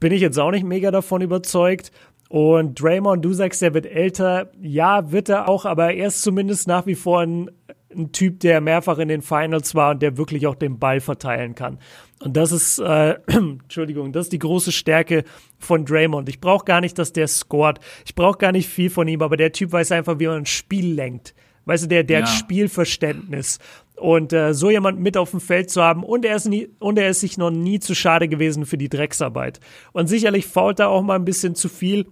Bin 0.01 0.13
ich 0.13 0.21
jetzt 0.21 0.39
auch 0.39 0.51
nicht 0.51 0.65
mega 0.65 0.91
davon 0.91 1.23
überzeugt. 1.23 1.91
Und 2.29 2.81
Draymond, 2.81 3.25
du 3.25 3.33
sagst, 3.33 3.63
er 3.63 3.75
wird 3.75 3.87
älter. 3.87 4.51
Ja, 4.61 5.13
wird 5.13 5.29
er 5.29 5.49
auch, 5.49 5.65
aber 5.65 5.95
er 5.95 6.09
ist 6.09 6.23
zumindest 6.23 6.67
nach 6.67 6.87
wie 6.87 6.97
vor 6.97 7.21
ein, 7.21 7.51
ein 7.95 8.13
Typ, 8.13 8.41
der 8.41 8.61
mehrfach 8.61 8.99
in 8.99 9.09
den 9.09 9.23
Finals 9.23 9.75
war 9.75 9.93
und 9.93 10.03
der 10.03 10.17
wirklich 10.17 10.47
auch 10.47 10.57
den 10.57 10.79
Ball 10.79 11.01
verteilen 11.01 11.55
kann. 11.55 11.79
Und 12.21 12.37
das 12.37 12.51
ist, 12.51 12.79
äh, 12.79 13.19
Entschuldigung, 13.27 14.13
das 14.13 14.27
ist 14.27 14.33
die 14.33 14.39
große 14.39 14.73
Stärke 14.73 15.25
von 15.59 15.85
Draymond. 15.85 16.29
Ich 16.29 16.41
brauche 16.41 16.65
gar 16.65 16.81
nicht, 16.81 16.99
dass 16.99 17.13
der 17.13 17.29
scored. 17.29 17.79
Ich 18.05 18.15
brauche 18.15 18.39
gar 18.39 18.53
nicht 18.53 18.69
viel 18.69 18.91
von 18.91 19.07
ihm, 19.07 19.23
aber 19.23 19.37
der 19.37 19.53
Typ 19.53 19.73
weiß 19.73 19.93
einfach, 19.93 20.19
wie 20.19 20.27
man 20.27 20.39
ein 20.39 20.47
Spiel 20.47 20.95
lenkt. 20.95 21.35
Weißt 21.67 21.85
du, 21.85 21.89
der, 21.89 22.05
der 22.05 22.21
ja. 22.21 22.27
hat 22.27 22.33
Spielverständnis. 22.33 23.59
Und 23.97 24.33
äh, 24.33 24.53
so 24.53 24.71
jemand 24.71 25.01
mit 25.01 25.17
auf 25.17 25.31
dem 25.31 25.41
Feld 25.41 25.71
zu 25.71 25.83
haben 25.83 26.05
und 26.05 26.25
er 26.25 26.37
ist 26.37 26.47
nie, 26.47 26.69
und 26.79 26.99
er 26.99 27.09
ist 27.09 27.21
sich 27.21 27.39
noch 27.39 27.51
nie 27.51 27.81
zu 27.81 27.95
schade 27.95 28.29
gewesen 28.29 28.67
für 28.67 28.77
die 28.77 28.91
Drecksarbeit. 28.91 29.59
Und 29.93 30.09
sicherlich 30.09 30.47
fault 30.47 30.81
er 30.81 30.91
auch 30.91 31.03
mal 31.03 31.15
ein 31.15 31.25
bisschen 31.25 31.55
zu 31.55 31.69
viel 31.71 32.07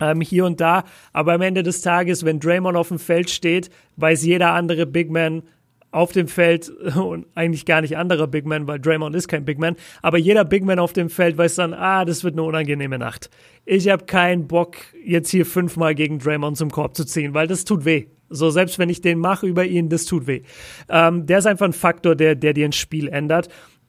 ähm, 0.00 0.20
hier 0.20 0.44
und 0.44 0.60
da. 0.60 0.84
Aber 1.12 1.32
am 1.32 1.42
Ende 1.42 1.62
des 1.62 1.82
Tages, 1.82 2.24
wenn 2.24 2.40
Draymond 2.40 2.76
auf 2.76 2.88
dem 2.88 2.98
Feld 2.98 3.30
steht, 3.30 3.70
weiß 3.96 4.24
jeder 4.24 4.52
andere 4.52 4.86
Big 4.86 5.10
Man 5.10 5.42
auf 5.90 6.12
dem 6.12 6.28
Feld 6.28 6.68
und 6.96 7.26
eigentlich 7.34 7.64
gar 7.64 7.80
nicht 7.80 7.96
anderer 7.96 8.26
Big 8.26 8.46
Man, 8.46 8.66
weil 8.66 8.78
Draymond 8.78 9.16
ist 9.16 9.28
kein 9.28 9.44
Big 9.44 9.58
Man, 9.58 9.76
aber 10.02 10.18
jeder 10.18 10.44
Big 10.44 10.64
Man 10.64 10.78
auf 10.78 10.92
dem 10.92 11.10
Feld 11.10 11.38
weiß 11.38 11.56
dann, 11.56 11.74
ah, 11.74 12.04
das 12.04 12.22
wird 12.22 12.34
eine 12.34 12.42
unangenehme 12.42 12.98
Nacht. 12.98 13.30
Ich 13.64 13.88
habe 13.88 14.04
keinen 14.04 14.46
Bock, 14.46 14.76
jetzt 15.04 15.30
hier 15.30 15.46
fünfmal 15.46 15.94
gegen 15.94 16.18
Draymond 16.18 16.56
zum 16.56 16.70
Korb 16.70 16.96
zu 16.96 17.04
ziehen, 17.04 17.34
weil 17.34 17.46
das 17.46 17.64
tut 17.64 17.84
weh. 17.84 18.06
So, 18.28 18.50
selbst 18.50 18.78
wenn 18.78 18.88
ich 18.88 19.00
den 19.00 19.18
mache 19.18 19.46
über 19.46 19.64
ihn, 19.64 19.88
das 19.88 20.04
tut 20.04 20.26
weh. 20.26 20.42
Ähm, 20.88 21.26
der 21.26 21.38
ist 21.38 21.46
einfach 21.46 21.66
ein 21.66 21.72
Faktor, 21.72 22.14
der, 22.14 22.34
der 22.34 22.52
dir 22.52 22.64
ein 22.64 22.72
Spiel 22.72 23.08
ändert. 23.08 23.48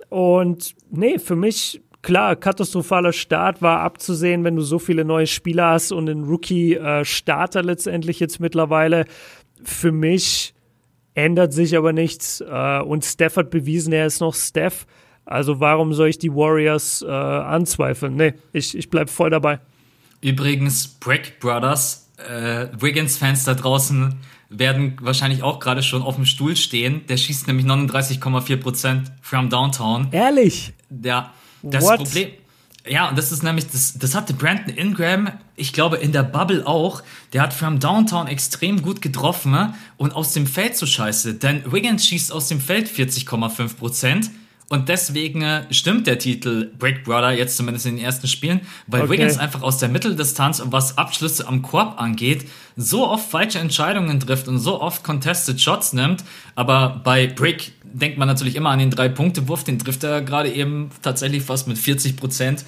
Und 0.09 0.75
nee, 0.89 1.19
für 1.19 1.35
mich, 1.35 1.81
klar, 2.01 2.35
katastrophaler 2.35 3.13
Start 3.13 3.61
war 3.61 3.81
abzusehen, 3.81 4.43
wenn 4.43 4.55
du 4.55 4.61
so 4.61 4.79
viele 4.79 5.05
neue 5.05 5.27
Spieler 5.27 5.71
hast 5.71 5.91
und 5.91 6.09
einen 6.09 6.25
Rookie-Starter 6.25 7.63
letztendlich 7.63 8.19
jetzt 8.19 8.39
mittlerweile. 8.39 9.05
Für 9.63 9.91
mich 9.91 10.53
ändert 11.13 11.51
sich 11.51 11.75
aber 11.75 11.93
nichts. 11.93 12.41
Äh, 12.41 12.81
und 12.81 13.03
Steph 13.03 13.38
hat 13.38 13.49
bewiesen, 13.49 13.91
er 13.91 14.05
ist 14.05 14.21
noch 14.21 14.35
Steph. 14.35 14.85
Also 15.25 15.59
warum 15.59 15.93
soll 15.93 16.07
ich 16.07 16.19
die 16.19 16.33
Warriors 16.33 17.01
äh, 17.01 17.09
anzweifeln? 17.11 18.15
Nee, 18.15 18.33
ich, 18.53 18.77
ich 18.77 18.89
bleib 18.89 19.09
voll 19.09 19.29
dabei. 19.29 19.59
Übrigens, 20.21 20.88
Brick 20.88 21.39
Brothers 21.39 22.06
äh, 22.18 22.68
Wiggins-Fans 22.80 23.43
da 23.43 23.53
draußen 23.53 24.15
werden 24.49 24.97
wahrscheinlich 25.01 25.43
auch 25.43 25.59
gerade 25.59 25.84
schon 25.84 26.01
auf 26.01 26.15
dem 26.15 26.26
Stuhl 26.26 26.55
stehen. 26.55 27.05
Der 27.07 27.18
schießt 27.18 27.47
nämlich 27.47 27.65
39,4% 27.65 29.03
from 29.22 29.49
Downtown. 29.49 30.07
Ehrlich? 30.11 30.74
Ja, 31.03 31.34
das 31.61 31.84
What? 31.84 31.97
Problem. 31.97 32.30
Ja, 32.89 33.09
und 33.09 33.18
das 33.18 33.34
ist 33.34 33.43
nämlich, 33.43 33.68
das, 33.70 33.97
das 33.97 34.15
hatte 34.15 34.34
Brandon 34.34 34.74
Ingram, 34.74 35.30
ich 35.57 35.74
glaube, 35.74 35.97
in 35.97 36.13
der 36.13 36.24
Bubble 36.24 36.65
auch. 36.65 37.03
Der 37.34 37.41
hat 37.41 37.53
from 37.53 37.80
Downtown 37.80 38.28
extrem 38.28 38.82
gut 38.82 39.01
getroffen 39.01 39.51
ne? 39.51 39.74
und 39.97 40.15
aus 40.15 40.32
dem 40.32 40.47
Feld 40.47 40.78
so 40.78 40.86
scheiße. 40.86 41.36
Denn 41.36 41.70
Wiggins 41.70 42.07
schießt 42.07 42.32
aus 42.32 42.47
dem 42.47 42.61
Feld 42.61 42.88
40,5%. 42.88 44.30
Und 44.70 44.89
deswegen 44.89 45.41
äh, 45.41 45.61
stimmt 45.72 46.07
der 46.07 46.20
Titel 46.20 46.70
Brick 46.78 47.05
Brother 47.05 47.32
jetzt 47.32 47.55
zumindest 47.55 47.86
in 47.86 47.95
den 47.95 48.03
ersten 48.03 48.28
Spielen, 48.28 48.61
weil 48.88 49.03
okay. 49.03 49.11
Wiggins 49.11 49.38
einfach 49.38 49.61
aus 49.61 49.78
der 49.78 49.88
Mitteldistanz 49.88 50.59
und 50.59 50.74
was 50.74 50.97
Abschlüsse 50.97 51.47
am 51.47 51.61
Korb 51.61 52.01
angeht, 52.01 52.45
so 52.76 53.07
oft 53.07 53.30
falsche 53.30 53.59
Entscheidungen 53.59 54.20
trifft 54.20 54.49
und 54.49 54.59
so 54.59 54.82
oft 54.82 55.05
contested 55.05 55.61
Shots 55.61 55.93
nimmt. 55.93 56.26
Aber 56.55 56.99
bei 57.01 57.28
Brick 57.28 57.72
denkt 57.84 58.18
man 58.18 58.28
natürlich 58.28 58.57
immer 58.57 58.70
an 58.72 58.80
den 58.80 58.91
Drei-Punkte-Wurf, 58.91 59.63
den 59.63 59.80
trifft 59.80 60.03
er 60.03 60.22
gerade 60.22 60.51
eben 60.51 60.89
tatsächlich 61.01 61.43
fast 61.43 61.70
mit 61.70 61.78
40 61.78 62.18
Prozent. 62.18 62.65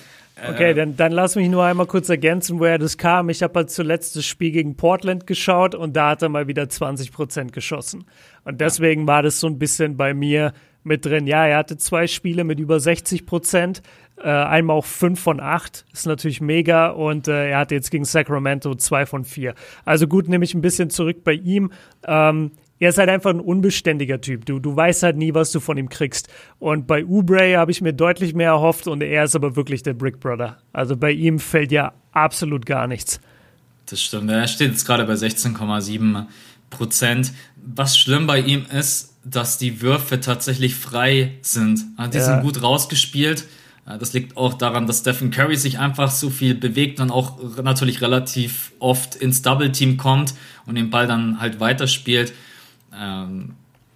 Okay, 0.47 0.73
dann, 0.73 0.95
dann 0.95 1.11
lass 1.11 1.35
mich 1.35 1.49
nur 1.49 1.65
einmal 1.65 1.85
kurz 1.85 2.07
ergänzen, 2.07 2.59
woher 2.59 2.77
das 2.77 2.97
kam. 2.97 3.29
Ich 3.29 3.43
habe 3.43 3.55
halt 3.55 3.71
zuletzt 3.71 4.15
das 4.15 4.25
Spiel 4.25 4.51
gegen 4.51 4.75
Portland 4.75 5.27
geschaut 5.27 5.75
und 5.75 5.97
da 5.97 6.11
hat 6.11 6.21
er 6.21 6.29
mal 6.29 6.47
wieder 6.47 6.69
20 6.69 7.11
Prozent 7.11 7.51
geschossen. 7.51 8.05
Und 8.45 8.61
deswegen 8.61 9.05
war 9.05 9.21
das 9.21 9.41
so 9.41 9.47
ein 9.47 9.59
bisschen 9.59 9.97
bei 9.97 10.13
mir 10.13 10.53
mit 10.83 11.05
drin. 11.05 11.27
Ja, 11.27 11.45
er 11.45 11.57
hatte 11.57 11.77
zwei 11.77 12.07
Spiele 12.07 12.43
mit 12.43 12.59
über 12.59 12.79
60 12.79 13.25
Prozent, 13.25 13.81
äh, 14.17 14.29
einmal 14.29 14.77
auch 14.77 14.85
fünf 14.85 15.19
von 15.19 15.39
acht, 15.39 15.85
ist 15.93 16.05
natürlich 16.05 16.41
mega 16.41 16.89
und 16.89 17.27
äh, 17.27 17.51
er 17.51 17.59
hatte 17.59 17.75
jetzt 17.75 17.91
gegen 17.91 18.05
Sacramento 18.05 18.75
zwei 18.75 19.05
von 19.05 19.23
vier. 19.23 19.55
Also 19.85 20.07
gut, 20.07 20.27
nehme 20.27 20.43
ich 20.43 20.53
ein 20.53 20.61
bisschen 20.61 20.89
zurück 20.89 21.23
bei 21.23 21.33
ihm. 21.33 21.71
Ähm, 22.05 22.51
er 22.79 22.89
ist 22.89 22.97
halt 22.97 23.09
einfach 23.09 23.31
ein 23.31 23.41
unbeständiger 23.41 24.21
Typ. 24.21 24.45
Du, 24.45 24.59
du 24.59 24.75
weißt 24.75 25.03
halt 25.03 25.17
nie, 25.17 25.33
was 25.33 25.51
du 25.51 25.59
von 25.59 25.77
ihm 25.77 25.89
kriegst. 25.89 26.29
Und 26.59 26.87
bei 26.87 27.03
Ubre 27.03 27.57
habe 27.57 27.71
ich 27.71 27.81
mir 27.81 27.93
deutlich 27.93 28.33
mehr 28.33 28.51
erhofft 28.51 28.87
und 28.87 29.01
er 29.01 29.25
ist 29.25 29.35
aber 29.35 29.55
wirklich 29.57 29.83
der 29.83 29.93
Brick 29.93 30.19
Brother. 30.19 30.59
Also 30.71 30.95
bei 30.95 31.11
ihm 31.11 31.39
fällt 31.39 31.73
ja 31.73 31.93
absolut 32.13 32.65
gar 32.65 32.87
nichts. 32.87 33.19
Das 33.87 34.01
stimmt. 34.01 34.31
Er 34.31 34.47
steht 34.47 34.71
jetzt 34.71 34.85
gerade 34.85 35.03
bei 35.05 35.13
16,7 35.13 36.25
Prozent. 36.69 37.33
Was 37.57 37.97
schlimm 37.97 38.27
bei 38.27 38.39
ihm 38.39 38.65
ist, 38.71 39.08
dass 39.23 39.57
die 39.57 39.81
Würfe 39.81 40.19
tatsächlich 40.19 40.75
frei 40.75 41.33
sind. 41.41 41.85
Die 42.13 42.17
ja. 42.17 42.23
sind 42.23 42.41
gut 42.41 42.61
rausgespielt. 42.61 43.45
Das 43.97 44.13
liegt 44.13 44.37
auch 44.37 44.53
daran, 44.53 44.85
dass 44.85 44.99
Stephen 44.99 45.31
Curry 45.31 45.55
sich 45.55 45.79
einfach 45.79 46.11
so 46.11 46.29
viel 46.29 46.53
bewegt 46.53 46.99
und 46.99 47.09
auch 47.09 47.39
natürlich 47.63 48.01
relativ 48.01 48.71
oft 48.77 49.15
ins 49.15 49.41
Double 49.41 49.71
Team 49.71 49.97
kommt 49.97 50.35
und 50.67 50.75
den 50.75 50.91
Ball 50.91 51.07
dann 51.07 51.41
halt 51.41 51.59
weiterspielt. 51.59 52.31
Ähm, 52.95 53.55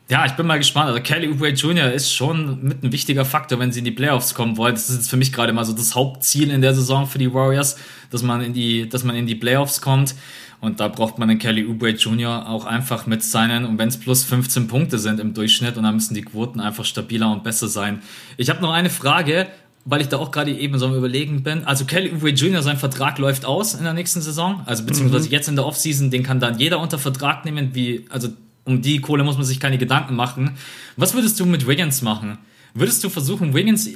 ja, 0.09 0.25
ich 0.25 0.33
bin 0.33 0.47
mal 0.47 0.57
gespannt. 0.57 0.87
Also 0.87 1.01
Kelly 1.01 1.27
Oubre 1.29 1.49
Jr. 1.49 1.91
ist 1.91 2.11
schon 2.11 2.63
mit 2.63 2.83
ein 2.83 2.91
wichtiger 2.91 3.23
Faktor, 3.23 3.59
wenn 3.59 3.71
sie 3.71 3.79
in 3.79 3.85
die 3.85 3.91
Playoffs 3.91 4.33
kommen 4.33 4.57
wollen. 4.57 4.73
Das 4.73 4.89
ist 4.89 4.95
jetzt 4.95 5.09
für 5.09 5.17
mich 5.17 5.31
gerade 5.31 5.53
mal 5.53 5.63
so 5.63 5.73
das 5.73 5.95
Hauptziel 5.95 6.49
in 6.49 6.61
der 6.61 6.73
Saison 6.73 7.07
für 7.07 7.19
die 7.19 7.33
Warriors, 7.33 7.77
dass 8.09 8.23
man 8.23 8.41
in 8.41 8.53
die, 8.53 8.89
dass 8.89 9.03
man 9.03 9.15
in 9.15 9.27
die 9.27 9.35
Playoffs 9.35 9.79
kommt. 9.79 10.15
Und 10.63 10.79
da 10.79 10.87
braucht 10.87 11.17
man 11.17 11.27
den 11.27 11.39
Kelly 11.39 11.65
Oubre 11.65 11.89
Jr. 11.89 12.47
auch 12.47 12.63
einfach 12.63 13.05
mit 13.05 13.21
seinen, 13.21 13.65
und 13.65 13.77
wenn 13.77 13.89
es 13.89 13.97
plus 13.97 14.23
15 14.23 14.69
Punkte 14.69 14.97
sind 14.97 15.19
im 15.19 15.33
Durchschnitt, 15.33 15.75
und 15.75 15.83
dann 15.83 15.93
müssen 15.93 16.13
die 16.13 16.21
Quoten 16.21 16.61
einfach 16.61 16.85
stabiler 16.85 17.29
und 17.33 17.43
besser 17.43 17.67
sein. 17.67 18.01
Ich 18.37 18.49
habe 18.49 18.61
noch 18.61 18.71
eine 18.71 18.89
Frage, 18.89 19.47
weil 19.83 19.99
ich 19.99 20.07
da 20.07 20.19
auch 20.19 20.31
gerade 20.31 20.53
eben 20.53 20.79
so 20.79 20.85
am 20.85 20.95
Überlegen 20.95 21.43
bin. 21.43 21.65
Also 21.65 21.83
Kelly 21.83 22.13
Oubre 22.13 22.29
Jr., 22.29 22.61
sein 22.61 22.77
Vertrag 22.77 23.17
läuft 23.17 23.43
aus 23.43 23.73
in 23.73 23.83
der 23.83 23.91
nächsten 23.91 24.21
Saison, 24.21 24.61
also 24.65 24.85
beziehungsweise 24.85 25.25
mhm. 25.27 25.33
jetzt 25.33 25.49
in 25.49 25.57
der 25.57 25.65
Offseason, 25.65 26.11
den 26.11 26.23
kann 26.23 26.39
dann 26.39 26.57
jeder 26.57 26.79
unter 26.79 26.97
Vertrag 26.97 27.43
nehmen, 27.43 27.75
wie, 27.75 28.05
also 28.09 28.29
um 28.63 28.81
die 28.81 29.01
Kohle 29.01 29.25
muss 29.25 29.35
man 29.35 29.45
sich 29.45 29.59
keine 29.59 29.77
Gedanken 29.77 30.15
machen. 30.15 30.51
Was 30.95 31.13
würdest 31.13 31.37
du 31.41 31.45
mit 31.45 31.67
Wiggins 31.67 32.01
machen? 32.01 32.37
Würdest 32.73 33.03
du 33.03 33.09
versuchen, 33.09 33.53
Wiggins 33.53 33.89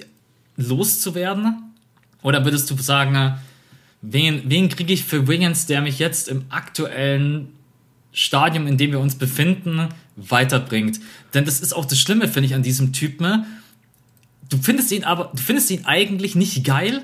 loszuwerden? 0.58 1.64
Oder 2.24 2.44
würdest 2.44 2.70
du 2.70 2.76
sagen, 2.76 3.38
wen, 4.02 4.44
wen 4.46 4.70
kriege 4.70 4.94
ich 4.94 5.04
für 5.04 5.28
Wiggins, 5.28 5.66
der 5.66 5.82
mich 5.82 6.00
jetzt 6.00 6.28
im 6.28 6.46
aktuellen 6.50 7.50
Stadium, 8.12 8.68
in 8.68 8.78
dem 8.78 8.92
wir 8.92 9.00
uns 9.00 9.16
befinden, 9.16 9.90
weiterbringt. 10.16 11.00
Denn 11.34 11.46
das 11.46 11.60
ist 11.60 11.74
auch 11.74 11.86
das 11.86 12.00
Schlimme, 12.00 12.28
finde 12.28 12.48
ich, 12.48 12.56
an 12.56 12.64
diesem 12.64 12.94
Typen. 12.94 13.46
Du 14.50 14.58
findest 14.58 14.92
ihn 14.92 15.04
aber, 15.04 15.32
du 15.36 15.42
findest 15.42 15.70
ihn 15.72 15.86
eigentlich 15.86 16.36
nicht 16.36 16.64
geil, 16.64 17.04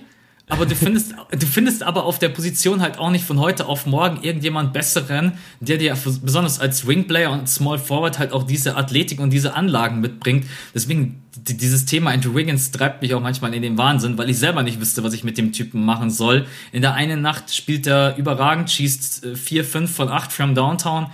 aber 0.50 0.66
du 0.66 0.76
findest, 0.76 1.16
du 1.32 1.46
findest 1.46 1.84
aber 1.84 2.04
auf 2.04 2.20
der 2.20 2.28
Position 2.28 2.82
halt 2.82 2.98
auch 2.98 3.10
nicht 3.10 3.24
von 3.24 3.40
heute 3.40 3.66
auf 3.66 3.86
morgen 3.86 4.22
irgendjemand 4.24 4.74
besseren, 4.74 5.34
der 5.62 5.78
dir 5.78 5.98
besonders 6.22 6.60
als 6.60 6.86
Wingplayer 6.86 7.32
und 7.32 7.48
Small 7.48 7.80
Forward 7.80 8.20
halt 8.20 8.34
auch 8.34 8.44
diese 8.44 8.76
Athletik 8.76 9.22
und 9.22 9.30
diese 9.32 9.54
Anlagen 9.56 10.02
mitbringt. 10.02 10.46
Deswegen, 10.76 11.24
dieses 11.38 11.86
Thema 11.86 12.12
Andrew 12.12 12.36
Wiggins 12.36 12.72
treibt 12.72 13.02
mich 13.02 13.14
auch 13.14 13.22
manchmal 13.22 13.54
in 13.54 13.62
den 13.62 13.78
Wahnsinn, 13.78 14.18
weil 14.18 14.30
ich 14.30 14.38
selber 14.38 14.64
nicht 14.64 14.82
wüsste, 14.82 15.02
was 15.02 15.14
ich 15.14 15.24
mit 15.24 15.38
dem 15.38 15.54
Typen 15.54 15.86
machen 15.86 16.10
soll. 16.10 16.46
In 16.74 16.82
der 16.82 16.94
einen 16.94 17.22
Nacht 17.22 17.56
spielt 17.56 17.88
er 17.88 18.18
überragend, 18.18 18.70
schießt 18.70 19.26
4, 19.36 19.62
äh, 19.62 19.64
5 19.64 19.96
von 19.96 20.10
8 20.10 20.32
from 20.32 20.56
Downtown. 20.56 21.08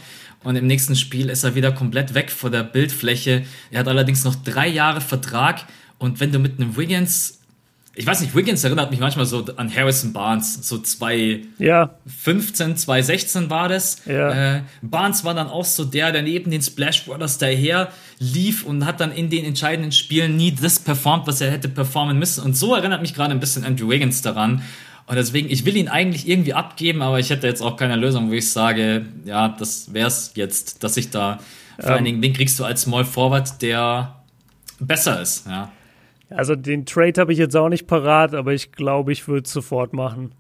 Und 0.44 0.56
im 0.56 0.66
nächsten 0.66 0.96
Spiel 0.96 1.30
ist 1.30 1.44
er 1.44 1.54
wieder 1.54 1.72
komplett 1.72 2.14
weg 2.14 2.32
vor 2.32 2.50
der 2.50 2.64
Bildfläche. 2.64 3.44
Er 3.72 3.82
hat 3.82 3.88
allerdings 3.88 4.24
noch 4.24 4.36
drei 4.36 4.68
Jahre 4.68 5.02
Vertrag. 5.02 5.66
Und 5.98 6.20
wenn 6.20 6.32
du 6.32 6.40
mit 6.40 6.60
einem 6.60 6.78
Wiggins 6.78 7.39
ich 8.00 8.08
weiß 8.08 8.22
nicht, 8.22 8.34
Wiggins 8.34 8.64
erinnert 8.64 8.92
mich 8.92 9.02
manchmal 9.02 9.26
so 9.26 9.44
an 9.58 9.76
Harrison 9.76 10.14
Barnes, 10.14 10.66
so 10.66 10.78
2015, 10.78 11.58
ja. 11.60 11.90
2016 12.08 13.50
war 13.50 13.68
das. 13.68 14.04
Ja. 14.06 14.56
Äh, 14.56 14.62
Barnes 14.82 15.26
war 15.26 15.34
dann 15.34 15.48
auch 15.48 15.66
so 15.66 15.84
der, 15.84 16.14
der 16.14 16.22
neben 16.22 16.50
den 16.50 16.62
Splash 16.62 17.04
Brothers 17.04 17.40
daher 17.40 17.92
lief 18.18 18.64
und 18.64 18.86
hat 18.86 19.02
dann 19.02 19.12
in 19.12 19.30
den 19.30 19.44
entscheidenden 19.44 19.92
Spielen 19.92 20.38
nie 20.38 20.54
das 20.54 20.80
performt, 20.80 21.28
was 21.28 21.42
er 21.42 21.52
hätte 21.52 21.68
performen 21.68 22.18
müssen. 22.18 22.42
Und 22.42 22.56
so 22.56 22.74
erinnert 22.74 23.02
mich 23.02 23.14
gerade 23.14 23.32
ein 23.32 23.42
bisschen 23.42 23.66
Andrew 23.66 23.90
Wiggins 23.90 24.22
daran. 24.22 24.62
Und 25.06 25.16
deswegen, 25.18 25.50
ich 25.50 25.66
will 25.66 25.76
ihn 25.76 25.90
eigentlich 25.90 26.26
irgendwie 26.26 26.54
abgeben, 26.54 27.02
aber 27.02 27.20
ich 27.20 27.30
hätte 27.32 27.48
jetzt 27.48 27.62
auch 27.62 27.76
keine 27.76 27.98
Lösung, 27.98 28.30
wo 28.30 28.34
ich 28.34 28.50
sage, 28.50 29.08
ja, 29.26 29.50
das 29.50 29.94
wär's 29.94 30.32
jetzt, 30.36 30.86
dass 30.86 30.96
ich 30.96 31.10
da, 31.10 31.40
vor 31.78 31.90
ähm. 31.90 31.96
allen 31.96 32.06
Dingen, 32.06 32.22
den 32.22 32.32
kriegst 32.32 32.58
du 32.60 32.64
als 32.64 32.84
Small 32.84 33.04
Forward, 33.04 33.62
der 33.62 34.16
besser 34.80 35.22
ist, 35.22 35.48
ja. 35.48 35.70
Also 36.30 36.56
den 36.56 36.86
Trade 36.86 37.20
habe 37.20 37.34
ich 37.34 37.40
jetzt 37.40 37.56
auch 37.56 37.70
nicht 37.70 37.88
parat, 37.88 38.36
aber 38.36 38.54
ich 38.54 38.72
glaube, 38.72 39.12
ich 39.12 39.28
würde 39.28 39.46
es 39.46 39.52
sofort 39.52 39.94
machen. 39.94 40.34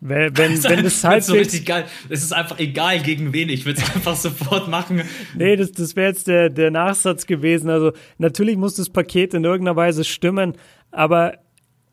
Wenn, 0.00 0.36
wenn, 0.36 0.62
wenn 0.64 0.84
das 0.84 1.02
halt 1.04 1.24
so 1.24 1.34
richtig 1.34 1.66
geil. 1.66 1.84
Es 2.08 2.22
ist 2.22 2.32
einfach 2.32 2.58
egal 2.58 3.00
gegen 3.00 3.32
wen. 3.32 3.48
Ich 3.48 3.66
würde 3.66 3.80
es 3.80 3.94
einfach 3.94 4.16
sofort 4.16 4.68
machen. 4.68 5.02
Nee, 5.36 5.56
das, 5.56 5.72
das 5.72 5.96
wäre 5.96 6.08
jetzt 6.08 6.28
der, 6.28 6.50
der 6.50 6.70
Nachsatz 6.70 7.26
gewesen. 7.26 7.70
Also 7.70 7.92
natürlich 8.18 8.56
muss 8.56 8.74
das 8.74 8.90
Paket 8.90 9.34
in 9.34 9.44
irgendeiner 9.44 9.76
Weise 9.76 10.04
stimmen, 10.04 10.54
aber 10.90 11.38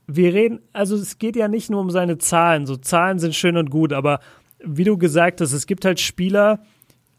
wir 0.08 0.34
reden, 0.34 0.60
also 0.74 0.96
es 0.96 1.20
geht 1.20 1.36
ja 1.36 1.48
nicht 1.48 1.70
nur 1.70 1.82
um 1.82 1.92
seine 1.92 2.18
Zahlen. 2.18 2.66
So 2.66 2.76
Zahlen 2.78 3.20
sind 3.20 3.36
schön 3.36 3.58
und 3.58 3.70
gut, 3.70 3.94
aber 3.94 4.20
wie 4.64 4.84
du 4.84 4.98
gesagt 4.98 5.40
hast, 5.40 5.54
es 5.54 5.68
gibt 5.68 5.86
halt 5.86 6.00
Spieler, 6.00 6.60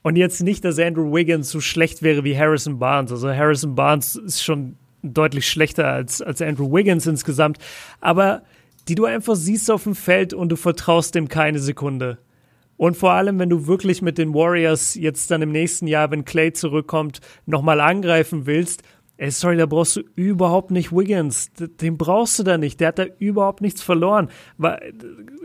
und 0.03 0.16
jetzt 0.16 0.43
nicht, 0.43 0.64
dass 0.64 0.78
Andrew 0.78 1.12
Wiggins 1.12 1.51
so 1.51 1.61
schlecht 1.61 2.03
wäre 2.03 2.24
wie 2.24 2.36
Harrison 2.36 2.78
Barnes. 2.78 3.12
Also 3.12 3.28
Harrison 3.28 3.74
Barnes 3.74 4.16
ist 4.16 4.43
schon 4.43 4.76
deutlich 5.03 5.49
schlechter 5.49 5.89
als, 5.89 6.23
als 6.23 6.43
Andrew 6.43 6.73
Wiggins 6.73 7.07
insgesamt. 7.07 7.59
Aber 8.01 8.43
die 8.89 8.95
du 8.95 9.05
einfach 9.05 9.37
siehst 9.37 9.71
auf 9.71 9.85
dem 9.85 9.95
Feld 9.95 10.35
und 10.35 10.51
du 10.51 10.57
vertraust 10.57 11.15
dem 11.15 11.29
keine 11.29 11.59
Sekunde. 11.59 12.19
Und 12.77 12.97
vor 12.97 13.13
allem, 13.13 13.39
wenn 13.39 13.51
du 13.51 13.67
wirklich 13.67 14.01
mit 14.01 14.17
den 14.17 14.33
Warriors 14.33 14.95
jetzt 14.95 15.31
dann 15.31 15.43
im 15.43 15.53
nächsten 15.53 15.87
Jahr, 15.87 16.11
wenn 16.11 16.25
Clay 16.25 16.53
zurückkommt, 16.53 17.21
nochmal 17.45 17.79
angreifen 17.81 18.47
willst, 18.47 18.83
ey, 19.19 19.31
sorry, 19.31 19.59
da 19.59 19.67
brauchst 19.67 19.97
du 19.97 20.03
überhaupt 20.15 20.71
nicht 20.71 20.91
Wiggins. 20.91 21.51
Den 21.53 21.99
brauchst 21.99 22.39
du 22.39 22.43
da 22.43 22.57
nicht. 22.57 22.81
Der 22.81 22.89
hat 22.89 22.99
da 22.99 23.05
überhaupt 23.19 23.61
nichts 23.61 23.83
verloren. 23.83 24.31
War, 24.57 24.81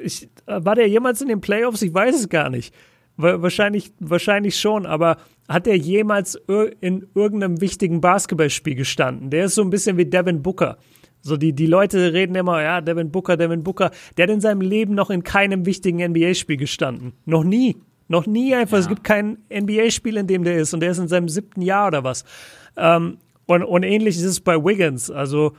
ich, 0.01 0.29
war 0.45 0.75
der 0.75 0.87
jemals 0.87 1.21
in 1.21 1.27
den 1.27 1.41
Playoffs? 1.41 1.81
Ich 1.81 1.93
weiß 1.93 2.15
es 2.15 2.29
gar 2.29 2.49
nicht. 2.49 2.73
Wahrscheinlich, 3.17 3.93
wahrscheinlich 3.99 4.59
schon, 4.59 4.85
aber 4.85 5.17
hat 5.47 5.67
er 5.67 5.75
jemals 5.75 6.35
in 6.81 7.07
irgendeinem 7.15 7.61
wichtigen 7.61 8.01
Basketballspiel 8.01 8.75
gestanden? 8.75 9.29
Der 9.29 9.45
ist 9.45 9.55
so 9.55 9.61
ein 9.61 9.69
bisschen 9.69 9.97
wie 9.97 10.05
Devin 10.05 10.41
Booker. 10.41 10.77
So, 11.21 11.37
die, 11.37 11.53
die 11.53 11.65
Leute 11.65 12.13
reden 12.13 12.35
immer, 12.35 12.61
ja, 12.61 12.81
Devin 12.81 13.11
Booker, 13.11 13.35
Devin 13.35 13.63
Booker. 13.63 13.91
Der 14.17 14.23
hat 14.27 14.33
in 14.33 14.41
seinem 14.41 14.61
Leben 14.61 14.93
noch 14.93 15.09
in 15.09 15.23
keinem 15.23 15.65
wichtigen 15.65 15.97
NBA-Spiel 16.11 16.57
gestanden. 16.57 17.13
Noch 17.25 17.43
nie. 17.43 17.77
Noch 18.07 18.27
nie 18.27 18.53
einfach. 18.53 18.77
Ja. 18.77 18.81
Es 18.81 18.87
gibt 18.87 19.03
kein 19.03 19.39
NBA-Spiel, 19.51 20.17
in 20.17 20.27
dem 20.27 20.43
der 20.43 20.57
ist. 20.57 20.73
Und 20.73 20.81
der 20.81 20.91
ist 20.91 20.99
in 20.99 21.07
seinem 21.07 21.27
siebten 21.27 21.61
Jahr 21.61 21.87
oder 21.87 22.03
was. 22.03 22.25
Ähm, 22.77 23.17
und, 23.47 23.63
und 23.63 23.83
ähnlich 23.83 24.17
ist 24.17 24.25
es 24.25 24.39
bei 24.39 24.55
Wiggins. 24.63 25.09
Also, 25.09 25.53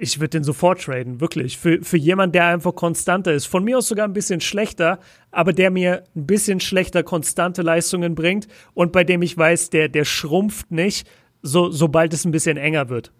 ich 0.00 0.20
würde 0.20 0.30
den 0.30 0.44
sofort 0.44 0.82
traden, 0.82 1.20
wirklich. 1.20 1.58
Für, 1.58 1.82
für 1.82 1.96
jemanden, 1.96 2.32
der 2.32 2.46
einfach 2.46 2.74
konstanter 2.74 3.32
ist. 3.32 3.46
Von 3.46 3.64
mir 3.64 3.78
aus 3.78 3.88
sogar 3.88 4.06
ein 4.06 4.12
bisschen 4.12 4.40
schlechter, 4.40 4.98
aber 5.30 5.52
der 5.52 5.70
mir 5.70 6.04
ein 6.16 6.26
bisschen 6.26 6.60
schlechter 6.60 7.02
konstante 7.02 7.62
Leistungen 7.62 8.14
bringt 8.14 8.48
und 8.74 8.92
bei 8.92 9.04
dem 9.04 9.22
ich 9.22 9.36
weiß, 9.36 9.70
der, 9.70 9.88
der 9.88 10.04
schrumpft 10.04 10.70
nicht, 10.70 11.08
so, 11.42 11.70
sobald 11.70 12.12
es 12.12 12.24
ein 12.24 12.32
bisschen 12.32 12.56
enger 12.56 12.88
wird. 12.88 13.12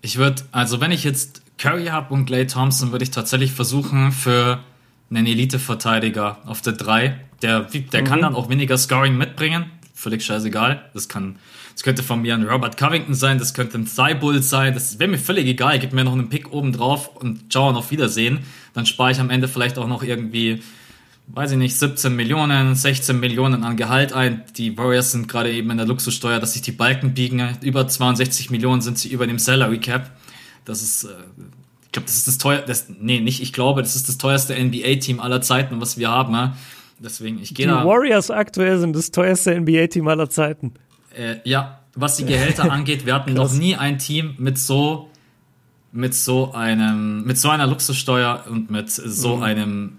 Ich 0.00 0.18
würde, 0.18 0.42
also 0.52 0.80
wenn 0.80 0.92
ich 0.92 1.04
jetzt 1.04 1.42
Curry 1.58 1.86
habe 1.86 2.12
und 2.14 2.26
Clay 2.26 2.46
Thompson, 2.46 2.92
würde 2.92 3.04
ich 3.04 3.10
tatsächlich 3.10 3.52
versuchen 3.52 4.12
für 4.12 4.60
einen 5.10 5.26
Elite-Verteidiger 5.26 6.38
auf 6.46 6.62
der 6.62 6.74
3. 6.74 7.18
Der, 7.42 7.60
der 7.60 8.00
mhm. 8.00 8.06
kann 8.06 8.20
dann 8.20 8.34
auch 8.34 8.48
weniger 8.48 8.76
Scoring 8.78 9.16
mitbringen. 9.16 9.70
Völlig 9.94 10.24
scheißegal. 10.24 10.90
Das 10.94 11.08
kann 11.08 11.38
das 11.76 11.82
könnte 11.82 12.02
von 12.02 12.22
mir 12.22 12.32
ein 12.32 12.44
Robert 12.44 12.78
Covington 12.78 13.12
sein, 13.12 13.38
das 13.38 13.52
könnte 13.52 13.76
ein 13.76 13.84
Thibault 13.84 14.42
sein, 14.42 14.72
das 14.72 14.98
wäre 14.98 15.10
mir 15.10 15.18
völlig 15.18 15.46
egal. 15.46 15.78
Gib 15.78 15.92
mir 15.92 16.04
noch 16.04 16.14
einen 16.14 16.30
Pick 16.30 16.50
oben 16.50 16.72
drauf 16.72 17.14
und 17.16 17.52
ciao 17.52 17.68
und 17.68 17.76
auf 17.76 17.90
Wiedersehen. 17.90 18.38
Dann 18.72 18.86
spare 18.86 19.10
ich 19.10 19.20
am 19.20 19.28
Ende 19.28 19.46
vielleicht 19.46 19.76
auch 19.76 19.86
noch 19.86 20.02
irgendwie, 20.02 20.62
weiß 21.26 21.50
ich 21.50 21.58
nicht, 21.58 21.76
17 21.76 22.16
Millionen, 22.16 22.74
16 22.74 23.20
Millionen 23.20 23.62
an 23.62 23.76
Gehalt 23.76 24.14
ein. 24.14 24.44
Die 24.56 24.78
Warriors 24.78 25.12
sind 25.12 25.28
gerade 25.28 25.52
eben 25.52 25.70
in 25.70 25.76
der 25.76 25.84
Luxussteuer, 25.84 26.40
dass 26.40 26.54
sich 26.54 26.62
die 26.62 26.72
Balken 26.72 27.12
biegen. 27.12 27.46
Über 27.60 27.86
62 27.86 28.48
Millionen 28.48 28.80
sind 28.80 28.96
sie 28.98 29.10
über 29.10 29.26
dem 29.26 29.38
Salary 29.38 29.78
Cap. 29.78 30.12
Das 30.64 30.80
ist, 30.80 31.04
äh, 31.04 31.08
ich 31.84 31.92
glaube, 31.92 32.06
das 32.06 32.16
ist 32.16 32.26
das 32.26 32.38
teuerste, 32.38 32.94
nee, 32.98 33.20
nicht 33.20 33.42
ich 33.42 33.52
glaube, 33.52 33.82
das 33.82 33.96
ist 33.96 34.08
das 34.08 34.16
teuerste 34.16 34.54
NBA-Team 34.54 35.20
aller 35.20 35.42
Zeiten, 35.42 35.78
was 35.78 35.98
wir 35.98 36.08
haben. 36.08 36.54
Deswegen, 37.00 37.38
ich 37.38 37.54
gehe 37.54 37.66
da. 37.66 37.82
Die 37.82 37.86
Warriors 37.86 38.30
aktuell 38.30 38.78
sind 38.78 38.96
das 38.96 39.10
teuerste 39.10 39.60
NBA-Team 39.60 40.08
aller 40.08 40.30
Zeiten. 40.30 40.72
Äh, 41.16 41.36
ja, 41.44 41.80
was 41.94 42.16
die 42.16 42.24
Gehälter 42.24 42.70
angeht, 42.72 43.06
wir 43.06 43.14
hatten 43.14 43.34
noch 43.34 43.52
nie 43.52 43.76
ein 43.76 43.98
Team 43.98 44.34
mit 44.38 44.58
so 44.58 45.10
mit 45.92 46.14
so 46.14 46.52
einem 46.52 47.24
mit 47.24 47.38
so 47.38 47.48
einer 47.48 47.66
Luxussteuer 47.66 48.44
und 48.50 48.70
mit 48.70 48.90
so 48.90 49.36
mhm. 49.36 49.42
einem 49.42 49.98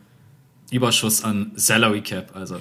Überschuss 0.71 1.23
an 1.23 1.51
Salary 1.55 2.01
Cap. 2.01 2.35
Also 2.35 2.57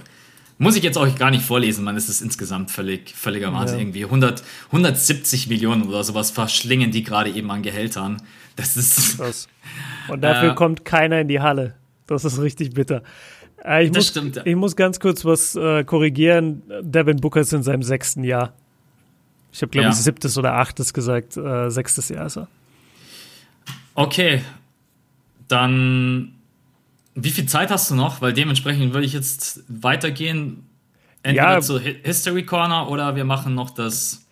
muss 0.58 0.74
ich 0.74 0.82
jetzt 0.82 0.96
auch 0.96 1.14
gar 1.18 1.30
nicht 1.30 1.44
vorlesen, 1.44 1.84
man, 1.84 1.96
es 1.96 2.08
ist 2.08 2.22
insgesamt 2.22 2.70
völlig 2.70 3.14
völliger 3.14 3.52
Wahnsinn. 3.52 3.76
Ja. 3.76 3.82
Irgendwie 3.82 4.04
100, 4.04 4.42
170 4.68 5.48
Millionen 5.48 5.82
oder 5.82 6.02
sowas 6.02 6.30
verschlingen 6.30 6.90
die 6.90 7.02
gerade 7.02 7.30
eben 7.30 7.50
an 7.50 7.62
Gehältern. 7.62 8.22
Das 8.56 8.76
ist 8.76 9.18
krass. 9.18 9.48
Und 10.08 10.22
dafür 10.22 10.52
äh, 10.52 10.54
kommt 10.54 10.84
keiner 10.84 11.20
in 11.20 11.28
die 11.28 11.40
Halle. 11.40 11.74
Das 12.06 12.24
ist 12.24 12.40
richtig 12.40 12.72
bitter. 12.72 13.02
Äh, 13.66 13.86
ich, 13.86 13.92
muss, 13.92 14.08
stimmt, 14.08 14.40
ich 14.44 14.56
muss 14.56 14.76
ganz 14.76 15.00
kurz 15.00 15.24
was 15.24 15.56
äh, 15.56 15.84
korrigieren. 15.84 16.62
Devin 16.82 17.16
Booker 17.16 17.40
ist 17.40 17.52
in 17.52 17.62
seinem 17.62 17.82
sechsten 17.82 18.22
Jahr. 18.22 18.52
Ich 19.52 19.62
habe, 19.62 19.70
glaube 19.70 19.86
ja. 19.86 19.90
ich, 19.90 19.96
siebtes 19.96 20.38
oder 20.38 20.54
achtes 20.54 20.92
gesagt. 20.92 21.36
Äh, 21.36 21.70
sechstes 21.70 22.08
Jahr 22.08 22.26
ist 22.26 22.36
er. 22.36 22.48
Okay. 23.94 24.42
Dann, 25.48 26.34
wie 27.14 27.30
viel 27.30 27.46
Zeit 27.46 27.70
hast 27.70 27.90
du 27.90 27.94
noch? 27.94 28.20
Weil 28.20 28.32
dementsprechend 28.32 28.92
würde 28.92 29.06
ich 29.06 29.12
jetzt 29.12 29.64
weitergehen. 29.68 30.64
Entweder 31.22 31.54
ja, 31.54 31.60
zu 31.60 31.80
History 31.80 32.44
Corner 32.44 32.88
oder 32.88 33.16
wir 33.16 33.24
machen 33.24 33.54
noch 33.54 33.70
das. 33.70 34.26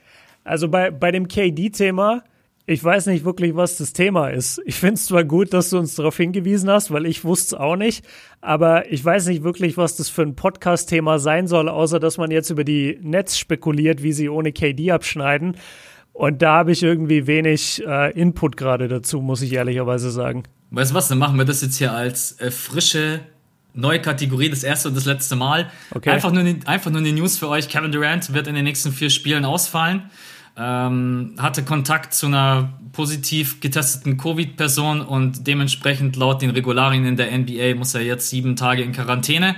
Also 0.45 0.69
bei, 0.69 0.91
bei 0.91 1.11
dem 1.11 1.27
KD-Thema 1.27 2.23
ich 2.67 2.83
weiß 2.83 3.07
nicht 3.07 3.25
wirklich, 3.25 3.55
was 3.55 3.77
das 3.77 3.93
Thema 3.93 4.29
ist. 4.29 4.61
Ich 4.65 4.77
finde 4.77 4.95
es 4.95 5.07
zwar 5.07 5.25
gut, 5.25 5.53
dass 5.53 5.71
du 5.71 5.79
uns 5.79 5.97
darauf 5.97 6.17
hingewiesen 6.17 6.71
hast, 6.71 6.91
weil 6.91 7.05
ich 7.05 7.23
wusste 7.23 7.57
es 7.57 7.61
auch 7.61 7.77
nicht, 7.77 8.05
aber 8.41 8.91
ich 8.91 9.05
weiß 9.05 9.27
nicht 9.27 9.43
wirklich, 9.43 9.77
was 9.77 9.97
das 9.97 10.09
für 10.09 10.23
ein 10.23 10.35
Podcast-Thema 10.35 11.19
sein 11.19 11.47
soll, 11.47 11.69
außer 11.69 12.01
dass 12.01 12.17
man 12.17 12.31
jetzt 12.31 12.49
über 12.49 12.65
die 12.65 12.99
Netz 13.03 13.37
spekuliert, 13.37 14.03
wie 14.03 14.15
sie 14.15 14.31
ohne 14.31 14.53
KD 14.53 14.93
abschneiden. 14.93 15.57
Und 16.15 16.41
da 16.41 16.55
habe 16.59 16.73
ich 16.73 16.83
irgendwie 16.83 17.27
wenig 17.27 17.83
äh, 17.87 18.13
Input 18.19 18.57
gerade 18.57 18.89
dazu, 18.89 19.21
muss 19.21 19.43
ich 19.43 19.53
ehrlicherweise 19.53 20.11
sagen. 20.11 20.45
Weißt 20.71 20.93
du 20.93 20.95
was, 20.95 21.09
dann 21.09 21.19
machen 21.19 21.37
wir 21.37 21.45
das 21.45 21.61
jetzt 21.61 21.77
hier 21.77 21.93
als 21.93 22.41
äh, 22.41 22.51
frische 22.51 23.21
neue 23.75 24.01
Kategorie, 24.01 24.49
das 24.49 24.63
erste 24.63 24.89
und 24.89 24.97
das 24.97 25.05
letzte 25.05 25.37
Mal. 25.37 25.71
Okay. 25.91 26.11
Einfach, 26.11 26.33
nur, 26.33 26.45
einfach 26.65 26.91
nur 26.91 27.01
eine 27.01 27.13
News 27.13 27.37
für 27.37 27.49
euch. 27.49 27.69
Kevin 27.69 27.93
Durant 27.93 28.33
wird 28.33 28.47
in 28.47 28.55
den 28.55 28.65
nächsten 28.65 28.93
vier 28.93 29.11
Spielen 29.11 29.45
ausfallen 29.45 30.09
ähm, 30.57 31.35
hatte 31.39 31.65
Kontakt 31.65 32.15
zu 32.15 32.27
einer 32.27 32.75
positiv 32.93 33.61
getesteten 33.61 34.17
Covid-Person 34.17 35.01
und 35.01 35.47
dementsprechend 35.47 36.17
laut 36.17 36.43
den 36.43 36.51
Regularien 36.51 37.05
in 37.07 37.17
der 37.17 37.37
NBA 37.37 37.75
muss 37.75 37.95
er 37.95 38.03
jetzt 38.03 38.31
sieben 38.31 38.55
Tage 38.55 38.83
in 38.83 38.93
Quarantäne, 38.93 39.57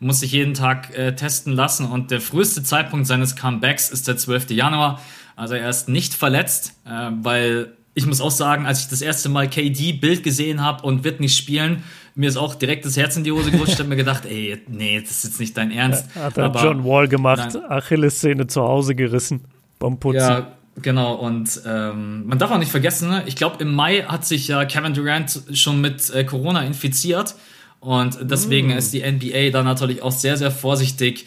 muss 0.00 0.20
sich 0.20 0.32
jeden 0.32 0.54
Tag 0.54 0.96
äh, 0.96 1.14
testen 1.14 1.52
lassen 1.52 1.86
und 1.86 2.10
der 2.10 2.20
früheste 2.20 2.62
Zeitpunkt 2.62 3.06
seines 3.06 3.36
Comebacks 3.36 3.90
ist 3.90 4.08
der 4.08 4.16
12. 4.16 4.50
Januar. 4.50 5.00
Also 5.36 5.54
er 5.54 5.68
ist 5.68 5.88
nicht 5.88 6.14
verletzt, 6.14 6.72
äh, 6.86 7.10
weil 7.22 7.74
ich 7.92 8.06
muss 8.06 8.20
auch 8.20 8.30
sagen, 8.30 8.64
als 8.64 8.80
ich 8.80 8.88
das 8.88 9.02
erste 9.02 9.28
Mal 9.28 9.50
KD 9.50 9.92
Bild 9.92 10.22
gesehen 10.22 10.64
habe 10.64 10.84
und 10.84 11.04
wird 11.04 11.20
nicht 11.20 11.36
spielen, 11.36 11.82
mir 12.14 12.28
ist 12.28 12.36
auch 12.36 12.54
direkt 12.54 12.84
das 12.84 12.96
Herz 12.96 13.16
in 13.16 13.24
die 13.24 13.32
Hose 13.32 13.50
gerutscht. 13.50 13.74
Ich 13.74 13.78
habe 13.78 13.88
mir 13.88 13.96
gedacht, 13.96 14.24
ey, 14.24 14.60
nee, 14.66 15.00
das 15.00 15.10
ist 15.10 15.24
jetzt 15.24 15.40
nicht 15.40 15.56
dein 15.56 15.70
Ernst. 15.70 16.06
Hat 16.14 16.38
er 16.38 16.52
John 16.54 16.84
Wall 16.84 17.06
gemacht, 17.06 17.56
Achilles-Szene 17.68 18.46
zu 18.46 18.62
Hause 18.62 18.94
gerissen 18.94 19.42
beim 19.78 19.98
Putzen. 19.98 20.20
Ja, 20.20 20.52
genau. 20.80 21.14
Und 21.14 21.60
ähm, 21.66 22.26
man 22.26 22.38
darf 22.38 22.50
auch 22.50 22.58
nicht 22.58 22.70
vergessen, 22.70 23.10
ne? 23.10 23.22
ich 23.26 23.36
glaube, 23.36 23.62
im 23.62 23.74
Mai 23.74 24.02
hat 24.02 24.24
sich 24.24 24.48
ja 24.48 24.64
Kevin 24.64 24.94
Durant 24.94 25.42
schon 25.52 25.80
mit 25.80 26.10
äh, 26.10 26.24
Corona 26.24 26.62
infiziert. 26.62 27.34
Und 27.80 28.18
deswegen 28.22 28.68
mm. 28.68 28.78
ist 28.78 28.92
die 28.92 29.00
NBA 29.00 29.50
da 29.50 29.62
natürlich 29.62 30.02
auch 30.02 30.10
sehr, 30.10 30.36
sehr 30.36 30.50
vorsichtig. 30.50 31.26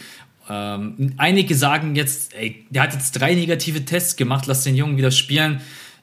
Ähm, 0.49 1.13
einige 1.17 1.55
sagen 1.55 1.95
jetzt, 1.95 2.33
ey, 2.35 2.65
der 2.69 2.83
hat 2.83 2.93
jetzt 2.93 3.13
drei 3.13 3.35
negative 3.35 3.85
Tests 3.85 4.15
gemacht, 4.17 4.47
lass 4.47 4.63
den 4.63 4.75
Jungen 4.75 4.97
wieder 4.97 5.11
spielen. 5.11 5.61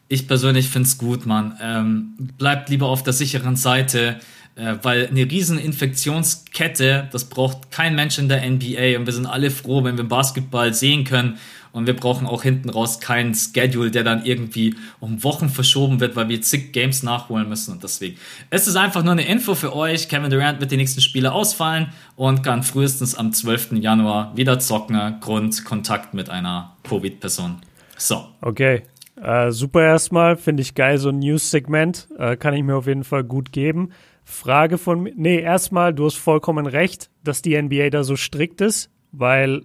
Ich 0.08 0.26
persönlich 0.26 0.68
finde 0.68 0.86
es 0.86 0.96
gut, 0.96 1.26
Mann. 1.26 1.58
Ähm, 1.60 2.14
bleibt 2.38 2.70
lieber 2.70 2.86
auf 2.86 3.02
der 3.02 3.12
sicheren 3.12 3.56
Seite, 3.56 4.16
äh, 4.54 4.76
weil 4.82 5.08
eine 5.08 5.30
riesen 5.30 5.58
Infektionskette, 5.58 7.08
das 7.12 7.24
braucht 7.26 7.70
kein 7.70 7.94
Mensch 7.94 8.18
in 8.18 8.30
der 8.30 8.48
NBA 8.48 8.98
und 8.98 9.04
wir 9.04 9.12
sind 9.12 9.26
alle 9.26 9.50
froh, 9.50 9.84
wenn 9.84 9.98
wir 9.98 10.04
Basketball 10.04 10.72
sehen 10.72 11.04
können 11.04 11.38
und 11.78 11.86
wir 11.86 11.94
brauchen 11.94 12.26
auch 12.26 12.42
hinten 12.42 12.70
raus 12.70 12.98
keinen 12.98 13.34
Schedule, 13.34 13.90
der 13.90 14.02
dann 14.02 14.24
irgendwie 14.24 14.74
um 14.98 15.22
Wochen 15.22 15.48
verschoben 15.48 16.00
wird, 16.00 16.16
weil 16.16 16.28
wir 16.28 16.42
zig 16.42 16.72
Games 16.72 17.04
nachholen 17.04 17.48
müssen. 17.48 17.72
Und 17.72 17.84
deswegen, 17.84 18.16
es 18.50 18.66
ist 18.66 18.76
einfach 18.76 19.04
nur 19.04 19.12
eine 19.12 19.26
Info 19.26 19.54
für 19.54 19.74
euch. 19.74 20.08
Kevin 20.08 20.30
Durant 20.30 20.60
wird 20.60 20.72
die 20.72 20.76
nächsten 20.76 21.00
Spiele 21.00 21.32
ausfallen 21.32 21.92
und 22.16 22.42
kann 22.42 22.64
frühestens 22.64 23.14
am 23.14 23.32
12. 23.32 23.74
Januar 23.74 24.36
wieder 24.36 24.58
zocken, 24.58 25.20
Grund 25.20 25.64
Kontakt 25.64 26.14
mit 26.14 26.28
einer 26.30 26.76
Covid-Person. 26.82 27.60
So. 27.96 28.26
Okay. 28.40 28.82
Äh, 29.22 29.52
super 29.52 29.82
erstmal, 29.82 30.36
finde 30.36 30.62
ich 30.62 30.74
geil, 30.74 30.98
so 30.98 31.10
ein 31.10 31.20
News-Segment. 31.20 32.08
Äh, 32.18 32.36
kann 32.36 32.54
ich 32.54 32.62
mir 32.62 32.76
auf 32.76 32.86
jeden 32.86 33.04
Fall 33.04 33.24
gut 33.24 33.52
geben. 33.52 33.90
Frage 34.24 34.78
von 34.78 35.04
mir. 35.04 35.12
Nee, 35.16 35.40
erstmal, 35.40 35.94
du 35.94 36.06
hast 36.06 36.16
vollkommen 36.16 36.66
recht, 36.66 37.08
dass 37.24 37.40
die 37.40 37.60
NBA 37.60 37.90
da 37.90 38.04
so 38.04 38.16
strikt 38.16 38.60
ist, 38.60 38.90
weil 39.10 39.62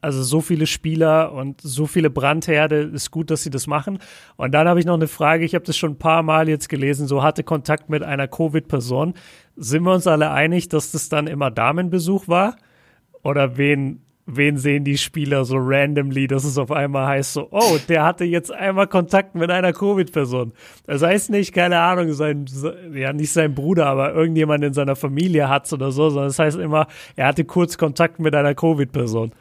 also 0.00 0.22
so 0.22 0.40
viele 0.40 0.66
Spieler 0.66 1.32
und 1.32 1.60
so 1.60 1.86
viele 1.86 2.10
Brandherde, 2.10 2.82
ist 2.82 3.10
gut, 3.10 3.30
dass 3.30 3.42
sie 3.42 3.50
das 3.50 3.66
machen. 3.66 3.98
Und 4.36 4.52
dann 4.52 4.68
habe 4.68 4.80
ich 4.80 4.86
noch 4.86 4.94
eine 4.94 5.08
Frage, 5.08 5.44
ich 5.44 5.54
habe 5.54 5.64
das 5.64 5.76
schon 5.76 5.92
ein 5.92 5.98
paar 5.98 6.22
Mal 6.22 6.48
jetzt 6.48 6.68
gelesen, 6.68 7.06
so 7.06 7.22
hatte 7.22 7.44
Kontakt 7.44 7.90
mit 7.90 8.02
einer 8.02 8.28
Covid-Person. 8.28 9.14
Sind 9.56 9.82
wir 9.82 9.92
uns 9.92 10.06
alle 10.06 10.30
einig, 10.30 10.68
dass 10.68 10.92
das 10.92 11.08
dann 11.08 11.26
immer 11.26 11.50
Damenbesuch 11.50 12.28
war? 12.28 12.56
Oder 13.22 13.56
wen 13.56 14.00
wen 14.36 14.56
sehen 14.56 14.84
die 14.84 14.98
Spieler 14.98 15.44
so 15.44 15.56
randomly, 15.58 16.26
dass 16.26 16.44
es 16.44 16.58
auf 16.58 16.70
einmal 16.70 17.06
heißt 17.06 17.32
so, 17.32 17.48
oh, 17.50 17.78
der 17.88 18.04
hatte 18.04 18.24
jetzt 18.24 18.52
einmal 18.52 18.86
Kontakt 18.86 19.34
mit 19.34 19.50
einer 19.50 19.72
Covid-Person. 19.72 20.52
Das 20.86 21.02
heißt 21.02 21.30
nicht, 21.30 21.52
keine 21.52 21.78
Ahnung, 21.78 22.12
sein, 22.12 22.46
ja, 22.92 23.12
nicht 23.12 23.32
sein 23.32 23.54
Bruder, 23.54 23.86
aber 23.86 24.14
irgendjemand 24.14 24.64
in 24.64 24.72
seiner 24.72 24.96
Familie 24.96 25.48
hat's 25.48 25.72
oder 25.72 25.90
so, 25.90 26.10
sondern 26.10 26.28
das 26.28 26.38
heißt 26.38 26.58
immer, 26.58 26.86
er 27.16 27.26
hatte 27.26 27.44
kurz 27.44 27.78
Kontakt 27.78 28.20
mit 28.20 28.34
einer 28.34 28.54
Covid-Person. 28.54 29.32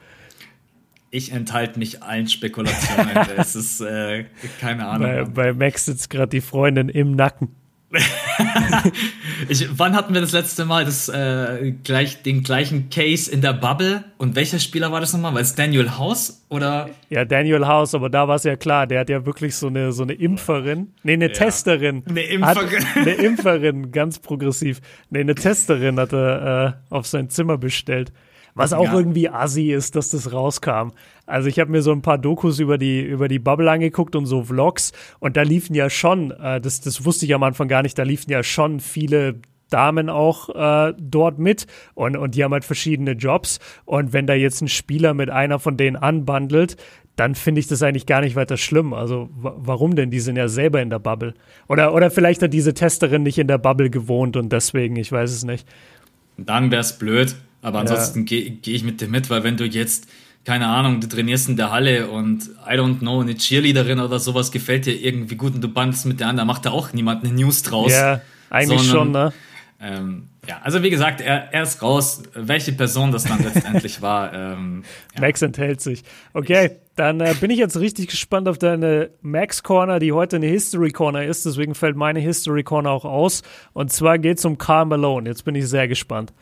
Ich 1.11 1.31
enthalte 1.31 1.79
mich 1.79 2.03
allen 2.03 2.27
Spekulationen. 2.27 3.17
es 3.37 3.55
ist 3.55 3.81
äh, 3.81 4.25
keine 4.59 4.87
Ahnung. 4.87 5.33
Bei, 5.33 5.51
bei 5.51 5.53
Max 5.53 5.85
sitzt 5.85 6.09
gerade 6.09 6.29
die 6.29 6.41
Freundin 6.41 6.89
im 6.89 7.15
Nacken. 7.15 7.55
ich, 9.49 9.67
wann 9.79 9.95
hatten 9.95 10.13
wir 10.13 10.21
das 10.21 10.31
letzte 10.31 10.65
Mal 10.65 10.85
das, 10.85 11.09
äh, 11.09 11.73
gleich, 11.83 12.21
den 12.21 12.43
gleichen 12.43 12.91
Case 12.91 13.31
in 13.31 13.41
der 13.41 13.53
Bubble? 13.53 14.03
Und 14.17 14.35
welcher 14.35 14.59
Spieler 14.59 14.91
war 14.91 14.99
das 14.99 15.13
nochmal? 15.13 15.33
War 15.33 15.41
es 15.41 15.55
Daniel 15.55 15.97
House 15.97 16.45
oder? 16.49 16.89
Ja, 17.09 17.25
Daniel 17.25 17.65
House, 17.65 17.95
aber 17.95 18.09
da 18.09 18.27
war 18.27 18.35
es 18.35 18.43
ja 18.43 18.55
klar, 18.55 18.85
der 18.85 18.99
hat 18.99 19.09
ja 19.09 19.25
wirklich 19.25 19.55
so 19.55 19.67
eine, 19.67 19.91
so 19.91 20.03
eine 20.03 20.13
Impferin. 20.13 20.93
Nee, 21.01 21.13
eine 21.13 21.27
ja. 21.27 21.33
Testerin. 21.33 22.03
Eine 22.07 22.21
Impferin. 22.21 22.85
eine 22.95 23.13
Impferin, 23.13 23.91
ganz 23.91 24.19
progressiv. 24.19 24.81
Nee, 25.09 25.21
eine 25.21 25.33
Testerin 25.33 25.99
hat 25.99 26.13
er 26.13 26.77
äh, 26.89 26.93
auf 26.93 27.07
sein 27.07 27.29
Zimmer 27.29 27.57
bestellt. 27.57 28.11
Was 28.55 28.73
auch 28.73 28.85
ja. 28.85 28.93
irgendwie 28.93 29.29
assi 29.29 29.71
ist, 29.71 29.95
dass 29.95 30.09
das 30.09 30.33
rauskam. 30.33 30.91
Also 31.25 31.47
ich 31.47 31.59
habe 31.59 31.71
mir 31.71 31.81
so 31.81 31.91
ein 31.91 32.01
paar 32.01 32.17
Dokus 32.17 32.59
über 32.59 32.77
die, 32.77 33.01
über 33.01 33.27
die 33.27 33.39
Bubble 33.39 33.69
angeguckt 33.69 34.15
und 34.15 34.25
so 34.25 34.43
Vlogs 34.43 34.91
und 35.19 35.37
da 35.37 35.43
liefen 35.43 35.75
ja 35.75 35.89
schon, 35.89 36.31
äh, 36.31 36.59
das, 36.59 36.81
das 36.81 37.05
wusste 37.05 37.25
ich 37.25 37.33
am 37.33 37.43
Anfang 37.43 37.67
gar 37.67 37.83
nicht, 37.83 37.97
da 37.97 38.03
liefen 38.03 38.31
ja 38.31 38.43
schon 38.43 38.79
viele 38.79 39.35
Damen 39.69 40.09
auch 40.09 40.49
äh, 40.49 40.93
dort 40.97 41.39
mit 41.39 41.67
und, 41.93 42.17
und 42.17 42.35
die 42.35 42.43
haben 42.43 42.53
halt 42.53 42.65
verschiedene 42.65 43.11
Jobs. 43.11 43.59
Und 43.85 44.13
wenn 44.13 44.27
da 44.27 44.33
jetzt 44.33 44.61
ein 44.61 44.67
Spieler 44.67 45.13
mit 45.13 45.29
einer 45.29 45.59
von 45.59 45.77
denen 45.77 45.95
anbandelt, 45.95 46.77
dann 47.15 47.35
finde 47.35 47.59
ich 47.59 47.67
das 47.67 47.83
eigentlich 47.83 48.05
gar 48.05 48.21
nicht 48.21 48.35
weiter 48.35 48.57
schlimm. 48.57 48.93
Also 48.93 49.29
warum 49.33 49.95
denn? 49.95 50.09
Die 50.09 50.21
sind 50.21 50.37
ja 50.37 50.47
selber 50.47 50.81
in 50.81 50.89
der 50.89 50.99
Bubble. 50.99 51.33
Oder, 51.67 51.93
oder 51.93 52.11
vielleicht 52.11 52.41
hat 52.41 52.53
diese 52.53 52.73
Testerin 52.73 53.23
nicht 53.23 53.37
in 53.37 53.47
der 53.47 53.57
Bubble 53.57 53.89
gewohnt 53.89 54.37
und 54.37 54.51
deswegen, 54.51 54.95
ich 54.95 55.11
weiß 55.11 55.31
es 55.31 55.43
nicht. 55.43 55.67
Dann 56.37 56.71
wäre 56.71 56.81
es 56.81 56.97
blöd. 56.97 57.35
Aber 57.61 57.79
ansonsten 57.79 58.19
ja. 58.19 58.25
gehe 58.25 58.51
geh 58.51 58.73
ich 58.73 58.83
mit 58.83 59.01
dir 59.01 59.07
mit, 59.07 59.29
weil 59.29 59.43
wenn 59.43 59.57
du 59.57 59.65
jetzt, 59.65 60.07
keine 60.45 60.67
Ahnung, 60.67 61.01
du 61.01 61.07
trainierst 61.07 61.49
in 61.49 61.57
der 61.57 61.71
Halle 61.71 62.09
und 62.09 62.49
I 62.65 62.73
don't 62.73 62.99
know, 62.99 63.19
eine 63.21 63.35
Cheerleaderin 63.35 63.99
oder 63.99 64.19
sowas 64.19 64.51
gefällt 64.51 64.85
dir 64.85 64.93
irgendwie 64.93 65.35
gut 65.35 65.55
und 65.55 65.61
du 65.61 65.67
bandest 65.67 66.05
mit 66.05 66.19
der 66.19 66.27
an, 66.27 66.37
da 66.37 66.45
macht 66.45 66.65
da 66.65 66.71
auch 66.71 66.93
niemand 66.93 67.23
eine 67.23 67.33
News 67.33 67.63
draus. 67.63 67.91
Ja, 67.91 68.21
eigentlich 68.49 68.81
sondern, 68.81 68.95
schon, 68.95 69.11
ne? 69.11 69.33
Ähm, 69.81 70.27
ja, 70.45 70.59
also 70.61 70.83
wie 70.83 70.89
gesagt, 70.89 71.21
er, 71.21 71.53
er 71.53 71.63
ist 71.63 71.81
raus. 71.81 72.23
Welche 72.33 72.73
Person 72.73 73.11
das 73.11 73.23
dann 73.23 73.41
letztendlich 73.41 74.01
war. 74.01 74.33
Ähm, 74.33 74.83
ja. 75.15 75.21
Max 75.21 75.41
enthält 75.41 75.79
sich. 75.79 76.03
Okay, 76.33 76.71
dann 76.95 77.21
äh, 77.21 77.33
bin 77.39 77.49
ich 77.49 77.59
jetzt 77.59 77.79
richtig 77.79 78.07
gespannt 78.07 78.49
auf 78.49 78.57
deine 78.57 79.11
Max 79.21 79.63
Corner, 79.63 79.99
die 79.99 80.11
heute 80.11 80.35
eine 80.35 80.47
History 80.47 80.91
Corner 80.91 81.23
ist. 81.23 81.45
Deswegen 81.45 81.75
fällt 81.75 81.95
meine 81.95 82.19
History 82.19 82.63
Corner 82.63 82.89
auch 82.89 83.05
aus. 83.05 83.41
Und 83.71 83.91
zwar 83.93 84.17
geht 84.17 84.39
es 84.39 84.45
um 84.45 84.57
Carl 84.57 84.85
Malone. 84.85 85.29
Jetzt 85.29 85.45
bin 85.45 85.55
ich 85.55 85.67
sehr 85.67 85.87
gespannt. 85.87 86.33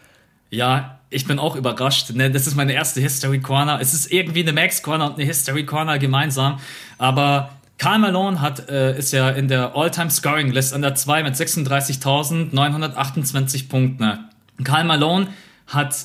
Ja, 0.50 0.98
ich 1.10 1.26
bin 1.26 1.40
auch 1.40 1.56
überrascht. 1.56 2.14
Ne? 2.14 2.30
Das 2.32 2.48
ist 2.48 2.56
meine 2.56 2.74
erste 2.74 3.00
History 3.02 3.40
Corner. 3.40 3.80
Es 3.82 3.94
ist 3.94 4.12
irgendwie 4.12 4.42
eine 4.42 4.52
Max 4.54 4.82
Corner 4.82 5.08
und 5.08 5.16
eine 5.16 5.26
History 5.26 5.66
Corner 5.66 6.00
gemeinsam. 6.00 6.60
Aber 6.98 7.50
Karl 7.78 8.00
Malone 8.00 8.42
hat, 8.42 8.70
äh, 8.70 8.98
ist 8.98 9.12
ja 9.14 9.30
in 9.30 9.48
der 9.48 9.76
All-Time 9.76 10.10
Scoring 10.10 10.52
List 10.52 10.74
an 10.74 10.82
der 10.82 10.96
2 10.96 11.22
mit 11.24 11.36
36.928 11.36 13.70
Punkten. 13.70 14.26
Karl 14.64 14.84
Malone 14.84 15.28
hat 15.68 15.96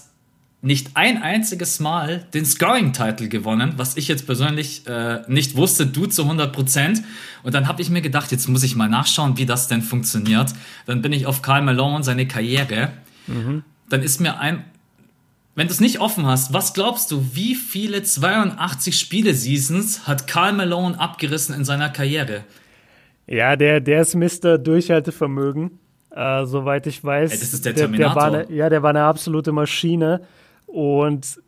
nicht 0.65 0.91
ein 0.95 1.21
einziges 1.21 1.81
Mal 1.81 2.25
den 2.35 2.45
Scoring-Title 2.45 3.29
gewonnen, 3.29 3.73
was 3.79 3.97
ich 3.97 4.07
jetzt 4.07 4.27
persönlich 4.27 4.87
äh, 4.87 5.23
nicht 5.27 5.57
wusste, 5.57 5.87
du 5.87 6.07
zu 6.07 6.23
100%. 6.23 7.03
Und 7.43 7.55
dann 7.55 7.67
habe 7.67 7.83
ich 7.83 7.91
mir 7.91 8.03
gedacht, 8.03 8.31
jetzt 8.31 8.49
muss 8.49 8.63
ich 8.63 8.77
mal 8.77 8.89
nachschauen, 8.89 9.37
wie 9.39 9.47
das 9.47 9.67
denn 9.67 9.83
funktioniert. 9.83 10.53
Dann 10.87 11.03
bin 11.03 11.13
ich 11.13 11.27
auf 11.27 11.43
Karl 11.43 11.63
Malone, 11.63 12.05
seine 12.05 12.29
Karriere. 12.29 12.93
Mhm 13.27 13.65
dann 13.93 14.03
ist 14.03 14.21
mir 14.21 14.39
ein, 14.39 14.65
wenn 15.55 15.67
du 15.67 15.73
es 15.73 15.81
nicht 15.81 16.01
offen 16.01 16.27
hast, 16.27 16.53
was 16.53 16.73
glaubst 16.73 17.11
du, 17.11 17.35
wie 17.35 17.55
viele 17.55 18.03
82 18.03 18.99
Spiele-Seasons 18.99 20.07
hat 20.07 20.27
Karl 20.27 20.55
Malone 20.55 20.99
abgerissen 20.99 21.55
in 21.55 21.65
seiner 21.65 21.91
Karriere? 21.91 22.45
Ja, 23.27 23.57
der, 23.57 23.81
der 23.81 24.03
ist 24.03 24.15
Mr. 24.15 24.59
Durchhaltevermögen, 24.59 25.79
äh, 26.11 26.45
soweit 26.47 26.87
ich 26.87 27.05
weiß. 27.05 27.33
Hey, 27.33 27.39
das 27.39 27.53
ist 27.53 27.65
der 27.65 27.75
Terminator. 27.75 28.23
Der, 28.23 28.31
der 28.31 28.49
eine, 28.49 28.57
ja, 28.57 28.69
der 28.71 28.83
war 28.83 28.91
eine 28.91 29.03
absolute 29.03 29.53
Maschine. 29.53 30.23
Und 30.67 31.41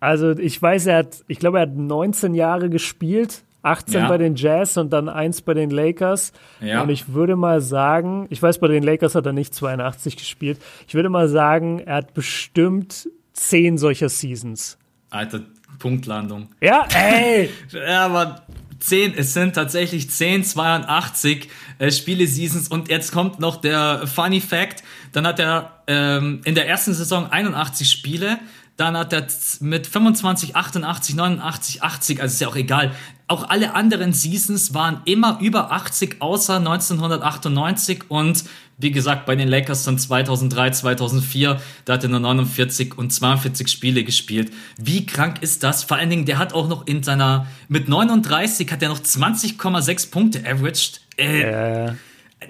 also 0.00 0.30
ich 0.32 0.60
weiß, 0.60 0.86
er 0.86 0.98
hat, 0.98 1.24
ich 1.26 1.38
glaube, 1.38 1.58
er 1.58 1.62
hat 1.62 1.74
19 1.74 2.34
Jahre 2.34 2.70
gespielt 2.70 3.42
18 3.70 3.94
ja. 3.94 4.08
bei 4.08 4.18
den 4.18 4.34
Jazz 4.34 4.76
und 4.76 4.90
dann 4.92 5.08
1 5.08 5.42
bei 5.42 5.54
den 5.54 5.70
Lakers. 5.70 6.32
Ja. 6.60 6.82
Und 6.82 6.90
ich 6.90 7.12
würde 7.12 7.36
mal 7.36 7.60
sagen, 7.60 8.26
ich 8.30 8.42
weiß, 8.42 8.58
bei 8.58 8.68
den 8.68 8.82
Lakers 8.82 9.14
hat 9.14 9.26
er 9.26 9.32
nicht 9.32 9.54
82 9.54 10.16
gespielt. 10.16 10.58
Ich 10.86 10.94
würde 10.94 11.08
mal 11.08 11.28
sagen, 11.28 11.80
er 11.80 11.96
hat 11.96 12.14
bestimmt 12.14 13.08
10 13.34 13.78
solcher 13.78 14.08
Seasons. 14.08 14.78
Alter, 15.10 15.40
Punktlandung. 15.78 16.48
Ja, 16.60 16.86
ey! 16.94 17.50
ja, 17.72 18.06
aber 18.06 18.42
10, 18.80 19.14
es 19.16 19.34
sind 19.34 19.54
tatsächlich 19.54 20.10
10, 20.10 20.44
82 20.44 21.48
äh, 21.78 21.90
Spiele-Seasons 21.90 22.68
und 22.68 22.88
jetzt 22.88 23.12
kommt 23.12 23.40
noch 23.40 23.56
der 23.56 24.06
Funny 24.06 24.40
Fact, 24.40 24.82
dann 25.12 25.26
hat 25.26 25.40
er 25.40 25.82
ähm, 25.86 26.40
in 26.44 26.54
der 26.54 26.68
ersten 26.68 26.94
Saison 26.94 27.30
81 27.30 27.90
Spiele, 27.90 28.38
dann 28.78 28.96
hat 28.96 29.12
er 29.12 29.26
mit 29.58 29.88
25, 29.88 30.54
88, 30.54 31.16
89, 31.16 31.82
80, 31.82 32.22
also 32.22 32.32
ist 32.32 32.40
ja 32.40 32.46
auch 32.46 32.56
egal. 32.56 32.92
Auch 33.26 33.50
alle 33.50 33.74
anderen 33.74 34.12
Seasons 34.12 34.72
waren 34.72 35.02
immer 35.04 35.40
über 35.42 35.72
80, 35.72 36.22
außer 36.22 36.58
1998 36.58 38.04
und 38.08 38.44
wie 38.78 38.92
gesagt, 38.92 39.26
bei 39.26 39.34
den 39.34 39.48
Lakers 39.48 39.82
dann 39.82 39.98
2003, 39.98 40.70
2004, 40.70 41.60
da 41.84 41.94
hat 41.94 42.04
er 42.04 42.08
nur 42.08 42.20
49 42.20 42.96
und 42.96 43.12
42 43.12 43.66
Spiele 43.66 44.04
gespielt. 44.04 44.52
Wie 44.80 45.04
krank 45.04 45.42
ist 45.42 45.64
das? 45.64 45.82
Vor 45.82 45.96
allen 45.96 46.10
Dingen, 46.10 46.26
der 46.26 46.38
hat 46.38 46.52
auch 46.52 46.68
noch 46.68 46.86
in 46.86 47.02
seiner, 47.02 47.48
mit 47.66 47.88
39 47.88 48.70
hat 48.70 48.80
er 48.80 48.90
noch 48.90 49.00
20,6 49.00 50.12
Punkte 50.12 50.48
averaged. 50.48 51.00
Äh, 51.16 51.40
yeah. 51.40 51.96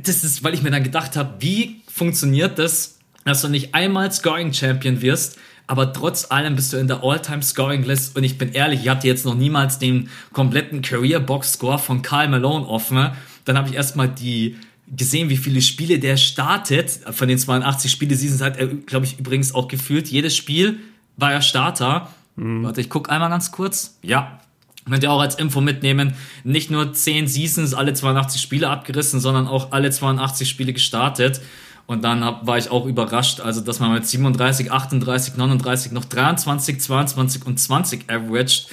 Das 0.03 0.23
ist, 0.23 0.45
weil 0.45 0.53
ich 0.53 0.63
mir 0.63 0.71
dann 0.71 0.85
gedacht 0.85 1.17
habe, 1.17 1.37
wie 1.39 1.81
funktioniert 1.91 2.59
das, 2.59 2.99
dass 3.25 3.41
du 3.41 3.49
nicht 3.49 3.75
einmal 3.75 4.13
Scoring 4.13 4.53
Champion 4.53 5.01
wirst, 5.01 5.39
aber 5.69 5.93
trotz 5.93 6.31
allem 6.31 6.57
bist 6.57 6.73
du 6.73 6.79
in 6.79 6.89
der 6.89 7.05
All-Time-Scoring-List 7.05 8.17
und 8.17 8.25
ich 8.25 8.39
bin 8.39 8.53
ehrlich, 8.53 8.81
ich 8.81 8.89
hatte 8.89 9.07
jetzt 9.07 9.25
noch 9.25 9.35
niemals 9.35 9.79
den 9.79 10.09
kompletten 10.33 10.83
Career-Box-Score 10.83 11.79
von 11.79 12.03
Karl 12.03 12.29
Malone 12.29 12.67
offen. 12.67 13.11
Dann 13.45 13.57
habe 13.57 13.69
ich 13.69 13.75
erstmal 13.75 14.09
die 14.09 14.57
gesehen, 14.89 15.29
wie 15.29 15.37
viele 15.37 15.61
Spiele 15.61 15.99
der 15.99 16.17
startet. 16.17 17.01
Von 17.11 17.29
den 17.29 17.39
82 17.39 17.93
Spiele-Seasons 17.93 18.41
hat 18.41 18.57
er, 18.57 18.69
glaube 18.69 19.05
ich, 19.05 19.19
übrigens 19.19 19.55
auch 19.55 19.69
gefühlt. 19.69 20.09
Jedes 20.09 20.35
Spiel 20.35 20.81
war 21.19 21.33
er 21.33 21.43
Starter. 21.43 22.09
Mhm. 22.37 22.65
Warte, 22.65 22.81
ich 22.81 22.89
gucke 22.89 23.11
einmal 23.11 23.29
ganz 23.29 23.53
kurz. 23.53 23.99
Ja, 24.03 24.41
Könnt 24.89 25.03
ihr 25.03 25.13
auch 25.13 25.21
als 25.21 25.35
Info 25.35 25.61
mitnehmen. 25.61 26.15
Nicht 26.45 26.71
nur 26.71 26.95
10 26.95 27.29
Seasons, 27.29 27.75
alle 27.75 27.93
82 27.93 28.41
Spiele 28.41 28.71
abgerissen, 28.71 29.21
sondern 29.21 29.47
auch 29.47 29.73
alle 29.73 29.91
82 29.91 30.49
Spiele 30.49 30.73
gestartet. 30.73 31.43
Und 31.89 32.05
dann 32.05 32.23
hab, 32.23 32.47
war 32.47 32.59
ich 32.59 32.71
auch 32.71 32.85
überrascht, 32.85 33.41
also 33.41 33.63
dass 33.63 33.81
man 33.81 33.95
mit 33.95 34.07
37, 34.07 34.71
38, 34.71 35.39
39 35.39 35.93
noch 35.93 36.05
23, 36.05 36.83
22 36.83 37.47
und 37.47 37.59
20 37.59 38.11
averaged. 38.11 38.69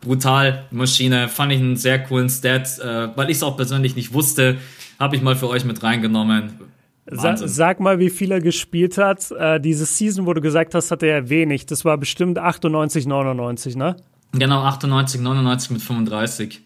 Brutal, 0.00 0.64
Maschine, 0.70 1.28
fand 1.28 1.52
ich 1.52 1.60
einen 1.60 1.76
sehr 1.76 2.02
coolen 2.02 2.30
Stat, 2.30 2.78
äh, 2.78 3.14
weil 3.14 3.28
ich 3.28 3.36
es 3.36 3.42
auch 3.42 3.58
persönlich 3.58 3.94
nicht 3.94 4.14
wusste, 4.14 4.56
habe 4.98 5.16
ich 5.16 5.22
mal 5.22 5.36
für 5.36 5.48
euch 5.48 5.66
mit 5.66 5.82
reingenommen. 5.82 6.54
Sa 7.10 7.36
sag 7.36 7.78
mal, 7.78 7.98
wie 7.98 8.08
viel 8.08 8.32
er 8.32 8.40
gespielt 8.40 8.96
hat. 8.96 9.30
Äh, 9.32 9.60
diese 9.60 9.84
Season, 9.84 10.24
wo 10.24 10.32
du 10.32 10.40
gesagt 10.40 10.74
hast, 10.74 10.90
hatte 10.90 11.06
er 11.06 11.28
wenig. 11.28 11.66
Das 11.66 11.84
war 11.84 11.98
bestimmt 11.98 12.38
98, 12.38 13.06
99, 13.06 13.76
ne? 13.76 13.96
Genau, 14.32 14.62
98, 14.62 15.20
99 15.20 15.70
mit 15.72 15.82
35. 15.82 16.62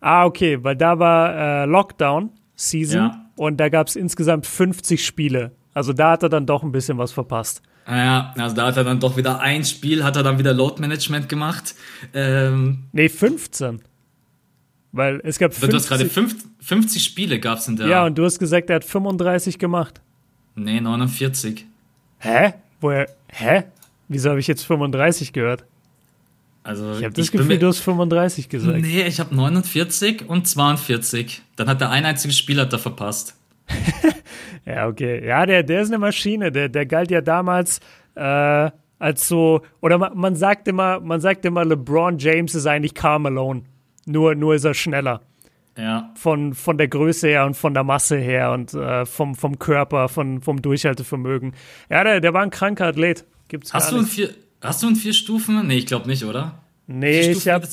Ah, 0.00 0.24
okay, 0.24 0.62
weil 0.62 0.76
da 0.76 1.00
war 1.00 1.34
äh, 1.34 1.64
Lockdown 1.66 2.30
Season. 2.54 3.00
Ja. 3.00 3.26
Und 3.42 3.56
da 3.56 3.68
gab 3.70 3.88
es 3.88 3.96
insgesamt 3.96 4.46
50 4.46 5.04
Spiele. 5.04 5.50
Also 5.74 5.92
da 5.92 6.12
hat 6.12 6.22
er 6.22 6.28
dann 6.28 6.46
doch 6.46 6.62
ein 6.62 6.70
bisschen 6.70 6.96
was 6.96 7.10
verpasst. 7.10 7.60
Ja, 7.88 8.32
also 8.38 8.54
da 8.54 8.66
hat 8.66 8.76
er 8.76 8.84
dann 8.84 9.00
doch 9.00 9.16
wieder 9.16 9.40
ein 9.40 9.64
Spiel, 9.64 10.04
hat 10.04 10.14
er 10.14 10.22
dann 10.22 10.38
wieder 10.38 10.54
Load 10.54 10.80
Management 10.80 11.28
gemacht. 11.28 11.74
Ähm, 12.14 12.84
nee, 12.92 13.08
15. 13.08 13.82
Weil 14.92 15.20
es 15.24 15.40
gab 15.40 15.52
50. 15.54 15.70
Du 15.70 15.76
hast 15.76 15.88
gerade 15.88 16.38
50 16.60 17.02
Spiele 17.02 17.40
gab 17.40 17.58
es 17.58 17.66
in 17.66 17.74
der. 17.74 17.88
Ja, 17.88 18.06
und 18.06 18.16
du 18.16 18.24
hast 18.24 18.38
gesagt, 18.38 18.70
er 18.70 18.76
hat 18.76 18.84
35 18.84 19.58
gemacht. 19.58 20.00
Nee, 20.54 20.80
49. 20.80 21.66
Hä? 22.20 22.54
Woher? 22.80 23.08
Hä? 23.26 23.64
Wieso 24.06 24.30
habe 24.30 24.38
ich 24.38 24.46
jetzt 24.46 24.64
35 24.64 25.32
gehört? 25.32 25.64
Also 26.64 26.92
ich 26.92 27.04
habe 27.04 27.14
das 27.14 27.32
Gefühl, 27.32 27.58
du 27.58 27.66
hast 27.66 27.80
35 27.80 28.48
gesagt. 28.48 28.80
Nee, 28.80 29.02
ich 29.02 29.18
habe 29.18 29.34
49 29.34 30.28
und 30.28 30.46
42. 30.46 31.42
Dann 31.56 31.68
hat 31.68 31.80
der 31.80 31.90
ein 31.90 32.04
einzige 32.04 32.32
Spieler 32.32 32.66
da 32.66 32.78
verpasst. 32.78 33.36
ja, 34.64 34.86
okay. 34.86 35.26
Ja, 35.26 35.44
der, 35.44 35.62
der 35.64 35.82
ist 35.82 35.88
eine 35.88 35.98
Maschine. 35.98 36.52
Der, 36.52 36.68
der 36.68 36.86
galt 36.86 37.10
ja 37.10 37.20
damals 37.20 37.80
äh, 38.14 38.70
als 38.98 39.26
so, 39.26 39.62
oder 39.80 39.98
man, 39.98 40.16
man, 40.16 40.36
sagt 40.36 40.68
immer, 40.68 41.00
man 41.00 41.20
sagt 41.20 41.44
immer, 41.44 41.64
LeBron 41.64 42.18
James 42.18 42.54
ist 42.54 42.66
eigentlich 42.66 42.94
Carmelo. 42.94 43.62
Nur, 44.06 44.34
nur 44.36 44.54
ist 44.54 44.64
er 44.64 44.74
schneller. 44.74 45.20
Ja. 45.76 46.12
Von, 46.14 46.54
von 46.54 46.78
der 46.78 46.86
Größe 46.86 47.28
her 47.28 47.46
und 47.46 47.56
von 47.56 47.74
der 47.74 47.82
Masse 47.82 48.18
her 48.18 48.52
und 48.52 48.74
äh, 48.74 49.04
vom, 49.06 49.34
vom 49.34 49.58
Körper, 49.58 50.08
von, 50.08 50.40
vom 50.40 50.62
Durchhaltevermögen. 50.62 51.54
Ja, 51.90 52.04
der, 52.04 52.20
der 52.20 52.32
war 52.34 52.42
ein 52.42 52.50
kranker 52.50 52.86
Athlet. 52.86 53.24
Gibt's 53.48 53.72
hast, 53.72 53.90
du 53.90 53.98
ein 53.98 54.04
vier, 54.04 54.30
hast 54.62 54.82
du 54.82 54.88
ein 54.88 54.96
vier 54.96 55.12
Stufen? 55.12 55.66
Nee, 55.66 55.78
ich 55.78 55.86
glaube 55.86 56.08
nicht, 56.08 56.24
oder? 56.24 56.58
Nee, 56.86 57.30
ich 57.30 57.48
habe 57.48 57.66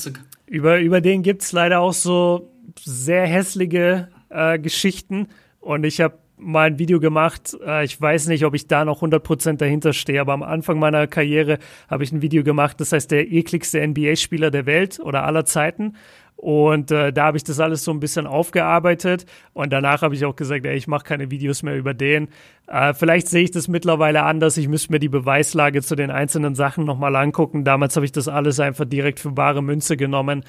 über, 0.46 0.80
über 0.80 1.00
den 1.00 1.22
gibt 1.22 1.42
es 1.42 1.52
leider 1.52 1.80
auch 1.80 1.92
so 1.92 2.50
sehr 2.82 3.26
hässliche 3.26 4.08
äh, 4.30 4.58
Geschichten. 4.58 5.28
Und 5.60 5.84
ich 5.84 6.00
habe 6.00 6.18
mal 6.40 6.66
ein 6.66 6.78
Video 6.78 7.00
gemacht. 7.00 7.56
Äh, 7.64 7.84
ich 7.84 8.00
weiß 8.00 8.28
nicht, 8.28 8.44
ob 8.44 8.54
ich 8.54 8.66
da 8.66 8.84
noch 8.84 9.02
100% 9.02 9.56
dahinter 9.56 9.92
stehe, 9.92 10.20
aber 10.20 10.32
am 10.32 10.42
Anfang 10.42 10.78
meiner 10.78 11.06
Karriere 11.06 11.58
habe 11.88 12.02
ich 12.02 12.12
ein 12.12 12.22
Video 12.22 12.42
gemacht, 12.42 12.80
das 12.80 12.92
heißt 12.92 13.10
der 13.10 13.30
ekligste 13.30 13.86
NBA-Spieler 13.86 14.50
der 14.50 14.66
Welt 14.66 15.00
oder 15.00 15.24
aller 15.24 15.44
Zeiten. 15.44 15.94
Und 16.40 16.90
äh, 16.90 17.12
da 17.12 17.26
habe 17.26 17.36
ich 17.36 17.44
das 17.44 17.60
alles 17.60 17.84
so 17.84 17.90
ein 17.90 18.00
bisschen 18.00 18.26
aufgearbeitet. 18.26 19.26
Und 19.52 19.74
danach 19.74 20.00
habe 20.00 20.14
ich 20.14 20.24
auch 20.24 20.34
gesagt, 20.34 20.64
ey, 20.64 20.74
ich 20.74 20.86
mache 20.86 21.04
keine 21.04 21.30
Videos 21.30 21.62
mehr 21.62 21.76
über 21.76 21.92
den. 21.92 22.28
Äh, 22.66 22.94
vielleicht 22.94 23.28
sehe 23.28 23.42
ich 23.42 23.50
das 23.50 23.68
mittlerweile 23.68 24.22
anders. 24.22 24.56
Ich 24.56 24.66
müsste 24.66 24.90
mir 24.90 25.00
die 25.00 25.10
Beweislage 25.10 25.82
zu 25.82 25.96
den 25.96 26.10
einzelnen 26.10 26.54
Sachen 26.54 26.86
nochmal 26.86 27.14
angucken. 27.14 27.62
Damals 27.62 27.94
habe 27.96 28.06
ich 28.06 28.12
das 28.12 28.26
alles 28.26 28.58
einfach 28.58 28.86
direkt 28.86 29.20
für 29.20 29.32
bare 29.32 29.62
Münze 29.62 29.98
genommen. 29.98 30.42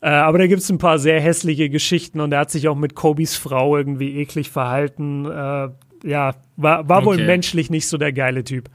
Äh, 0.00 0.08
aber 0.08 0.38
da 0.38 0.46
gibt 0.46 0.62
es 0.62 0.70
ein 0.70 0.78
paar 0.78 0.98
sehr 0.98 1.20
hässliche 1.20 1.68
Geschichten 1.68 2.20
und 2.20 2.32
er 2.32 2.40
hat 2.40 2.50
sich 2.50 2.66
auch 2.66 2.76
mit 2.76 2.94
Kobis 2.94 3.36
Frau 3.36 3.76
irgendwie 3.76 4.16
eklig 4.16 4.48
verhalten. 4.48 5.26
Äh, 5.26 5.68
ja, 6.08 6.34
war, 6.56 6.88
war 6.88 6.98
okay. 7.00 7.06
wohl 7.06 7.16
menschlich 7.18 7.68
nicht 7.68 7.86
so 7.86 7.98
der 7.98 8.14
geile 8.14 8.44
Typ. 8.44 8.70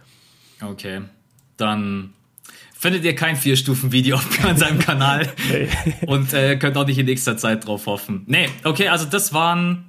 Okay. 0.62 1.02
Dann 1.58 2.14
findet 2.80 3.04
ihr 3.04 3.14
kein 3.14 3.36
Vier-Stufen-Video 3.36 4.16
auf 4.16 4.26
seinem 4.56 4.80
Kanal. 4.80 5.32
nee. 5.50 5.68
Und 6.08 6.34
äh, 6.34 6.56
könnt 6.56 6.78
auch 6.78 6.88
nicht 6.88 6.98
in 6.98 7.06
nächster 7.06 7.38
Zeit 7.38 7.68
drauf 7.68 7.86
hoffen. 7.86 8.24
Nee, 8.26 8.48
okay, 8.64 8.88
also 8.88 9.06
das 9.06 9.34
waren. 9.34 9.86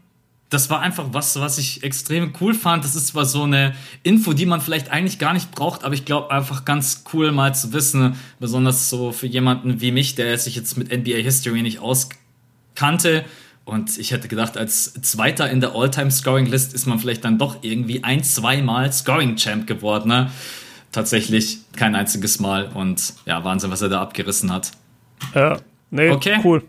Das 0.53 0.69
war 0.69 0.81
einfach 0.81 1.07
was, 1.12 1.39
was 1.39 1.59
ich 1.59 1.85
extrem 1.85 2.33
cool 2.41 2.55
fand. 2.55 2.83
Das 2.83 2.97
ist 2.97 3.07
zwar 3.07 3.25
so 3.25 3.45
eine 3.45 3.73
Info, 4.03 4.33
die 4.33 4.47
man 4.47 4.61
vielleicht 4.61 4.91
eigentlich 4.91 5.21
gar 5.21 5.33
nicht 5.33 5.53
braucht, 5.53 5.85
aber 5.85 5.95
ich 5.95 6.05
glaube 6.05 6.33
einfach 6.33 6.65
ganz 6.65 7.05
cool 7.12 7.31
mal 7.31 7.55
zu 7.55 7.73
wissen, 7.73 8.17
besonders 8.41 8.91
so 8.91 9.12
für 9.12 9.29
jemanden 9.29 9.81
wie 9.81 9.93
mich, 9.93 10.17
der 10.17 10.37
sich 10.37 10.57
jetzt 10.57 10.77
mit 10.77 10.91
NBA 10.91 11.19
History 11.19 11.62
nicht 11.62 11.79
auskannte. 11.79 13.25
Und 13.65 13.97
ich 13.97 14.11
hätte 14.11 14.27
gedacht, 14.27 14.57
als 14.57 14.95
Zweiter 14.95 15.49
in 15.49 15.61
der 15.61 15.77
All-Time-Scoring-List 15.77 16.75
ist 16.75 16.87
man 16.87 16.99
vielleicht 16.99 17.25
dann 17.25 17.39
doch 17.39 17.59
irgendwie 17.62 18.03
ein, 18.03 18.25
zweimal 18.25 18.93
Scoring-Champ 18.93 19.69
geworden. 19.69 20.09
Ne? 20.09 20.33
Tatsächlich 20.93 21.61
kein 21.77 21.95
einziges 21.95 22.41
Mal 22.41 22.71
und 22.75 23.15
ja, 23.27 23.45
Wahnsinn, 23.45 23.71
was 23.71 23.83
er 23.83 23.89
da 23.89 24.01
abgerissen 24.01 24.53
hat. 24.53 24.73
Ja, 25.35 25.59
nee, 25.91 26.11
okay. 26.11 26.41
cool. 26.45 26.62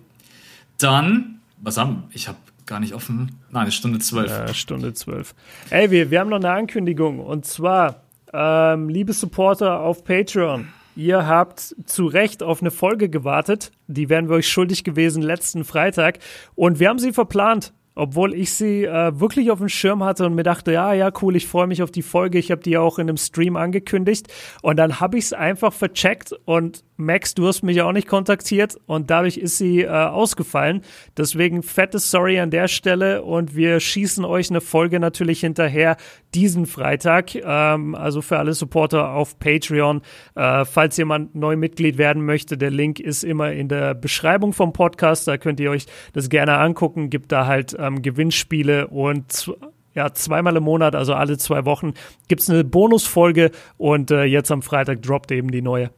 Dann, 0.78 1.40
was 1.58 1.78
haben 1.78 2.04
ich 2.12 2.28
habe 2.28 2.38
gar 2.66 2.80
nicht 2.80 2.94
offen. 2.94 3.40
Nein, 3.50 3.64
eine 3.64 3.72
Stunde 3.72 4.00
zwölf. 4.00 4.30
Ja, 4.30 4.54
Stunde 4.54 4.94
zwölf. 4.94 5.36
Ey, 5.70 5.92
wir, 5.92 6.10
wir 6.10 6.20
haben 6.20 6.30
noch 6.30 6.38
eine 6.38 6.52
Ankündigung 6.52 7.20
und 7.20 7.46
zwar, 7.46 8.04
ähm, 8.34 8.88
liebe 8.88 9.14
Supporter 9.14 9.82
auf 9.82 10.04
Patreon, 10.04 10.70
ihr 10.96 11.28
habt 11.28 11.76
zu 11.86 12.06
Recht 12.06 12.44
auf 12.44 12.62
eine 12.62 12.72
Folge 12.72 13.10
gewartet. 13.10 13.72
Die 13.88 14.10
wären 14.10 14.30
wir 14.30 14.36
euch 14.38 14.50
schuldig 14.50 14.84
gewesen 14.84 15.22
letzten 15.22 15.66
Freitag 15.66 16.20
und 16.56 16.80
wir 16.80 16.90
haben 16.90 17.00
sie 17.00 17.12
verplant 17.12 17.74
obwohl 17.96 18.34
ich 18.34 18.54
sie 18.54 18.86
äh, 18.86 19.20
wirklich 19.20 19.52
auf 19.52 19.60
dem 19.60 19.70
Schirm 19.70 20.04
hatte 20.04 20.26
und 20.26 20.36
mir 20.36 20.44
dachte, 20.44 20.72
ja, 20.72 20.94
ja, 20.94 21.12
cool, 21.22 21.36
ich 21.36 21.48
freue 21.48 21.68
mich 21.68 21.84
auf 21.84 21.92
die 21.92 22.02
Folge. 22.02 22.38
Ich 22.38 22.52
habe 22.52 22.62
die 22.62 22.72
ja 22.72 22.82
auch 22.82 23.00
in 23.00 23.10
einem 23.10 23.18
Stream 23.18 23.56
angekündigt. 23.56 24.28
Und 24.62 24.78
dann 24.78 25.00
habe 25.00 25.18
ich 25.18 25.26
es 25.26 25.34
einfach 25.34 25.74
vercheckt 25.74 26.34
und 26.46 26.84
Max, 27.02 27.34
du 27.34 27.48
hast 27.48 27.64
mich 27.64 27.78
ja 27.78 27.86
auch 27.86 27.92
nicht 27.92 28.08
kontaktiert 28.08 28.78
und 28.86 29.10
dadurch 29.10 29.38
ist 29.38 29.58
sie 29.58 29.82
äh, 29.82 29.90
ausgefallen. 29.90 30.82
Deswegen 31.18 31.64
fettes 31.64 32.12
Sorry 32.12 32.40
an 32.40 32.52
der 32.52 32.68
Stelle 32.68 33.24
und 33.24 33.56
wir 33.56 33.80
schießen 33.80 34.24
euch 34.24 34.50
eine 34.50 34.62
Folge 34.62 35.00
natürlich 35.00 35.42
hinterher 35.42 35.98
diesen 36.34 36.66
Freitag. 36.66 37.36
Ähm, 37.36 37.96
also 37.96 38.22
für 38.22 38.38
alle 38.38 38.54
Supporter 38.54 39.12
auf 39.14 39.40
Patreon. 39.40 40.02
Äh, 40.36 40.66
falls 40.66 40.98
jemand 40.98 41.36
neu 41.36 41.56
Mitglied 41.56 41.98
werden 41.98 42.26
möchte, 42.26 42.58
der 42.58 42.72
Link 42.72 43.00
ist 43.00 43.24
immer 43.24 43.52
in 43.52 43.68
der 43.68 43.94
Beschreibung 43.94 44.54
vom 44.54 44.74
Podcast. 44.74 45.28
Da 45.28 45.38
könnt 45.38 45.60
ihr 45.60 45.72
euch 45.72 45.88
das 46.14 46.30
gerne 46.30 46.58
angucken. 46.58 47.10
Gibt 47.10 47.32
da 47.32 47.48
halt 47.48 47.76
ähm, 47.78 48.02
Gewinnspiele 48.02 48.88
und 48.88 49.52
ja, 49.94 50.14
zweimal 50.14 50.56
im 50.56 50.64
Monat, 50.64 50.96
also 50.96 51.14
alle 51.14 51.38
zwei 51.38 51.66
Wochen, 51.66 51.94
gibt 52.28 52.42
es 52.42 52.50
eine 52.50 52.64
Bonusfolge 52.64 53.52
und 53.78 54.12
äh, 54.12 54.24
jetzt 54.24 54.52
am 54.52 54.62
Freitag 54.62 55.02
droppt 55.02 55.32
eben 55.32 55.52
die 55.52 55.62
neue. 55.62 55.92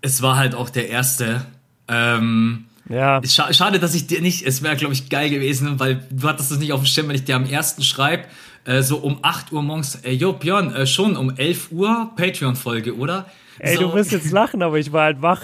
Es 0.00 0.22
war 0.22 0.36
halt 0.36 0.54
auch 0.54 0.70
der 0.70 0.88
erste. 0.88 1.44
Ähm, 1.88 2.66
ja. 2.88 3.20
Scha 3.24 3.52
schade, 3.52 3.78
dass 3.78 3.94
ich 3.94 4.06
dir 4.06 4.20
nicht, 4.20 4.46
es 4.46 4.62
wäre, 4.62 4.76
glaube 4.76 4.94
ich, 4.94 5.08
geil 5.08 5.30
gewesen, 5.30 5.78
weil 5.78 6.02
du 6.10 6.28
hattest 6.28 6.50
es 6.50 6.58
nicht 6.58 6.72
auf 6.72 6.80
dem 6.80 6.86
Schirm, 6.86 7.08
wenn 7.08 7.16
ich 7.16 7.24
dir 7.24 7.36
am 7.36 7.44
ersten 7.44 7.82
schreibe, 7.82 8.24
äh, 8.64 8.82
so 8.82 8.98
um 8.98 9.18
8 9.22 9.52
Uhr 9.52 9.62
morgens, 9.62 9.96
ey, 9.96 10.14
jo, 10.14 10.32
Björn, 10.32 10.74
äh, 10.74 10.86
schon 10.86 11.16
um 11.16 11.36
11 11.36 11.72
Uhr 11.72 12.10
Patreon-Folge, 12.16 12.96
oder? 12.96 13.26
Ey, 13.58 13.76
so. 13.76 13.82
du 13.82 13.94
wirst 13.94 14.12
jetzt 14.12 14.30
lachen, 14.30 14.62
aber 14.62 14.78
ich 14.78 14.92
war 14.92 15.04
halt 15.04 15.20
wach. 15.20 15.42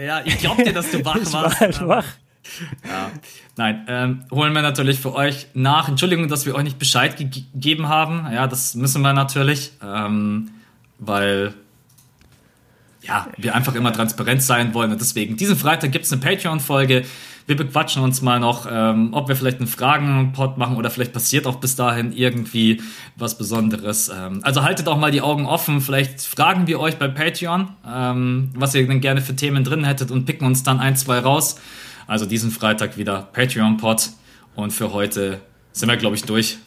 Ja, 0.00 0.20
ich 0.24 0.38
glaub 0.38 0.56
dir, 0.62 0.72
dass 0.72 0.90
du 0.90 1.04
wach 1.04 1.16
ich 1.16 1.32
warst. 1.32 1.34
War 1.34 1.60
halt 1.60 1.88
wach. 1.88 2.04
Ja. 2.84 3.10
Nein, 3.56 3.84
ähm, 3.88 4.24
holen 4.30 4.54
wir 4.54 4.62
natürlich 4.62 5.00
für 5.00 5.14
euch 5.14 5.48
nach. 5.54 5.88
Entschuldigung, 5.88 6.28
dass 6.28 6.46
wir 6.46 6.54
euch 6.54 6.64
nicht 6.64 6.78
Bescheid 6.78 7.16
gegeben 7.16 7.88
haben. 7.88 8.26
Ja, 8.32 8.46
das 8.46 8.74
müssen 8.74 9.02
wir 9.02 9.12
natürlich, 9.12 9.72
ähm, 9.82 10.50
weil 10.98 11.54
ja, 13.08 13.26
wir 13.38 13.54
einfach 13.54 13.74
immer 13.74 13.92
transparent 13.92 14.42
sein 14.42 14.74
wollen. 14.74 14.92
Und 14.92 15.00
deswegen, 15.00 15.36
diesen 15.36 15.56
Freitag 15.56 15.92
gibt 15.92 16.04
es 16.04 16.12
eine 16.12 16.20
Patreon-Folge. 16.20 17.04
Wir 17.46 17.56
bequatschen 17.56 18.02
uns 18.02 18.20
mal 18.20 18.38
noch, 18.38 18.68
ähm, 18.70 19.14
ob 19.14 19.28
wir 19.28 19.34
vielleicht 19.34 19.58
einen 19.58 19.66
Fragen-Pod 19.66 20.58
machen 20.58 20.76
oder 20.76 20.90
vielleicht 20.90 21.14
passiert 21.14 21.46
auch 21.46 21.56
bis 21.56 21.76
dahin 21.76 22.12
irgendwie 22.12 22.82
was 23.16 23.38
Besonderes. 23.38 24.10
Ähm, 24.14 24.40
also 24.42 24.62
haltet 24.62 24.86
auch 24.86 24.98
mal 24.98 25.10
die 25.10 25.22
Augen 25.22 25.46
offen. 25.46 25.80
Vielleicht 25.80 26.20
fragen 26.20 26.66
wir 26.66 26.78
euch 26.78 26.96
bei 26.96 27.08
Patreon, 27.08 27.70
ähm, 27.90 28.50
was 28.54 28.74
ihr 28.74 28.86
denn 28.86 29.00
gerne 29.00 29.22
für 29.22 29.34
Themen 29.34 29.64
drin 29.64 29.84
hättet 29.84 30.10
und 30.10 30.26
picken 30.26 30.46
uns 30.46 30.62
dann 30.62 30.78
ein, 30.78 30.94
zwei 30.94 31.20
raus. 31.20 31.58
Also 32.06 32.26
diesen 32.26 32.50
Freitag 32.50 32.98
wieder 32.98 33.28
Patreon-Pod. 33.32 34.10
Und 34.54 34.72
für 34.72 34.92
heute 34.92 35.40
sind 35.72 35.88
wir, 35.88 35.96
glaube 35.96 36.16
ich, 36.16 36.24
durch. 36.24 36.58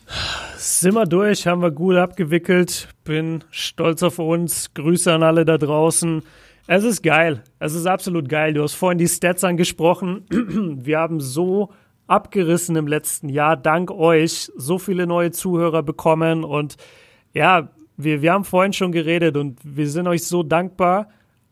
Sind 0.82 0.96
wir 0.96 1.06
durch, 1.06 1.46
haben 1.46 1.62
wir 1.62 1.70
gut 1.70 1.96
abgewickelt. 1.96 2.88
Bin 3.04 3.44
stolz 3.52 4.02
auf 4.02 4.18
uns. 4.18 4.74
Grüße 4.74 5.14
an 5.14 5.22
alle 5.22 5.46
da 5.46 5.60
draußen. 5.60 6.24
Es 6.66 6.84
ist 6.84 7.04
geil. 7.04 7.44
Es 7.60 7.76
ist 7.76 7.86
absolut 7.86 8.28
geil. 8.28 8.56
Du 8.56 8.64
hast 8.64 8.74
vorhin 8.74 8.98
die 8.98 9.08
Stats 9.08 9.44
angesprochen. 9.44 10.26
Wir 10.84 10.98
haben 10.98 11.20
so 11.20 11.70
abgerissen 12.08 12.76
im 12.78 12.88
letzten 12.88 13.30
Jahr, 13.30 13.58
dank 13.58 13.92
euch, 13.92 14.52
so 14.58 14.80
viele 14.80 15.06
neue 15.06 15.30
Zuhörer 15.30 15.84
bekommen. 15.84 16.44
Und 16.44 16.78
ja, 17.32 17.70
wir, 17.96 18.24
wir 18.24 18.34
haben 18.34 18.44
vorhin 18.44 18.74
schon 18.74 18.92
geredet 18.92 19.38
und 19.38 19.60
wir 19.64 19.88
sind 19.88 20.08
euch 20.08 20.26
so 20.26 20.42
dankbar. 20.42 21.10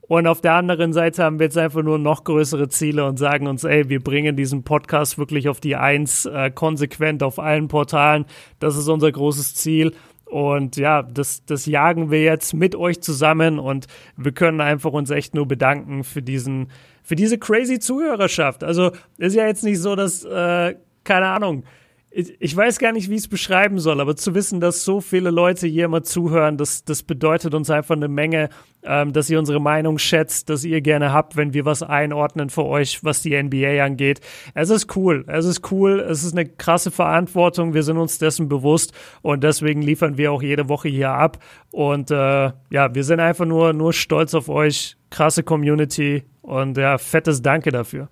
Und 0.10 0.26
auf 0.26 0.42
der 0.42 0.56
anderen 0.56 0.92
Seite 0.92 1.24
haben 1.24 1.38
wir 1.38 1.46
jetzt 1.46 1.58
einfach 1.58 1.84
nur 1.84 2.00
noch 2.00 2.24
größere 2.24 2.68
Ziele 2.68 3.06
und 3.06 3.20
sagen 3.20 3.46
uns, 3.46 3.64
ey, 3.64 3.90
wir 3.90 4.04
bringen 4.04 4.36
diesen 4.36 4.64
Podcast 4.64 5.20
wirklich 5.20 5.50
auf 5.50 5.60
die 5.60 5.76
Eins, 5.76 6.26
äh, 6.26 6.50
konsequent 6.50 7.22
auf 7.22 7.38
allen 7.38 7.68
Portalen. 7.68 8.26
Das 8.58 8.76
ist 8.76 8.88
unser 8.88 9.12
großes 9.12 9.54
Ziel. 9.54 9.94
Und 10.26 10.78
ja, 10.78 11.04
das, 11.04 11.46
das 11.46 11.68
jagen 11.68 12.10
wir 12.10 12.24
jetzt 12.24 12.56
mit 12.56 12.76
euch 12.76 13.02
zusammen 13.02 13.60
und 13.60 13.86
wir 14.18 14.32
können 14.32 14.62
einfach 14.62 14.94
uns 14.94 15.12
echt 15.12 15.36
nur 15.36 15.48
bedanken 15.48 16.04
für 16.04 16.24
diesen, 16.24 16.72
für 17.04 17.16
diese 17.16 17.38
crazy 17.38 17.78
Zuhörerschaft. 17.78 18.64
Also 18.64 18.90
ist 19.20 19.36
ja 19.36 19.46
jetzt 19.46 19.64
nicht 19.64 19.80
so, 19.80 19.96
dass, 19.96 20.26
äh, 20.26 20.74
keine 21.04 21.28
Ahnung, 21.28 21.66
ich 22.12 22.56
weiß 22.56 22.80
gar 22.80 22.92
nicht, 22.92 23.10
wie 23.10 23.16
ich 23.16 23.22
es 23.22 23.28
beschreiben 23.28 23.78
soll, 23.78 24.02
aber 24.02 24.16
zu 24.16 24.34
wissen, 24.34 24.60
dass 24.60 24.84
so 24.84 25.00
viele 25.00 25.30
Leute 25.30 25.68
hier 25.68 25.86
immer 25.86 26.02
zuhören, 26.02 26.58
das, 26.58 26.84
das 26.84 27.04
bedeutet 27.04 27.54
uns 27.54 27.70
einfach 27.70 27.96
eine 27.96 28.08
Menge, 28.08 28.50
ähm, 28.82 29.14
dass 29.14 29.30
ihr 29.30 29.38
unsere 29.38 29.62
Meinung 29.62 30.00
schätzt, 30.00 30.50
dass 30.50 30.64
ihr 30.64 30.82
gerne 30.82 31.14
habt, 31.14 31.36
wenn 31.36 31.54
wir 31.54 31.66
was 31.66 31.84
einordnen 31.84 32.50
für 32.50 32.66
euch, 32.66 33.04
was 33.04 33.22
die 33.22 33.42
NBA 33.42 33.84
angeht. 33.84 34.22
Es 34.56 34.72
ist 34.72 34.96
cool, 34.96 35.24
es 35.28 35.46
ist 35.46 35.72
cool, 35.72 36.00
es 36.00 36.24
ist 36.24 36.34
eine 36.34 36.48
krasse 36.48 36.90
Verantwortung, 36.90 37.76
wir 37.76 37.84
sind 37.84 37.98
uns 37.98 38.18
dessen 38.18 38.50
bewusst 38.50 38.92
und 39.22 39.44
deswegen 39.44 39.84
liefern 39.84 40.18
wir 40.18 40.32
auch 40.32 40.42
jede 40.42 40.68
Woche 40.68 40.90
hier 40.90 41.12
ab 41.12 41.44
und 41.70 42.10
äh, 42.10 42.52
ja, 42.72 42.96
wir 42.96 43.04
sind 43.04 43.20
einfach 43.20 43.46
nur, 43.46 43.74
nur 43.74 43.94
stolz 43.94 44.34
auf 44.34 44.50
euch, 44.50 44.98
krasse 45.12 45.44
Community 45.44 46.24
und 46.42 46.76
ja, 46.76 46.98
fettes 46.98 47.44
Danke 47.44 47.70
dafür. 47.70 48.10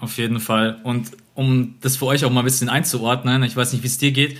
Auf 0.00 0.16
jeden 0.16 0.40
Fall 0.40 0.80
und 0.82 1.10
um 1.40 1.74
das 1.80 1.96
für 1.96 2.06
euch 2.06 2.24
auch 2.24 2.30
mal 2.30 2.42
ein 2.42 2.44
bisschen 2.44 2.68
einzuordnen, 2.68 3.42
ich 3.42 3.56
weiß 3.56 3.72
nicht, 3.72 3.82
wie 3.82 3.88
es 3.88 3.98
dir 3.98 4.12
geht. 4.12 4.38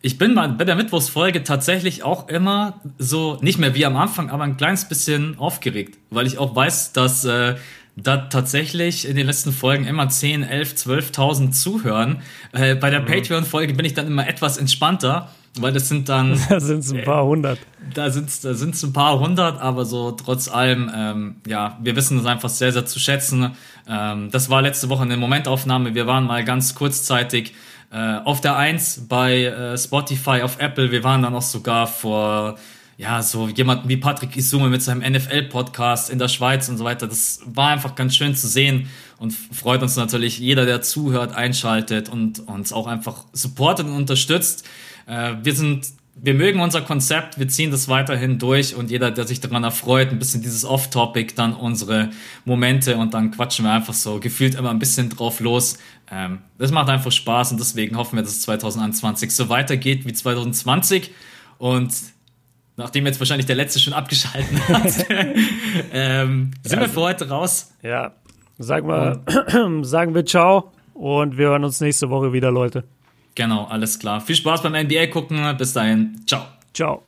ich 0.00 0.16
bin 0.16 0.34
bei 0.34 0.64
der 0.64 0.76
Mittwochsfolge 0.76 1.44
tatsächlich 1.44 2.02
auch 2.02 2.28
immer 2.28 2.80
so, 2.98 3.38
nicht 3.42 3.58
mehr 3.58 3.74
wie 3.74 3.84
am 3.84 3.96
Anfang, 3.96 4.30
aber 4.30 4.44
ein 4.44 4.56
kleines 4.56 4.88
bisschen 4.88 5.38
aufgeregt, 5.38 5.98
weil 6.10 6.26
ich 6.26 6.38
auch 6.38 6.56
weiß, 6.56 6.92
dass 6.92 7.24
äh, 7.24 7.56
da 8.02 8.16
tatsächlich 8.16 9.08
in 9.08 9.16
den 9.16 9.26
letzten 9.26 9.52
Folgen 9.52 9.84
immer 9.84 10.08
10, 10.08 10.42
11, 10.42 10.74
12.000 10.74 11.50
zuhören. 11.50 12.22
Äh, 12.52 12.76
bei 12.76 12.90
der 12.90 13.00
mhm. 13.00 13.06
Patreon-Folge 13.06 13.74
bin 13.74 13.84
ich 13.84 13.94
dann 13.94 14.06
immer 14.06 14.28
etwas 14.28 14.56
entspannter, 14.56 15.28
weil 15.58 15.72
das 15.72 15.88
sind 15.88 16.08
dann. 16.08 16.38
Da 16.48 16.60
sind 16.60 16.80
es 16.80 16.92
ein 16.92 17.04
paar 17.04 17.24
hundert. 17.24 17.58
Da 17.94 18.10
sind 18.10 18.28
es 18.28 18.40
da 18.40 18.54
sind's 18.54 18.82
ein 18.82 18.92
paar 18.92 19.18
hundert, 19.18 19.60
aber 19.60 19.84
so 19.84 20.12
trotz 20.12 20.48
allem, 20.48 20.90
ähm, 20.94 21.36
ja, 21.46 21.78
wir 21.82 21.96
wissen 21.96 22.18
es 22.18 22.26
einfach 22.26 22.48
sehr, 22.48 22.72
sehr 22.72 22.86
zu 22.86 22.98
schätzen. 23.00 23.52
Ähm, 23.88 24.30
das 24.30 24.50
war 24.50 24.62
letzte 24.62 24.88
Woche 24.88 25.02
eine 25.02 25.16
Momentaufnahme. 25.16 25.94
Wir 25.94 26.06
waren 26.06 26.24
mal 26.24 26.44
ganz 26.44 26.74
kurzzeitig 26.74 27.54
äh, 27.90 28.18
auf 28.24 28.40
der 28.40 28.56
Eins 28.56 29.06
bei 29.08 29.44
äh, 29.44 29.78
Spotify, 29.78 30.42
auf 30.42 30.60
Apple. 30.60 30.90
Wir 30.90 31.02
waren 31.04 31.22
dann 31.22 31.34
auch 31.34 31.42
sogar 31.42 31.86
vor 31.86 32.58
ja, 32.98 33.22
so 33.22 33.48
jemand 33.48 33.88
wie 33.88 33.96
Patrick 33.96 34.36
Isume 34.36 34.68
mit 34.68 34.82
seinem 34.82 35.08
NFL-Podcast 35.08 36.10
in 36.10 36.18
der 36.18 36.26
Schweiz 36.26 36.68
und 36.68 36.78
so 36.78 36.84
weiter. 36.84 37.06
Das 37.06 37.40
war 37.46 37.68
einfach 37.68 37.94
ganz 37.94 38.16
schön 38.16 38.34
zu 38.34 38.48
sehen 38.48 38.88
und 39.18 39.32
freut 39.32 39.82
uns 39.82 39.94
natürlich 39.94 40.40
jeder, 40.40 40.66
der 40.66 40.82
zuhört, 40.82 41.32
einschaltet 41.32 42.08
und 42.08 42.40
uns 42.48 42.72
auch 42.72 42.88
einfach 42.88 43.24
supportet 43.32 43.86
und 43.86 43.94
unterstützt. 43.94 44.66
Äh, 45.06 45.36
wir 45.42 45.54
sind, 45.54 45.86
wir 46.20 46.34
mögen 46.34 46.60
unser 46.60 46.82
Konzept, 46.82 47.38
wir 47.38 47.48
ziehen 47.48 47.70
das 47.70 47.88
weiterhin 47.88 48.38
durch 48.38 48.74
und 48.74 48.90
jeder, 48.90 49.10
der 49.10 49.26
sich 49.26 49.40
daran 49.40 49.64
erfreut, 49.64 50.10
ein 50.10 50.18
bisschen 50.18 50.42
dieses 50.42 50.64
Off-Topic, 50.64 51.34
dann 51.34 51.54
unsere 51.54 52.10
Momente 52.44 52.96
und 52.96 53.14
dann 53.14 53.30
quatschen 53.30 53.64
wir 53.64 53.72
einfach 53.72 53.94
so 53.94 54.18
gefühlt 54.18 54.54
immer 54.54 54.70
ein 54.70 54.78
bisschen 54.78 55.10
drauf 55.10 55.40
los. 55.40 55.78
Ähm, 56.10 56.38
das 56.58 56.72
macht 56.72 56.88
einfach 56.88 57.12
Spaß 57.12 57.52
und 57.52 57.60
deswegen 57.60 57.96
hoffen 57.96 58.16
wir, 58.16 58.22
dass 58.22 58.32
es 58.32 58.42
2021 58.42 59.34
so 59.34 59.48
weitergeht 59.48 60.06
wie 60.06 60.12
2020 60.12 61.12
und 61.58 61.92
nachdem 62.76 63.06
jetzt 63.06 63.20
wahrscheinlich 63.20 63.46
der 63.46 63.56
letzte 63.56 63.78
schon 63.78 63.92
abgeschalten 63.92 64.58
hat, 64.68 65.06
ähm, 65.92 66.52
sind 66.62 66.80
wir 66.80 66.88
für 66.88 67.00
heute 67.00 67.28
raus. 67.28 67.74
Ja, 67.82 68.14
sag 68.58 68.84
mal, 68.84 69.20
sagen 69.82 70.14
wir 70.14 70.24
ciao 70.24 70.72
und 70.94 71.38
wir 71.38 71.48
hören 71.48 71.64
uns 71.64 71.80
nächste 71.80 72.10
Woche 72.10 72.32
wieder, 72.32 72.50
Leute. 72.50 72.84
Genau, 73.38 73.66
alles 73.66 74.00
klar. 74.00 74.20
Viel 74.20 74.34
Spaß 74.34 74.62
beim 74.62 74.72
NBA 74.74 75.06
gucken. 75.06 75.56
Bis 75.56 75.72
dahin. 75.72 76.20
Ciao. 76.26 76.44
Ciao. 76.74 77.04